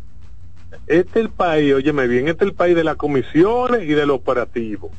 este 0.86 1.20
es 1.20 1.26
el 1.26 1.28
país, 1.28 1.74
óyeme 1.74 2.06
bien, 2.06 2.28
este 2.28 2.44
es 2.44 2.50
el 2.50 2.56
país 2.56 2.74
de 2.74 2.84
las 2.84 2.96
comisiones 2.96 3.82
y 3.82 3.92
del 3.92 4.10
operativo. 4.10 4.90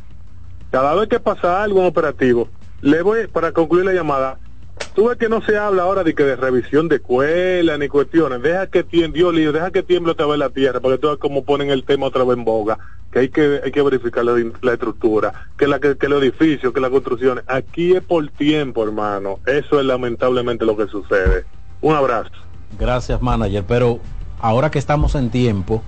Cada 0.69 0.93
vez 0.93 1.09
que 1.09 1.19
pasa 1.19 1.63
algo 1.63 1.79
en 1.79 1.87
operativo, 1.87 2.49
le 2.81 3.01
voy, 3.01 3.25
para 3.27 3.51
concluir 3.51 3.85
la 3.85 3.93
llamada, 3.93 4.37
tú 4.93 5.07
ves 5.07 5.17
que 5.17 5.27
no 5.27 5.41
se 5.41 5.57
habla 5.57 5.83
ahora 5.83 6.03
de 6.03 6.13
que 6.13 6.23
de 6.23 6.35
revisión 6.35 6.87
de 6.87 6.97
escuela 6.97 7.75
ni 7.79 7.87
cuestiones, 7.87 8.43
deja 8.43 8.67
que 8.67 8.83
tiemble, 8.83 9.41
Dios 9.41 9.53
deja 9.55 9.71
que 9.71 9.81
tiemble 9.81 10.11
otra 10.11 10.27
vez 10.27 10.37
la 10.37 10.49
tierra, 10.49 10.79
porque 10.79 10.99
tú 10.99 11.09
ves 11.09 11.17
cómo 11.17 11.43
ponen 11.43 11.71
el 11.71 11.83
tema 11.83 12.05
otra 12.05 12.23
vez 12.23 12.37
en 12.37 12.45
boga, 12.45 12.77
que 13.11 13.19
hay 13.19 13.29
que, 13.29 13.61
hay 13.63 13.71
que 13.71 13.81
verificar 13.81 14.23
la, 14.23 14.73
estructura, 14.73 15.33
que 15.57 15.67
la 15.67 15.79
que, 15.79 15.97
que 15.97 16.07
los 16.07 16.21
edificios, 16.23 16.73
que 16.73 16.79
las 16.79 16.91
construcciones, 16.91 17.43
aquí 17.47 17.93
es 17.93 18.01
por 18.01 18.27
tiempo, 18.29 18.83
hermano, 18.83 19.39
eso 19.45 19.79
es 19.79 19.85
lamentablemente 19.85 20.65
lo 20.65 20.77
que 20.77 20.87
sucede. 20.87 21.45
Un 21.81 21.95
abrazo. 21.95 22.31
Gracias, 22.79 23.21
manager. 23.21 23.65
Pero 23.67 23.99
ahora 24.39 24.71
que 24.71 24.79
estamos 24.79 25.15
en 25.15 25.29
tiempo 25.29 25.83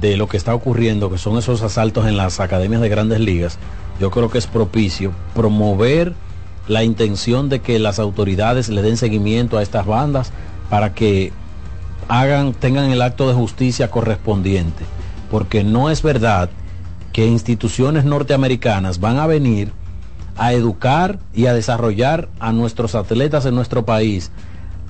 de 0.00 0.16
lo 0.16 0.28
que 0.28 0.36
está 0.36 0.54
ocurriendo, 0.54 1.10
que 1.10 1.18
son 1.18 1.38
esos 1.38 1.62
asaltos 1.62 2.06
en 2.06 2.16
las 2.16 2.40
academias 2.40 2.80
de 2.80 2.88
grandes 2.88 3.20
ligas, 3.20 3.58
yo 4.00 4.10
creo 4.10 4.30
que 4.30 4.38
es 4.38 4.46
propicio 4.46 5.12
promover 5.34 6.14
la 6.68 6.82
intención 6.82 7.48
de 7.48 7.60
que 7.60 7.78
las 7.78 7.98
autoridades 7.98 8.68
le 8.68 8.82
den 8.82 8.96
seguimiento 8.96 9.56
a 9.56 9.62
estas 9.62 9.86
bandas 9.86 10.32
para 10.68 10.94
que 10.94 11.32
hagan, 12.08 12.52
tengan 12.54 12.90
el 12.90 13.02
acto 13.02 13.28
de 13.28 13.34
justicia 13.34 13.90
correspondiente. 13.90 14.84
Porque 15.30 15.64
no 15.64 15.90
es 15.90 16.02
verdad 16.02 16.50
que 17.12 17.26
instituciones 17.26 18.04
norteamericanas 18.04 19.00
van 19.00 19.18
a 19.18 19.26
venir 19.26 19.72
a 20.36 20.52
educar 20.52 21.18
y 21.34 21.46
a 21.46 21.54
desarrollar 21.54 22.28
a 22.38 22.52
nuestros 22.52 22.94
atletas 22.94 23.46
en 23.46 23.54
nuestro 23.54 23.84
país, 23.84 24.30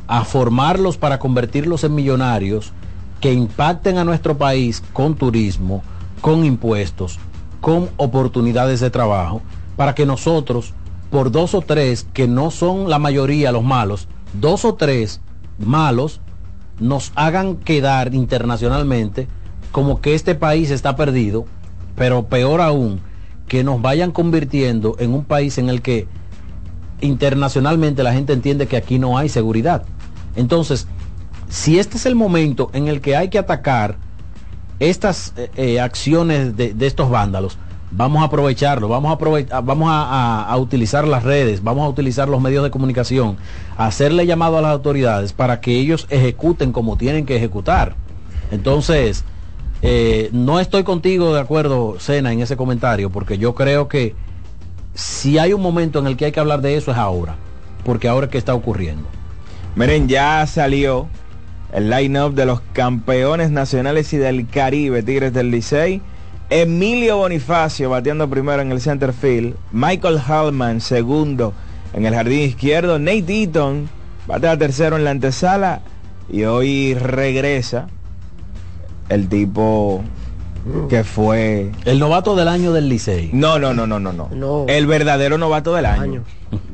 a 0.08 0.24
formarlos 0.24 0.96
para 0.96 1.18
convertirlos 1.18 1.84
en 1.84 1.94
millonarios 1.94 2.72
que 3.20 3.32
impacten 3.32 3.98
a 3.98 4.04
nuestro 4.04 4.36
país 4.36 4.82
con 4.92 5.14
turismo, 5.14 5.82
con 6.20 6.44
impuestos, 6.44 7.18
con 7.60 7.88
oportunidades 7.96 8.80
de 8.80 8.90
trabajo, 8.90 9.42
para 9.76 9.94
que 9.94 10.06
nosotros, 10.06 10.74
por 11.10 11.30
dos 11.30 11.54
o 11.54 11.60
tres, 11.60 12.06
que 12.12 12.28
no 12.28 12.50
son 12.50 12.90
la 12.90 12.98
mayoría 12.98 13.52
los 13.52 13.64
malos, 13.64 14.08
dos 14.32 14.64
o 14.64 14.74
tres 14.74 15.20
malos, 15.58 16.20
nos 16.78 17.12
hagan 17.14 17.56
quedar 17.56 18.14
internacionalmente 18.14 19.28
como 19.76 20.00
que 20.00 20.14
este 20.14 20.34
país 20.34 20.70
está 20.70 20.96
perdido, 20.96 21.44
pero 21.96 22.28
peor 22.28 22.62
aún, 22.62 22.98
que 23.46 23.62
nos 23.62 23.82
vayan 23.82 24.10
convirtiendo 24.10 24.96
en 24.98 25.12
un 25.12 25.22
país 25.22 25.58
en 25.58 25.68
el 25.68 25.82
que 25.82 26.08
internacionalmente 27.02 28.02
la 28.02 28.14
gente 28.14 28.32
entiende 28.32 28.68
que 28.68 28.78
aquí 28.78 28.98
no 28.98 29.18
hay 29.18 29.28
seguridad. 29.28 29.84
Entonces, 30.34 30.88
si 31.50 31.78
este 31.78 31.98
es 31.98 32.06
el 32.06 32.14
momento 32.14 32.70
en 32.72 32.88
el 32.88 33.02
que 33.02 33.16
hay 33.16 33.28
que 33.28 33.38
atacar 33.38 33.98
estas 34.80 35.34
eh, 35.36 35.50
eh, 35.56 35.78
acciones 35.78 36.56
de, 36.56 36.74
estos 36.80 37.10
vándalos, 37.10 37.58
vamos 37.90 38.22
a 38.22 38.28
aprovecharlo, 38.28 38.88
vamos 38.88 39.12
a, 39.12 39.60
vamos 39.60 39.88
a, 39.92 40.56
utilizar 40.56 41.06
las 41.06 41.22
redes, 41.22 41.62
vamos 41.62 41.84
a 41.84 41.90
utilizar 41.90 42.30
los 42.30 42.40
medios 42.40 42.64
de 42.64 42.70
comunicación, 42.70 43.36
hacerle 43.76 44.24
llamado 44.24 44.56
a 44.56 44.62
las 44.62 44.70
autoridades 44.70 45.34
para 45.34 45.60
que 45.60 45.78
ellos 45.78 46.06
ejecuten 46.08 46.72
como 46.72 46.96
tienen 46.96 47.26
que 47.26 47.36
ejecutar. 47.36 47.94
Entonces, 48.50 49.26
eh, 49.82 50.30
no 50.32 50.60
estoy 50.60 50.84
contigo 50.84 51.34
de 51.34 51.40
acuerdo, 51.40 51.96
Sena, 51.98 52.32
en 52.32 52.40
ese 52.40 52.56
comentario, 52.56 53.10
porque 53.10 53.38
yo 53.38 53.54
creo 53.54 53.88
que 53.88 54.14
si 54.94 55.38
hay 55.38 55.52
un 55.52 55.60
momento 55.60 55.98
en 55.98 56.06
el 56.06 56.16
que 56.16 56.26
hay 56.26 56.32
que 56.32 56.40
hablar 56.40 56.62
de 56.62 56.76
eso 56.76 56.90
es 56.90 56.96
ahora, 56.96 57.36
porque 57.84 58.08
ahora 58.08 58.26
es 58.26 58.32
que 58.32 58.38
está 58.38 58.54
ocurriendo. 58.54 59.08
Miren, 59.74 60.08
ya 60.08 60.46
salió 60.46 61.08
el 61.72 61.90
line-up 61.90 62.34
de 62.34 62.46
los 62.46 62.60
campeones 62.72 63.50
nacionales 63.50 64.12
y 64.14 64.16
del 64.16 64.48
Caribe, 64.48 65.02
Tigres 65.02 65.34
del 65.34 65.50
Licey. 65.50 66.00
Emilio 66.48 67.18
Bonifacio 67.18 67.90
bateando 67.90 68.30
primero 68.30 68.62
en 68.62 68.72
el 68.72 68.80
center 68.80 69.12
field. 69.12 69.56
Michael 69.72 70.20
Hallman 70.20 70.80
segundo 70.80 71.52
en 71.92 72.06
el 72.06 72.14
jardín 72.14 72.40
izquierdo. 72.40 72.98
Nate 72.98 73.42
Eaton 73.42 73.90
batea 74.26 74.56
tercero 74.56 74.96
en 74.96 75.04
la 75.04 75.10
antesala. 75.10 75.82
Y 76.30 76.44
hoy 76.44 76.94
regresa 76.94 77.88
el 79.08 79.28
tipo 79.28 80.02
que 80.88 81.04
fue... 81.04 81.70
El 81.84 81.98
novato 81.98 82.34
del 82.34 82.48
año 82.48 82.72
del 82.72 82.88
Licey. 82.88 83.30
No, 83.32 83.58
no, 83.58 83.72
no, 83.72 83.86
no, 83.86 84.00
no, 84.00 84.12
no. 84.12 84.66
El 84.68 84.86
verdadero 84.86 85.38
novato 85.38 85.74
del 85.74 85.86
año. 85.86 86.22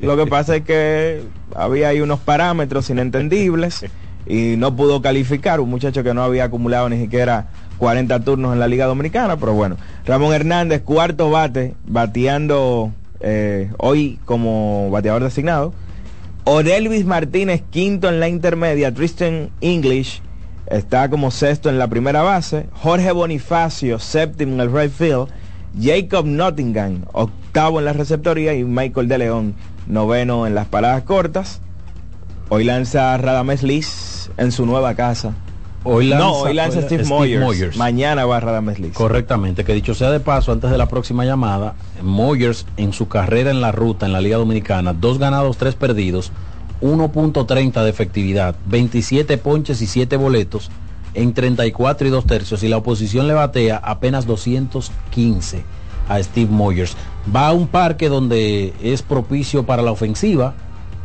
Lo 0.00 0.16
que 0.16 0.26
pasa 0.26 0.56
es 0.56 0.62
que 0.62 1.22
había 1.54 1.88
ahí 1.88 2.00
unos 2.00 2.20
parámetros 2.20 2.88
inentendibles 2.90 3.84
y 4.26 4.54
no 4.56 4.74
pudo 4.76 5.02
calificar 5.02 5.60
un 5.60 5.70
muchacho 5.70 6.02
que 6.02 6.14
no 6.14 6.22
había 6.22 6.44
acumulado 6.44 6.88
ni 6.88 6.98
siquiera 6.98 7.48
40 7.78 8.20
turnos 8.20 8.52
en 8.52 8.60
la 8.60 8.68
Liga 8.68 8.86
Dominicana, 8.86 9.36
pero 9.36 9.52
bueno. 9.52 9.76
Ramón 10.06 10.32
Hernández, 10.32 10.82
cuarto 10.82 11.30
bate, 11.30 11.74
bateando 11.86 12.92
eh, 13.20 13.70
hoy 13.78 14.18
como 14.24 14.90
bateador 14.90 15.22
designado. 15.22 15.74
Orelvis 16.44 17.04
Martínez, 17.04 17.62
quinto 17.70 18.08
en 18.08 18.20
la 18.20 18.28
intermedia. 18.28 18.92
Tristan 18.92 19.50
English 19.60 20.22
está 20.72 21.08
como 21.08 21.30
sexto 21.30 21.68
en 21.68 21.78
la 21.78 21.86
primera 21.88 22.22
base. 22.22 22.66
Jorge 22.72 23.12
Bonifacio, 23.12 23.98
séptimo 23.98 24.54
en 24.54 24.60
el 24.60 24.72
right 24.72 24.92
field. 24.92 25.28
Jacob 25.80 26.26
Nottingham, 26.26 27.04
octavo 27.12 27.78
en 27.78 27.84
la 27.86 27.92
receptoría. 27.92 28.54
Y 28.54 28.64
Michael 28.64 29.08
De 29.08 29.18
León, 29.18 29.54
noveno 29.86 30.46
en 30.46 30.54
las 30.54 30.66
paradas 30.66 31.02
cortas. 31.04 31.60
Hoy 32.48 32.64
lanza 32.64 33.16
Radames 33.16 33.62
Liz 33.62 34.30
en 34.36 34.52
su 34.52 34.66
nueva 34.66 34.94
casa. 34.94 35.32
Hoy 35.84 36.06
lanza, 36.06 36.24
no, 36.24 36.32
hoy 36.34 36.54
lanza 36.54 36.78
hoy- 36.78 36.84
Steve, 36.84 37.04
Steve 37.04 37.16
Moyers. 37.18 37.42
Moyers. 37.44 37.76
Mañana 37.76 38.24
va 38.24 38.38
Radames 38.40 38.78
Liz. 38.78 38.92
Correctamente, 38.92 39.64
que 39.64 39.72
dicho 39.74 39.94
sea 39.94 40.10
de 40.10 40.20
paso, 40.20 40.52
antes 40.52 40.70
de 40.70 40.78
la 40.78 40.86
próxima 40.86 41.24
llamada, 41.24 41.74
Moyers 42.02 42.66
en 42.76 42.92
su 42.92 43.08
carrera 43.08 43.50
en 43.50 43.60
la 43.60 43.72
ruta 43.72 44.06
en 44.06 44.12
la 44.12 44.20
Liga 44.20 44.36
Dominicana, 44.36 44.92
dos 44.92 45.18
ganados, 45.18 45.56
tres 45.56 45.74
perdidos, 45.74 46.30
1.30 46.82 47.82
de 47.82 47.90
efectividad, 47.90 48.56
27 48.66 49.38
ponches 49.38 49.80
y 49.80 49.86
7 49.86 50.16
boletos 50.16 50.70
en 51.14 51.32
34 51.34 52.08
y 52.08 52.10
2 52.10 52.26
tercios 52.26 52.62
y 52.62 52.68
la 52.68 52.78
oposición 52.78 53.28
le 53.28 53.34
batea 53.34 53.76
apenas 53.76 54.26
215 54.26 55.64
a 56.08 56.22
Steve 56.22 56.50
Moyers. 56.50 56.96
Va 57.34 57.48
a 57.48 57.52
un 57.52 57.68
parque 57.68 58.08
donde 58.08 58.72
es 58.82 59.02
propicio 59.02 59.64
para 59.64 59.82
la 59.82 59.92
ofensiva, 59.92 60.54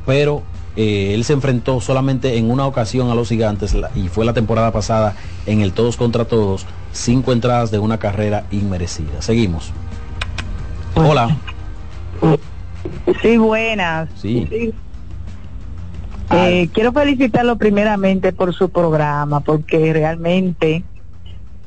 pero 0.06 0.42
eh, 0.76 1.14
él 1.14 1.24
se 1.24 1.34
enfrentó 1.34 1.82
solamente 1.82 2.38
en 2.38 2.50
una 2.50 2.66
ocasión 2.66 3.10
a 3.10 3.16
los 3.16 3.30
gigantes 3.30 3.76
y 3.96 4.08
fue 4.08 4.26
la 4.26 4.34
temporada 4.34 4.72
pasada 4.72 5.16
en 5.46 5.62
el 5.62 5.74
todos 5.74 5.98
contra 5.98 6.26
todos, 6.26 6.66
cinco 6.92 7.34
entradas 7.34 7.72
de 7.72 7.80
una 7.80 8.00
carrera 8.00 8.46
inmerecida. 8.52 9.22
Seguimos. 9.22 9.72
Hola. 10.96 11.38
Sí, 13.22 13.38
buenas. 13.38 14.10
Sí. 14.20 14.74
Eh, 16.32 16.70
quiero 16.74 16.92
felicitarlo 16.92 17.58
primeramente 17.58 18.34
por 18.34 18.54
su 18.54 18.70
programa, 18.70 19.40
porque 19.40 19.94
realmente 19.94 20.84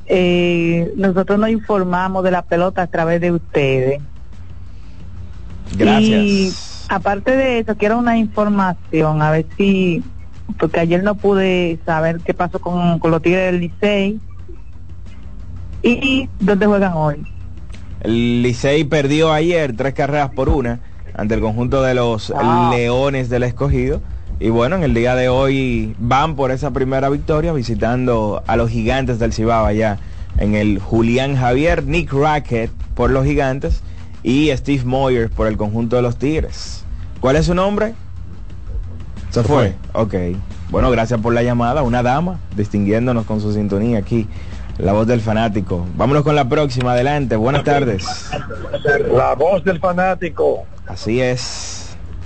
eh, 0.05 0.91
nosotros 0.97 1.39
nos 1.39 1.49
informamos 1.49 2.23
de 2.23 2.31
la 2.31 2.43
pelota 2.43 2.83
a 2.83 2.87
través 2.87 3.21
de 3.21 3.31
ustedes. 3.31 4.01
Gracias. 5.75 6.21
Y 6.23 6.51
aparte 6.89 7.35
de 7.35 7.59
eso, 7.59 7.75
quiero 7.75 7.97
una 7.97 8.17
información, 8.17 9.21
a 9.21 9.31
ver 9.31 9.45
si, 9.57 10.03
porque 10.59 10.81
ayer 10.81 11.01
no 11.03 11.15
pude 11.15 11.79
saber 11.85 12.19
qué 12.19 12.33
pasó 12.33 12.59
con, 12.59 12.99
con 12.99 13.09
los 13.11 13.21
Tigres 13.21 13.51
del 13.51 13.61
Licey 13.61 14.19
y 15.81 16.29
dónde 16.39 16.65
juegan 16.67 16.93
hoy. 16.93 17.25
El 18.01 18.41
Licey 18.43 18.83
perdió 18.83 19.31
ayer 19.31 19.75
tres 19.75 19.93
carreras 19.93 20.31
por 20.31 20.49
una 20.49 20.79
ante 21.15 21.35
el 21.35 21.41
conjunto 21.41 21.81
de 21.81 21.93
los 21.93 22.31
Ah. 22.35 22.69
Leones 22.73 23.29
del 23.29 23.43
Escogido. 23.43 24.01
Y 24.41 24.49
bueno, 24.49 24.75
en 24.75 24.81
el 24.81 24.95
día 24.95 25.13
de 25.13 25.29
hoy 25.29 25.95
van 25.99 26.35
por 26.35 26.49
esa 26.49 26.71
primera 26.71 27.09
victoria 27.09 27.53
visitando 27.53 28.41
a 28.47 28.55
los 28.55 28.71
gigantes 28.71 29.19
del 29.19 29.33
Cibao 29.33 29.67
allá 29.67 29.99
en 30.39 30.55
el 30.55 30.79
Julián 30.79 31.35
Javier, 31.35 31.83
Nick 31.85 32.11
Rackett 32.11 32.71
por 32.95 33.11
los 33.11 33.23
gigantes 33.23 33.83
y 34.23 34.49
Steve 34.57 34.83
Moyers 34.83 35.31
por 35.31 35.45
el 35.45 35.57
conjunto 35.57 35.95
de 35.95 36.01
los 36.01 36.17
Tigres. 36.17 36.83
¿Cuál 37.19 37.35
es 37.35 37.45
su 37.45 37.53
nombre? 37.53 37.93
Se 39.29 39.43
fue. 39.43 39.75
Ok. 39.93 40.15
Bueno, 40.71 40.89
gracias 40.89 41.19
por 41.21 41.35
la 41.35 41.43
llamada. 41.43 41.83
Una 41.83 42.01
dama 42.01 42.39
distinguiéndonos 42.55 43.27
con 43.27 43.41
su 43.41 43.53
sintonía 43.53 43.99
aquí. 43.99 44.27
La 44.79 44.93
voz 44.93 45.05
del 45.05 45.21
fanático. 45.21 45.85
Vámonos 45.95 46.23
con 46.23 46.35
la 46.35 46.49
próxima. 46.49 46.93
Adelante. 46.93 47.35
Buenas 47.35 47.63
tardes. 47.63 48.31
La 49.13 49.35
voz 49.35 49.63
del 49.63 49.79
fanático. 49.79 50.63
Así 50.87 51.21
es. 51.21 51.80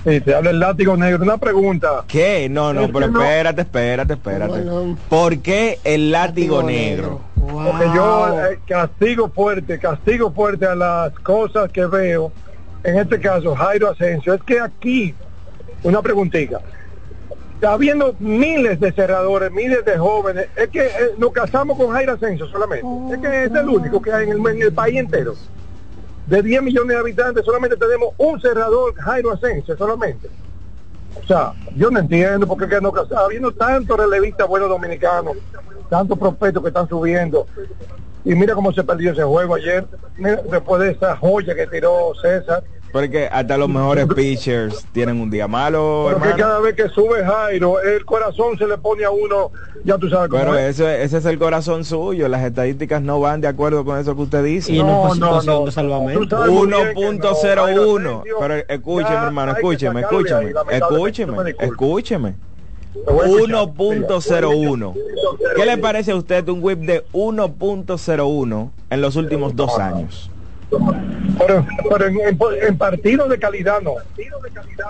Sí, 0.06 0.20
te 0.20 0.36
habla 0.36 0.50
el 0.50 0.60
látigo 0.60 0.96
negro. 0.96 1.24
Una 1.24 1.36
pregunta. 1.36 2.04
¿Qué? 2.06 2.48
No, 2.48 2.72
no, 2.72 2.88
pero 2.92 3.06
espérate, 3.06 3.62
espérate, 3.62 4.12
espérate. 4.12 4.64
¿Por 5.08 5.38
qué 5.40 5.80
el 5.82 6.12
látigo 6.12 6.62
negro? 6.62 7.22
Porque 7.34 7.86
yo 7.92 8.40
eh, 8.44 8.60
castigo 8.68 9.28
fuerte, 9.30 9.80
castigo 9.80 10.30
fuerte 10.30 10.64
a 10.64 10.76
las 10.76 11.12
cosas 11.20 11.72
que 11.72 11.86
veo. 11.86 12.30
En 12.84 12.98
este 12.98 13.18
caso, 13.18 13.56
Jairo 13.56 13.90
Asensio. 13.90 14.34
Es 14.34 14.42
que 14.44 14.60
aquí, 14.60 15.12
una 15.82 16.00
preguntita. 16.02 16.60
Habiendo 17.66 18.14
miles 18.20 18.78
de 18.78 18.92
cerradores, 18.92 19.50
miles 19.50 19.84
de 19.84 19.98
jóvenes, 19.98 20.46
es 20.54 20.68
que 20.68 20.86
eh, 20.86 21.14
nos 21.18 21.32
casamos 21.32 21.76
con 21.76 21.90
Jairo 21.90 22.12
Asensio 22.12 22.46
solamente. 22.46 22.86
Es 23.12 23.18
que 23.18 23.44
es 23.44 23.50
el 23.50 23.68
único 23.68 24.00
que 24.00 24.12
hay 24.12 24.30
en 24.30 24.32
el, 24.34 24.46
en 24.54 24.62
el 24.62 24.72
país 24.72 25.00
entero. 25.00 25.34
De 26.26 26.42
10 26.42 26.62
millones 26.62 26.88
de 26.88 26.96
habitantes, 26.96 27.44
solamente 27.44 27.76
tenemos 27.76 28.14
un 28.18 28.40
cerrador, 28.40 28.94
Jairo 28.96 29.32
Asensio, 29.32 29.76
solamente. 29.76 30.28
O 31.22 31.26
sea, 31.26 31.52
yo 31.76 31.90
no 31.90 32.00
entiendo 32.00 32.46
por 32.46 32.68
qué 32.68 32.80
no. 32.80 32.92
Habiendo 33.16 33.52
tantos 33.52 33.96
relevistas 33.96 34.46
buenos 34.48 34.68
dominicanos, 34.68 35.36
tantos 35.88 36.18
prospectos 36.18 36.62
que 36.62 36.68
están 36.68 36.88
subiendo. 36.88 37.46
Y 38.24 38.34
mira 38.34 38.54
cómo 38.54 38.72
se 38.72 38.82
perdió 38.82 39.12
ese 39.12 39.22
juego 39.22 39.54
ayer, 39.54 39.86
después 40.50 40.82
de 40.82 40.90
esa 40.90 41.16
joya 41.16 41.54
que 41.54 41.66
tiró 41.68 42.12
César. 42.20 42.64
Porque 42.92 43.28
hasta 43.30 43.56
los 43.56 43.68
mejores 43.68 44.06
pitchers 44.14 44.86
tienen 44.92 45.20
un 45.20 45.30
día 45.30 45.46
malo, 45.48 46.04
Pero 46.08 46.20
que 46.20 46.28
hermano. 46.28 46.42
cada 46.44 46.60
vez 46.60 46.74
que 46.76 46.88
sube 46.88 47.24
Jairo, 47.24 47.80
el 47.80 48.04
corazón 48.04 48.56
se 48.56 48.66
le 48.66 48.78
pone 48.78 49.04
a 49.04 49.10
uno, 49.10 49.50
ya 49.84 49.98
tú 49.98 50.08
sabes 50.08 50.30
cómo 50.30 50.40
Pero 50.42 50.56
es. 50.58 50.80
ese, 50.80 51.02
ese 51.02 51.18
es 51.18 51.24
el 51.26 51.38
corazón 51.38 51.84
suyo. 51.84 52.28
Las 52.28 52.42
estadísticas 52.44 53.02
no 53.02 53.20
van 53.20 53.40
de 53.40 53.48
acuerdo 53.48 53.84
con 53.84 53.98
eso 53.98 54.14
que 54.16 54.22
usted 54.22 54.44
dice. 54.44 54.72
Y 54.72 54.78
no, 54.82 55.10
que 55.12 55.18
no, 55.20 55.40
1.01. 55.42 58.22
Pero 58.40 58.54
escúcheme, 58.68 59.10
ya 59.10 59.24
hermano, 59.26 59.52
escúcheme, 59.52 60.00
escúcheme, 60.00 60.46
ahí, 60.46 60.52
escúcheme, 60.70 61.36
no 61.36 61.42
escúcheme. 61.42 62.34
voy 63.06 63.26
a 63.26 63.30
escuchar. 63.30 63.56
1.01. 63.64 64.94
¿Qué 65.56 65.66
le 65.66 65.78
parece 65.78 66.12
a 66.12 66.16
usted 66.16 66.48
un 66.48 66.62
whip 66.62 66.78
de 66.80 67.04
1.01 67.12 68.70
en 68.90 69.00
los 69.00 69.16
últimos 69.16 69.56
dos 69.56 69.78
años? 69.78 70.30
Pero, 71.38 71.66
pero 71.90 72.06
en, 72.06 72.16
en- 72.20 72.38
en 72.68 72.78
partidos 72.78 73.28
de 73.28 73.38
calidad 73.38 73.80
no. 73.82 73.92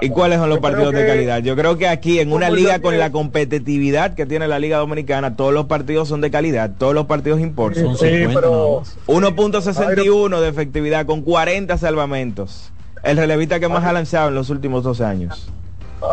¿Y 0.01 0.11
cuáles 0.11 0.39
son 0.39 0.49
los 0.49 0.59
Yo 0.59 0.63
partidos 0.63 0.93
de 0.95 1.07
calidad? 1.07 1.43
Yo 1.43 1.57
creo 1.57 1.77
que 1.77 1.89
aquí 1.89 2.21
en 2.21 2.33
una 2.33 2.51
liga 2.51 2.81
con 2.81 2.93
que- 2.93 2.99
la 2.99 3.11
competitividad 3.11 4.15
que 4.15 4.27
tiene 4.27 4.47
la 4.49 4.59
Liga 4.59 4.79
Dominicana, 4.79 5.37
todos 5.37 5.53
los 5.53 5.67
partidos 5.67 6.09
son 6.09 6.21
de 6.21 6.31
calidad, 6.31 6.71
todos 6.79 6.95
los 6.95 7.07
partidos 7.07 7.41
importan. 7.41 7.97
Sí, 7.97 8.07
50 8.09 8.41
pero- 8.41 8.51
nada 8.51 8.81
más. 8.81 8.97
1.61 9.07 10.41
de 10.41 10.49
efectividad 10.49 11.05
con 11.07 11.23
40 11.23 11.77
salvamentos. 11.79 12.73
El 13.03 13.17
relevista 13.17 13.61
que 13.61 13.69
más 13.69 13.85
ha 13.85 13.93
lanzado 13.93 14.29
en 14.29 14.35
los 14.35 14.51
últimos 14.51 14.83
dos 14.85 15.01
años. 15.01 15.49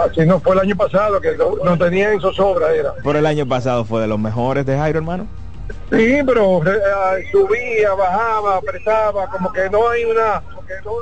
Así 0.10 0.26
no 0.26 0.40
fue 0.40 0.54
el 0.54 0.60
año 0.62 0.76
pasado, 0.76 1.20
que 1.20 1.36
no, 1.38 1.56
no 1.64 1.78
tenía 1.78 2.12
en 2.12 2.20
zozobra, 2.22 2.74
era. 2.74 2.94
Por 3.04 3.16
el 3.18 3.26
año 3.26 3.46
pasado 3.48 3.84
fue 3.86 4.02
de 4.02 4.08
los 4.08 4.20
mejores 4.20 4.66
de 4.66 4.78
Jairo, 4.78 5.00
hermano. 5.00 5.28
Sí, 5.96 6.18
pero 6.26 6.62
eh, 6.66 7.28
subía, 7.32 7.94
bajaba, 7.94 8.58
apretaba, 8.58 9.30
como 9.30 9.52
que 9.52 9.70
no 9.70 9.90
hay 9.90 10.06
una... 10.06 10.42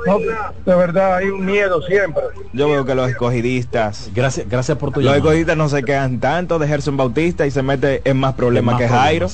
no, 0.06 0.18
de 0.66 0.74
verdad, 0.76 1.16
hay 1.16 1.28
un 1.28 1.44
miedo 1.44 1.80
siempre. 1.82 2.22
Yo 2.52 2.68
veo 2.68 2.84
que 2.84 2.94
los 2.94 3.08
escogidistas, 3.08 4.10
Gracias, 4.14 4.46
gracias 4.48 4.76
por 4.76 4.90
tu 4.90 5.00
los 5.00 5.04
llamada. 5.04 5.18
escogidistas 5.18 5.56
no 5.56 5.68
se 5.68 5.82
quedan 5.82 6.20
tanto 6.20 6.58
de 6.58 6.68
Gerson 6.68 6.96
Bautista 6.96 7.46
y 7.46 7.50
se 7.50 7.62
mete 7.62 8.02
en 8.04 8.18
más 8.18 8.34
problemas 8.34 8.74
Más 8.74 8.82
que 8.82 8.88
Jairo. 8.88 9.28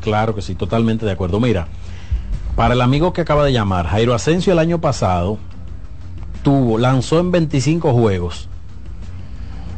Claro 0.00 0.34
que 0.34 0.42
sí, 0.42 0.54
totalmente 0.54 1.06
de 1.06 1.12
acuerdo. 1.12 1.38
Mira, 1.38 1.68
para 2.56 2.74
el 2.74 2.80
amigo 2.80 3.12
que 3.12 3.20
acaba 3.20 3.44
de 3.44 3.52
llamar, 3.52 3.86
Jairo 3.86 4.14
Asensio 4.14 4.52
el 4.52 4.58
año 4.58 4.80
pasado 4.80 5.38
tuvo, 6.42 6.76
lanzó 6.78 7.20
en 7.20 7.30
25 7.30 7.92
juegos 7.92 8.48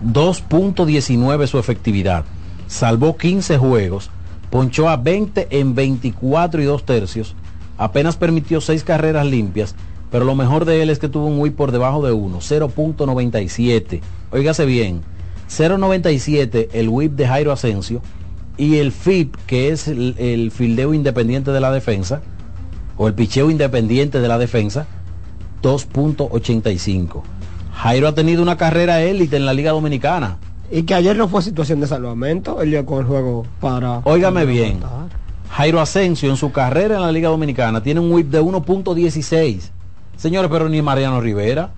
2.19 0.04 1.46
su 1.46 1.58
efectividad, 1.58 2.24
salvó 2.66 3.16
15 3.16 3.58
juegos, 3.58 4.10
ponchó 4.50 4.88
a 4.88 4.96
20 4.96 5.48
en 5.50 5.74
24 5.74 6.62
y 6.62 6.64
2 6.64 6.84
tercios, 6.84 7.34
apenas 7.78 8.16
permitió 8.16 8.60
6 8.60 8.84
carreras 8.84 9.26
limpias, 9.26 9.74
pero 10.10 10.24
lo 10.24 10.34
mejor 10.34 10.64
de 10.64 10.82
él 10.82 10.90
es 10.90 10.98
que 10.98 11.08
tuvo 11.08 11.26
un 11.26 11.38
whip 11.40 11.56
por 11.56 11.72
debajo 11.72 12.04
de 12.04 12.12
1, 12.12 12.38
0.97. 12.38 14.00
Óigase 14.30 14.64
bien, 14.64 15.02
0.97 15.48 16.68
el 16.72 16.88
whip 16.88 17.12
de 17.12 17.26
Jairo 17.26 17.52
Asensio 17.52 18.02
y 18.56 18.76
el 18.76 18.92
FIP, 18.92 19.36
que 19.46 19.70
es 19.70 19.88
el, 19.88 20.14
el 20.18 20.50
fildeo 20.50 20.94
independiente 20.94 21.50
de 21.50 21.60
la 21.60 21.70
defensa, 21.70 22.22
o 22.96 23.08
el 23.08 23.14
picheo 23.14 23.50
independiente 23.50 24.20
de 24.20 24.28
la 24.28 24.38
defensa, 24.38 24.86
2.85. 25.62 27.22
Jairo 27.74 28.08
ha 28.08 28.14
tenido 28.14 28.42
una 28.42 28.56
carrera 28.56 29.02
élite 29.02 29.36
en 29.36 29.44
la 29.44 29.52
Liga 29.52 29.72
Dominicana. 29.72 30.38
Y 30.70 30.82
que 30.82 30.94
ayer 30.94 31.16
no 31.16 31.28
fue 31.28 31.42
situación 31.42 31.80
de 31.80 31.86
salvamento, 31.86 32.60
él 32.60 32.70
llegó 32.70 32.86
con 32.86 32.98
el 32.98 33.04
juego 33.04 33.46
para... 33.60 34.00
Óigame 34.04 34.40
para 34.40 34.52
bien. 34.52 34.80
Jairo 35.50 35.80
Asensio 35.80 36.28
en 36.30 36.36
su 36.36 36.52
carrera 36.52 36.96
en 36.96 37.02
la 37.02 37.12
Liga 37.12 37.28
Dominicana 37.28 37.82
tiene 37.82 38.00
un 38.00 38.12
whip 38.12 38.28
de 38.28 38.42
1.16. 38.42 39.70
Señores, 40.16 40.50
pero 40.50 40.68
ni 40.68 40.82
Mariano 40.82 41.20
Rivera. 41.20 41.70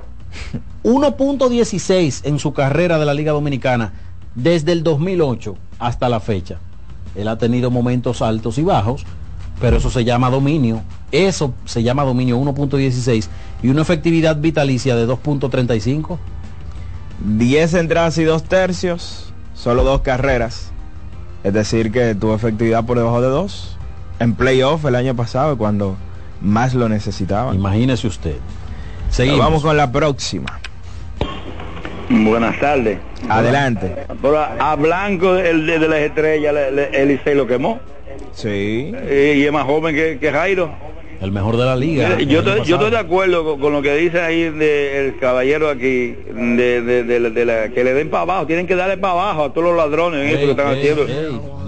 1.16 0.84 2.20
en 2.24 2.38
su 2.38 2.52
carrera 2.52 2.98
de 2.98 3.04
la 3.04 3.14
Liga 3.14 3.32
Dominicana 3.32 3.92
desde 4.34 4.72
el 4.72 4.82
2008 4.82 5.56
hasta 5.78 6.08
la 6.08 6.20
fecha. 6.20 6.58
Él 7.14 7.28
ha 7.28 7.36
tenido 7.36 7.70
momentos 7.70 8.22
altos 8.22 8.58
y 8.58 8.62
bajos, 8.62 9.04
pero 9.60 9.76
eso 9.76 9.90
se 9.90 10.04
llama 10.04 10.30
dominio. 10.30 10.82
Eso 11.10 11.52
se 11.64 11.82
llama 11.82 12.04
dominio 12.04 12.38
1.16 12.38 13.28
y 13.62 13.68
una 13.68 13.82
efectividad 13.82 14.36
vitalicia 14.36 14.94
de 14.94 15.06
2.35. 15.06 16.18
10 17.24 17.74
entradas 17.74 18.16
y 18.18 18.24
dos 18.24 18.44
tercios, 18.44 19.32
solo 19.54 19.84
dos 19.84 20.02
carreras. 20.02 20.70
Es 21.44 21.52
decir, 21.52 21.92
que 21.92 22.14
tuvo 22.14 22.34
efectividad 22.34 22.84
por 22.84 22.98
debajo 22.98 23.20
de 23.20 23.28
dos. 23.28 23.76
En 24.20 24.34
playoff 24.34 24.84
el 24.84 24.96
año 24.96 25.14
pasado, 25.14 25.56
cuando 25.56 25.96
más 26.40 26.74
lo 26.74 26.88
necesitaban. 26.88 27.54
Imagínese 27.54 28.06
usted. 28.06 28.36
Seguimos. 29.10 29.40
Vamos 29.40 29.62
con 29.62 29.76
la 29.76 29.90
próxima. 29.90 30.58
Buenas 32.10 32.58
tardes. 32.58 32.98
Adelante. 33.28 33.94
Pero 34.22 34.38
a, 34.38 34.72
a 34.72 34.76
Blanco, 34.76 35.36
el 35.36 35.66
de, 35.66 35.78
de 35.78 35.88
las 35.88 35.98
estrellas, 36.00 36.54
le- 36.54 37.02
el 37.02 37.08
Licey 37.08 37.34
lo 37.34 37.46
quemó. 37.46 37.80
Sí. 38.32 38.92
Y, 39.10 39.14
y 39.14 39.44
es 39.46 39.52
más 39.52 39.64
joven 39.64 39.94
que, 39.94 40.18
que 40.18 40.32
Jairo. 40.32 40.70
El 41.20 41.32
mejor 41.32 41.56
de 41.56 41.64
la 41.64 41.74
liga. 41.74 42.16
Eh, 42.20 42.26
Yo, 42.26 42.38
estoy, 42.40 42.54
yo 42.58 42.62
estoy 42.62 42.72
pasado. 42.74 42.90
de 42.90 42.98
acuerdo 42.98 43.44
con, 43.44 43.60
con 43.60 43.72
lo 43.72 43.82
que 43.82 43.94
dice 43.96 44.20
ahí 44.20 44.50
de, 44.50 45.06
el 45.08 45.18
caballero 45.18 45.68
aquí, 45.68 46.14
de, 46.32 46.80
de- 46.82 47.02
de 47.02 47.20
la- 47.20 47.30
de 47.30 47.44
la- 47.44 47.68
que 47.70 47.82
le 47.82 47.92
den 47.92 48.08
para 48.08 48.22
abajo, 48.22 48.46
tienen 48.46 48.66
que 48.68 48.76
darle 48.76 48.96
para 48.98 49.14
abajo 49.14 49.44
a 49.44 49.52
todos 49.52 49.66
los 49.68 49.76
ladrones 49.76 50.26
eso 50.28 50.36
que 50.38 50.44
Ey, 50.44 50.50
están 50.50 50.68
ey, 50.68 50.78
haciendo. 50.78 51.02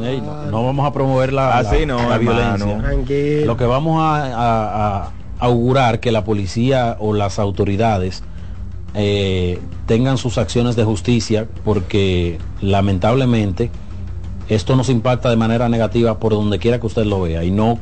ey, 0.04 0.08
ey, 0.14 0.20
no, 0.20 0.44
no 0.52 0.64
vamos 0.64 0.86
a 0.86 0.92
promover 0.92 1.32
la, 1.32 1.58
Así 1.58 1.80
la- 1.80 1.86
no, 1.86 2.08
la 2.08 2.14
hermano. 2.16 2.66
violencia. 2.80 3.46
Lo 3.46 3.56
que 3.56 3.64
vamos 3.64 4.00
a, 4.00 4.24
a- 4.26 5.02
a 5.06 5.10
augurar 5.40 5.98
que 5.98 6.12
la 6.12 6.22
policía 6.24 6.96
o 7.00 7.12
las 7.12 7.38
autoridades 7.40 8.22
eh, 8.94 9.58
tengan 9.86 10.16
sus 10.18 10.38
acciones 10.38 10.76
de 10.76 10.84
justicia 10.84 11.46
porque 11.64 12.38
lamentablemente 12.60 13.70
esto 14.48 14.74
nos 14.76 14.88
impacta 14.88 15.30
de 15.30 15.36
manera 15.36 15.68
negativa 15.68 16.18
por 16.18 16.32
donde 16.32 16.58
quiera 16.58 16.78
que 16.80 16.86
usted 16.86 17.04
lo 17.04 17.20
vea 17.22 17.42
y 17.44 17.50
no 17.50 17.78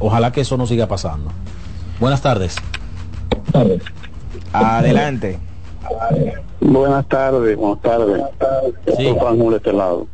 ojalá 0.00 0.32
que 0.32 0.40
eso 0.40 0.56
no 0.56 0.66
siga 0.66 0.86
pasando. 0.88 1.30
Buenas 2.00 2.20
tardes. 2.22 2.56
Adelante. 4.52 5.38
Buenas 6.60 7.06
tardes, 7.08 7.56
buenas 7.56 7.80
tardes. 7.82 8.22
Soy 8.96 9.14
Juan 9.18 9.38
este 9.54 9.72
lado. 9.72 10.06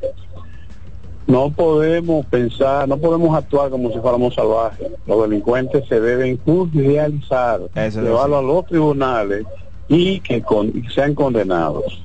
No 1.26 1.50
podemos 1.50 2.24
pensar, 2.26 2.86
no 2.88 2.98
podemos 2.98 3.36
actuar 3.36 3.70
como 3.70 3.90
si 3.90 3.98
fuéramos 3.98 4.34
salvajes. 4.34 4.86
Los 5.06 5.22
delincuentes 5.22 5.86
se 5.88 6.00
deben 6.00 6.38
judicializar, 6.44 7.62
llevarlo 8.04 8.38
a 8.38 8.42
los 8.42 8.66
tribunales 8.66 9.44
y 9.88 10.20
que, 10.20 10.40
con- 10.42 10.68
y 10.68 10.82
que 10.82 10.90
sean 10.90 11.14
condenados. 11.14 12.00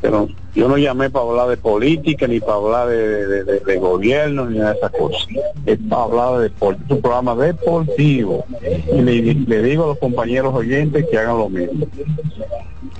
Pero 0.00 0.28
yo 0.54 0.68
no 0.68 0.78
llamé 0.78 1.10
para 1.10 1.24
hablar 1.26 1.48
de 1.48 1.56
política, 1.56 2.26
ni 2.28 2.38
para 2.38 2.54
hablar 2.54 2.88
de, 2.88 3.26
de- 3.26 3.44
de- 3.44 3.60
de 3.60 3.76
gobierno, 3.78 4.46
ni 4.46 4.58
nada 4.58 4.72
de 4.72 4.78
esas 4.78 4.92
cosas. 4.92 5.26
Es 5.66 5.78
para 5.90 6.02
hablar 6.04 6.36
de 6.38 6.42
deporte, 6.44 6.82
es 6.84 6.90
un 6.92 7.00
programa 7.02 7.34
deportivo. 7.34 8.44
Y 8.94 9.00
le, 9.00 9.34
le 9.34 9.62
digo 9.62 9.84
a 9.84 9.86
los 9.88 9.98
compañeros 9.98 10.54
oyentes 10.54 11.04
que 11.10 11.18
hagan 11.18 11.38
lo 11.38 11.48
mismo. 11.48 11.86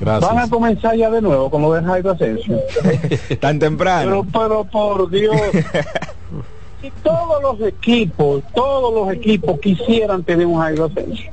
Gracias. 0.00 0.32
Van 0.32 0.42
a 0.44 0.48
comenzar 0.50 0.96
ya 0.96 1.08
de 1.10 1.20
nuevo 1.22 1.50
con 1.50 1.62
lo 1.62 1.72
de 1.72 1.82
Jairo 1.82 2.10
Asensio. 2.10 2.58
Tan 3.40 3.58
temprano. 3.58 4.24
Pero, 4.32 4.44
pero 4.44 4.64
por 4.64 5.08
Dios, 5.10 5.36
si 6.82 6.90
todos 7.02 7.42
los 7.42 7.66
equipos, 7.68 8.42
todos 8.54 8.92
los 8.92 9.12
equipos 9.16 9.58
quisieran 9.60 10.22
tener 10.24 10.46
un 10.46 10.58
Jairo 10.60 10.84
Asensio, 10.86 11.30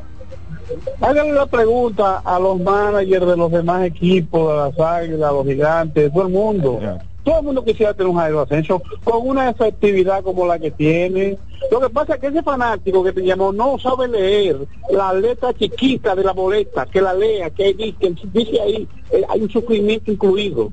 háganle 1.01 1.33
la 1.33 1.45
pregunta 1.45 2.21
a 2.23 2.39
los 2.39 2.59
managers 2.59 3.27
de 3.27 3.37
los 3.37 3.51
demás 3.51 3.85
equipos, 3.85 4.49
de 4.49 4.57
las 4.57 4.79
águilas, 4.79 5.31
los 5.31 5.45
gigantes, 5.45 6.11
todo 6.11 6.23
el 6.23 6.33
mundo. 6.33 6.79
Todo 7.23 7.39
el 7.39 7.45
mundo 7.45 7.63
quisiera 7.65 7.93
tener 7.93 8.07
un 8.07 8.17
Jairo 8.17 8.41
Asensio 8.41 8.81
con 9.03 9.27
una 9.27 9.49
efectividad 9.49 10.23
como 10.23 10.45
la 10.45 10.59
que 10.59 10.69
tiene. 10.69 11.39
Lo 11.71 11.81
que 11.81 11.89
pasa 11.89 12.13
es 12.13 12.21
que 12.21 12.27
ese 12.27 12.43
fanático 12.43 13.03
que 13.03 13.13
te 13.13 13.23
llamó 13.23 13.51
no 13.51 13.79
sabe 13.79 14.07
leer 14.07 14.67
la 14.91 15.11
letra 15.11 15.51
chiquita 15.53 16.15
de 16.15 16.23
la 16.23 16.33
boleta, 16.33 16.85
que 16.85 17.01
la 17.01 17.15
lea, 17.15 17.49
que 17.49 17.73
dice, 17.73 17.95
que 17.99 18.15
dice 18.31 18.61
ahí, 18.61 18.87
eh, 19.11 19.23
hay 19.27 19.41
un 19.41 19.49
sufrimiento 19.49 20.11
incluido. 20.11 20.71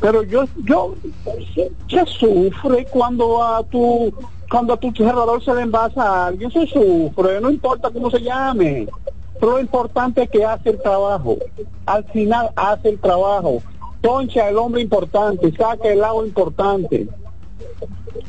Pero 0.00 0.22
yo, 0.22 0.44
yo, 0.64 0.94
se 1.88 2.06
sufre 2.06 2.86
cuando 2.86 3.42
a 3.42 3.62
tu, 3.64 4.12
cuando 4.50 4.76
tu 4.76 4.90
cerrador 4.92 5.42
se 5.44 5.54
le 5.54 5.62
envasa 5.62 6.02
a 6.02 6.26
alguien, 6.28 6.50
se 6.50 6.66
sufre, 6.66 7.40
no 7.40 7.50
importa 7.50 7.90
cómo 7.90 8.10
se 8.10 8.20
llame. 8.20 8.86
Pero 9.38 9.52
lo 9.52 9.60
importante 9.60 10.22
es 10.22 10.30
que 10.30 10.44
hace 10.44 10.70
el 10.70 10.80
trabajo. 10.80 11.36
Al 11.84 12.04
final 12.04 12.50
hace 12.56 12.90
el 12.90 12.98
trabajo. 12.98 13.62
Poncha 14.00 14.48
el 14.48 14.56
hombre 14.56 14.82
importante, 14.82 15.52
saca 15.56 15.88
el 15.88 15.98
lado 16.00 16.24
importante. 16.24 17.08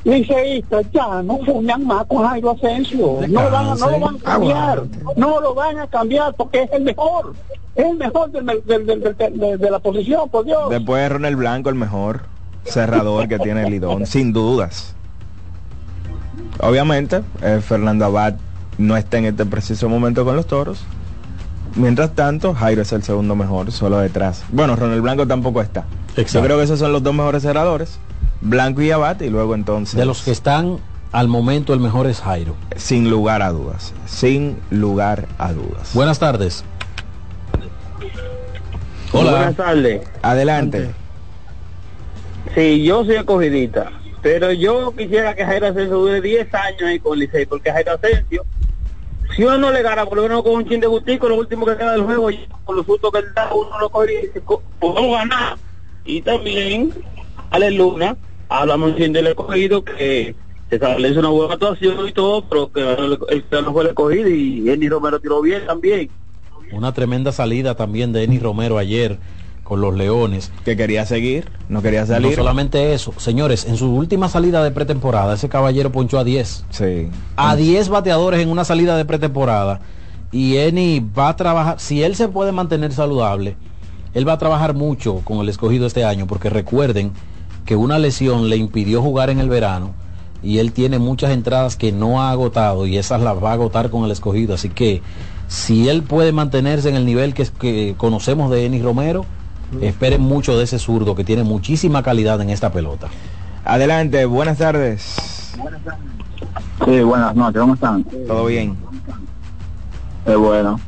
Liceístas 0.03 0.85
ya 0.91 1.21
no 1.21 1.37
fuñan 1.39 1.85
más 1.85 2.05
con 2.05 2.25
Jairo 2.25 2.51
Asensio. 2.51 3.19
No, 3.27 3.43
lo 3.43 3.51
van, 3.51 3.67
a- 3.67 3.75
no 3.75 3.89
lo 3.89 3.99
van 3.99 4.15
a 4.15 4.19
cambiar. 4.19 4.83
No 5.15 5.41
lo 5.41 5.53
van 5.53 5.79
a 5.79 5.87
cambiar 5.87 6.33
porque 6.35 6.63
es 6.63 6.71
el 6.73 6.83
mejor. 6.83 7.33
Es 7.75 7.85
el 7.85 7.97
mejor 7.97 8.31
del- 8.31 8.45
de 9.59 9.69
la 9.71 9.79
posición, 9.79 10.29
por 10.29 10.45
Dios. 10.45 10.69
Después 10.69 11.01
de 11.03 11.09
Ronald 11.09 11.37
Blanco, 11.37 11.69
el 11.69 11.75
mejor 11.75 12.21
cerrador 12.63 13.27
que 13.27 13.39
tiene 13.39 13.63
el 13.65 13.71
Lidón, 13.71 14.05
sin 14.05 14.33
dudas. 14.33 14.95
Obviamente, 16.59 17.21
eh, 17.41 17.61
Fernando 17.65 18.05
Abad 18.05 18.35
no 18.77 18.97
está 18.97 19.17
en 19.17 19.25
este 19.25 19.45
preciso 19.45 19.89
momento 19.89 20.25
con 20.25 20.35
los 20.35 20.47
toros. 20.47 20.83
Mientras 21.75 22.15
tanto, 22.15 22.53
Jairo 22.53 22.81
es 22.81 22.91
el 22.91 23.03
segundo 23.03 23.35
mejor, 23.35 23.71
solo 23.71 23.99
detrás. 23.99 24.43
Bueno, 24.49 24.75
Ronald 24.75 25.01
Blanco 25.01 25.27
tampoco 25.27 25.61
está. 25.61 25.85
Yo 26.15 26.41
creo 26.41 26.57
que 26.57 26.63
esos 26.63 26.79
son 26.79 26.91
los 26.91 27.03
dos 27.03 27.13
mejores 27.13 27.43
cerradores. 27.43 27.99
Blanco 28.41 28.81
y 28.81 28.91
Abad, 28.91 29.19
y 29.21 29.29
luego 29.29 29.53
entonces. 29.53 29.95
De 29.95 30.05
los 30.05 30.23
que 30.23 30.31
están 30.31 30.79
al 31.11 31.27
momento 31.27 31.73
el 31.73 31.79
mejor 31.79 32.07
es 32.07 32.21
Jairo. 32.21 32.55
Sin 32.75 33.09
lugar 33.09 33.41
a 33.43 33.51
dudas. 33.51 33.93
Sin 34.07 34.57
lugar 34.71 35.27
a 35.37 35.53
dudas. 35.53 35.91
Buenas 35.93 36.17
tardes. 36.17 36.63
Hola. 39.13 39.31
Buenas 39.31 39.55
tardes. 39.55 40.01
Adelante. 40.21 40.91
Sí, 42.55 42.83
yo 42.83 43.05
soy 43.05 43.17
acogidita, 43.17 43.91
pero 44.21 44.51
yo 44.51 44.93
quisiera 44.95 45.35
que 45.35 45.45
Jairo 45.45 45.67
Asensio 45.67 45.97
dure 45.97 46.21
10 46.21 46.53
años 46.53 46.81
ahí 46.83 46.99
con 46.99 47.17
Licey, 47.19 47.45
porque 47.45 47.71
Jairo 47.71 47.93
Asensio, 47.93 48.45
si 49.35 49.43
uno 49.43 49.57
no 49.57 49.71
le 49.71 49.81
gana, 49.81 50.05
por 50.05 50.17
lo 50.17 50.23
menos 50.23 50.43
con 50.43 50.53
un 50.53 50.67
chin 50.67 50.79
de 50.79 50.87
gustico, 50.87 51.27
lo 51.29 51.35
último 51.35 51.65
que 51.65 51.75
queda 51.77 51.91
del 51.93 52.03
juego, 52.03 52.31
y 52.31 52.47
con 52.63 52.75
los 52.75 52.85
frutos 52.85 53.11
que 53.11 53.19
él 53.19 53.25
da, 53.35 53.53
uno 53.53 53.79
lo 53.79 53.89
coge 53.89 54.13
y 54.13 54.27
dice, 54.27 54.41
"Co- 54.41 54.63
podemos 54.79 55.17
ganar. 55.17 55.57
Y 56.05 56.21
también, 56.21 56.93
Ale 57.51 57.71
Luna, 57.71 58.17
hablamos 58.49 58.95
chin 58.95 59.11
del 59.13 59.27
escogido 59.27 59.83
que 59.83 60.35
se 60.69 60.75
establece 60.75 61.19
una 61.19 61.29
buena 61.29 61.53
actuación 61.53 62.07
y 62.07 62.11
todo, 62.11 62.47
pero 62.49 62.71
que 62.71 62.81
el, 62.81 63.45
no 63.63 63.71
fue 63.73 63.83
el 63.83 63.89
escogido 63.89 64.29
y 64.29 64.69
Andy 64.69 64.89
Romero 64.89 65.19
tiró 65.19 65.41
bien 65.41 65.65
también. 65.65 66.09
Una 66.71 66.93
tremenda 66.93 67.31
salida 67.31 67.75
también 67.75 68.11
de 68.11 68.23
Eni 68.23 68.39
Romero 68.39 68.77
ayer 68.77 69.17
con 69.67 69.81
los 69.81 69.93
Leones. 69.93 70.51
Que 70.63 70.77
quería 70.77 71.05
seguir, 71.05 71.49
no 71.67 71.81
quería 71.81 72.05
salir. 72.05 72.29
No 72.31 72.35
solamente 72.35 72.93
eso, 72.93 73.13
señores, 73.17 73.65
en 73.65 73.75
su 73.75 73.93
última 73.93 74.29
salida 74.29 74.63
de 74.63 74.71
pretemporada, 74.71 75.33
ese 75.33 75.49
caballero 75.49 75.91
ponchó 75.91 76.19
a 76.19 76.23
10. 76.23 76.65
Sí. 76.69 77.09
A 77.35 77.55
10 77.57 77.89
bateadores 77.89 78.39
en 78.39 78.49
una 78.49 78.63
salida 78.63 78.95
de 78.95 79.03
pretemporada. 79.03 79.81
Y 80.31 80.55
Eni 80.55 80.99
va 80.99 81.29
a 81.29 81.35
trabajar, 81.35 81.81
si 81.81 82.01
él 82.01 82.15
se 82.15 82.29
puede 82.29 82.53
mantener 82.53 82.93
saludable, 82.93 83.57
él 84.13 84.27
va 84.27 84.33
a 84.33 84.37
trabajar 84.37 84.73
mucho 84.73 85.21
con 85.25 85.39
el 85.39 85.49
escogido 85.49 85.85
este 85.85 86.05
año, 86.05 86.27
porque 86.27 86.49
recuerden 86.49 87.11
que 87.65 87.75
una 87.75 87.99
lesión 87.99 88.49
le 88.49 88.55
impidió 88.55 89.01
jugar 89.01 89.29
en 89.29 89.39
el 89.39 89.49
verano 89.49 89.93
y 90.41 90.59
él 90.59 90.71
tiene 90.71 90.97
muchas 90.97 91.31
entradas 91.31 91.75
que 91.75 91.91
no 91.91 92.21
ha 92.21 92.31
agotado 92.31 92.87
y 92.87 92.97
esas 92.97 93.21
las 93.21 93.43
va 93.43 93.49
a 93.49 93.53
agotar 93.53 93.89
con 93.89 94.05
el 94.05 94.11
escogido. 94.11 94.53
Así 94.53 94.69
que 94.69 95.01
si 95.49 95.89
él 95.89 96.03
puede 96.03 96.31
mantenerse 96.31 96.87
en 96.89 96.95
el 96.95 97.05
nivel 97.05 97.33
que, 97.33 97.45
que 97.45 97.95
conocemos 97.97 98.49
de 98.49 98.65
Eni 98.65 98.81
Romero, 98.81 99.25
esperen 99.81 100.21
mucho 100.21 100.57
de 100.57 100.63
ese 100.63 100.79
zurdo 100.79 101.15
que 101.15 101.23
tiene 101.23 101.43
muchísima 101.43 102.03
calidad 102.03 102.39
en 102.41 102.49
esta 102.49 102.71
pelota. 102.71 103.07
Adelante, 103.65 104.25
buenas 104.25 104.57
tardes. 104.57 105.53
Sí, 106.85 107.01
buenas 107.01 107.35
noches, 107.35 107.59
¿cómo 107.61 107.73
están? 107.73 108.03
Todo 108.27 108.45
bien. 108.45 108.77
Eh, 110.25 110.35
bueno, 110.35 110.79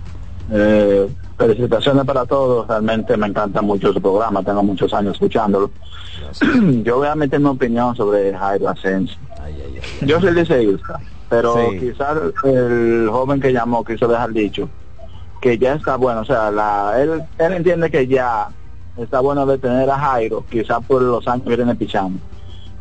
eh, 0.52 1.10
felicitaciones 1.38 2.06
para 2.06 2.26
todos, 2.26 2.68
realmente 2.68 3.16
me 3.18 3.28
encanta 3.28 3.62
mucho 3.62 3.92
su 3.94 4.02
programa, 4.02 4.44
tengo 4.44 4.64
muchos 4.64 4.94
años 4.94 5.14
escuchándolo. 5.14 5.72
Yo 6.84 6.98
voy 6.98 7.08
a 7.08 7.16
meter 7.16 7.40
mi 7.40 7.48
opinión 7.48 7.96
sobre 7.96 8.34
Jairo 8.36 8.70
Asensio. 8.70 9.18
Yo 10.02 10.20
soy 10.22 10.34
liceísta, 10.34 11.00
pero 11.30 11.56
Sí. 11.72 11.80
quizás 11.80 12.18
el 12.44 13.08
joven 13.12 13.40
que 13.42 13.52
llamó 13.52 13.84
quiso 13.84 14.08
dejar 14.08 14.32
dicho 14.32 14.70
que 15.42 15.58
ya 15.58 15.74
está 15.76 15.96
bueno, 15.96 16.20
o 16.22 16.26
sea, 16.26 16.52
la, 16.52 16.94
él, 17.02 17.24
él 17.38 17.54
entiende 17.54 17.90
que 17.90 18.06
ya 18.08 18.50
está 19.00 19.20
bueno 19.20 19.46
de 19.46 19.58
tener 19.58 19.90
a 19.90 19.98
Jairo, 19.98 20.46
quizás 20.50 20.84
por 20.86 21.02
los 21.02 21.28
años 21.28 21.48
que 21.48 21.56
tiene 21.56 21.76
pichando. 21.76 22.20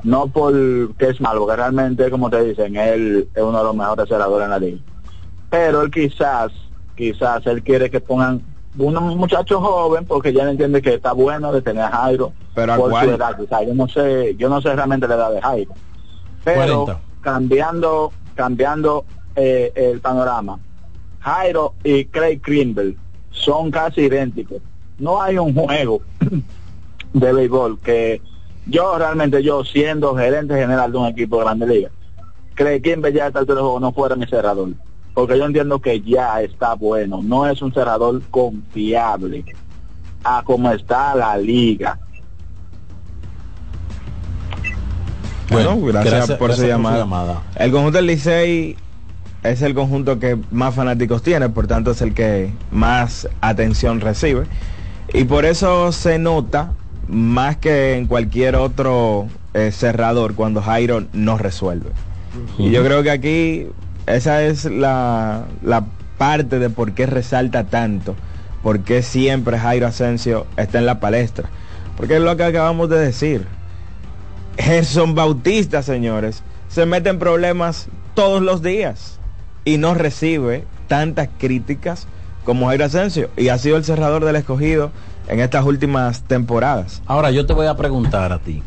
No 0.04 0.28
por 0.28 0.52
que 0.96 1.08
es 1.08 1.20
malo, 1.20 1.40
porque 1.40 1.56
realmente, 1.56 2.10
como 2.10 2.30
te 2.30 2.42
dicen, 2.44 2.76
él 2.76 3.28
es 3.34 3.42
uno 3.42 3.58
de 3.58 3.64
los 3.64 3.74
mejores 3.74 4.08
cerradores 4.08 4.44
en 4.44 4.50
la 4.50 4.58
liga 4.58 4.78
pero 5.50 5.82
él 5.82 5.90
quizás, 5.90 6.52
quizás 6.96 7.46
él 7.46 7.62
quiere 7.62 7.90
que 7.90 8.00
pongan 8.00 8.42
un 8.76 8.94
muchacho 9.16 9.60
joven 9.60 10.04
porque 10.04 10.32
ya 10.32 10.48
entiende 10.48 10.82
que 10.82 10.94
está 10.94 11.12
bueno 11.12 11.52
de 11.52 11.62
tener 11.62 11.82
a 11.82 11.90
Jairo 11.90 12.32
Pero 12.54 12.72
¿a 12.72 12.76
por 12.76 12.90
cuál? 12.90 13.08
su 13.08 13.14
edad, 13.14 13.36
quizás. 13.36 13.66
yo 13.66 13.74
no 13.74 13.88
sé, 13.88 14.36
yo 14.36 14.48
no 14.48 14.60
sé 14.60 14.74
realmente 14.74 15.08
la 15.08 15.14
edad 15.16 15.32
de 15.32 15.40
Jairo. 15.40 15.72
Pero 16.44 16.84
40. 16.84 17.00
cambiando, 17.20 18.12
cambiando 18.34 19.04
eh, 19.34 19.72
el 19.74 20.00
panorama, 20.00 20.58
Jairo 21.20 21.74
y 21.82 22.04
Craig 22.04 22.40
Krimble 22.40 22.96
son 23.30 23.70
casi 23.70 24.02
idénticos. 24.02 24.58
No 24.98 25.22
hay 25.22 25.38
un 25.38 25.54
juego 25.54 26.00
de 27.12 27.32
béisbol 27.32 27.78
que 27.80 28.20
yo 28.66 28.98
realmente 28.98 29.42
yo 29.42 29.64
siendo 29.64 30.14
gerente 30.16 30.54
general 30.54 30.92
de 30.92 30.98
un 30.98 31.06
equipo 31.06 31.38
de 31.38 31.44
grande 31.44 31.66
liga, 31.66 31.90
Craig 32.54 32.82
Krimble 32.82 33.12
ya 33.12 33.24
a 33.24 33.26
esta 33.28 33.38
altura 33.38 33.56
del 33.56 33.64
juego 33.64 33.80
no 33.80 33.92
fuera 33.92 34.16
mi 34.16 34.26
cerrador. 34.26 34.70
Porque 35.14 35.38
yo 35.38 35.46
entiendo 35.46 35.80
que 35.80 36.00
ya 36.00 36.40
está 36.42 36.74
bueno, 36.74 37.20
no 37.22 37.46
es 37.48 37.60
un 37.62 37.72
cerrador 37.72 38.20
confiable. 38.30 39.44
a 40.24 40.42
cómo 40.44 40.70
está 40.72 41.14
la 41.14 41.38
liga. 41.38 41.98
Bueno, 45.50 45.80
gracias, 45.80 46.14
gracias- 46.14 46.38
por, 46.38 46.52
su, 46.52 46.60
gracias 46.60 46.60
por 46.60 46.62
su 46.62 46.66
llamada. 46.66 46.98
llamada. 46.98 47.42
El 47.56 47.70
conjunto 47.70 47.96
del 47.98 48.06
Licey 48.06 48.76
es 49.42 49.62
el 49.62 49.74
conjunto 49.74 50.18
que 50.18 50.36
más 50.50 50.74
fanáticos 50.74 51.22
tiene, 51.22 51.48
por 51.48 51.66
tanto 51.66 51.92
es 51.92 52.02
el 52.02 52.12
que 52.14 52.52
más 52.70 53.28
atención 53.40 54.00
recibe. 54.00 54.44
Y 55.12 55.24
por 55.24 55.44
eso 55.44 55.92
se 55.92 56.18
nota 56.18 56.72
más 57.08 57.56
que 57.56 57.96
en 57.96 58.06
cualquier 58.06 58.56
otro 58.56 59.26
eh, 59.54 59.70
cerrador 59.72 60.34
cuando 60.34 60.60
Jairo 60.60 61.04
no 61.12 61.38
resuelve. 61.38 61.90
Y 62.58 62.70
yo 62.70 62.84
creo 62.84 63.02
que 63.02 63.10
aquí 63.10 63.66
esa 64.06 64.42
es 64.42 64.66
la, 64.66 65.46
la 65.62 65.86
parte 66.18 66.58
de 66.58 66.70
por 66.70 66.92
qué 66.92 67.06
resalta 67.06 67.64
tanto, 67.64 68.14
por 68.62 68.80
qué 68.80 69.02
siempre 69.02 69.58
Jairo 69.58 69.86
Asensio 69.86 70.46
está 70.56 70.78
en 70.78 70.86
la 70.86 71.00
palestra. 71.00 71.48
Porque 71.96 72.16
es 72.16 72.22
lo 72.22 72.36
que 72.36 72.44
acabamos 72.44 72.88
de 72.90 72.98
decir. 72.98 73.46
Gerson 74.58 75.14
Bautista, 75.14 75.82
señores, 75.82 76.42
se 76.68 76.84
mete 76.84 77.08
en 77.08 77.18
problemas 77.18 77.88
todos 78.14 78.42
los 78.42 78.62
días 78.62 79.18
y 79.64 79.78
no 79.78 79.94
recibe 79.94 80.64
tantas 80.88 81.28
críticas 81.38 82.06
como 82.48 82.68
Jairo 82.68 82.86
Asensio 82.86 83.28
y 83.36 83.48
ha 83.48 83.58
sido 83.58 83.76
el 83.76 83.84
cerrador 83.84 84.24
del 84.24 84.34
escogido 84.34 84.90
en 85.28 85.38
estas 85.40 85.66
últimas 85.66 86.22
temporadas. 86.22 87.02
Ahora 87.04 87.30
yo 87.30 87.44
te 87.44 87.52
voy 87.52 87.66
a 87.66 87.76
preguntar 87.76 88.32
a 88.32 88.38
ti. 88.38 88.62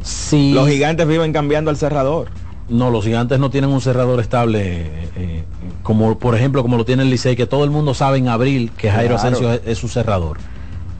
Si 0.00 0.54
Los 0.54 0.70
gigantes 0.70 1.06
viven 1.06 1.34
cambiando 1.34 1.70
al 1.70 1.76
cerrador. 1.76 2.28
No, 2.70 2.90
los 2.90 3.04
gigantes 3.04 3.38
no 3.38 3.50
tienen 3.50 3.68
un 3.68 3.82
cerrador 3.82 4.20
estable, 4.20 4.62
eh, 4.62 5.08
eh, 5.16 5.44
como 5.82 6.18
por 6.18 6.34
ejemplo 6.34 6.62
como 6.62 6.78
lo 6.78 6.86
tiene 6.86 7.02
el 7.02 7.10
Licey, 7.10 7.36
que 7.36 7.44
todo 7.44 7.64
el 7.64 7.70
mundo 7.70 7.92
sabe 7.92 8.16
en 8.16 8.28
abril 8.28 8.70
que 8.74 8.90
Jairo 8.90 9.16
Claro. 9.16 9.28
Asensio 9.28 9.52
es, 9.52 9.60
es 9.66 9.76
su 9.76 9.88
cerrador. 9.88 10.38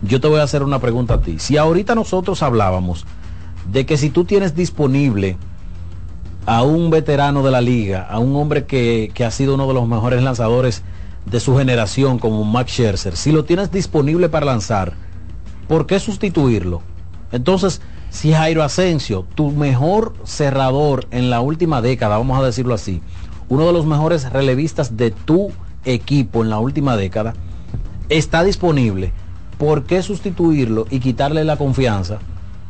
Yo 0.03 0.21
te 0.21 0.29
voy 0.29 0.41
a 0.41 0.43
hacer 0.43 0.63
una 0.63 0.79
pregunta 0.79 1.15
a 1.15 1.21
ti. 1.23 1.39
Si 1.39 1.57
ahorita 1.57 1.95
nosotros 1.95 2.43
hablábamos 2.43 3.07
de 3.73 3.87
que 3.87 3.97
si 3.97 4.11
tú 4.11 4.27
tienes 4.27 4.55
disponible 4.55 5.39
a 6.45 6.65
un 6.65 6.91
veterano 6.91 7.43
de 7.43 7.51
la 7.51 7.63
liga, 7.63 8.07
a 8.11 8.19
un 8.19 8.37
hombre 8.37 8.67
que, 8.67 9.11
que 9.15 9.25
ha 9.25 9.31
sido 9.31 9.55
uno 9.55 9.67
de 9.69 9.73
los 9.73 9.89
mejores 9.89 10.23
lanzadores 10.23 10.83
de 11.27 11.41
su 11.41 11.57
generación 11.57 12.19
como 12.19 12.45
Max 12.45 12.73
Scherzer, 12.73 13.17
si 13.17 13.33
lo 13.33 13.45
tienes 13.45 13.71
disponible 13.71 14.29
para 14.29 14.47
lanzar, 14.47 14.95
¿por 15.69 15.87
qué 15.87 15.99
sustituirlo? 15.99 16.83
Entonces, 17.31 17.81
si 18.11 18.33
Jairo 18.33 18.63
Asensio, 18.63 19.25
tu 19.35 19.51
mejor 19.51 20.15
cerrador 20.25 21.07
en 21.11 21.31
la 21.31 21.41
última 21.41 21.81
década, 21.81 22.19
vamos 22.19 22.39
a 22.39 22.45
decirlo 22.45 22.75
así, 22.75 23.01
uno 23.49 23.67
de 23.67 23.73
los 23.73 23.87
mejores 23.87 24.31
relevistas 24.31 24.97
de 24.97 25.11
tu 25.11 25.51
equipo 25.85 26.43
en 26.43 26.51
la 26.51 26.59
última 26.59 26.97
década, 26.97 27.35
está 28.09 28.45
disponible, 28.45 29.13
¿por 29.59 29.85
qué 29.85 30.03
sustituirlo 30.03 30.87
y 30.91 31.01
quitarle 31.01 31.45
la 31.45 31.57
confianza 31.57 32.19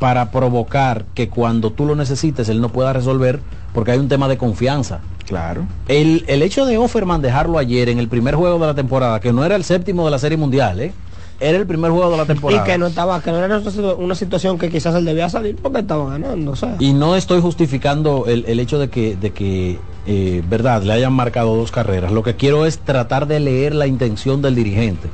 para 0.03 0.33
provocar 0.33 1.05
que 1.15 1.29
cuando 1.29 1.71
tú 1.71 1.87
lo 1.87 1.95
necesites 1.95 2.49
él 2.49 2.61
no 2.61 2.71
pueda 2.71 2.93
resolver 2.93 3.39
porque 3.73 3.93
hay 3.93 3.99
un 4.01 4.09
tema 4.09 4.27
de 4.27 4.37
confianza? 4.37 4.99
Claro. 5.29 5.63
El, 5.87 6.25
el 6.27 6.43
hecho 6.43 6.67
de 6.67 6.77
Offerman 6.77 7.23
dejarlo 7.23 7.57
ayer 7.57 7.89
en 7.89 8.01
el 8.01 8.09
primer 8.09 8.35
juego 8.35 8.59
de 8.59 8.67
la 8.67 8.75
temporada, 8.75 9.21
que 9.21 9.33
no 9.33 9.45
era 9.45 9.55
el 9.55 9.63
séptimo 9.63 10.05
de 10.05 10.11
la 10.11 10.19
Serie 10.19 10.37
Mundial, 10.37 10.81
¿eh? 10.81 10.93
era 11.39 11.57
el 11.57 11.67
primer 11.69 11.93
juego 11.93 12.11
de 12.11 12.17
la 12.17 12.25
temporada. 12.25 12.63
Y 12.63 12.69
que 12.69 12.79
no 12.79 12.89
estaba, 12.89 13.23
que 13.23 13.31
no 13.31 13.39
era 13.39 13.47
una 13.59 13.71
situ- 13.71 13.97
una 13.97 14.15
situación 14.17 14.59
que 14.59 14.71
quizás 14.71 14.93
él 14.97 15.05
debía 15.05 15.29
salir 15.29 15.55
porque 15.55 15.79
estaba 15.79 16.11
ganando, 16.11 16.51
o 16.51 16.57
sea. 16.57 16.75
Y 16.81 16.93
no 16.95 17.15
estoy 17.15 17.41
justificando 17.41 18.25
el, 18.27 18.45
el 18.49 18.59
hecho 18.59 18.81
de 18.81 18.89
que, 18.91 19.15
de 19.17 19.31
que 19.31 19.79
eh, 20.09 20.43
verdad, 20.49 20.83
le 20.83 20.93
hayan 20.95 21.13
marcado 21.13 21.55
dos 21.55 21.71
carreras. 21.71 22.11
Lo 22.11 22.25
que 22.25 22.35
quiero 22.35 22.67
es 22.67 22.81
tratar 22.81 23.29
de 23.29 23.39
leer 23.39 23.73
la 23.77 23.87
intención 23.87 24.43
del 24.43 24.57
dirigente. 24.57 25.09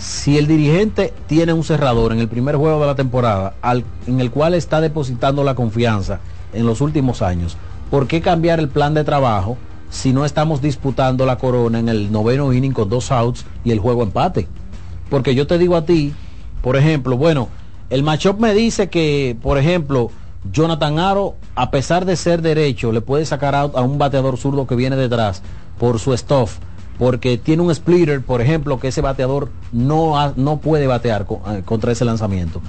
Si 0.00 0.38
el 0.38 0.46
dirigente 0.46 1.12
tiene 1.26 1.52
un 1.52 1.62
cerrador 1.62 2.12
en 2.12 2.20
el 2.20 2.28
primer 2.28 2.56
juego 2.56 2.80
de 2.80 2.86
la 2.86 2.94
temporada, 2.94 3.52
al- 3.60 3.84
en 4.06 4.18
el 4.20 4.30
cual 4.30 4.54
está 4.54 4.80
depositando 4.80 5.44
la 5.44 5.54
confianza 5.54 6.20
en 6.54 6.64
los 6.64 6.80
últimos 6.80 7.20
años, 7.20 7.58
¿por 7.90 8.06
qué 8.06 8.22
cambiar 8.22 8.60
el 8.60 8.70
plan 8.70 8.94
de 8.94 9.04
trabajo 9.04 9.58
si 9.90 10.14
no 10.14 10.24
estamos 10.24 10.62
disputando 10.62 11.26
la 11.26 11.36
corona 11.36 11.78
en 11.80 11.90
el 11.90 12.10
noveno 12.10 12.52
inning 12.54 12.72
con 12.72 12.88
dos 12.88 13.12
outs 13.12 13.44
y 13.62 13.72
el 13.72 13.78
juego 13.78 14.02
empate? 14.02 14.48
Porque 15.10 15.34
yo 15.34 15.46
te 15.46 15.58
digo 15.58 15.76
a 15.76 15.84
ti, 15.84 16.14
por 16.62 16.76
ejemplo, 16.76 17.18
bueno, 17.18 17.48
el 17.90 18.02
matchup 18.02 18.40
me 18.40 18.54
dice 18.54 18.88
que, 18.88 19.36
por 19.42 19.58
ejemplo, 19.58 20.10
Jonathan 20.50 20.98
Aro, 20.98 21.34
a 21.56 21.70
pesar 21.70 22.06
de 22.06 22.16
ser 22.16 22.40
derecho, 22.40 22.90
le 22.90 23.02
puede 23.02 23.26
sacar 23.26 23.54
out 23.54 23.76
a 23.76 23.82
un 23.82 23.98
bateador 23.98 24.38
zurdo 24.38 24.66
que 24.66 24.76
viene 24.76 24.96
detrás 24.96 25.42
por 25.78 25.98
su 25.98 26.16
stuff, 26.16 26.56
porque 27.00 27.36
tiene 27.38 27.62
un 27.62 27.74
splitter, 27.74 28.20
por 28.20 28.40
ejemplo, 28.42 28.78
que 28.78 28.88
ese 28.88 29.00
bateador 29.00 29.48
no, 29.72 30.20
ha- 30.20 30.34
no 30.36 30.58
puede 30.58 30.86
batear 30.86 31.24
co- 31.26 31.40
eh, 31.48 31.62
contra 31.64 31.90
ese 31.92 32.04
lanzamiento. 32.04 32.60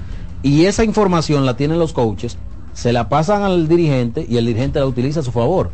Y 0.41 0.65
esa 0.65 0.83
información 0.85 1.45
la 1.45 1.55
tienen 1.57 1.77
los 1.77 1.91
coaches, 1.93 2.37
se 2.73 2.93
la 2.93 3.09
pasan 3.09 3.43
al 3.43 3.67
dirigente 3.67 4.25
y 4.27 4.37
el 4.37 4.45
dirigente 4.45 4.79
la 4.79 4.85
utiliza 4.87 5.19
a 5.19 5.23
su 5.23 5.31
favor. 5.33 5.71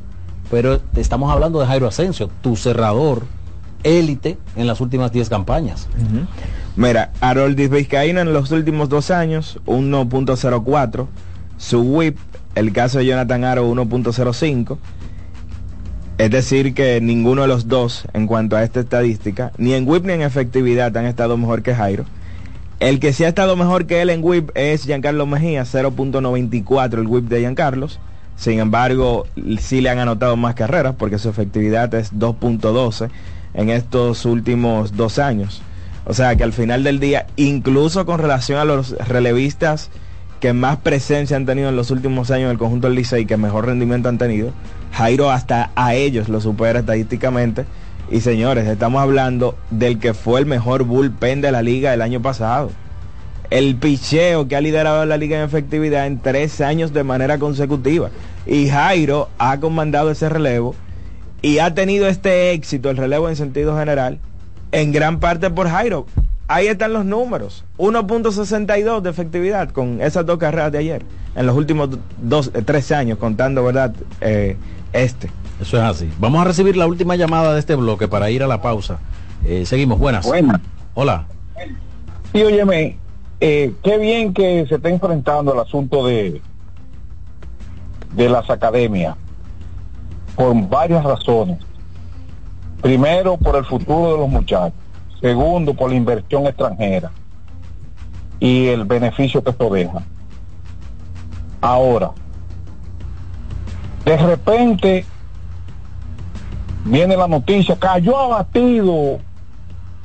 Pero 0.50 0.80
estamos 0.96 1.32
hablando 1.32 1.60
de 1.60 1.68
Jairo 1.68 1.88
Asensio, 1.88 2.30
tu 2.42 2.56
cerrador 2.56 3.22
élite 3.84 4.38
en 4.56 4.66
las 4.66 4.82
últimas 4.82 5.12
10 5.12 5.30
campañas. 5.30 5.88
Mira, 6.76 7.12
Haroldis 7.22 7.70
Vizcaína 7.70 8.22
en 8.22 8.34
los 8.34 8.52
últimos 8.52 8.90
dos 8.90 9.12
años, 9.12 9.60
1.04. 9.68 11.06
Su 11.58 11.82
whip, 11.82 12.18
el 12.56 12.72
caso 12.74 12.98
de 13.00 13.06
Jonathan 13.06 13.44
Aro, 13.44 13.68
1.05. 13.72 14.78
Es 16.18 16.32
decir, 16.32 16.74
que 16.74 17.00
ninguno 17.00 17.44
de 17.44 17.48
los 17.48 17.68
dos, 17.68 18.06
en 18.14 18.26
cuanto 18.26 18.58
a 18.58 18.64
esta 18.64 18.80
estadística, 18.80 19.52
ni 19.58 19.74
en 19.74 19.88
whip 19.88 20.04
ni 20.04 20.14
en 20.14 20.24
efectividad 20.24 20.96
han 20.98 21.06
estado 21.06 21.38
mejor 21.38 21.62
que 21.62 21.76
Jairo. 21.76 22.06
El 22.80 23.00
que 23.00 23.14
sí 23.14 23.24
ha 23.24 23.28
estado 23.28 23.56
mejor 23.56 23.86
que 23.86 24.02
él 24.02 24.10
en 24.10 24.24
whip 24.24 24.50
es 24.56 24.86
Giancarlo 24.86 25.28
Mejía, 25.28 25.64
0.94 25.64 27.00
el 27.00 27.08
whip 27.08 27.26
de 27.26 27.42
Giancarlos. 27.42 28.00
Sin 28.36 28.60
embargo, 28.60 29.28
sí 29.60 29.82
le 29.82 29.90
han 29.90 30.00
anotado 30.00 30.38
más 30.38 30.56
carreras 30.56 30.96
porque 30.98 31.20
su 31.20 31.30
efectividad 31.30 31.94
es 31.94 32.14
2.12 32.14 33.10
en 33.54 33.70
estos 33.70 34.26
últimos 34.26 34.96
dos 34.96 35.20
años. 35.20 35.62
O 36.06 36.14
sea 36.14 36.36
que 36.36 36.44
al 36.44 36.54
final 36.54 36.84
del 36.84 37.00
día, 37.00 37.28
incluso 37.36 38.06
con 38.06 38.20
relación 38.20 38.60
a 38.60 38.66
los 38.66 38.92
relevistas 39.08 39.90
que 40.40 40.54
más 40.54 40.78
presencia 40.78 41.36
han 41.36 41.46
tenido 41.46 41.70
en 41.70 41.76
los 41.76 41.92
últimos 41.92 42.32
años 42.32 42.46
en 42.46 42.52
el 42.52 42.58
conjunto 42.58 42.88
del 42.88 42.96
Licey, 42.96 43.26
que 43.26 43.38
mejor 43.38 43.66
rendimiento 43.66 44.08
han 44.08 44.18
tenido, 44.18 44.52
Jairo 44.92 45.32
hasta 45.32 45.72
a 45.76 45.94
ellos 45.96 46.30
lo 46.30 46.42
supera 46.42 46.80
estadísticamente. 46.80 47.66
Y 48.10 48.22
señores, 48.22 48.68
estamos 48.68 49.02
hablando 49.02 49.56
del 49.70 50.00
que 50.00 50.14
fue 50.14 50.40
el 50.40 50.46
mejor 50.46 50.84
bullpen 50.84 51.42
de 51.42 51.52
la 51.52 51.62
liga 51.62 51.94
el 51.94 52.02
año 52.02 52.22
pasado. 52.22 52.72
El 53.50 53.76
picheo 53.76 54.48
que 54.48 54.56
ha 54.56 54.62
liderado 54.62 55.06
la 55.06 55.18
liga 55.18 55.38
en 55.38 55.44
efectividad 55.44 56.08
en 56.08 56.20
tres 56.20 56.62
años 56.62 56.94
de 56.94 57.04
manera 57.04 57.38
consecutiva. 57.38 58.10
Y 58.46 58.70
Jairo 58.70 59.30
ha 59.38 59.60
comandado 59.60 60.12
ese 60.12 60.30
relevo 60.30 60.76
y 61.42 61.60
ha 61.60 61.74
tenido 61.74 62.08
este 62.08 62.52
éxito, 62.52 62.90
el 62.90 62.98
relevo 62.98 63.30
en 63.30 63.36
sentido 63.36 63.78
general, 63.78 64.20
en 64.72 64.92
gran 64.92 65.20
parte 65.20 65.50
por 65.50 65.70
Jairo. 65.70 66.06
Ahí 66.50 66.68
están 66.68 66.94
los 66.94 67.04
números. 67.04 67.66
1.62 67.78 69.02
de 69.02 69.10
efectividad 69.10 69.70
con 69.72 70.02
esas 70.02 70.26
dos 70.26 70.38
carreras 70.38 70.72
de 70.72 70.78
ayer. 70.78 71.04
En 71.36 71.46
los 71.46 71.58
últimos 71.58 71.90
dos, 72.22 72.52
tres 72.66 72.92
años, 72.94 73.18
contando, 73.18 73.64
¿verdad? 73.66 73.94
Eh, 74.22 74.56
este. 74.94 75.30
Eso 75.62 75.78
es 75.78 75.84
así. 75.84 76.12
Vamos 76.20 76.42
a 76.42 76.46
recibir 76.46 76.78
la 76.78 76.86
última 76.86 77.16
llamada 77.16 77.54
de 77.54 77.60
este 77.60 77.76
bloque 77.76 78.08
para 78.08 78.30
ir 78.30 78.44
a 78.44 78.48
la 78.48 78.62
pausa. 78.62 79.00
Eh, 79.46 79.66
seguimos, 79.66 80.00
buenas. 80.00 80.26
Buenas. 80.26 80.62
Hola. 80.94 81.26
Sí, 82.34 82.44
óyeme, 82.44 82.98
eh, 83.40 83.74
qué 83.84 83.98
bien 83.98 84.34
que 84.34 84.66
se 84.68 84.76
está 84.76 84.90
enfrentando 84.90 85.54
el 85.54 85.60
asunto 85.60 86.06
de, 86.06 86.42
de 88.14 88.30
las 88.30 88.50
academias 88.50 89.16
por 90.36 90.56
varias 90.68 91.04
razones. 91.04 91.60
Primero, 92.82 93.38
por 93.38 93.56
el 93.56 93.66
futuro 93.66 94.14
de 94.14 94.18
los 94.20 94.30
muchachos. 94.30 94.74
Segundo, 95.20 95.74
por 95.74 95.90
la 95.90 95.96
inversión 95.96 96.46
extranjera 96.46 97.12
y 98.40 98.68
el 98.68 98.86
beneficio 98.86 99.44
que 99.44 99.50
esto 99.50 99.70
deja. 99.70 100.04
Ahora, 101.62 102.12
de 104.08 104.16
repente 104.16 105.06
viene 106.86 107.18
la 107.18 107.28
noticia, 107.28 107.76
cayó 107.78 108.18
abatido 108.18 109.20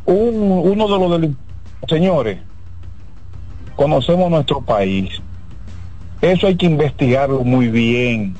un, 0.04 0.62
uno 0.64 0.88
de 0.88 0.98
los 0.98 1.10
delincuentes. 1.12 1.38
Señores, 1.88 2.38
conocemos 3.76 4.28
nuestro 4.28 4.60
país. 4.60 5.22
Eso 6.20 6.48
hay 6.48 6.56
que 6.56 6.66
investigarlo 6.66 7.44
muy 7.44 7.68
bien. 7.68 8.34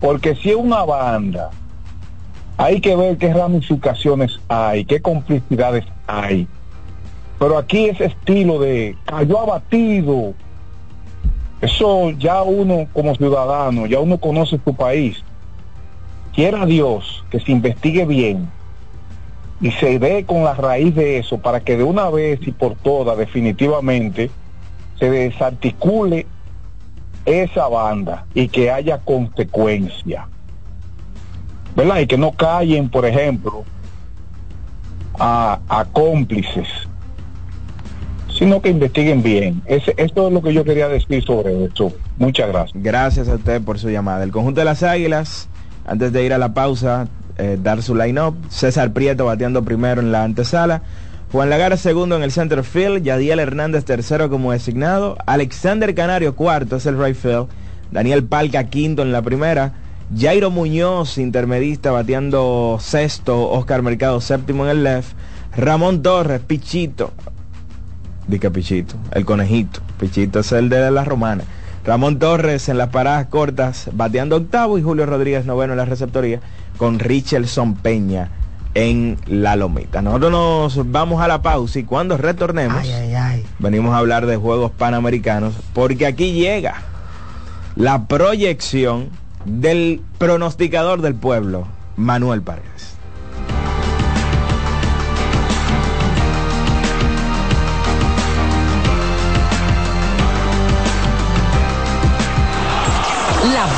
Porque 0.00 0.36
si 0.36 0.50
es 0.50 0.56
una 0.56 0.84
banda, 0.84 1.48
hay 2.58 2.82
que 2.82 2.94
ver 2.94 3.16
qué 3.16 3.32
ramificaciones 3.32 4.38
hay, 4.48 4.84
qué 4.84 5.00
complicidades 5.00 5.86
hay. 6.06 6.46
Pero 7.38 7.56
aquí 7.56 7.86
ese 7.86 8.04
estilo 8.04 8.58
de 8.58 8.94
cayó 9.06 9.40
abatido, 9.40 10.34
eso 11.60 12.10
ya 12.12 12.42
uno 12.42 12.86
como 12.92 13.14
ciudadano, 13.14 13.86
ya 13.86 13.98
uno 14.00 14.18
conoce 14.18 14.60
su 14.64 14.74
país. 14.74 15.22
Quiera 16.34 16.66
Dios 16.66 17.24
que 17.30 17.40
se 17.40 17.50
investigue 17.50 18.04
bien 18.04 18.48
y 19.60 19.72
se 19.72 19.98
dé 19.98 20.24
con 20.24 20.44
la 20.44 20.54
raíz 20.54 20.94
de 20.94 21.18
eso 21.18 21.38
para 21.38 21.60
que 21.60 21.76
de 21.76 21.82
una 21.82 22.10
vez 22.10 22.38
y 22.46 22.52
por 22.52 22.76
todas 22.76 23.18
definitivamente 23.18 24.30
se 24.98 25.10
desarticule 25.10 26.26
esa 27.24 27.68
banda 27.68 28.24
y 28.34 28.48
que 28.48 28.70
haya 28.70 28.98
consecuencia. 28.98 30.28
¿Verdad? 31.74 32.00
Y 32.00 32.06
que 32.06 32.18
no 32.18 32.32
callen, 32.32 32.88
por 32.88 33.04
ejemplo, 33.04 33.64
a, 35.18 35.58
a 35.68 35.84
cómplices, 35.86 36.68
sino 38.38 38.62
que 38.62 38.70
investiguen 38.70 39.22
bien. 39.22 39.62
Esto 39.66 39.92
es 39.96 40.32
lo 40.32 40.40
que 40.40 40.54
yo 40.54 40.64
quería 40.64 40.88
decir 40.88 41.24
sobre 41.24 41.64
esto. 41.64 41.92
Muchas 42.18 42.48
gracias. 42.48 42.82
Gracias 42.82 43.28
a 43.28 43.34
usted 43.34 43.60
por 43.60 43.78
su 43.78 43.90
llamada. 43.90 44.22
El 44.22 44.30
conjunto 44.30 44.60
de 44.60 44.64
las 44.64 44.82
Águilas, 44.82 45.48
antes 45.84 46.12
de 46.12 46.24
ir 46.24 46.32
a 46.32 46.38
la 46.38 46.54
pausa, 46.54 47.08
eh, 47.36 47.58
dar 47.60 47.82
su 47.82 47.94
line-up. 47.94 48.36
César 48.48 48.92
Prieto 48.92 49.24
bateando 49.24 49.64
primero 49.64 50.00
en 50.00 50.12
la 50.12 50.22
antesala. 50.22 50.82
Juan 51.32 51.50
Lagar 51.50 51.76
segundo 51.76 52.16
en 52.16 52.22
el 52.22 52.30
center 52.30 52.62
field. 52.62 53.02
Yadiel 53.02 53.40
Hernández 53.40 53.84
tercero 53.84 54.30
como 54.30 54.52
designado. 54.52 55.18
Alexander 55.26 55.94
Canario 55.94 56.36
cuarto 56.36 56.76
es 56.76 56.86
el 56.86 57.02
right 57.02 57.16
field. 57.16 57.48
Daniel 57.90 58.24
Palca 58.24 58.64
quinto 58.64 59.02
en 59.02 59.12
la 59.12 59.22
primera. 59.22 59.72
Jairo 60.16 60.50
Muñoz, 60.50 61.18
intermedista, 61.18 61.90
bateando 61.90 62.78
sexto. 62.80 63.50
Oscar 63.50 63.82
Mercado 63.82 64.20
séptimo 64.20 64.64
en 64.64 64.70
el 64.70 64.84
left. 64.84 65.12
Ramón 65.56 66.02
Torres, 66.02 66.40
Pichito. 66.40 67.12
Dica 68.28 68.50
Pichito, 68.50 68.94
el 69.12 69.24
conejito. 69.24 69.80
Pichito 69.98 70.40
es 70.40 70.52
el 70.52 70.68
de 70.68 70.90
la 70.90 71.04
romana. 71.04 71.44
Ramón 71.84 72.18
Torres 72.18 72.68
en 72.68 72.78
las 72.78 72.90
paradas 72.90 73.26
cortas, 73.26 73.88
bateando 73.92 74.36
octavo. 74.36 74.78
Y 74.78 74.82
Julio 74.82 75.06
Rodríguez 75.06 75.46
noveno 75.46 75.72
en 75.72 75.78
la 75.78 75.84
receptoría. 75.86 76.40
Con 76.76 76.98
Richelson 76.98 77.74
Peña 77.74 78.28
en 78.74 79.18
la 79.26 79.56
lomita. 79.56 80.02
Nosotros 80.02 80.30
nos 80.30 80.92
vamos 80.92 81.20
a 81.20 81.26
la 81.26 81.42
pausa 81.42 81.78
y 81.80 81.84
cuando 81.84 82.16
retornemos, 82.16 82.78
Ay, 82.78 82.92
ay, 82.92 83.14
ay. 83.14 83.46
venimos 83.58 83.94
a 83.94 83.98
hablar 83.98 84.26
de 84.26 84.36
Juegos 84.36 84.70
Panamericanos, 84.70 85.54
porque 85.72 86.06
aquí 86.06 86.32
llega 86.34 86.74
la 87.74 88.06
proyección 88.06 89.08
del 89.44 90.00
pronosticador 90.18 91.00
del 91.00 91.14
pueblo, 91.14 91.66
Manuel 91.96 92.42
Paredes. 92.42 92.77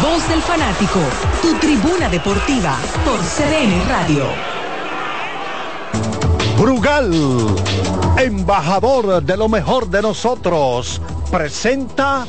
Voz 0.02 0.28
del 0.28 0.40
fanático, 0.40 1.00
tu 1.42 1.54
tribuna 1.58 2.08
deportiva 2.08 2.78
por 3.04 3.18
CDN 3.18 3.86
Radio. 3.88 4.24
Brugal, 6.58 7.12
embajador 8.18 9.22
de 9.22 9.36
lo 9.36 9.48
mejor 9.48 9.88
de 9.88 10.02
nosotros, 10.02 11.00
presenta 11.30 12.26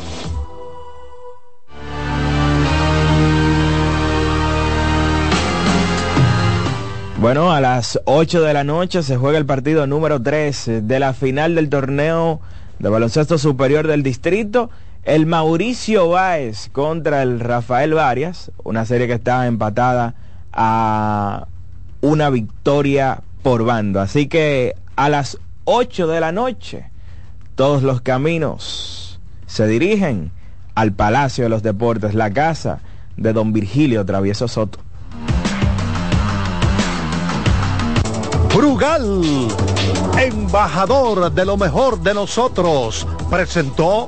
Bueno, 7.19 7.51
a 7.51 7.61
las 7.61 7.99
8 8.05 8.41
de 8.41 8.53
la 8.53 8.63
noche 8.63 9.03
se 9.03 9.15
juega 9.15 9.37
el 9.37 9.45
partido 9.45 9.85
número 9.85 10.19
3 10.19 10.87
de 10.87 10.99
la 10.99 11.13
final 11.13 11.53
del 11.53 11.69
torneo 11.69 12.41
de 12.79 12.89
baloncesto 12.89 13.37
superior 13.37 13.87
del 13.87 14.01
distrito. 14.01 14.71
El 15.03 15.25
Mauricio 15.25 16.09
Báez 16.09 16.69
contra 16.71 17.23
el 17.23 17.39
Rafael 17.39 17.95
Varias, 17.95 18.51
una 18.63 18.85
serie 18.85 19.07
que 19.07 19.13
está 19.13 19.47
empatada 19.47 20.13
a 20.53 21.47
una 22.01 22.29
victoria 22.29 23.21
por 23.41 23.63
bando. 23.65 23.99
Así 23.99 24.27
que 24.27 24.75
a 24.95 25.09
las 25.09 25.39
8 25.65 26.05
de 26.05 26.19
la 26.19 26.31
noche 26.31 26.91
todos 27.55 27.81
los 27.81 28.01
caminos 28.01 29.19
se 29.47 29.65
dirigen 29.65 30.31
al 30.75 30.93
Palacio 30.93 31.45
de 31.45 31.49
los 31.49 31.63
Deportes, 31.63 32.13
la 32.13 32.31
casa 32.31 32.79
de 33.17 33.33
don 33.33 33.53
Virgilio 33.53 34.05
Travieso 34.05 34.47
Soto. 34.47 34.79
Brugal, 38.55 39.23
embajador 40.19 41.31
de 41.31 41.45
lo 41.45 41.57
mejor 41.57 42.01
de 42.01 42.13
nosotros, 42.13 43.07
presentó 43.29 44.07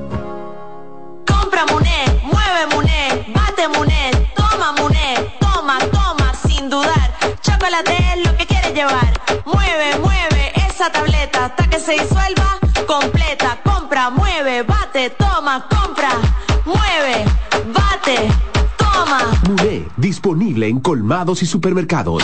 Llevar. 8.73 9.21
Mueve, 9.45 9.99
mueve 9.99 10.51
esa 10.67 10.91
tableta 10.91 11.45
hasta 11.45 11.69
que 11.69 11.79
se 11.79 11.93
disuelva 11.93 12.59
completa. 12.87 13.59
Compra, 13.63 14.09
mueve, 14.09 14.63
bate, 14.63 15.09
toma, 15.11 15.65
compra, 15.69 16.09
mueve, 16.65 17.25
bate, 17.73 18.29
toma. 18.77 19.31
Muné, 19.47 19.87
disponible 19.97 20.67
en 20.67 20.79
colmados 20.79 21.43
y 21.43 21.45
supermercados. 21.45 22.23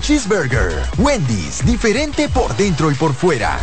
Cheeseburger. 0.01 0.73
Wendy's, 0.97 1.63
diferente 1.63 2.27
por 2.27 2.55
dentro 2.57 2.89
y 2.91 2.95
por 2.95 3.13
fuera. 3.13 3.59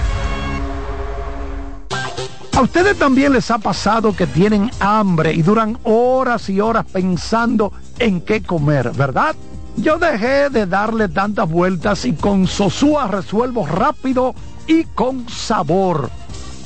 A 2.56 2.60
ustedes 2.60 2.97
también 2.97 3.32
les 3.32 3.51
ha 3.51 3.59
pasado 3.59 4.15
que 4.15 4.27
tienen 4.27 4.70
hambre 4.78 5.32
y 5.32 5.43
duran 5.43 5.78
horas 5.82 6.48
y 6.48 6.60
horas 6.60 6.85
pensando 6.93 7.73
en 7.98 8.20
qué 8.20 8.43
comer, 8.43 8.93
¿verdad? 8.93 9.35
Yo 9.77 9.98
dejé 9.98 10.48
de 10.48 10.66
darle 10.66 11.09
tantas 11.09 11.48
vueltas 11.48 12.05
y 12.05 12.12
con 12.12 12.47
Sosúa 12.47 13.09
resuelvo 13.09 13.66
rápido 13.66 14.35
y 14.66 14.85
con 14.85 15.28
sabor. 15.28 16.09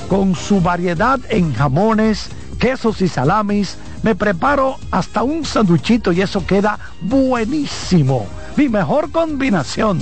Con 0.09 0.35
su 0.35 0.61
variedad 0.61 1.19
en 1.31 1.55
jamones, 1.55 2.29
quesos 2.59 3.01
y 3.01 3.09
salamis, 3.09 3.79
me 4.03 4.15
preparo 4.15 4.77
hasta 4.91 5.23
un 5.23 5.45
sanduchito 5.45 6.13
y 6.13 6.21
eso 6.21 6.47
queda 6.47 6.79
buenísimo. 7.01 8.27
Mi 8.57 8.69
mejor 8.69 9.11
combinación. 9.11 9.99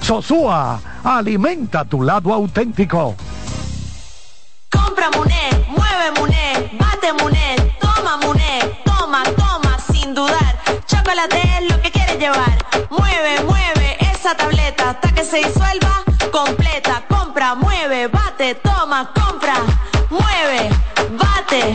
Sosúa, 0.00 0.80
alimenta 1.04 1.84
tu 1.84 2.02
lado 2.02 2.32
auténtico. 2.32 3.14
Compra 4.70 5.10
Muné, 5.10 5.50
mueve 5.68 6.10
Muné, 6.18 6.70
bate 6.78 7.12
Muné, 7.12 7.56
toma 7.80 8.16
Muné, 8.18 8.58
toma, 8.84 9.22
toma, 9.36 9.78
sin 9.92 10.12
dudar. 10.12 10.58
Chocolate 10.86 11.40
es 11.58 11.70
lo 11.70 11.80
que 11.80 11.90
quieres 11.90 12.18
llevar. 12.18 12.58
Mueve, 12.90 13.42
mueve 13.44 13.96
esa 14.00 14.34
tableta 14.36 14.90
hasta 14.90 15.12
que 15.12 15.24
se 15.24 15.38
disuelva 15.38 16.02
completa. 16.32 17.04
Compra, 17.08 17.54
mueve, 17.54 18.08
bate, 18.08 18.56
toma, 18.56 19.10
compra, 19.14 19.54
mueve, 20.10 20.68
bate, 21.16 21.74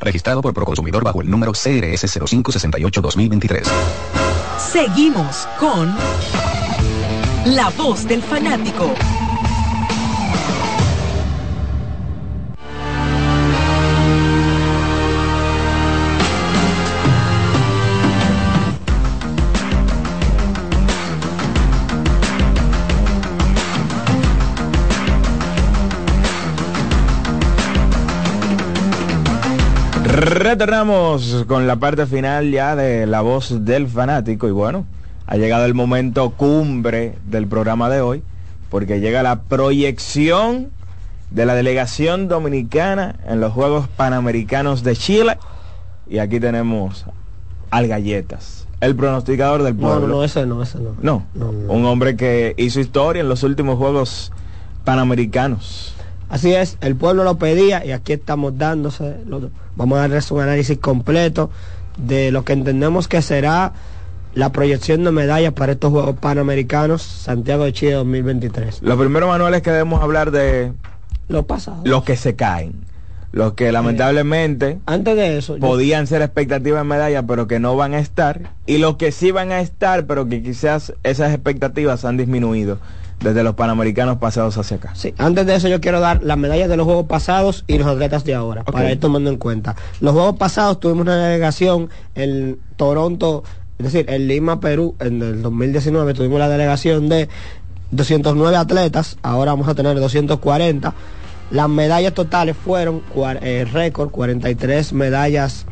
Registrado 0.00 0.42
por 0.42 0.52
Proconsumidor 0.54 1.04
bajo 1.04 1.22
el 1.22 1.30
número 1.30 1.52
CRS 1.52 2.04
0568-2023. 2.20 3.64
Seguimos 4.58 5.48
con 5.58 5.94
La 7.46 7.70
Voz 7.76 8.06
del 8.06 8.22
Fanático. 8.22 8.94
Retornamos 30.16 31.44
con 31.48 31.66
la 31.66 31.74
parte 31.76 32.06
final 32.06 32.50
ya 32.52 32.76
de 32.76 33.04
La 33.06 33.20
Voz 33.20 33.64
del 33.64 33.88
Fanático 33.88 34.46
y 34.46 34.52
bueno, 34.52 34.86
ha 35.26 35.36
llegado 35.36 35.64
el 35.64 35.74
momento 35.74 36.30
cumbre 36.30 37.18
del 37.26 37.48
programa 37.48 37.90
de 37.90 38.00
hoy 38.00 38.22
porque 38.70 39.00
llega 39.00 39.24
la 39.24 39.42
proyección 39.42 40.68
de 41.32 41.46
la 41.46 41.54
delegación 41.56 42.28
dominicana 42.28 43.16
en 43.26 43.40
los 43.40 43.52
Juegos 43.52 43.88
Panamericanos 43.88 44.84
de 44.84 44.94
Chile 44.94 45.36
y 46.08 46.18
aquí 46.18 46.38
tenemos 46.38 47.06
al 47.72 47.88
Galletas, 47.88 48.68
el 48.80 48.94
pronosticador 48.94 49.64
del 49.64 49.74
No, 49.76 49.82
pueblo. 49.88 50.06
no, 50.06 50.14
no, 50.18 50.24
ese 50.24 50.46
no, 50.46 50.62
ese 50.62 50.78
no. 50.78 50.94
No, 51.02 51.24
un 51.68 51.84
hombre 51.86 52.16
que 52.16 52.54
hizo 52.56 52.78
historia 52.78 53.20
en 53.20 53.28
los 53.28 53.42
últimos 53.42 53.78
Juegos 53.78 54.30
Panamericanos. 54.84 55.93
Así 56.28 56.52
es, 56.54 56.78
el 56.80 56.96
pueblo 56.96 57.22
lo 57.24 57.36
pedía 57.38 57.84
y 57.84 57.92
aquí 57.92 58.12
estamos 58.14 58.56
dándose, 58.58 59.16
lo- 59.26 59.50
vamos 59.76 59.98
a 59.98 60.02
darles 60.02 60.30
un 60.30 60.40
análisis 60.40 60.78
completo 60.78 61.50
de 61.98 62.32
lo 62.32 62.44
que 62.44 62.54
entendemos 62.54 63.06
que 63.08 63.22
será 63.22 63.72
la 64.34 64.50
proyección 64.50 65.04
de 65.04 65.12
medallas 65.12 65.52
para 65.52 65.72
estos 65.72 65.92
Juegos 65.92 66.16
Panamericanos 66.18 67.02
Santiago 67.02 67.64
de 67.64 67.72
Chile 67.72 67.92
2023. 67.92 68.82
Lo 68.82 68.98
primero, 68.98 69.28
Manuel, 69.28 69.54
es 69.54 69.62
que 69.62 69.70
debemos 69.70 70.02
hablar 70.02 70.30
de 70.32 70.72
Lo 71.28 71.46
pasado. 71.46 71.82
los 71.84 72.02
que 72.04 72.16
se 72.16 72.34
caen. 72.34 72.72
Los 73.30 73.54
que 73.54 73.70
lamentablemente 73.72 74.78
Antes 74.86 75.16
de 75.16 75.38
eso, 75.38 75.56
yo- 75.56 75.60
podían 75.60 76.06
ser 76.06 76.22
expectativas 76.22 76.80
de 76.82 76.88
medalla, 76.88 77.22
pero 77.24 77.46
que 77.48 77.58
no 77.60 77.76
van 77.76 77.94
a 77.94 77.98
estar. 77.98 78.50
Y 78.66 78.78
los 78.78 78.96
que 78.96 79.10
sí 79.12 79.30
van 79.32 79.50
a 79.52 79.60
estar, 79.60 80.06
pero 80.06 80.28
que 80.28 80.40
quizás 80.42 80.94
esas 81.02 81.32
expectativas 81.34 82.04
han 82.04 82.16
disminuido 82.16 82.78
desde 83.20 83.42
los 83.42 83.54
panamericanos 83.54 84.18
pasados 84.18 84.56
hacia 84.58 84.76
acá. 84.76 84.92
Sí, 84.94 85.14
antes 85.18 85.46
de 85.46 85.54
eso 85.54 85.68
yo 85.68 85.80
quiero 85.80 86.00
dar 86.00 86.22
las 86.22 86.36
medallas 86.36 86.68
de 86.68 86.76
los 86.76 86.84
juegos 86.84 87.06
pasados 87.06 87.64
y 87.66 87.78
los 87.78 87.86
atletas 87.86 88.24
de 88.24 88.34
ahora, 88.34 88.64
para 88.64 88.90
ir 88.90 89.00
tomando 89.00 89.30
en 89.30 89.36
cuenta. 89.36 89.76
Los 90.00 90.12
juegos 90.12 90.36
pasados 90.36 90.80
tuvimos 90.80 91.02
una 91.02 91.16
delegación 91.16 91.88
en 92.14 92.58
Toronto, 92.76 93.44
es 93.78 93.92
decir, 93.92 94.08
en 94.08 94.28
Lima, 94.28 94.60
Perú, 94.60 94.94
en 95.00 95.22
el 95.22 95.42
2019 95.42 96.14
tuvimos 96.14 96.38
la 96.38 96.48
delegación 96.48 97.08
de 97.08 97.28
209 97.90 98.56
atletas, 98.56 99.16
ahora 99.22 99.52
vamos 99.52 99.68
a 99.68 99.74
tener 99.74 99.98
240. 99.98 100.94
Las 101.50 101.68
medallas 101.68 102.14
totales 102.14 102.56
fueron 102.56 103.02
eh, 103.42 103.66
récord, 103.70 104.10
43 104.10 104.92
medallas 104.92 105.66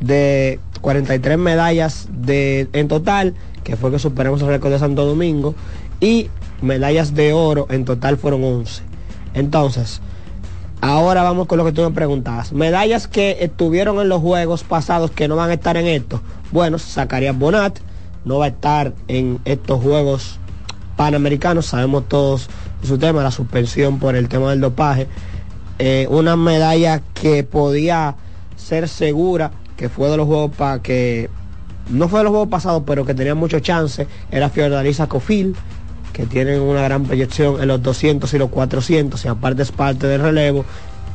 de 0.00 0.60
43 0.80 1.38
medallas 1.38 2.08
de 2.10 2.68
en 2.72 2.88
total, 2.88 3.34
que 3.62 3.76
fue 3.76 3.90
que 3.90 3.98
superamos 3.98 4.42
el 4.42 4.48
récord 4.48 4.72
de 4.72 4.78
Santo 4.78 5.06
Domingo 5.06 5.54
y 6.00 6.28
medallas 6.62 7.14
de 7.14 7.32
oro 7.32 7.66
en 7.70 7.84
total 7.84 8.16
fueron 8.16 8.44
11. 8.44 8.82
Entonces, 9.34 10.00
ahora 10.80 11.22
vamos 11.22 11.46
con 11.46 11.58
lo 11.58 11.64
que 11.64 11.72
tú 11.72 11.82
me 11.82 11.90
preguntabas. 11.90 12.52
Medallas 12.52 13.08
que 13.08 13.38
estuvieron 13.40 14.00
en 14.00 14.08
los 14.08 14.20
juegos 14.20 14.64
pasados 14.64 15.10
que 15.10 15.28
no 15.28 15.36
van 15.36 15.50
a 15.50 15.54
estar 15.54 15.76
en 15.76 15.86
estos. 15.86 16.20
Bueno, 16.52 16.78
Zacarías 16.78 17.36
Bonat 17.38 17.78
no 18.24 18.38
va 18.38 18.46
a 18.46 18.48
estar 18.48 18.94
en 19.08 19.40
estos 19.44 19.82
juegos 19.82 20.38
panamericanos, 20.96 21.66
sabemos 21.66 22.08
todos 22.08 22.48
su 22.82 22.98
tema, 22.98 23.22
la 23.22 23.30
suspensión 23.30 23.98
por 23.98 24.14
el 24.16 24.28
tema 24.28 24.50
del 24.50 24.60
dopaje. 24.60 25.08
Eh, 25.78 26.06
una 26.10 26.36
medalla 26.36 27.02
que 27.14 27.42
podía 27.42 28.14
ser 28.56 28.88
segura, 28.88 29.50
que 29.76 29.88
fue 29.88 30.08
de 30.08 30.16
los 30.16 30.26
juegos 30.26 30.52
para 30.56 30.80
que 30.80 31.28
no 31.90 32.08
fue 32.08 32.20
de 32.20 32.24
los 32.24 32.30
juegos 32.30 32.48
pasados, 32.48 32.82
pero 32.86 33.04
que 33.04 33.14
tenía 33.14 33.34
mucho 33.34 33.60
chance, 33.60 34.06
era 34.30 34.48
Fiordalisa 34.48 35.08
Cofil, 35.08 35.56
que 36.14 36.24
tienen 36.26 36.62
una 36.62 36.82
gran 36.82 37.04
proyección 37.04 37.60
en 37.60 37.68
los 37.68 37.82
200 37.82 38.32
y 38.32 38.38
los 38.38 38.48
400, 38.48 39.22
y 39.22 39.28
aparte 39.28 39.62
es 39.62 39.72
parte 39.72 40.06
del 40.06 40.22
relevo. 40.22 40.64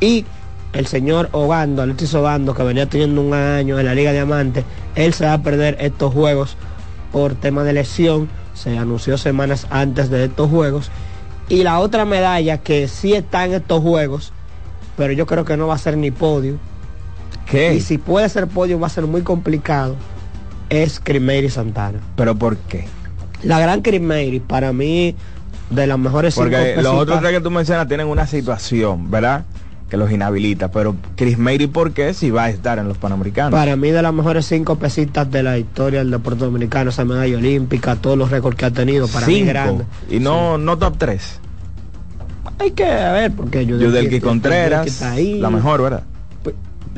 Y 0.02 0.26
el 0.74 0.86
señor 0.86 1.30
Ogando, 1.32 1.82
Alexis 1.82 2.14
Ogando, 2.14 2.54
que 2.54 2.64
venía 2.64 2.88
teniendo 2.88 3.22
un 3.22 3.34
año 3.34 3.80
en 3.80 3.86
la 3.86 3.96
Liga 3.96 4.12
Diamante, 4.12 4.66
él 4.96 5.14
se 5.14 5.26
va 5.26 5.34
a 5.34 5.42
perder 5.42 5.78
estos 5.80 6.14
juegos 6.14 6.58
por 7.14 7.34
tema 7.34 7.64
de 7.64 7.74
lesión, 7.74 8.30
se 8.54 8.78
anunció 8.78 9.18
semanas 9.18 9.68
antes 9.70 10.10
de 10.10 10.26
estos 10.26 10.50
juegos. 10.50 10.92
Y 11.48 11.64
la 11.64 11.80
otra 11.80 12.04
medalla 12.04 12.60
que 12.60 12.88
sí 12.90 13.14
está 13.14 13.46
en 13.46 13.54
estos 13.54 13.82
juegos, 13.82 14.34
pero 14.98 15.14
yo 15.14 15.26
creo 15.26 15.46
que 15.46 15.56
no 15.56 15.68
va 15.68 15.76
a 15.76 15.80
ser 15.80 15.98
ni 15.98 16.12
podio. 16.12 16.58
¿Qué? 17.50 17.74
Y 17.74 17.80
si 17.80 17.98
puede 17.98 18.28
ser 18.28 18.48
podio 18.48 18.80
va 18.80 18.88
a 18.88 18.92
ser 18.92 19.08
muy 19.08 19.22
complicado, 19.22 19.96
es 20.70 21.00
Crimeiri 21.00 21.50
Santana. 21.50 22.00
¿Pero 22.18 22.36
por 22.36 22.58
qué? 22.58 22.99
La 23.44 23.60
gran 23.60 23.82
Crimeiri, 23.82 24.40
para 24.40 24.74
mí, 24.74 25.16
de 25.70 25.88
las 25.88 25.98
mejores 26.00 26.34
cinco 26.34 26.48
Porque 26.50 26.76
los 26.76 26.86
pesitas- 26.86 27.02
otros 27.02 27.20
tres 27.20 27.32
que 27.32 27.42
tú 27.42 27.52
mencionas 27.52 27.88
tienen 27.88 28.08
una 28.08 28.28
situación, 28.28 29.10
¿verdad? 29.12 29.46
que 29.90 29.98
los 29.98 30.12
inhabilita. 30.12 30.70
Pero 30.70 30.96
Chris 31.16 31.40
Mary, 31.40 31.66
¿por 31.66 31.94
qué? 31.94 32.14
Si 32.14 32.30
va 32.30 32.44
a 32.44 32.50
estar 32.52 32.78
en 32.78 32.88
los 32.88 33.00
Panamericanos. 33.00 33.52
Para 33.52 33.76
mí 33.76 33.90
de 33.90 34.04
las 34.04 34.14
mejores 34.14 34.46
cinco 34.46 34.76
pesitas 34.78 35.32
de 35.32 35.42
la 35.42 35.58
historia 35.58 35.98
del 36.00 36.12
deporte 36.12 36.46
dominicano, 36.46 36.92
esa 36.92 37.06
medalla 37.06 37.36
olímpica, 37.36 37.96
todos 37.96 38.16
los 38.16 38.30
récords 38.30 38.56
que 38.56 38.66
ha 38.66 38.72
tenido, 38.72 39.08
para 39.08 39.26
mí 39.26 39.34
Cinco. 39.38 39.48
grande. 39.50 39.86
Y 40.12 40.20
no, 40.20 40.60
no 40.60 40.78
top 40.78 40.96
3. 41.00 41.40
Hay 42.60 42.72
que 42.72 42.84
ver, 42.84 43.32
porque 43.32 43.66
yo 43.66 43.78
Yudelki 43.80 44.20
Contreras, 44.20 44.86
está 44.86 45.14
ahí. 45.14 45.40
la 45.40 45.50
mejor, 45.50 45.82
¿verdad? 45.82 46.04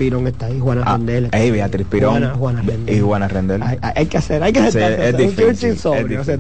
Pirón 0.02 0.26
está 0.28 0.48
ahí, 0.48 0.60
Juana 0.60 0.82
Ah, 0.86 0.98
Rendel. 0.98 1.26
está 1.26 1.38
ey, 1.38 1.44
ahí. 1.46 1.52
Beatriz 1.52 1.86
Pirón 1.88 2.12
Juana, 2.12 2.34
Juana 2.36 2.62
Rendel. 2.64 2.96
y 2.96 3.00
Juana 3.02 3.28
Rendel. 3.28 3.62
Hay, 3.64 4.06
que 4.08 4.18
hacer, 4.18 4.42
hay 4.42 4.52
que 4.52 4.60
hacer 4.60 5.00
es 5.00 5.18
difícil, 5.18 5.78
es 5.78 6.08
difícil. 6.10 6.40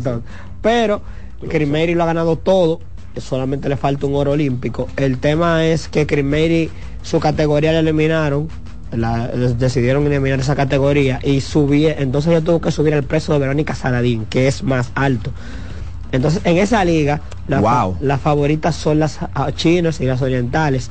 Pero 0.61 1.01
Crimeri 1.47 1.93
lo 1.93 2.03
ha 2.03 2.05
ganado 2.07 2.37
todo, 2.37 2.79
solamente 3.17 3.69
le 3.69 3.77
falta 3.77 4.05
un 4.07 4.15
oro 4.15 4.31
olímpico. 4.31 4.87
El 4.97 5.19
tema 5.19 5.65
es 5.65 5.87
que 5.87 6.07
Crimeri 6.07 6.69
su 7.03 7.19
categoría 7.19 7.71
la 7.71 7.79
eliminaron, 7.79 8.47
la- 8.91 9.27
decidieron 9.27 10.05
eliminar 10.07 10.39
esa 10.39 10.55
categoría 10.55 11.19
y 11.23 11.41
subí, 11.41 11.85
entonces 11.87 12.31
ella 12.31 12.41
tuvo 12.41 12.61
que 12.61 12.71
subir 12.71 12.93
el 12.93 13.03
peso 13.03 13.33
de 13.33 13.39
Verónica 13.39 13.75
Saladín, 13.75 14.25
que 14.25 14.47
es 14.47 14.63
más 14.63 14.91
alto. 14.95 15.31
Entonces, 16.11 16.41
en 16.45 16.57
esa 16.57 16.83
liga, 16.83 17.21
la 17.47 17.61
fa- 17.61 17.85
Wow. 17.85 17.97
las 18.01 18.19
favoritas 18.19 18.75
son 18.75 18.99
las 18.99 19.19
ah, 19.33 19.51
chinas 19.55 20.01
y 20.01 20.05
las 20.05 20.21
orientales. 20.21 20.89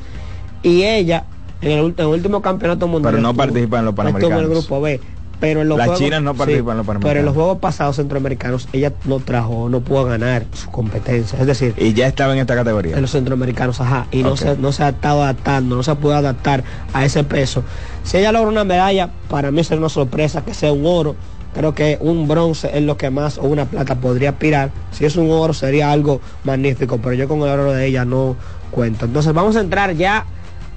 Y 0.62 0.82
ella, 0.84 1.24
en 1.62 1.70
el, 1.72 1.84
ult- 1.84 1.94
en 1.98 2.06
el 2.06 2.12
último 2.14 2.42
campeonato 2.42 2.86
mundial. 2.88 3.12
Pero 3.14 3.22
no 3.22 3.30
estuvo- 3.30 3.42
participa 3.44 3.78
en 3.78 3.84
los 3.84 3.92
estuvo 3.92 4.08
en 4.08 4.14
el 4.16 4.22
Panamericanos. 4.22 4.50
grupo 4.66 4.80
B. 4.80 5.00
Pero 5.40 5.62
en 5.62 5.70
los 5.70 5.78
Las 5.78 5.86
juegos- 5.86 6.02
chinas 6.04 6.22
no 6.22 6.34
participan 6.34 6.72
en 6.72 6.76
los 6.76 6.86
Panamericanos. 6.86 7.10
Pero 7.10 7.20
en 7.20 7.24
los 7.26 7.34
juegos 7.34 7.58
pasados 7.60 7.96
centroamericanos, 7.96 8.68
ella 8.74 8.92
no 9.06 9.20
trajo, 9.20 9.70
no 9.70 9.80
pudo 9.80 10.04
ganar 10.04 10.44
su 10.52 10.70
competencia. 10.70 11.38
Es 11.40 11.46
decir, 11.46 11.72
Y 11.78 11.94
ya 11.94 12.06
estaba 12.08 12.34
en 12.34 12.40
esta 12.40 12.54
categoría. 12.54 12.94
en 12.96 13.00
los 13.00 13.10
centroamericanos, 13.10 13.80
ajá, 13.80 14.06
y 14.10 14.22
no, 14.22 14.36
se, 14.36 14.58
no 14.58 14.70
se 14.72 14.82
ha 14.84 14.90
estado 14.90 15.22
adaptando, 15.22 15.76
no 15.76 15.82
se 15.82 15.94
puede 15.94 16.16
adaptar 16.16 16.62
a 16.92 17.06
ese 17.06 17.24
peso. 17.24 17.62
Si 18.04 18.18
ella 18.18 18.32
logra 18.32 18.50
una 18.50 18.64
medalla, 18.64 19.08
para 19.30 19.50
mí 19.50 19.64
sería 19.64 19.78
una 19.80 19.88
sorpresa 19.88 20.44
que 20.44 20.52
sea 20.52 20.72
un 20.74 20.84
oro. 20.84 21.16
Creo 21.54 21.74
que 21.74 21.96
un 22.02 22.28
bronce 22.28 22.70
es 22.74 22.82
lo 22.82 22.98
que 22.98 23.08
más, 23.08 23.38
o 23.38 23.44
una 23.44 23.64
plata 23.64 23.94
podría 23.94 24.30
aspirar. 24.30 24.70
Si 24.92 25.06
es 25.06 25.16
un 25.16 25.30
oro 25.30 25.54
sería 25.54 25.90
algo 25.90 26.20
magnífico, 26.44 26.98
pero 26.98 27.14
yo 27.14 27.26
con 27.28 27.38
el 27.38 27.48
oro 27.48 27.72
de 27.72 27.86
ella 27.86 28.04
no 28.04 28.36
cuento. 28.70 29.06
Entonces 29.06 29.32
vamos 29.32 29.56
a 29.56 29.60
entrar 29.60 29.94
ya 29.96 30.26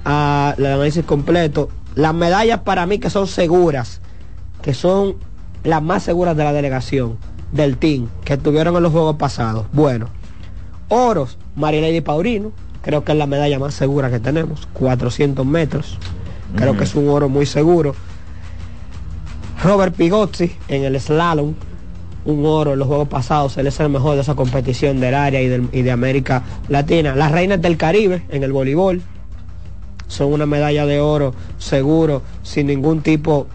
al 0.04 0.64
análisis 0.64 1.04
completo. 1.04 1.68
Las 1.94 2.14
medallas 2.14 2.60
para 2.60 2.86
mí 2.86 2.98
que 2.98 3.10
son 3.10 3.26
seguras, 3.26 4.00
que 4.62 4.74
son 4.74 5.16
las 5.62 5.82
más 5.82 6.02
seguras 6.02 6.36
de 6.36 6.44
la 6.44 6.52
delegación, 6.52 7.16
del 7.52 7.76
team, 7.76 8.08
que 8.24 8.34
estuvieron 8.34 8.76
en 8.76 8.82
los 8.82 8.92
juegos 8.92 9.16
pasados. 9.16 9.66
Bueno, 9.72 10.08
oros, 10.88 11.38
Marilady 11.56 12.00
Paurino, 12.00 12.52
creo 12.82 13.04
que 13.04 13.12
es 13.12 13.18
la 13.18 13.26
medalla 13.26 13.58
más 13.58 13.74
segura 13.74 14.10
que 14.10 14.18
tenemos, 14.20 14.66
400 14.74 15.46
metros. 15.46 15.98
Creo 16.56 16.76
que 16.76 16.84
es 16.84 16.94
un 16.94 17.08
oro 17.08 17.28
muy 17.28 17.46
seguro. 17.46 17.94
Robert 19.62 19.94
Pigozzi 19.94 20.52
en 20.68 20.84
el 20.84 21.00
slalom, 21.00 21.54
un 22.26 22.44
oro 22.46 22.72
en 22.74 22.78
los 22.78 22.88
juegos 22.88 23.08
pasados, 23.08 23.56
él 23.56 23.66
es 23.66 23.78
el 23.80 23.88
mejor 23.88 24.14
de 24.16 24.22
esa 24.22 24.34
competición 24.34 25.00
del 25.00 25.14
área 25.14 25.40
y, 25.40 25.48
del- 25.48 25.68
y 25.72 25.82
de 25.82 25.90
América 25.90 26.42
Latina. 26.68 27.14
Las 27.14 27.32
reinas 27.32 27.60
del 27.62 27.76
Caribe 27.76 28.22
en 28.30 28.42
el 28.42 28.52
voleibol 28.52 29.02
son 30.08 30.32
una 30.32 30.46
medalla 30.46 30.86
de 30.86 31.00
oro 31.00 31.34
seguro, 31.58 32.22
sin 32.42 32.66
ningún 32.66 33.02
tipo 33.02 33.46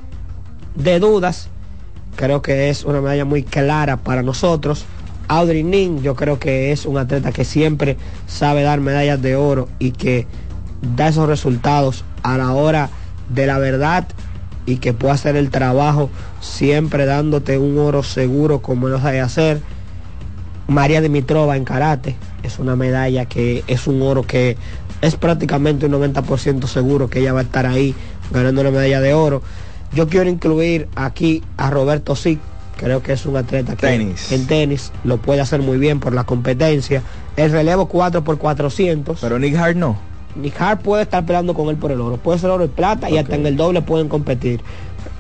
de 0.76 1.00
dudas. 1.00 1.50
Creo 2.16 2.42
que 2.42 2.70
es 2.70 2.84
una 2.84 3.02
medalla 3.02 3.26
muy 3.26 3.44
clara 3.44 3.98
para 3.98 4.24
nosotros. 4.24 4.86
Audrey 5.28 5.64
Nin, 5.64 6.02
yo 6.02 6.16
creo 6.16 6.40
que 6.40 6.72
es 6.72 6.86
un 6.86 6.98
atleta 6.98 7.32
que 7.32 7.46
siempre 7.46 7.98
sabe 8.28 8.64
dar 8.64 8.80
medallas 8.82 9.22
de 9.22 9.36
oro 9.36 9.70
y 9.78 9.92
que 9.92 10.28
da 10.96 11.10
esos 11.10 11.28
resultados 11.28 12.04
a 12.24 12.38
la 12.38 12.52
hora 12.54 12.90
de 13.30 13.46
la 13.46 13.60
verdad 13.60 14.08
y 14.66 14.78
que 14.78 14.94
puede 14.94 15.14
hacer 15.14 15.36
el 15.36 15.52
trabajo 15.52 16.10
siempre 16.42 17.06
dándote 17.06 17.58
un 17.58 17.78
oro 17.78 18.04
seguro 18.04 18.62
como 18.62 18.88
lo 18.88 19.00
sabe 19.00 19.22
hacer. 19.22 19.62
María 20.68 21.02
Dimitrova 21.02 21.58
en 21.58 21.66
karate 21.66 22.16
es 22.44 22.60
una 22.60 22.76
medalla 22.76 23.26
que 23.26 23.64
es 23.68 23.88
un 23.88 24.02
oro 24.02 24.24
que 24.24 24.58
es 25.02 25.16
prácticamente 25.16 25.86
un 25.86 25.94
90% 25.94 26.68
seguro 26.68 27.10
que 27.10 27.20
ella 27.20 27.34
va 27.34 27.40
a 27.40 27.44
estar 27.44 27.66
ahí 27.66 27.96
ganando 28.32 28.62
una 28.62 28.72
medalla 28.72 29.02
de 29.02 29.14
oro. 29.14 29.42
Yo 29.94 30.08
quiero 30.08 30.30
incluir 30.30 30.88
aquí 30.96 31.44
a 31.58 31.70
Roberto 31.70 32.16
Sic, 32.16 32.40
creo 32.78 33.02
que 33.02 33.14
es 33.14 33.26
un 33.26 33.38
atleta 33.38 33.76
que 33.76 33.88
Tenis. 33.88 34.32
en 34.32 34.46
tenis 34.46 34.92
lo 35.04 35.18
puede 35.18 35.42
hacer 35.42 35.62
muy 35.62 35.78
bien 35.78 36.00
por 36.00 36.14
la 36.14 36.26
competencia. 36.26 37.02
El 37.36 37.52
relevo 37.52 37.88
4 37.88 38.24
por 38.24 38.38
400 38.38 39.20
Pero 39.20 39.40
Nick 39.40 39.56
Hart 39.56 39.76
no. 39.76 39.98
Nick 40.36 40.60
Hart 40.62 40.82
puede 40.82 41.04
estar 41.04 41.26
peleando 41.26 41.54
con 41.54 41.70
él 41.70 41.78
por 41.78 41.92
el 41.92 42.02
oro. 42.02 42.18
Puede 42.18 42.40
ser 42.40 42.50
oro 42.50 42.66
y 42.66 42.68
plata 42.68 43.10
y 43.10 43.18
hasta 43.18 43.36
en 43.36 43.46
el 43.46 43.56
doble 43.58 43.82
pueden 43.82 44.10
competir. 44.10 44.62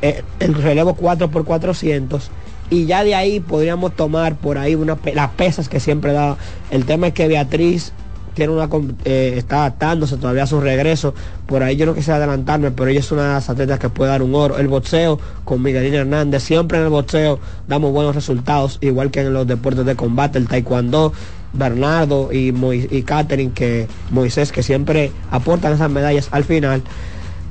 Eh, 0.01 0.23
el 0.39 0.53
relevo 0.53 0.93
4 0.93 1.31
por 1.31 1.45
400 1.45 2.29
y 2.69 2.85
ya 2.85 3.03
de 3.03 3.15
ahí 3.15 3.39
podríamos 3.39 3.95
tomar 3.95 4.35
por 4.35 4.57
ahí 4.57 4.77
las 5.13 5.29
pesas 5.31 5.69
que 5.69 5.79
siempre 5.79 6.13
da. 6.13 6.37
El 6.71 6.85
tema 6.85 7.07
es 7.07 7.13
que 7.13 7.27
Beatriz 7.27 7.93
tiene 8.35 8.53
una 8.53 8.69
eh, 9.05 9.33
está 9.37 9.61
adaptándose 9.61 10.15
todavía 10.17 10.43
a 10.43 10.47
su 10.47 10.61
regreso. 10.61 11.13
Por 11.45 11.63
ahí 11.63 11.75
yo 11.75 11.85
no 11.85 11.93
quisiera 11.93 12.17
adelantarme, 12.17 12.71
pero 12.71 12.89
ella 12.89 12.99
es 12.99 13.11
una 13.11 13.23
de 13.23 13.33
las 13.33 13.49
atletas 13.49 13.79
que 13.79 13.89
puede 13.89 14.11
dar 14.11 14.21
un 14.21 14.33
oro. 14.35 14.57
El 14.57 14.67
boxeo 14.67 15.19
con 15.43 15.61
Miguelina 15.61 15.97
Hernández, 15.97 16.43
siempre 16.43 16.77
en 16.77 16.85
el 16.85 16.89
boxeo 16.89 17.39
damos 17.67 17.91
buenos 17.91 18.15
resultados, 18.15 18.77
igual 18.81 19.11
que 19.11 19.21
en 19.21 19.33
los 19.33 19.45
deportes 19.47 19.85
de 19.85 19.95
combate, 19.95 20.37
el 20.37 20.47
taekwondo. 20.47 21.11
Bernardo 21.51 22.31
y, 22.31 22.51
Moi- 22.51 22.87
y 22.91 23.01
Catherine, 23.01 23.51
que 23.51 23.87
Moisés, 24.11 24.51
que 24.51 24.61
siempre 24.61 25.11
aportan 25.31 25.73
esas 25.73 25.89
medallas 25.89 26.27
al 26.29 26.43
final. 26.43 26.83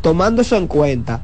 Tomando 0.02 0.42
eso 0.42 0.56
en 0.56 0.68
cuenta 0.68 1.20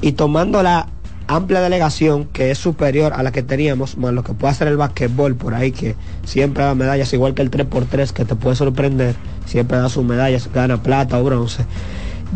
y 0.00 0.12
tomando 0.12 0.62
la 0.62 0.86
amplia 1.36 1.60
delegación 1.60 2.24
que 2.24 2.50
es 2.50 2.58
superior 2.58 3.12
a 3.12 3.22
la 3.22 3.30
que 3.30 3.44
teníamos, 3.44 3.96
más 3.96 4.12
lo 4.12 4.24
que 4.24 4.32
puede 4.32 4.50
hacer 4.50 4.66
el 4.66 4.76
basquetbol 4.76 5.36
por 5.36 5.54
ahí, 5.54 5.70
que 5.70 5.94
siempre 6.24 6.64
da 6.64 6.74
medallas, 6.74 7.12
igual 7.12 7.34
que 7.34 7.42
el 7.42 7.52
3x3, 7.52 8.10
que 8.10 8.24
te 8.24 8.34
puede 8.34 8.56
sorprender, 8.56 9.14
siempre 9.46 9.78
da 9.78 9.88
sus 9.88 10.04
medallas, 10.04 10.50
gana 10.52 10.82
plata 10.82 11.20
o 11.20 11.24
bronce. 11.24 11.64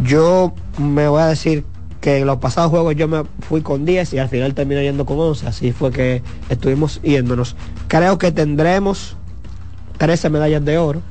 Yo 0.04 0.54
me 0.78 1.08
voy 1.08 1.22
a 1.22 1.26
decir 1.26 1.64
que 2.00 2.18
en 2.18 2.26
los 2.26 2.38
pasados 2.38 2.70
juegos 2.70 2.94
yo 2.94 3.08
me 3.08 3.24
fui 3.40 3.62
con 3.62 3.84
10 3.84 4.12
y 4.12 4.18
al 4.18 4.28
final 4.28 4.54
terminé 4.54 4.84
yendo 4.84 5.04
con 5.04 5.18
11, 5.18 5.48
así 5.48 5.72
fue 5.72 5.90
que 5.90 6.22
estuvimos 6.48 7.02
yéndonos. 7.02 7.56
Creo 7.88 8.18
que 8.18 8.30
tendremos 8.30 9.16
13 9.98 10.30
medallas 10.30 10.64
de 10.64 10.78
oro, 10.78 11.02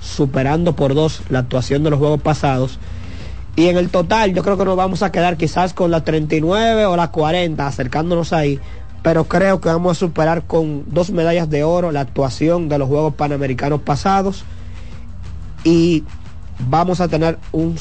superando 0.00 0.76
por 0.76 0.94
dos 0.94 1.22
la 1.30 1.40
actuación 1.40 1.82
de 1.82 1.90
los 1.90 1.98
juegos 1.98 2.20
pasados. 2.22 2.78
Y 3.56 3.68
en 3.68 3.76
el 3.76 3.88
total 3.90 4.34
yo 4.34 4.42
creo 4.42 4.58
que 4.58 4.64
nos 4.64 4.76
vamos 4.76 5.02
a 5.02 5.12
quedar 5.12 5.36
quizás 5.36 5.74
con 5.74 5.90
las 5.90 6.04
39 6.04 6.86
o 6.86 6.96
las 6.96 7.10
40, 7.10 7.66
acercándonos 7.66 8.32
ahí. 8.32 8.58
Pero 9.02 9.24
creo 9.24 9.60
que 9.60 9.68
vamos 9.68 9.96
a 9.96 10.00
superar 10.00 10.44
con 10.44 10.84
dos 10.86 11.10
medallas 11.10 11.50
de 11.50 11.62
oro 11.62 11.92
la 11.92 12.00
actuación 12.00 12.68
de 12.68 12.78
los 12.78 12.88
Juegos 12.88 13.14
Panamericanos 13.14 13.82
pasados. 13.82 14.44
Y 15.62 16.04
vamos 16.68 17.00
a 17.00 17.08
tener 17.08 17.38
un 17.52 17.76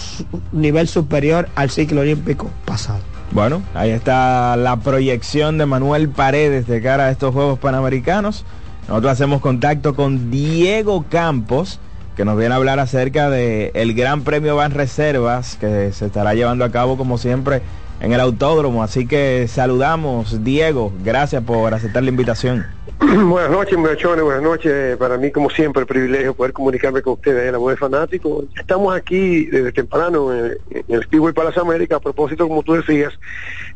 nivel 0.51 0.87
superior 0.87 1.49
al 1.55 1.69
ciclo 1.69 2.01
olímpico 2.01 2.49
pasado. 2.65 2.99
Bueno, 3.31 3.63
ahí 3.73 3.89
está 3.89 4.55
la 4.57 4.77
proyección 4.77 5.57
de 5.57 5.65
Manuel 5.65 6.09
Paredes 6.09 6.67
de 6.67 6.81
cara 6.81 7.05
a 7.05 7.11
estos 7.11 7.33
Juegos 7.33 7.57
Panamericanos. 7.57 8.45
Nosotros 8.87 9.13
hacemos 9.13 9.41
contacto 9.41 9.95
con 9.95 10.29
Diego 10.29 11.05
Campos, 11.09 11.79
que 12.15 12.25
nos 12.25 12.37
viene 12.37 12.53
a 12.53 12.57
hablar 12.57 12.79
acerca 12.79 13.29
de 13.29 13.71
el 13.73 13.93
Gran 13.93 14.23
Premio 14.23 14.55
Van 14.55 14.71
Reservas, 14.71 15.57
que 15.59 15.91
se 15.91 16.05
estará 16.05 16.33
llevando 16.33 16.65
a 16.65 16.71
cabo 16.71 16.97
como 16.97 17.17
siempre 17.17 17.61
en 17.99 18.13
el 18.13 18.19
autódromo. 18.19 18.83
Así 18.83 19.07
que 19.07 19.47
saludamos, 19.47 20.43
Diego, 20.43 20.91
gracias 21.03 21.43
por 21.43 21.73
aceptar 21.73 22.03
la 22.03 22.09
invitación. 22.09 22.65
Buenas 22.99 23.49
noches, 23.51 23.77
muchachones, 23.77 24.23
buenas 24.23 24.43
noches. 24.43 24.97
Para 24.97 25.17
mí, 25.17 25.31
como 25.31 25.49
siempre, 25.49 25.81
el 25.81 25.87
privilegio 25.87 26.33
poder 26.33 26.53
comunicarme 26.53 27.01
con 27.01 27.13
ustedes, 27.13 27.51
la 27.51 27.57
voz 27.57 27.71
de 27.73 27.77
fanático. 27.77 28.43
Estamos 28.55 28.95
aquí 28.95 29.45
desde 29.45 29.71
temprano 29.71 30.33
en, 30.33 30.57
el 30.87 31.03
Speedway 31.03 31.33
para 31.33 31.49
las 31.49 31.57
Américas, 31.57 31.97
a 31.97 32.01
propósito, 32.01 32.47
como 32.47 32.61
tú 32.63 32.73
decías, 32.73 33.13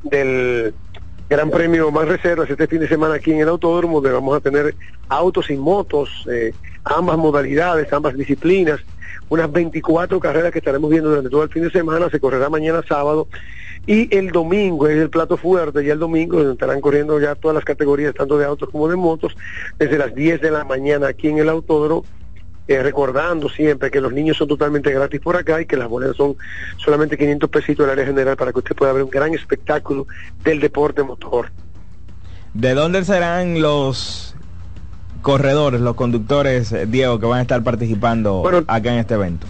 del 0.04 0.74
Gran 1.30 1.50
Premio 1.50 1.92
Más 1.92 2.08
Reservas 2.08 2.50
este 2.50 2.68
fin 2.68 2.80
de 2.80 2.88
semana 2.88 3.16
aquí 3.16 3.34
en 3.34 3.40
el 3.42 3.50
Autódromo, 3.50 4.00
donde 4.00 4.14
vamos 4.14 4.38
a 4.38 4.40
tener 4.40 4.74
autos 5.10 5.50
y 5.50 5.58
motos, 5.58 6.26
eh, 6.32 6.54
ambas 6.86 7.18
modalidades, 7.18 7.92
ambas 7.92 8.16
disciplinas, 8.16 8.80
unas 9.28 9.52
24 9.52 10.22
carreras 10.22 10.54
que 10.54 10.60
estaremos 10.60 10.90
viendo 10.90 11.10
durante 11.10 11.30
todo 11.30 11.44
el 11.44 11.50
fin 11.50 11.64
de 11.64 11.70
semana, 11.70 12.10
se 12.10 12.22
correrá 12.22 12.50
mañana 12.50 12.82
sábado. 12.88 13.28
Y 13.86 14.14
el 14.16 14.32
domingo 14.32 14.88
es 14.88 14.98
el 14.98 15.10
plato 15.10 15.36
fuerte, 15.36 15.84
y 15.84 15.90
el 15.90 16.00
domingo 16.00 16.42
estarán 16.50 16.80
corriendo 16.80 17.20
ya 17.20 17.36
todas 17.36 17.56
las 17.56 17.66
categorías, 17.66 18.14
tanto 18.14 18.38
de 18.38 18.46
autos 18.46 18.70
como 18.70 18.88
de 18.88 18.96
motos, 18.96 19.36
desde 19.78 19.98
las 19.98 20.16
10 20.16 20.40
de 20.40 20.52
la 20.52 20.64
mañana 20.64 21.10
aquí 21.10 21.28
en 21.28 21.40
el 21.40 21.50
autódromo, 21.50 22.06
eh, 22.68 22.84
recordando 22.84 23.50
siempre 23.50 23.90
que 23.90 24.02
los 24.02 24.12
niños 24.12 24.38
son 24.38 24.48
totalmente 24.48 24.92
gratis 24.92 25.20
por 25.22 25.36
acá 25.36 25.62
y 25.62 25.66
que 25.66 25.78
las 25.78 25.88
boletas 25.88 26.18
son 26.18 26.36
solamente 26.78 27.18
500 27.18 27.50
pesitos 27.50 27.86
del 27.86 27.94
área 27.94 28.06
general 28.06 28.36
para 28.36 28.52
que 28.52 28.60
usted 28.60 28.76
pueda 28.76 28.94
ver 28.94 29.04
un 29.04 29.10
gran 29.10 29.34
espectáculo 29.34 30.08
del 30.44 30.60
deporte 30.60 31.04
motor. 31.04 31.50
¿De 32.54 32.74
dónde 32.74 33.06
serán 33.06 33.62
los 33.62 34.36
corredores, 35.22 35.82
los 35.82 35.96
conductores, 35.96 36.72
eh, 36.72 36.86
Diego, 36.88 37.20
que 37.20 37.26
van 37.26 37.40
a 37.40 37.42
estar 37.42 37.64
participando 37.64 38.42
Bueno, 38.42 38.64
acá 38.68 38.94
en 38.94 39.00
este 39.00 39.14
evento? 39.14 39.48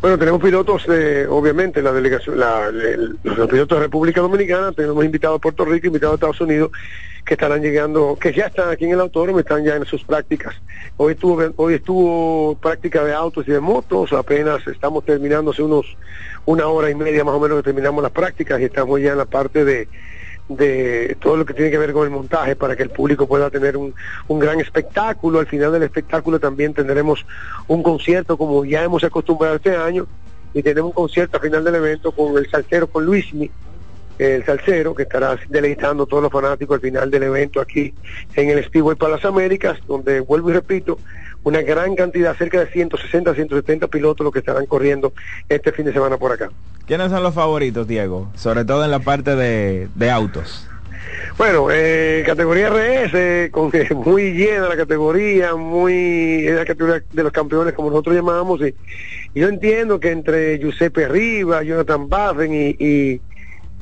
Bueno, 0.00 0.16
tenemos 0.16 0.40
pilotos, 0.40 0.84
eh, 0.88 1.26
obviamente, 1.28 1.82
la 1.82 1.90
delegación, 1.92 2.38
la, 2.38 2.70
los 2.70 3.48
pilotos 3.48 3.78
de 3.78 3.84
República 3.84 4.20
Dominicana, 4.20 4.70
tenemos 4.70 5.04
invitados 5.04 5.38
a 5.38 5.40
Puerto 5.40 5.64
Rico, 5.64 5.88
invitados 5.88 6.12
a 6.12 6.14
Estados 6.14 6.40
Unidos, 6.40 6.70
que 7.24 7.34
estarán 7.34 7.60
llegando, 7.62 8.16
que 8.20 8.32
ya 8.32 8.46
están 8.46 8.70
aquí 8.70 8.84
en 8.84 8.92
el 8.92 9.00
autódromo, 9.00 9.40
están 9.40 9.64
ya 9.64 9.74
en 9.74 9.84
sus 9.86 10.04
prácticas. 10.04 10.54
Hoy 10.98 11.14
estuvo, 11.14 11.42
hoy 11.56 11.74
estuvo 11.74 12.56
práctica 12.60 13.02
de 13.02 13.12
autos 13.12 13.48
y 13.48 13.50
de 13.50 13.58
motos, 13.58 14.12
apenas 14.12 14.64
estamos 14.68 15.04
terminando 15.04 15.50
hace 15.50 15.62
unos, 15.62 15.96
una 16.46 16.68
hora 16.68 16.90
y 16.90 16.94
media 16.94 17.24
más 17.24 17.34
o 17.34 17.40
menos 17.40 17.58
que 17.58 17.64
terminamos 17.64 18.00
las 18.00 18.12
prácticas 18.12 18.60
y 18.60 18.64
estamos 18.64 19.00
ya 19.00 19.10
en 19.10 19.18
la 19.18 19.26
parte 19.26 19.64
de, 19.64 19.88
de 20.48 21.16
todo 21.20 21.36
lo 21.36 21.44
que 21.44 21.54
tiene 21.54 21.70
que 21.70 21.78
ver 21.78 21.92
con 21.92 22.04
el 22.04 22.10
montaje 22.10 22.56
para 22.56 22.74
que 22.74 22.82
el 22.82 22.90
público 22.90 23.26
pueda 23.26 23.50
tener 23.50 23.76
un, 23.76 23.94
un 24.28 24.38
gran 24.38 24.60
espectáculo. 24.60 25.40
Al 25.40 25.46
final 25.46 25.72
del 25.72 25.82
espectáculo 25.82 26.40
también 26.40 26.72
tendremos 26.72 27.26
un 27.66 27.82
concierto 27.82 28.36
como 28.36 28.64
ya 28.64 28.82
hemos 28.82 29.04
acostumbrado 29.04 29.56
este 29.56 29.76
año 29.76 30.06
y 30.54 30.62
tenemos 30.62 30.88
un 30.90 30.94
concierto 30.94 31.36
al 31.36 31.42
final 31.42 31.64
del 31.64 31.74
evento 31.74 32.12
con 32.12 32.36
el 32.38 32.50
salsero, 32.50 32.86
con 32.86 33.04
Luismi, 33.04 33.50
el 34.18 34.44
salsero, 34.44 34.94
que 34.94 35.04
estará 35.04 35.38
deleitando 35.48 36.04
a 36.04 36.06
todos 36.06 36.22
los 36.22 36.32
fanáticos 36.32 36.76
al 36.76 36.80
final 36.80 37.10
del 37.10 37.24
evento 37.24 37.60
aquí 37.60 37.94
en 38.34 38.50
el 38.50 38.64
Speedway 38.64 38.96
para 38.96 39.12
las 39.12 39.24
Américas, 39.24 39.78
donde 39.86 40.20
vuelvo 40.20 40.50
y 40.50 40.54
repito, 40.54 40.98
una 41.44 41.62
gran 41.62 41.94
cantidad, 41.94 42.36
cerca 42.36 42.60
de 42.60 42.66
160, 42.66 43.34
170 43.34 43.86
pilotos 43.88 44.24
los 44.24 44.32
que 44.32 44.40
estarán 44.40 44.66
corriendo 44.66 45.12
este 45.48 45.72
fin 45.72 45.84
de 45.84 45.92
semana 45.92 46.16
por 46.16 46.32
acá. 46.32 46.50
¿Quiénes 46.88 47.10
son 47.10 47.22
los 47.22 47.34
favoritos, 47.34 47.86
Diego? 47.86 48.32
Sobre 48.34 48.64
todo 48.64 48.82
en 48.82 48.90
la 48.90 49.00
parte 49.00 49.36
de, 49.36 49.88
de 49.94 50.10
autos. 50.10 50.66
Bueno, 51.36 51.68
eh, 51.70 52.22
categoría 52.24 52.70
RS, 52.70 53.50
con 53.50 53.70
que 53.70 53.94
muy 53.94 54.32
llena 54.32 54.70
la 54.70 54.76
categoría, 54.76 55.54
muy 55.54 56.46
es 56.46 56.56
la 56.56 56.64
categoría 56.64 57.04
de 57.12 57.22
los 57.22 57.30
campeones 57.30 57.74
como 57.74 57.90
nosotros 57.90 58.16
llamamos, 58.16 58.62
y, 58.62 58.74
yo 59.34 59.48
entiendo 59.48 60.00
que 60.00 60.12
entre 60.12 60.58
Giuseppe 60.58 61.06
Riva, 61.08 61.62
Jonathan 61.62 62.08
Baffen 62.08 62.54
y, 62.54 62.70
y, 62.78 63.20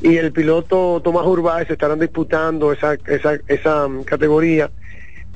y 0.03 0.17
el 0.17 0.33
piloto 0.33 1.01
Tomás 1.01 1.27
Urbáez 1.27 1.71
estarán 1.71 2.01
disputando 2.01 2.73
esa, 2.73 2.95
esa, 3.07 3.39
esa 3.47 3.87
mm, 3.87 4.03
categoría 4.03 4.69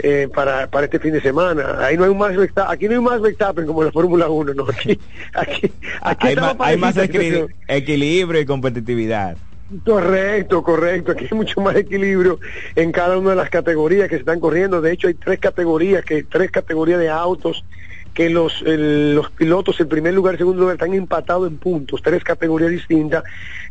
eh, 0.02 0.28
para, 0.34 0.66
para 0.68 0.84
este 0.86 0.98
fin 0.98 1.12
de 1.12 1.20
semana. 1.20 1.76
Ahí 1.80 1.96
no 1.96 2.04
hay 2.04 2.10
un 2.10 2.18
más 2.18 2.36
Verstappen, 2.36 2.72
aquí 2.74 2.86
no 2.86 2.92
hay 2.94 3.00
más 3.00 3.20
Verstappen 3.20 3.66
como 3.66 3.82
en 3.82 3.86
la 3.86 3.92
Fórmula 3.92 4.28
1, 4.28 4.54
no, 4.54 4.64
aquí, 4.64 4.98
aquí, 5.34 5.72
aquí 6.00 6.26
Hay, 6.28 6.36
hay 6.60 6.76
más 6.76 6.94
situación. 6.94 7.48
equilibrio 7.68 8.40
y 8.40 8.46
competitividad. 8.46 9.36
Correcto, 9.84 10.62
correcto. 10.64 11.12
Aquí 11.12 11.26
hay 11.30 11.36
mucho 11.36 11.60
más 11.60 11.76
equilibrio 11.76 12.40
en 12.74 12.90
cada 12.90 13.16
una 13.18 13.30
de 13.30 13.36
las 13.36 13.50
categorías 13.50 14.08
que 14.08 14.16
se 14.16 14.20
están 14.20 14.40
corriendo. 14.40 14.80
De 14.80 14.92
hecho, 14.92 15.06
hay 15.08 15.14
tres 15.14 15.38
categorías, 15.38 16.04
que 16.04 16.24
tres 16.24 16.50
categorías 16.50 16.98
de 16.98 17.08
autos 17.08 17.64
que 18.12 18.28
los 18.28 18.62
el- 18.66 19.14
los 19.14 19.30
pilotos 19.30 19.78
en 19.80 19.88
primer 19.88 20.12
lugar 20.14 20.34
y 20.34 20.38
segundo 20.38 20.62
lugar 20.62 20.74
están 20.74 20.92
empatados 20.94 21.48
en 21.48 21.58
puntos, 21.58 22.02
tres 22.02 22.24
categorías 22.24 22.70
distintas. 22.72 23.22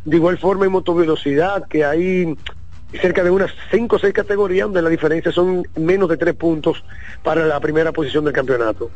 De 0.04 0.16
igual 0.16 0.38
forma 0.38 0.64
en 0.64 0.72
motovelocidad, 0.72 1.68
que 1.68 1.84
hay 1.84 2.34
cerca 2.98 3.22
de 3.22 3.30
unas 3.30 3.52
cinco 3.70 3.96
o 3.96 3.98
seis 3.98 4.12
categorías 4.12 4.66
donde 4.66 4.82
la 4.82 4.88
diferencia 4.88 5.32
son 5.32 5.62
menos 5.76 6.08
de 6.08 6.16
tres 6.16 6.34
puntos 6.34 6.82
para 7.22 7.46
la 7.46 7.60
primera 7.60 7.92
posición 7.92 8.24
del 8.24 8.32
campeonato. 8.32 8.90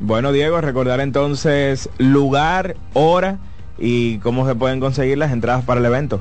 Bueno, 0.00 0.32
Diego, 0.32 0.60
recordar 0.60 1.00
entonces 1.00 1.90
lugar, 1.98 2.76
hora 2.92 3.38
y 3.78 4.18
cómo 4.18 4.46
se 4.46 4.54
pueden 4.54 4.80
conseguir 4.80 5.18
las 5.18 5.32
entradas 5.32 5.64
para 5.64 5.80
el 5.80 5.86
evento. 5.86 6.20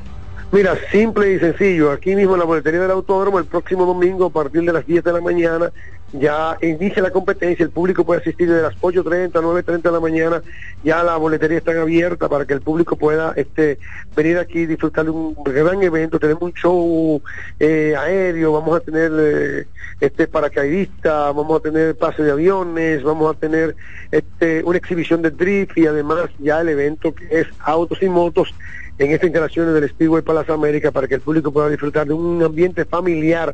Mira, 0.50 0.78
simple 0.92 1.34
y 1.34 1.40
sencillo, 1.40 1.92
aquí 1.92 2.16
mismo 2.16 2.36
en 2.36 2.40
la 2.40 2.46
boletería 2.46 2.80
del 2.80 2.92
autódromo, 2.92 3.38
el 3.38 3.46
próximo 3.46 3.86
domingo 3.86 4.28
a 4.28 4.30
partir 4.30 4.62
de 4.62 4.72
las 4.72 4.88
10 4.88 5.04
de 5.04 5.12
la 5.12 5.20
mañana, 5.20 5.74
ya 6.14 6.58
inicia 6.62 7.04
la 7.04 7.12
competencia, 7.12 7.66
el 7.66 7.70
público 7.70 8.06
puede 8.06 8.22
asistir 8.22 8.48
desde 8.48 8.62
las 8.62 8.76
8.30, 8.76 9.32
9.30 9.34 9.82
de 9.82 9.92
la 9.92 10.00
mañana, 10.00 10.42
ya 10.86 11.04
la 11.04 11.18
boletería 11.18 11.58
está 11.58 11.72
abierta 11.72 12.30
para 12.30 12.46
que 12.46 12.54
el 12.54 12.62
público 12.62 12.96
pueda 12.96 13.34
este, 13.36 13.78
venir 14.16 14.38
aquí 14.38 14.60
y 14.60 14.66
disfrutar 14.68 15.04
de 15.04 15.12
un 15.12 15.36
gran 15.44 15.84
evento, 15.84 16.18
tenemos 16.18 16.44
un 16.44 16.54
show 16.54 17.22
eh, 17.60 17.94
aéreo, 18.00 18.54
vamos 18.54 18.78
a 18.78 18.80
tener 18.80 19.12
eh, 19.20 19.68
este 20.00 20.28
paracaidista, 20.28 21.34
vamos 21.34 21.60
a 21.60 21.64
tener 21.64 21.94
pase 21.98 22.24
de 22.24 22.32
aviones, 22.32 23.04
vamos 23.04 23.36
a 23.36 23.38
tener 23.38 23.76
este, 24.12 24.64
una 24.64 24.78
exhibición 24.78 25.22
de 25.22 25.32
drift 25.32 25.78
y 25.78 25.88
además 25.88 26.30
ya 26.40 26.62
el 26.62 26.70
evento 26.70 27.14
que 27.14 27.42
es 27.42 27.48
autos 27.60 28.02
y 28.02 28.08
motos 28.08 28.56
en 28.98 29.12
estas 29.12 29.28
instalaciones 29.28 29.74
del 29.74 29.90
Speedway 29.90 30.24
para 30.24 30.42
las 30.42 30.50
Américas 30.50 30.92
para 30.92 31.08
que 31.08 31.16
el 31.16 31.22
público 31.22 31.52
pueda 31.52 31.70
disfrutar 31.70 32.08
de 32.08 32.14
un 32.14 32.42
ambiente 32.44 32.86
familiar. 32.86 33.54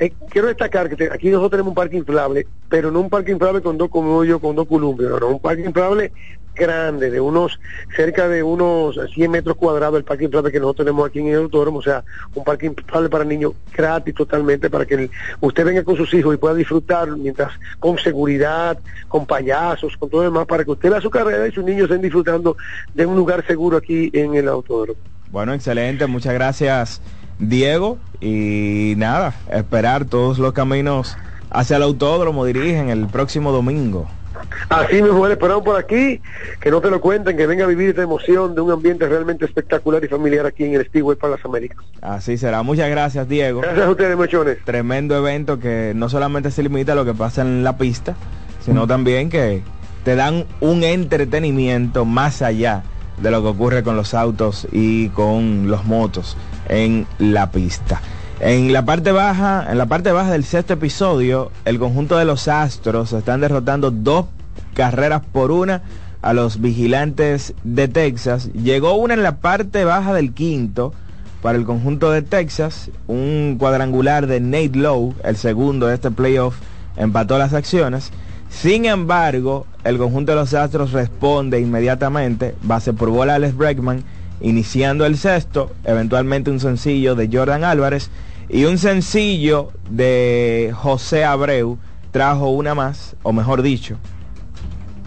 Eh, 0.00 0.14
quiero 0.30 0.48
destacar 0.48 0.88
que 0.88 1.10
aquí 1.12 1.28
nosotros 1.28 1.50
tenemos 1.50 1.72
un 1.72 1.74
parque 1.74 1.98
inflable, 1.98 2.46
pero 2.70 2.90
no 2.90 3.00
un 3.00 3.10
parque 3.10 3.32
inflable 3.32 3.60
con 3.60 3.76
dos 3.76 3.90
como 3.90 4.24
con 4.40 4.56
dos 4.56 4.66
columpios, 4.66 5.10
no, 5.10 5.20
no, 5.20 5.28
un 5.28 5.40
parque 5.40 5.62
inflable 5.62 6.10
grande, 6.54 7.10
de 7.10 7.20
unos, 7.20 7.60
cerca 7.94 8.26
de 8.26 8.42
unos 8.42 8.98
100 9.14 9.30
metros 9.30 9.56
cuadrados 9.56 9.98
el 9.98 10.04
parque 10.04 10.24
inflable 10.24 10.50
que 10.50 10.58
nosotros 10.58 10.86
tenemos 10.86 11.06
aquí 11.06 11.18
en 11.20 11.28
el 11.28 11.36
autódromo, 11.36 11.80
o 11.80 11.82
sea, 11.82 12.02
un 12.34 12.44
parque 12.44 12.66
inflable 12.66 13.10
para 13.10 13.24
niños 13.24 13.52
gratis 13.76 14.14
totalmente 14.14 14.70
para 14.70 14.86
que 14.86 15.10
usted 15.38 15.64
venga 15.66 15.84
con 15.84 15.96
sus 15.96 16.12
hijos 16.14 16.34
y 16.34 16.38
pueda 16.38 16.54
disfrutar 16.54 17.10
mientras 17.16 17.52
con 17.78 17.98
seguridad, 17.98 18.78
con 19.06 19.26
payasos, 19.26 19.98
con 19.98 20.08
todo 20.08 20.22
lo 20.22 20.30
demás, 20.30 20.46
para 20.46 20.64
que 20.64 20.70
usted 20.70 20.90
vea 20.90 21.00
su 21.02 21.10
carrera 21.10 21.46
y 21.46 21.52
sus 21.52 21.62
niños 21.64 21.84
estén 21.84 22.00
disfrutando 22.00 22.56
de 22.94 23.04
un 23.04 23.16
lugar 23.16 23.46
seguro 23.46 23.76
aquí 23.76 24.10
en 24.14 24.34
el 24.34 24.48
autódromo. 24.48 24.98
Bueno, 25.30 25.52
excelente, 25.52 26.06
muchas 26.06 26.34
gracias, 26.34 27.00
Diego. 27.40 27.98
Y 28.20 28.94
nada, 28.98 29.34
esperar 29.50 30.04
todos 30.04 30.38
los 30.38 30.52
caminos 30.52 31.16
hacia 31.50 31.76
el 31.76 31.82
autódromo 31.82 32.44
dirigen 32.44 32.90
el 32.90 33.06
próximo 33.06 33.50
domingo. 33.50 34.08
Así 34.68 35.02
mismo, 35.02 35.26
le 35.26 35.34
esperamos 35.34 35.64
por 35.64 35.76
aquí, 35.76 36.20
que 36.60 36.70
no 36.70 36.80
te 36.80 36.90
lo 36.90 37.00
cuenten, 37.00 37.36
que 37.36 37.46
venga 37.46 37.64
a 37.64 37.68
vivir 37.68 37.90
esta 37.90 38.02
emoción 38.02 38.54
de 38.54 38.60
un 38.60 38.70
ambiente 38.70 39.06
realmente 39.06 39.44
espectacular 39.44 40.02
y 40.04 40.08
familiar 40.08 40.46
aquí 40.46 40.64
en 40.64 40.74
el 40.74 40.86
Speedway 40.86 41.16
para 41.16 41.36
las 41.36 41.44
Américas. 41.44 41.84
Así 42.00 42.38
será. 42.38 42.62
Muchas 42.62 42.88
gracias, 42.88 43.28
Diego. 43.28 43.60
Gracias 43.60 43.86
a 43.86 43.90
ustedes, 43.90 44.16
mechones. 44.16 44.58
Tremendo 44.64 45.16
evento 45.16 45.58
que 45.58 45.92
no 45.94 46.08
solamente 46.08 46.50
se 46.50 46.62
limita 46.62 46.92
a 46.92 46.94
lo 46.94 47.04
que 47.04 47.14
pasa 47.14 47.42
en 47.42 47.64
la 47.64 47.76
pista, 47.76 48.14
sino 48.60 48.86
también 48.86 49.28
que 49.28 49.62
te 50.04 50.14
dan 50.14 50.46
un 50.60 50.84
entretenimiento 50.84 52.04
más 52.04 52.40
allá 52.42 52.82
de 53.20 53.30
lo 53.30 53.42
que 53.42 53.48
ocurre 53.48 53.82
con 53.82 53.96
los 53.96 54.14
autos 54.14 54.66
y 54.72 55.08
con 55.10 55.68
los 55.68 55.84
motos 55.84 56.36
en 56.70 57.06
la 57.18 57.50
pista. 57.50 58.00
En 58.38 58.72
la 58.72 58.86
parte 58.86 59.12
baja, 59.12 59.66
en 59.70 59.76
la 59.76 59.86
parte 59.86 60.12
baja 60.12 60.32
del 60.32 60.44
sexto 60.44 60.72
episodio, 60.72 61.50
el 61.66 61.78
conjunto 61.78 62.16
de 62.16 62.24
los 62.24 62.48
Astros 62.48 63.12
están 63.12 63.42
derrotando 63.42 63.90
dos 63.90 64.26
carreras 64.72 65.20
por 65.32 65.50
una 65.50 65.82
a 66.22 66.32
los 66.32 66.60
vigilantes 66.60 67.54
de 67.64 67.88
Texas. 67.88 68.50
Llegó 68.54 68.94
una 68.94 69.14
en 69.14 69.22
la 69.22 69.36
parte 69.36 69.84
baja 69.84 70.14
del 70.14 70.32
quinto 70.32 70.94
para 71.42 71.58
el 71.58 71.64
conjunto 71.64 72.10
de 72.10 72.22
Texas, 72.22 72.90
un 73.06 73.56
cuadrangular 73.58 74.26
de 74.26 74.40
Nate 74.40 74.78
Lowe, 74.78 75.14
el 75.24 75.36
segundo 75.36 75.86
de 75.86 75.94
este 75.94 76.10
playoff, 76.10 76.56
empató 76.96 77.36
las 77.36 77.52
acciones. 77.52 78.10
Sin 78.48 78.84
embargo, 78.84 79.66
el 79.84 79.98
conjunto 79.98 80.32
de 80.32 80.36
los 80.36 80.54
Astros 80.54 80.92
responde 80.92 81.60
inmediatamente, 81.60 82.54
base 82.62 82.92
por 82.92 83.10
bola 83.10 83.36
Alex 83.36 83.56
Bregman, 83.56 84.02
iniciando 84.40 85.06
el 85.06 85.16
sexto, 85.16 85.70
eventualmente 85.84 86.50
un 86.50 86.60
sencillo 86.60 87.14
de 87.14 87.28
Jordan 87.32 87.64
Álvarez 87.64 88.10
y 88.48 88.64
un 88.64 88.78
sencillo 88.78 89.70
de 89.90 90.72
José 90.74 91.24
Abreu 91.24 91.78
trajo 92.10 92.48
una 92.48 92.74
más, 92.74 93.16
o 93.22 93.32
mejor 93.32 93.62
dicho, 93.62 93.96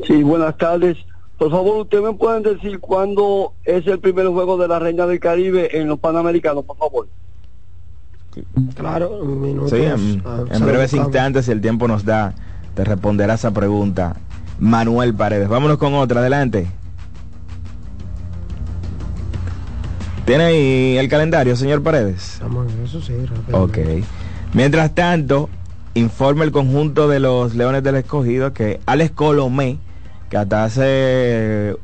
Sí, 0.07 0.23
buenas 0.23 0.57
tardes. 0.57 0.97
Por 1.39 1.49
favor, 1.49 1.77
¿usted 1.83 2.01
me 2.01 2.13
pueden 2.13 2.43
decir 2.43 2.79
cuándo 2.79 3.53
es 3.63 3.87
el 3.87 3.99
primer 3.99 4.27
juego 4.27 4.57
de 4.57 4.67
la 4.67 4.77
Reina 4.77 5.07
del 5.07 5.19
Caribe 5.21 5.79
en 5.79 5.87
los 5.87 5.97
Panamericanos, 5.97 6.65
por 6.65 6.77
favor? 6.77 7.07
Claro, 8.75 9.19
un 9.21 9.41
minuto. 9.41 9.69
Sí, 9.69 9.81
en, 9.81 10.21
Ah, 10.25 10.43
en 10.51 10.65
breves 10.65 10.93
instantes, 10.93 11.45
si 11.45 11.51
el 11.51 11.61
tiempo 11.61 11.87
nos 11.87 12.03
da, 12.03 12.33
te 12.75 12.83
responderá 12.83 13.35
esa 13.35 13.51
pregunta. 13.51 14.17
Manuel 14.59 15.13
Paredes. 15.15 15.47
Vámonos 15.47 15.77
con 15.77 15.93
otra, 15.95 16.19
adelante. 16.19 16.67
¿Tiene 20.25 20.43
ahí 20.43 20.97
el 20.97 21.07
calendario, 21.09 21.55
señor 21.55 21.81
Paredes? 21.81 22.33
Estamos 22.33 22.71
en 22.71 22.83
eso 22.83 23.01
sí. 23.01 23.13
Ok. 23.51 23.77
Mientras 24.53 24.93
tanto, 24.93 25.49
informa 25.93 26.43
el 26.43 26.51
conjunto 26.51 27.07
de 27.07 27.19
los 27.19 27.55
Leones 27.55 27.81
del 27.81 27.95
Escogido 27.95 28.53
que 28.53 28.79
Alex 28.85 29.11
Colomé, 29.11 29.79
que 30.29 30.37
hasta 30.37 30.63
hace 30.63 31.75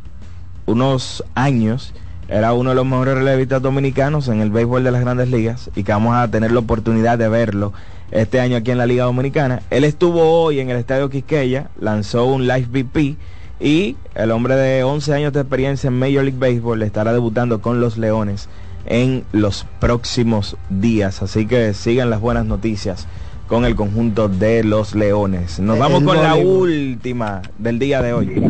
unos 0.65 1.23
años 1.35 1.93
era 2.27 2.53
uno 2.53 2.71
de 2.71 2.75
los 2.75 2.85
mejores 2.85 3.15
relevistas 3.15 3.61
dominicanos 3.61 4.27
en 4.27 4.41
el 4.41 4.49
béisbol 4.49 4.83
de 4.83 4.91
las 4.91 5.01
grandes 5.01 5.29
ligas 5.29 5.69
y 5.75 5.83
que 5.83 5.91
vamos 5.91 6.15
a 6.15 6.27
tener 6.29 6.51
la 6.51 6.59
oportunidad 6.59 7.17
de 7.17 7.29
verlo 7.29 7.73
este 8.11 8.39
año 8.39 8.57
aquí 8.57 8.71
en 8.71 8.77
la 8.77 8.85
Liga 8.85 9.03
Dominicana. 9.03 9.61
Él 9.69 9.83
estuvo 9.83 10.21
hoy 10.43 10.59
en 10.59 10.69
el 10.69 10.77
Estadio 10.77 11.09
Quisqueya, 11.09 11.69
lanzó 11.79 12.25
un 12.25 12.47
Live 12.47 12.67
VP 12.71 13.15
y 13.59 13.95
el 14.15 14.31
hombre 14.31 14.55
de 14.55 14.83
11 14.83 15.13
años 15.13 15.33
de 15.33 15.41
experiencia 15.41 15.87
en 15.87 15.99
Major 15.99 16.23
League 16.23 16.39
Baseball 16.39 16.81
estará 16.81 17.13
debutando 17.13 17.61
con 17.61 17.79
los 17.79 17.97
Leones 17.97 18.49
en 18.85 19.23
los 19.31 19.65
próximos 19.79 20.57
días. 20.69 21.21
Así 21.21 21.45
que 21.45 21.73
sigan 21.73 22.09
las 22.09 22.21
buenas 22.21 22.45
noticias 22.45 23.07
con 23.47 23.65
el 23.65 23.75
conjunto 23.75 24.27
de 24.27 24.63
los 24.63 24.95
Leones. 24.95 25.59
Nos 25.59 25.75
El 25.75 25.81
vamos 25.81 26.03
con 26.03 26.21
la 26.21 26.35
última 26.35 27.41
del 27.57 27.79
día 27.79 28.01
de 28.01 28.13
hoy. 28.13 28.43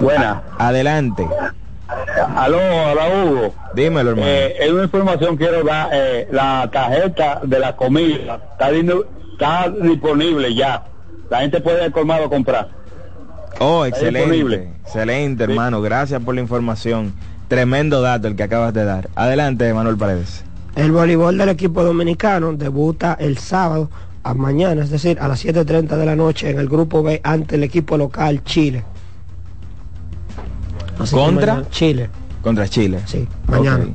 Buena. 0.00 0.42
Adelante. 0.58 1.26
Aló, 2.36 2.58
hola 2.58 3.08
Hugo. 3.24 3.54
Dímelo, 3.74 4.10
hermano. 4.10 4.28
Eh, 4.28 4.54
es 4.60 4.70
una 4.72 4.84
información 4.84 5.36
quiero 5.36 5.62
dar. 5.64 5.88
eh, 5.92 6.28
la 6.30 6.68
tarjeta 6.72 7.40
de 7.44 7.58
la 7.58 7.76
comida 7.76 8.40
está, 8.52 8.70
está 8.70 9.68
disponible 9.80 10.54
ya. 10.54 10.84
La 11.30 11.40
gente 11.40 11.60
puede 11.60 11.86
ir 11.86 11.92
colmado 11.92 12.26
a 12.26 12.28
comprar. 12.28 12.68
Oh, 13.60 13.84
Está 13.84 13.98
excelente. 13.98 14.30
disponible. 14.32 14.68
Excelente, 14.84 15.44
hermano. 15.44 15.80
Gracias 15.80 16.20
por 16.22 16.34
la 16.34 16.40
información. 16.40 17.14
Tremendo 17.48 18.00
dato 18.02 18.26
el 18.28 18.36
que 18.36 18.42
acabas 18.42 18.74
de 18.74 18.84
dar. 18.84 19.08
Adelante, 19.14 19.72
Manuel 19.72 19.96
Paredes. 19.96 20.44
El 20.76 20.90
voleibol 20.90 21.38
del 21.38 21.50
equipo 21.50 21.84
dominicano 21.84 22.52
debuta 22.52 23.16
el 23.20 23.38
sábado 23.38 23.90
a 24.24 24.34
mañana, 24.34 24.82
es 24.82 24.90
decir, 24.90 25.18
a 25.20 25.28
las 25.28 25.44
7.30 25.44 25.96
de 25.96 26.06
la 26.06 26.16
noche 26.16 26.50
en 26.50 26.58
el 26.58 26.68
grupo 26.68 27.02
B 27.02 27.20
ante 27.22 27.56
el 27.56 27.62
equipo 27.62 27.96
local 27.96 28.42
Chile. 28.42 28.84
Así 30.98 31.14
¿Contra? 31.14 31.68
Chile. 31.70 32.08
Contra 32.42 32.68
Chile. 32.68 33.00
Sí, 33.06 33.28
mañana. 33.46 33.86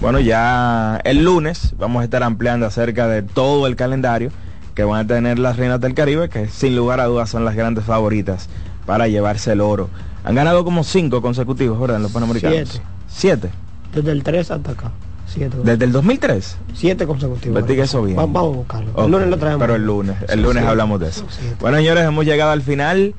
Bueno, 0.00 0.20
ya 0.20 1.00
el 1.04 1.24
lunes 1.24 1.74
vamos 1.78 2.02
a 2.02 2.04
estar 2.04 2.22
ampliando 2.22 2.66
acerca 2.66 3.08
de 3.08 3.22
todo 3.22 3.66
el 3.66 3.74
calendario 3.74 4.30
que 4.74 4.84
van 4.84 5.04
a 5.04 5.06
tener 5.08 5.38
las 5.38 5.56
Reinas 5.56 5.80
del 5.80 5.94
Caribe, 5.94 6.28
que 6.28 6.46
sin 6.46 6.76
lugar 6.76 7.00
a 7.00 7.06
dudas 7.06 7.30
son 7.30 7.44
las 7.44 7.56
grandes 7.56 7.84
favoritas 7.84 8.48
para 8.86 9.08
llevarse 9.08 9.52
el 9.52 9.60
oro. 9.60 9.88
Han 10.22 10.36
ganado 10.36 10.64
como 10.64 10.84
cinco 10.84 11.20
consecutivos, 11.20 11.80
¿verdad? 11.80 11.96
En 11.96 12.02
los 12.04 12.12
Panamericanos. 12.12 12.68
Siete. 12.68 12.84
Siete. 13.08 13.50
Desde 13.92 14.12
el 14.12 14.22
3 14.22 14.50
hasta 14.50 14.70
acá. 14.72 14.92
Siete. 15.28 15.56
Desde 15.62 15.84
el 15.84 15.92
2003. 15.92 16.56
Siete 16.74 17.06
consecutivos. 17.06 17.46
Investigue 17.58 17.82
eso 17.82 18.02
bien. 18.02 18.16
Va- 18.18 18.22
Vamos 18.22 18.54
a 18.54 18.56
buscarlo. 18.56 19.04
El 19.04 19.10
lunes 19.10 19.28
lo 19.28 19.36
traemos. 19.38 19.60
Pero 19.60 19.74
el 19.76 19.84
lunes, 19.84 20.16
el 20.28 20.42
lunes 20.42 20.64
hablamos 20.64 20.98
de 21.00 21.08
eso. 21.08 21.26
Bueno, 21.60 21.76
señores, 21.76 22.04
hemos 22.04 22.24
llegado 22.24 22.50
al 22.52 22.62
final 22.62 23.14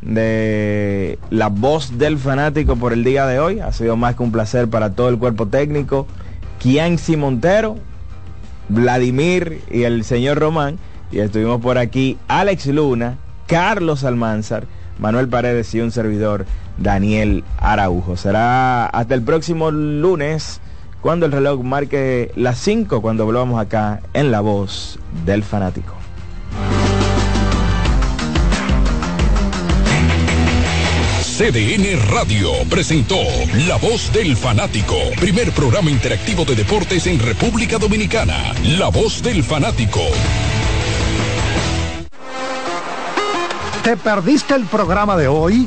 de 0.00 1.18
la 1.30 1.48
voz 1.48 1.96
del 1.98 2.18
fanático 2.18 2.76
por 2.76 2.92
el 2.92 3.04
día 3.04 3.26
de 3.26 3.38
hoy. 3.38 3.60
Ha 3.60 3.72
sido 3.72 3.96
más 3.96 4.16
que 4.16 4.22
un 4.22 4.32
placer 4.32 4.68
para 4.68 4.90
todo 4.94 5.08
el 5.08 5.18
cuerpo 5.18 5.46
técnico. 5.46 6.06
Kianci 6.58 7.16
Montero, 7.16 7.76
Vladimir 8.68 9.60
y 9.70 9.82
el 9.84 10.04
señor 10.04 10.38
Román. 10.38 10.78
Y 11.10 11.18
estuvimos 11.20 11.60
por 11.60 11.78
aquí 11.78 12.18
Alex 12.28 12.66
Luna, 12.66 13.18
Carlos 13.46 14.02
Almanzar, 14.04 14.64
Manuel 14.98 15.28
Paredes 15.28 15.74
y 15.74 15.80
un 15.80 15.90
servidor, 15.90 16.46
Daniel 16.78 17.44
Araujo. 17.58 18.16
Será 18.16 18.86
hasta 18.86 19.14
el 19.14 19.22
próximo 19.22 19.70
lunes 19.70 20.60
cuando 21.02 21.26
el 21.26 21.32
reloj 21.32 21.62
marque 21.62 22.30
las 22.36 22.58
5 22.58 23.02
cuando 23.02 23.26
volvamos 23.26 23.60
acá 23.60 24.00
en 24.14 24.30
la 24.30 24.40
voz 24.40 24.98
del 25.26 25.42
fanático. 25.42 25.94
CDN 31.22 32.10
Radio 32.10 32.50
presentó 32.70 33.16
La 33.66 33.76
Voz 33.76 34.12
del 34.12 34.36
Fanático, 34.36 34.94
primer 35.18 35.50
programa 35.50 35.90
interactivo 35.90 36.44
de 36.44 36.54
deportes 36.54 37.06
en 37.08 37.18
República 37.18 37.78
Dominicana. 37.78 38.52
La 38.78 38.88
Voz 38.88 39.22
del 39.22 39.42
Fanático. 39.42 40.00
¿Te 43.82 43.96
perdiste 43.96 44.54
el 44.54 44.66
programa 44.66 45.16
de 45.16 45.26
hoy? 45.26 45.66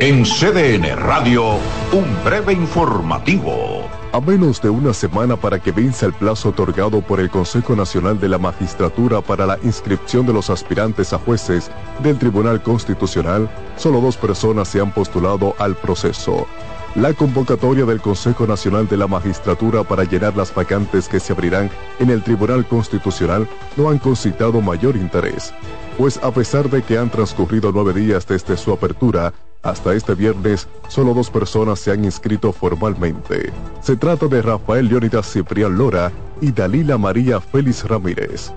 En 0.00 0.24
CDN 0.24 0.96
Radio, 0.96 1.58
un 1.92 2.24
breve 2.24 2.52
informativo. 2.52 3.88
A 4.12 4.20
menos 4.20 4.60
de 4.60 4.68
una 4.68 4.92
semana 4.92 5.36
para 5.36 5.58
que 5.58 5.70
venza 5.70 6.06
el 6.06 6.12
plazo 6.12 6.48
otorgado 6.48 7.00
por 7.02 7.20
el 7.20 7.30
Consejo 7.30 7.76
Nacional 7.76 8.18
de 8.18 8.28
la 8.28 8.38
Magistratura 8.38 9.20
para 9.20 9.46
la 9.46 9.58
inscripción 9.62 10.26
de 10.26 10.32
los 10.32 10.50
aspirantes 10.50 11.12
a 11.12 11.18
jueces 11.18 11.70
del 12.02 12.18
Tribunal 12.18 12.62
Constitucional, 12.62 13.48
solo 13.76 14.00
dos 14.00 14.16
personas 14.16 14.68
se 14.68 14.80
han 14.80 14.92
postulado 14.92 15.54
al 15.58 15.76
proceso. 15.76 16.46
La 16.94 17.14
convocatoria 17.14 17.86
del 17.86 18.02
Consejo 18.02 18.46
Nacional 18.46 18.86
de 18.86 18.98
la 18.98 19.06
Magistratura 19.06 19.82
para 19.82 20.04
llenar 20.04 20.36
las 20.36 20.54
vacantes 20.54 21.08
que 21.08 21.20
se 21.20 21.32
abrirán 21.32 21.70
en 21.98 22.10
el 22.10 22.22
Tribunal 22.22 22.68
Constitucional 22.68 23.48
no 23.78 23.88
han 23.88 23.98
concitado 23.98 24.60
mayor 24.60 24.96
interés, 24.96 25.54
pues 25.96 26.18
a 26.22 26.30
pesar 26.30 26.68
de 26.68 26.82
que 26.82 26.98
han 26.98 27.08
transcurrido 27.08 27.72
nueve 27.72 27.94
días 27.98 28.26
desde 28.26 28.58
su 28.58 28.72
apertura, 28.72 29.32
hasta 29.62 29.94
este 29.94 30.14
viernes, 30.14 30.68
solo 30.88 31.14
dos 31.14 31.30
personas 31.30 31.78
se 31.78 31.92
han 31.92 32.04
inscrito 32.04 32.52
formalmente. 32.52 33.54
Se 33.80 33.96
trata 33.96 34.26
de 34.26 34.42
Rafael 34.42 34.86
Leónidas 34.86 35.32
Ciprián 35.32 35.78
Lora 35.78 36.12
y 36.42 36.52
Dalila 36.52 36.98
María 36.98 37.40
Félix 37.40 37.84
Ramírez. 37.84 38.52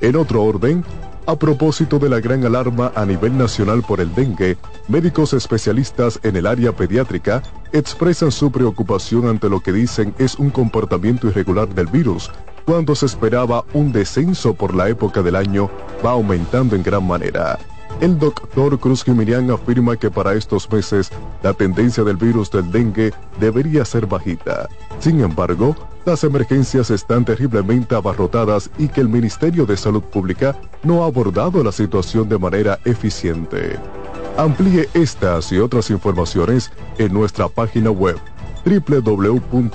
En 0.00 0.16
otro 0.16 0.42
orden, 0.42 0.84
a 1.26 1.36
propósito 1.36 1.98
de 1.98 2.08
la 2.08 2.20
gran 2.20 2.44
alarma 2.44 2.92
a 2.94 3.04
nivel 3.04 3.36
nacional 3.36 3.82
por 3.82 4.00
el 4.00 4.14
dengue, 4.14 4.56
médicos 4.88 5.32
especialistas 5.32 6.20
en 6.22 6.36
el 6.36 6.46
área 6.46 6.72
pediátrica 6.72 7.42
expresan 7.72 8.30
su 8.30 8.50
preocupación 8.50 9.28
ante 9.28 9.48
lo 9.48 9.60
que 9.60 9.72
dicen 9.72 10.14
es 10.18 10.36
un 10.36 10.50
comportamiento 10.50 11.26
irregular 11.26 11.68
del 11.68 11.86
virus, 11.86 12.30
cuando 12.64 12.94
se 12.94 13.06
esperaba 13.06 13.64
un 13.74 13.92
descenso 13.92 14.54
por 14.54 14.74
la 14.74 14.88
época 14.88 15.22
del 15.22 15.36
año, 15.36 15.70
va 16.04 16.12
aumentando 16.12 16.76
en 16.76 16.82
gran 16.82 17.06
manera. 17.06 17.58
El 18.00 18.18
doctor 18.18 18.78
Cruz 18.78 19.02
Jimirián 19.04 19.50
afirma 19.50 19.96
que 19.96 20.10
para 20.10 20.34
estos 20.34 20.70
meses 20.70 21.10
la 21.42 21.54
tendencia 21.54 22.04
del 22.04 22.16
virus 22.16 22.50
del 22.50 22.70
dengue 22.70 23.12
debería 23.40 23.86
ser 23.86 24.06
bajita. 24.06 24.68
Sin 24.98 25.22
embargo, 25.22 25.74
las 26.04 26.22
emergencias 26.22 26.90
están 26.90 27.24
terriblemente 27.24 27.94
abarrotadas 27.94 28.70
y 28.78 28.88
que 28.88 29.00
el 29.00 29.08
Ministerio 29.08 29.64
de 29.64 29.78
Salud 29.78 30.02
Pública 30.02 30.54
no 30.82 31.02
ha 31.02 31.06
abordado 31.06 31.64
la 31.64 31.72
situación 31.72 32.28
de 32.28 32.38
manera 32.38 32.78
eficiente. 32.84 33.78
Amplíe 34.36 34.88
estas 34.92 35.50
y 35.50 35.58
otras 35.58 35.88
informaciones 35.90 36.70
en 36.98 37.14
nuestra 37.14 37.48
página 37.48 37.90
web 37.90 38.16
www.cdn.com.do. 38.66 39.72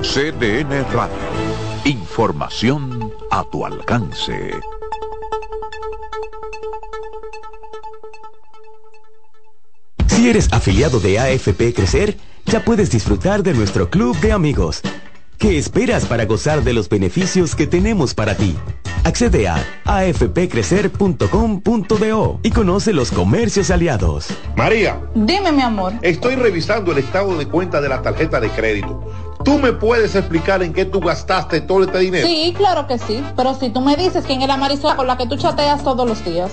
CDN 0.00 0.84
Radio. 0.92 1.16
Información 1.84 3.12
a 3.30 3.44
tu 3.44 3.66
alcance. 3.66 4.52
Si 10.22 10.30
eres 10.30 10.48
afiliado 10.52 11.00
de 11.00 11.18
AFP 11.18 11.74
Crecer, 11.74 12.16
ya 12.46 12.64
puedes 12.64 12.92
disfrutar 12.92 13.42
de 13.42 13.54
nuestro 13.54 13.90
club 13.90 14.16
de 14.20 14.30
amigos. 14.30 14.80
¿Qué 15.36 15.58
esperas 15.58 16.06
para 16.06 16.26
gozar 16.26 16.62
de 16.62 16.72
los 16.72 16.88
beneficios 16.88 17.56
que 17.56 17.66
tenemos 17.66 18.14
para 18.14 18.36
ti? 18.36 18.56
Accede 19.02 19.48
a 19.48 19.56
afpcrecer.com.do 19.84 22.38
y 22.40 22.50
conoce 22.52 22.92
los 22.92 23.10
comercios 23.10 23.72
aliados. 23.72 24.28
María, 24.54 25.00
Dime, 25.16 25.50
mi 25.50 25.62
amor. 25.62 25.94
estoy 26.02 26.36
revisando 26.36 26.92
el 26.92 26.98
estado 26.98 27.36
de 27.36 27.48
cuenta 27.48 27.80
de 27.80 27.88
la 27.88 28.00
tarjeta 28.00 28.38
de 28.38 28.48
crédito. 28.50 29.04
¿Tú 29.44 29.58
me 29.58 29.72
puedes 29.72 30.14
explicar 30.14 30.62
en 30.62 30.72
qué 30.72 30.84
tú 30.84 31.00
gastaste 31.00 31.62
todo 31.62 31.82
este 31.82 31.98
dinero? 31.98 32.28
Sí, 32.28 32.54
claro 32.56 32.86
que 32.86 32.98
sí. 32.98 33.20
Pero 33.36 33.58
si 33.58 33.70
tú 33.70 33.80
me 33.80 33.96
dices 33.96 34.22
quién 34.24 34.40
es 34.40 34.46
la 34.46 34.56
Marisol 34.56 34.94
con 34.94 35.08
la 35.08 35.16
que 35.16 35.26
tú 35.26 35.36
chateas 35.36 35.82
todos 35.82 36.08
los 36.08 36.24
días. 36.24 36.52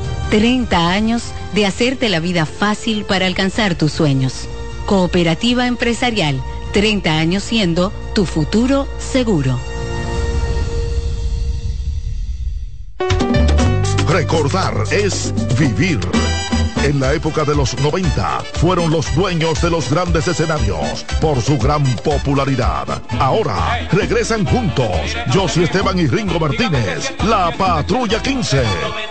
30 0.31 0.89
años 0.91 1.23
de 1.53 1.65
hacerte 1.65 2.07
la 2.07 2.21
vida 2.21 2.45
fácil 2.45 3.03
para 3.03 3.25
alcanzar 3.25 3.75
tus 3.75 3.91
sueños. 3.91 4.47
Cooperativa 4.85 5.67
Empresarial, 5.67 6.41
30 6.71 7.17
años 7.17 7.43
siendo 7.43 7.91
tu 8.15 8.25
futuro 8.25 8.87
seguro. 8.97 9.59
Recordar 14.07 14.73
es 14.89 15.33
vivir. 15.59 15.99
En 16.83 16.99
la 16.99 17.13
época 17.13 17.43
de 17.43 17.53
los 17.53 17.77
90 17.79 18.39
fueron 18.53 18.89
los 18.89 19.13
dueños 19.13 19.61
de 19.61 19.69
los 19.69 19.91
grandes 19.91 20.27
escenarios 20.27 21.05
por 21.19 21.39
su 21.41 21.57
gran 21.57 21.83
popularidad. 21.97 23.03
Ahora 23.19 23.87
regresan 23.91 24.45
juntos 24.45 24.89
Josie 25.31 25.65
Esteban 25.65 25.99
y 25.99 26.07
Ringo 26.07 26.39
Martínez, 26.39 27.13
la 27.23 27.51
Patrulla 27.55 28.19
15. 28.21 28.63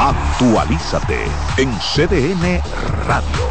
Actualízate 0.00 1.26
en 1.56 1.70
CDN 1.78 2.60
Radio. 3.06 3.44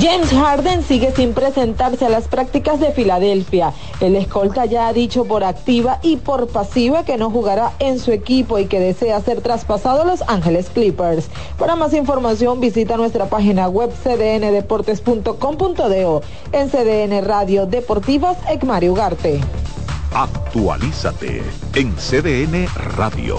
James 0.00 0.30
Harden 0.30 0.84
sigue 0.84 1.12
sin 1.12 1.34
presentarse 1.34 2.06
a 2.06 2.08
las 2.08 2.28
prácticas 2.28 2.78
de 2.78 2.92
Filadelfia. 2.92 3.72
El 4.00 4.14
escolta 4.14 4.66
ya 4.66 4.86
ha 4.86 4.92
dicho 4.92 5.24
por 5.24 5.42
activa 5.42 5.98
y 6.02 6.14
por 6.16 6.46
pasiva 6.46 7.04
que 7.04 7.16
no 7.16 7.28
jugará 7.30 7.72
en 7.80 7.98
su 7.98 8.12
equipo 8.12 8.60
y 8.60 8.66
que 8.66 8.78
desea 8.78 9.20
ser 9.20 9.40
traspasado 9.40 10.02
a 10.02 10.04
Los 10.04 10.22
Ángeles 10.28 10.70
Clippers. 10.72 11.28
Para 11.58 11.74
más 11.74 11.92
información 11.92 12.60
visita 12.60 12.96
nuestra 12.96 13.26
página 13.26 13.68
web 13.68 13.90
cdndeportes.com.do. 13.90 16.22
En 16.52 16.70
CDN 16.70 17.24
Radio 17.24 17.66
Deportivas, 17.66 18.36
Ecmario 18.48 18.92
Ugarte. 18.92 19.40
Actualízate 20.14 21.42
en 21.74 21.96
CDN 21.96 22.68
Radio. 22.96 23.38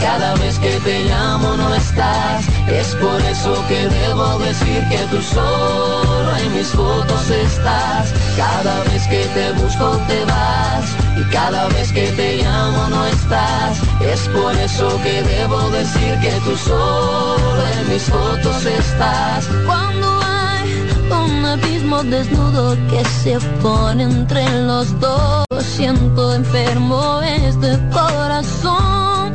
cada 0.00 0.34
vez 0.36 0.58
que 0.58 0.80
te 0.80 1.04
llamo 1.04 1.56
no 1.56 1.74
estás. 1.74 2.46
Es 2.68 2.94
por 2.96 3.20
eso 3.22 3.54
que 3.68 3.88
debo 3.88 4.38
decir 4.38 4.82
que 4.88 4.98
tú 5.10 5.20
solo 5.22 6.36
en 6.36 6.54
mis 6.56 6.68
fotos 6.68 7.30
estás. 7.30 8.12
Cada 8.36 8.82
vez 8.84 9.06
que 9.08 9.24
te 9.34 9.52
busco 9.52 9.98
te 10.08 10.24
vas 10.24 10.84
y 11.16 11.22
cada 11.30 11.68
vez 11.68 11.92
que 11.92 12.06
te 12.12 12.38
llamo 12.42 12.88
no 12.88 13.06
estás. 13.06 13.78
Es 14.00 14.28
por 14.28 14.54
eso 14.56 14.88
que 15.02 15.22
debo 15.22 15.70
decir 15.70 16.18
que 16.20 16.32
tú 16.44 16.56
solo 16.56 17.62
en 17.78 17.88
mis 17.92 18.02
fotos 18.02 18.64
estás. 18.64 19.48
Cuando 19.66 20.20
hay 20.22 20.68
un 21.10 21.44
abismo 21.44 22.02
desnudo 22.04 22.76
que 22.88 23.04
se 23.22 23.38
pone 23.62 24.04
entre 24.04 24.44
los 24.62 24.98
dos. 25.00 25.44
Siento 25.60 26.34
enfermo 26.34 27.20
este 27.22 27.78
corazón, 27.90 29.32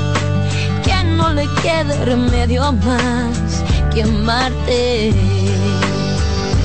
no 1.15 1.33
le 1.33 1.47
quede 1.61 2.05
remedio 2.05 2.71
más 2.71 3.63
que 3.93 4.03
amarte. 4.03 5.13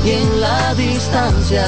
Y 0.05 0.11
en 0.11 0.41
la 0.41 0.75
distancia 0.75 1.67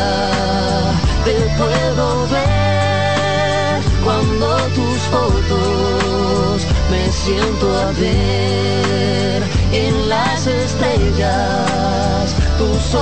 te 1.25 1.35
puedo 1.59 2.27
ver 2.29 3.81
cuando 4.05 4.57
tus 4.75 4.99
fotos 5.13 6.63
me 6.91 7.13
siento 7.13 7.79
a 7.79 7.93
ver 7.93 9.43
en 9.73 10.09
las 10.09 10.47
estrellas 10.47 12.35
tus 12.59 13.02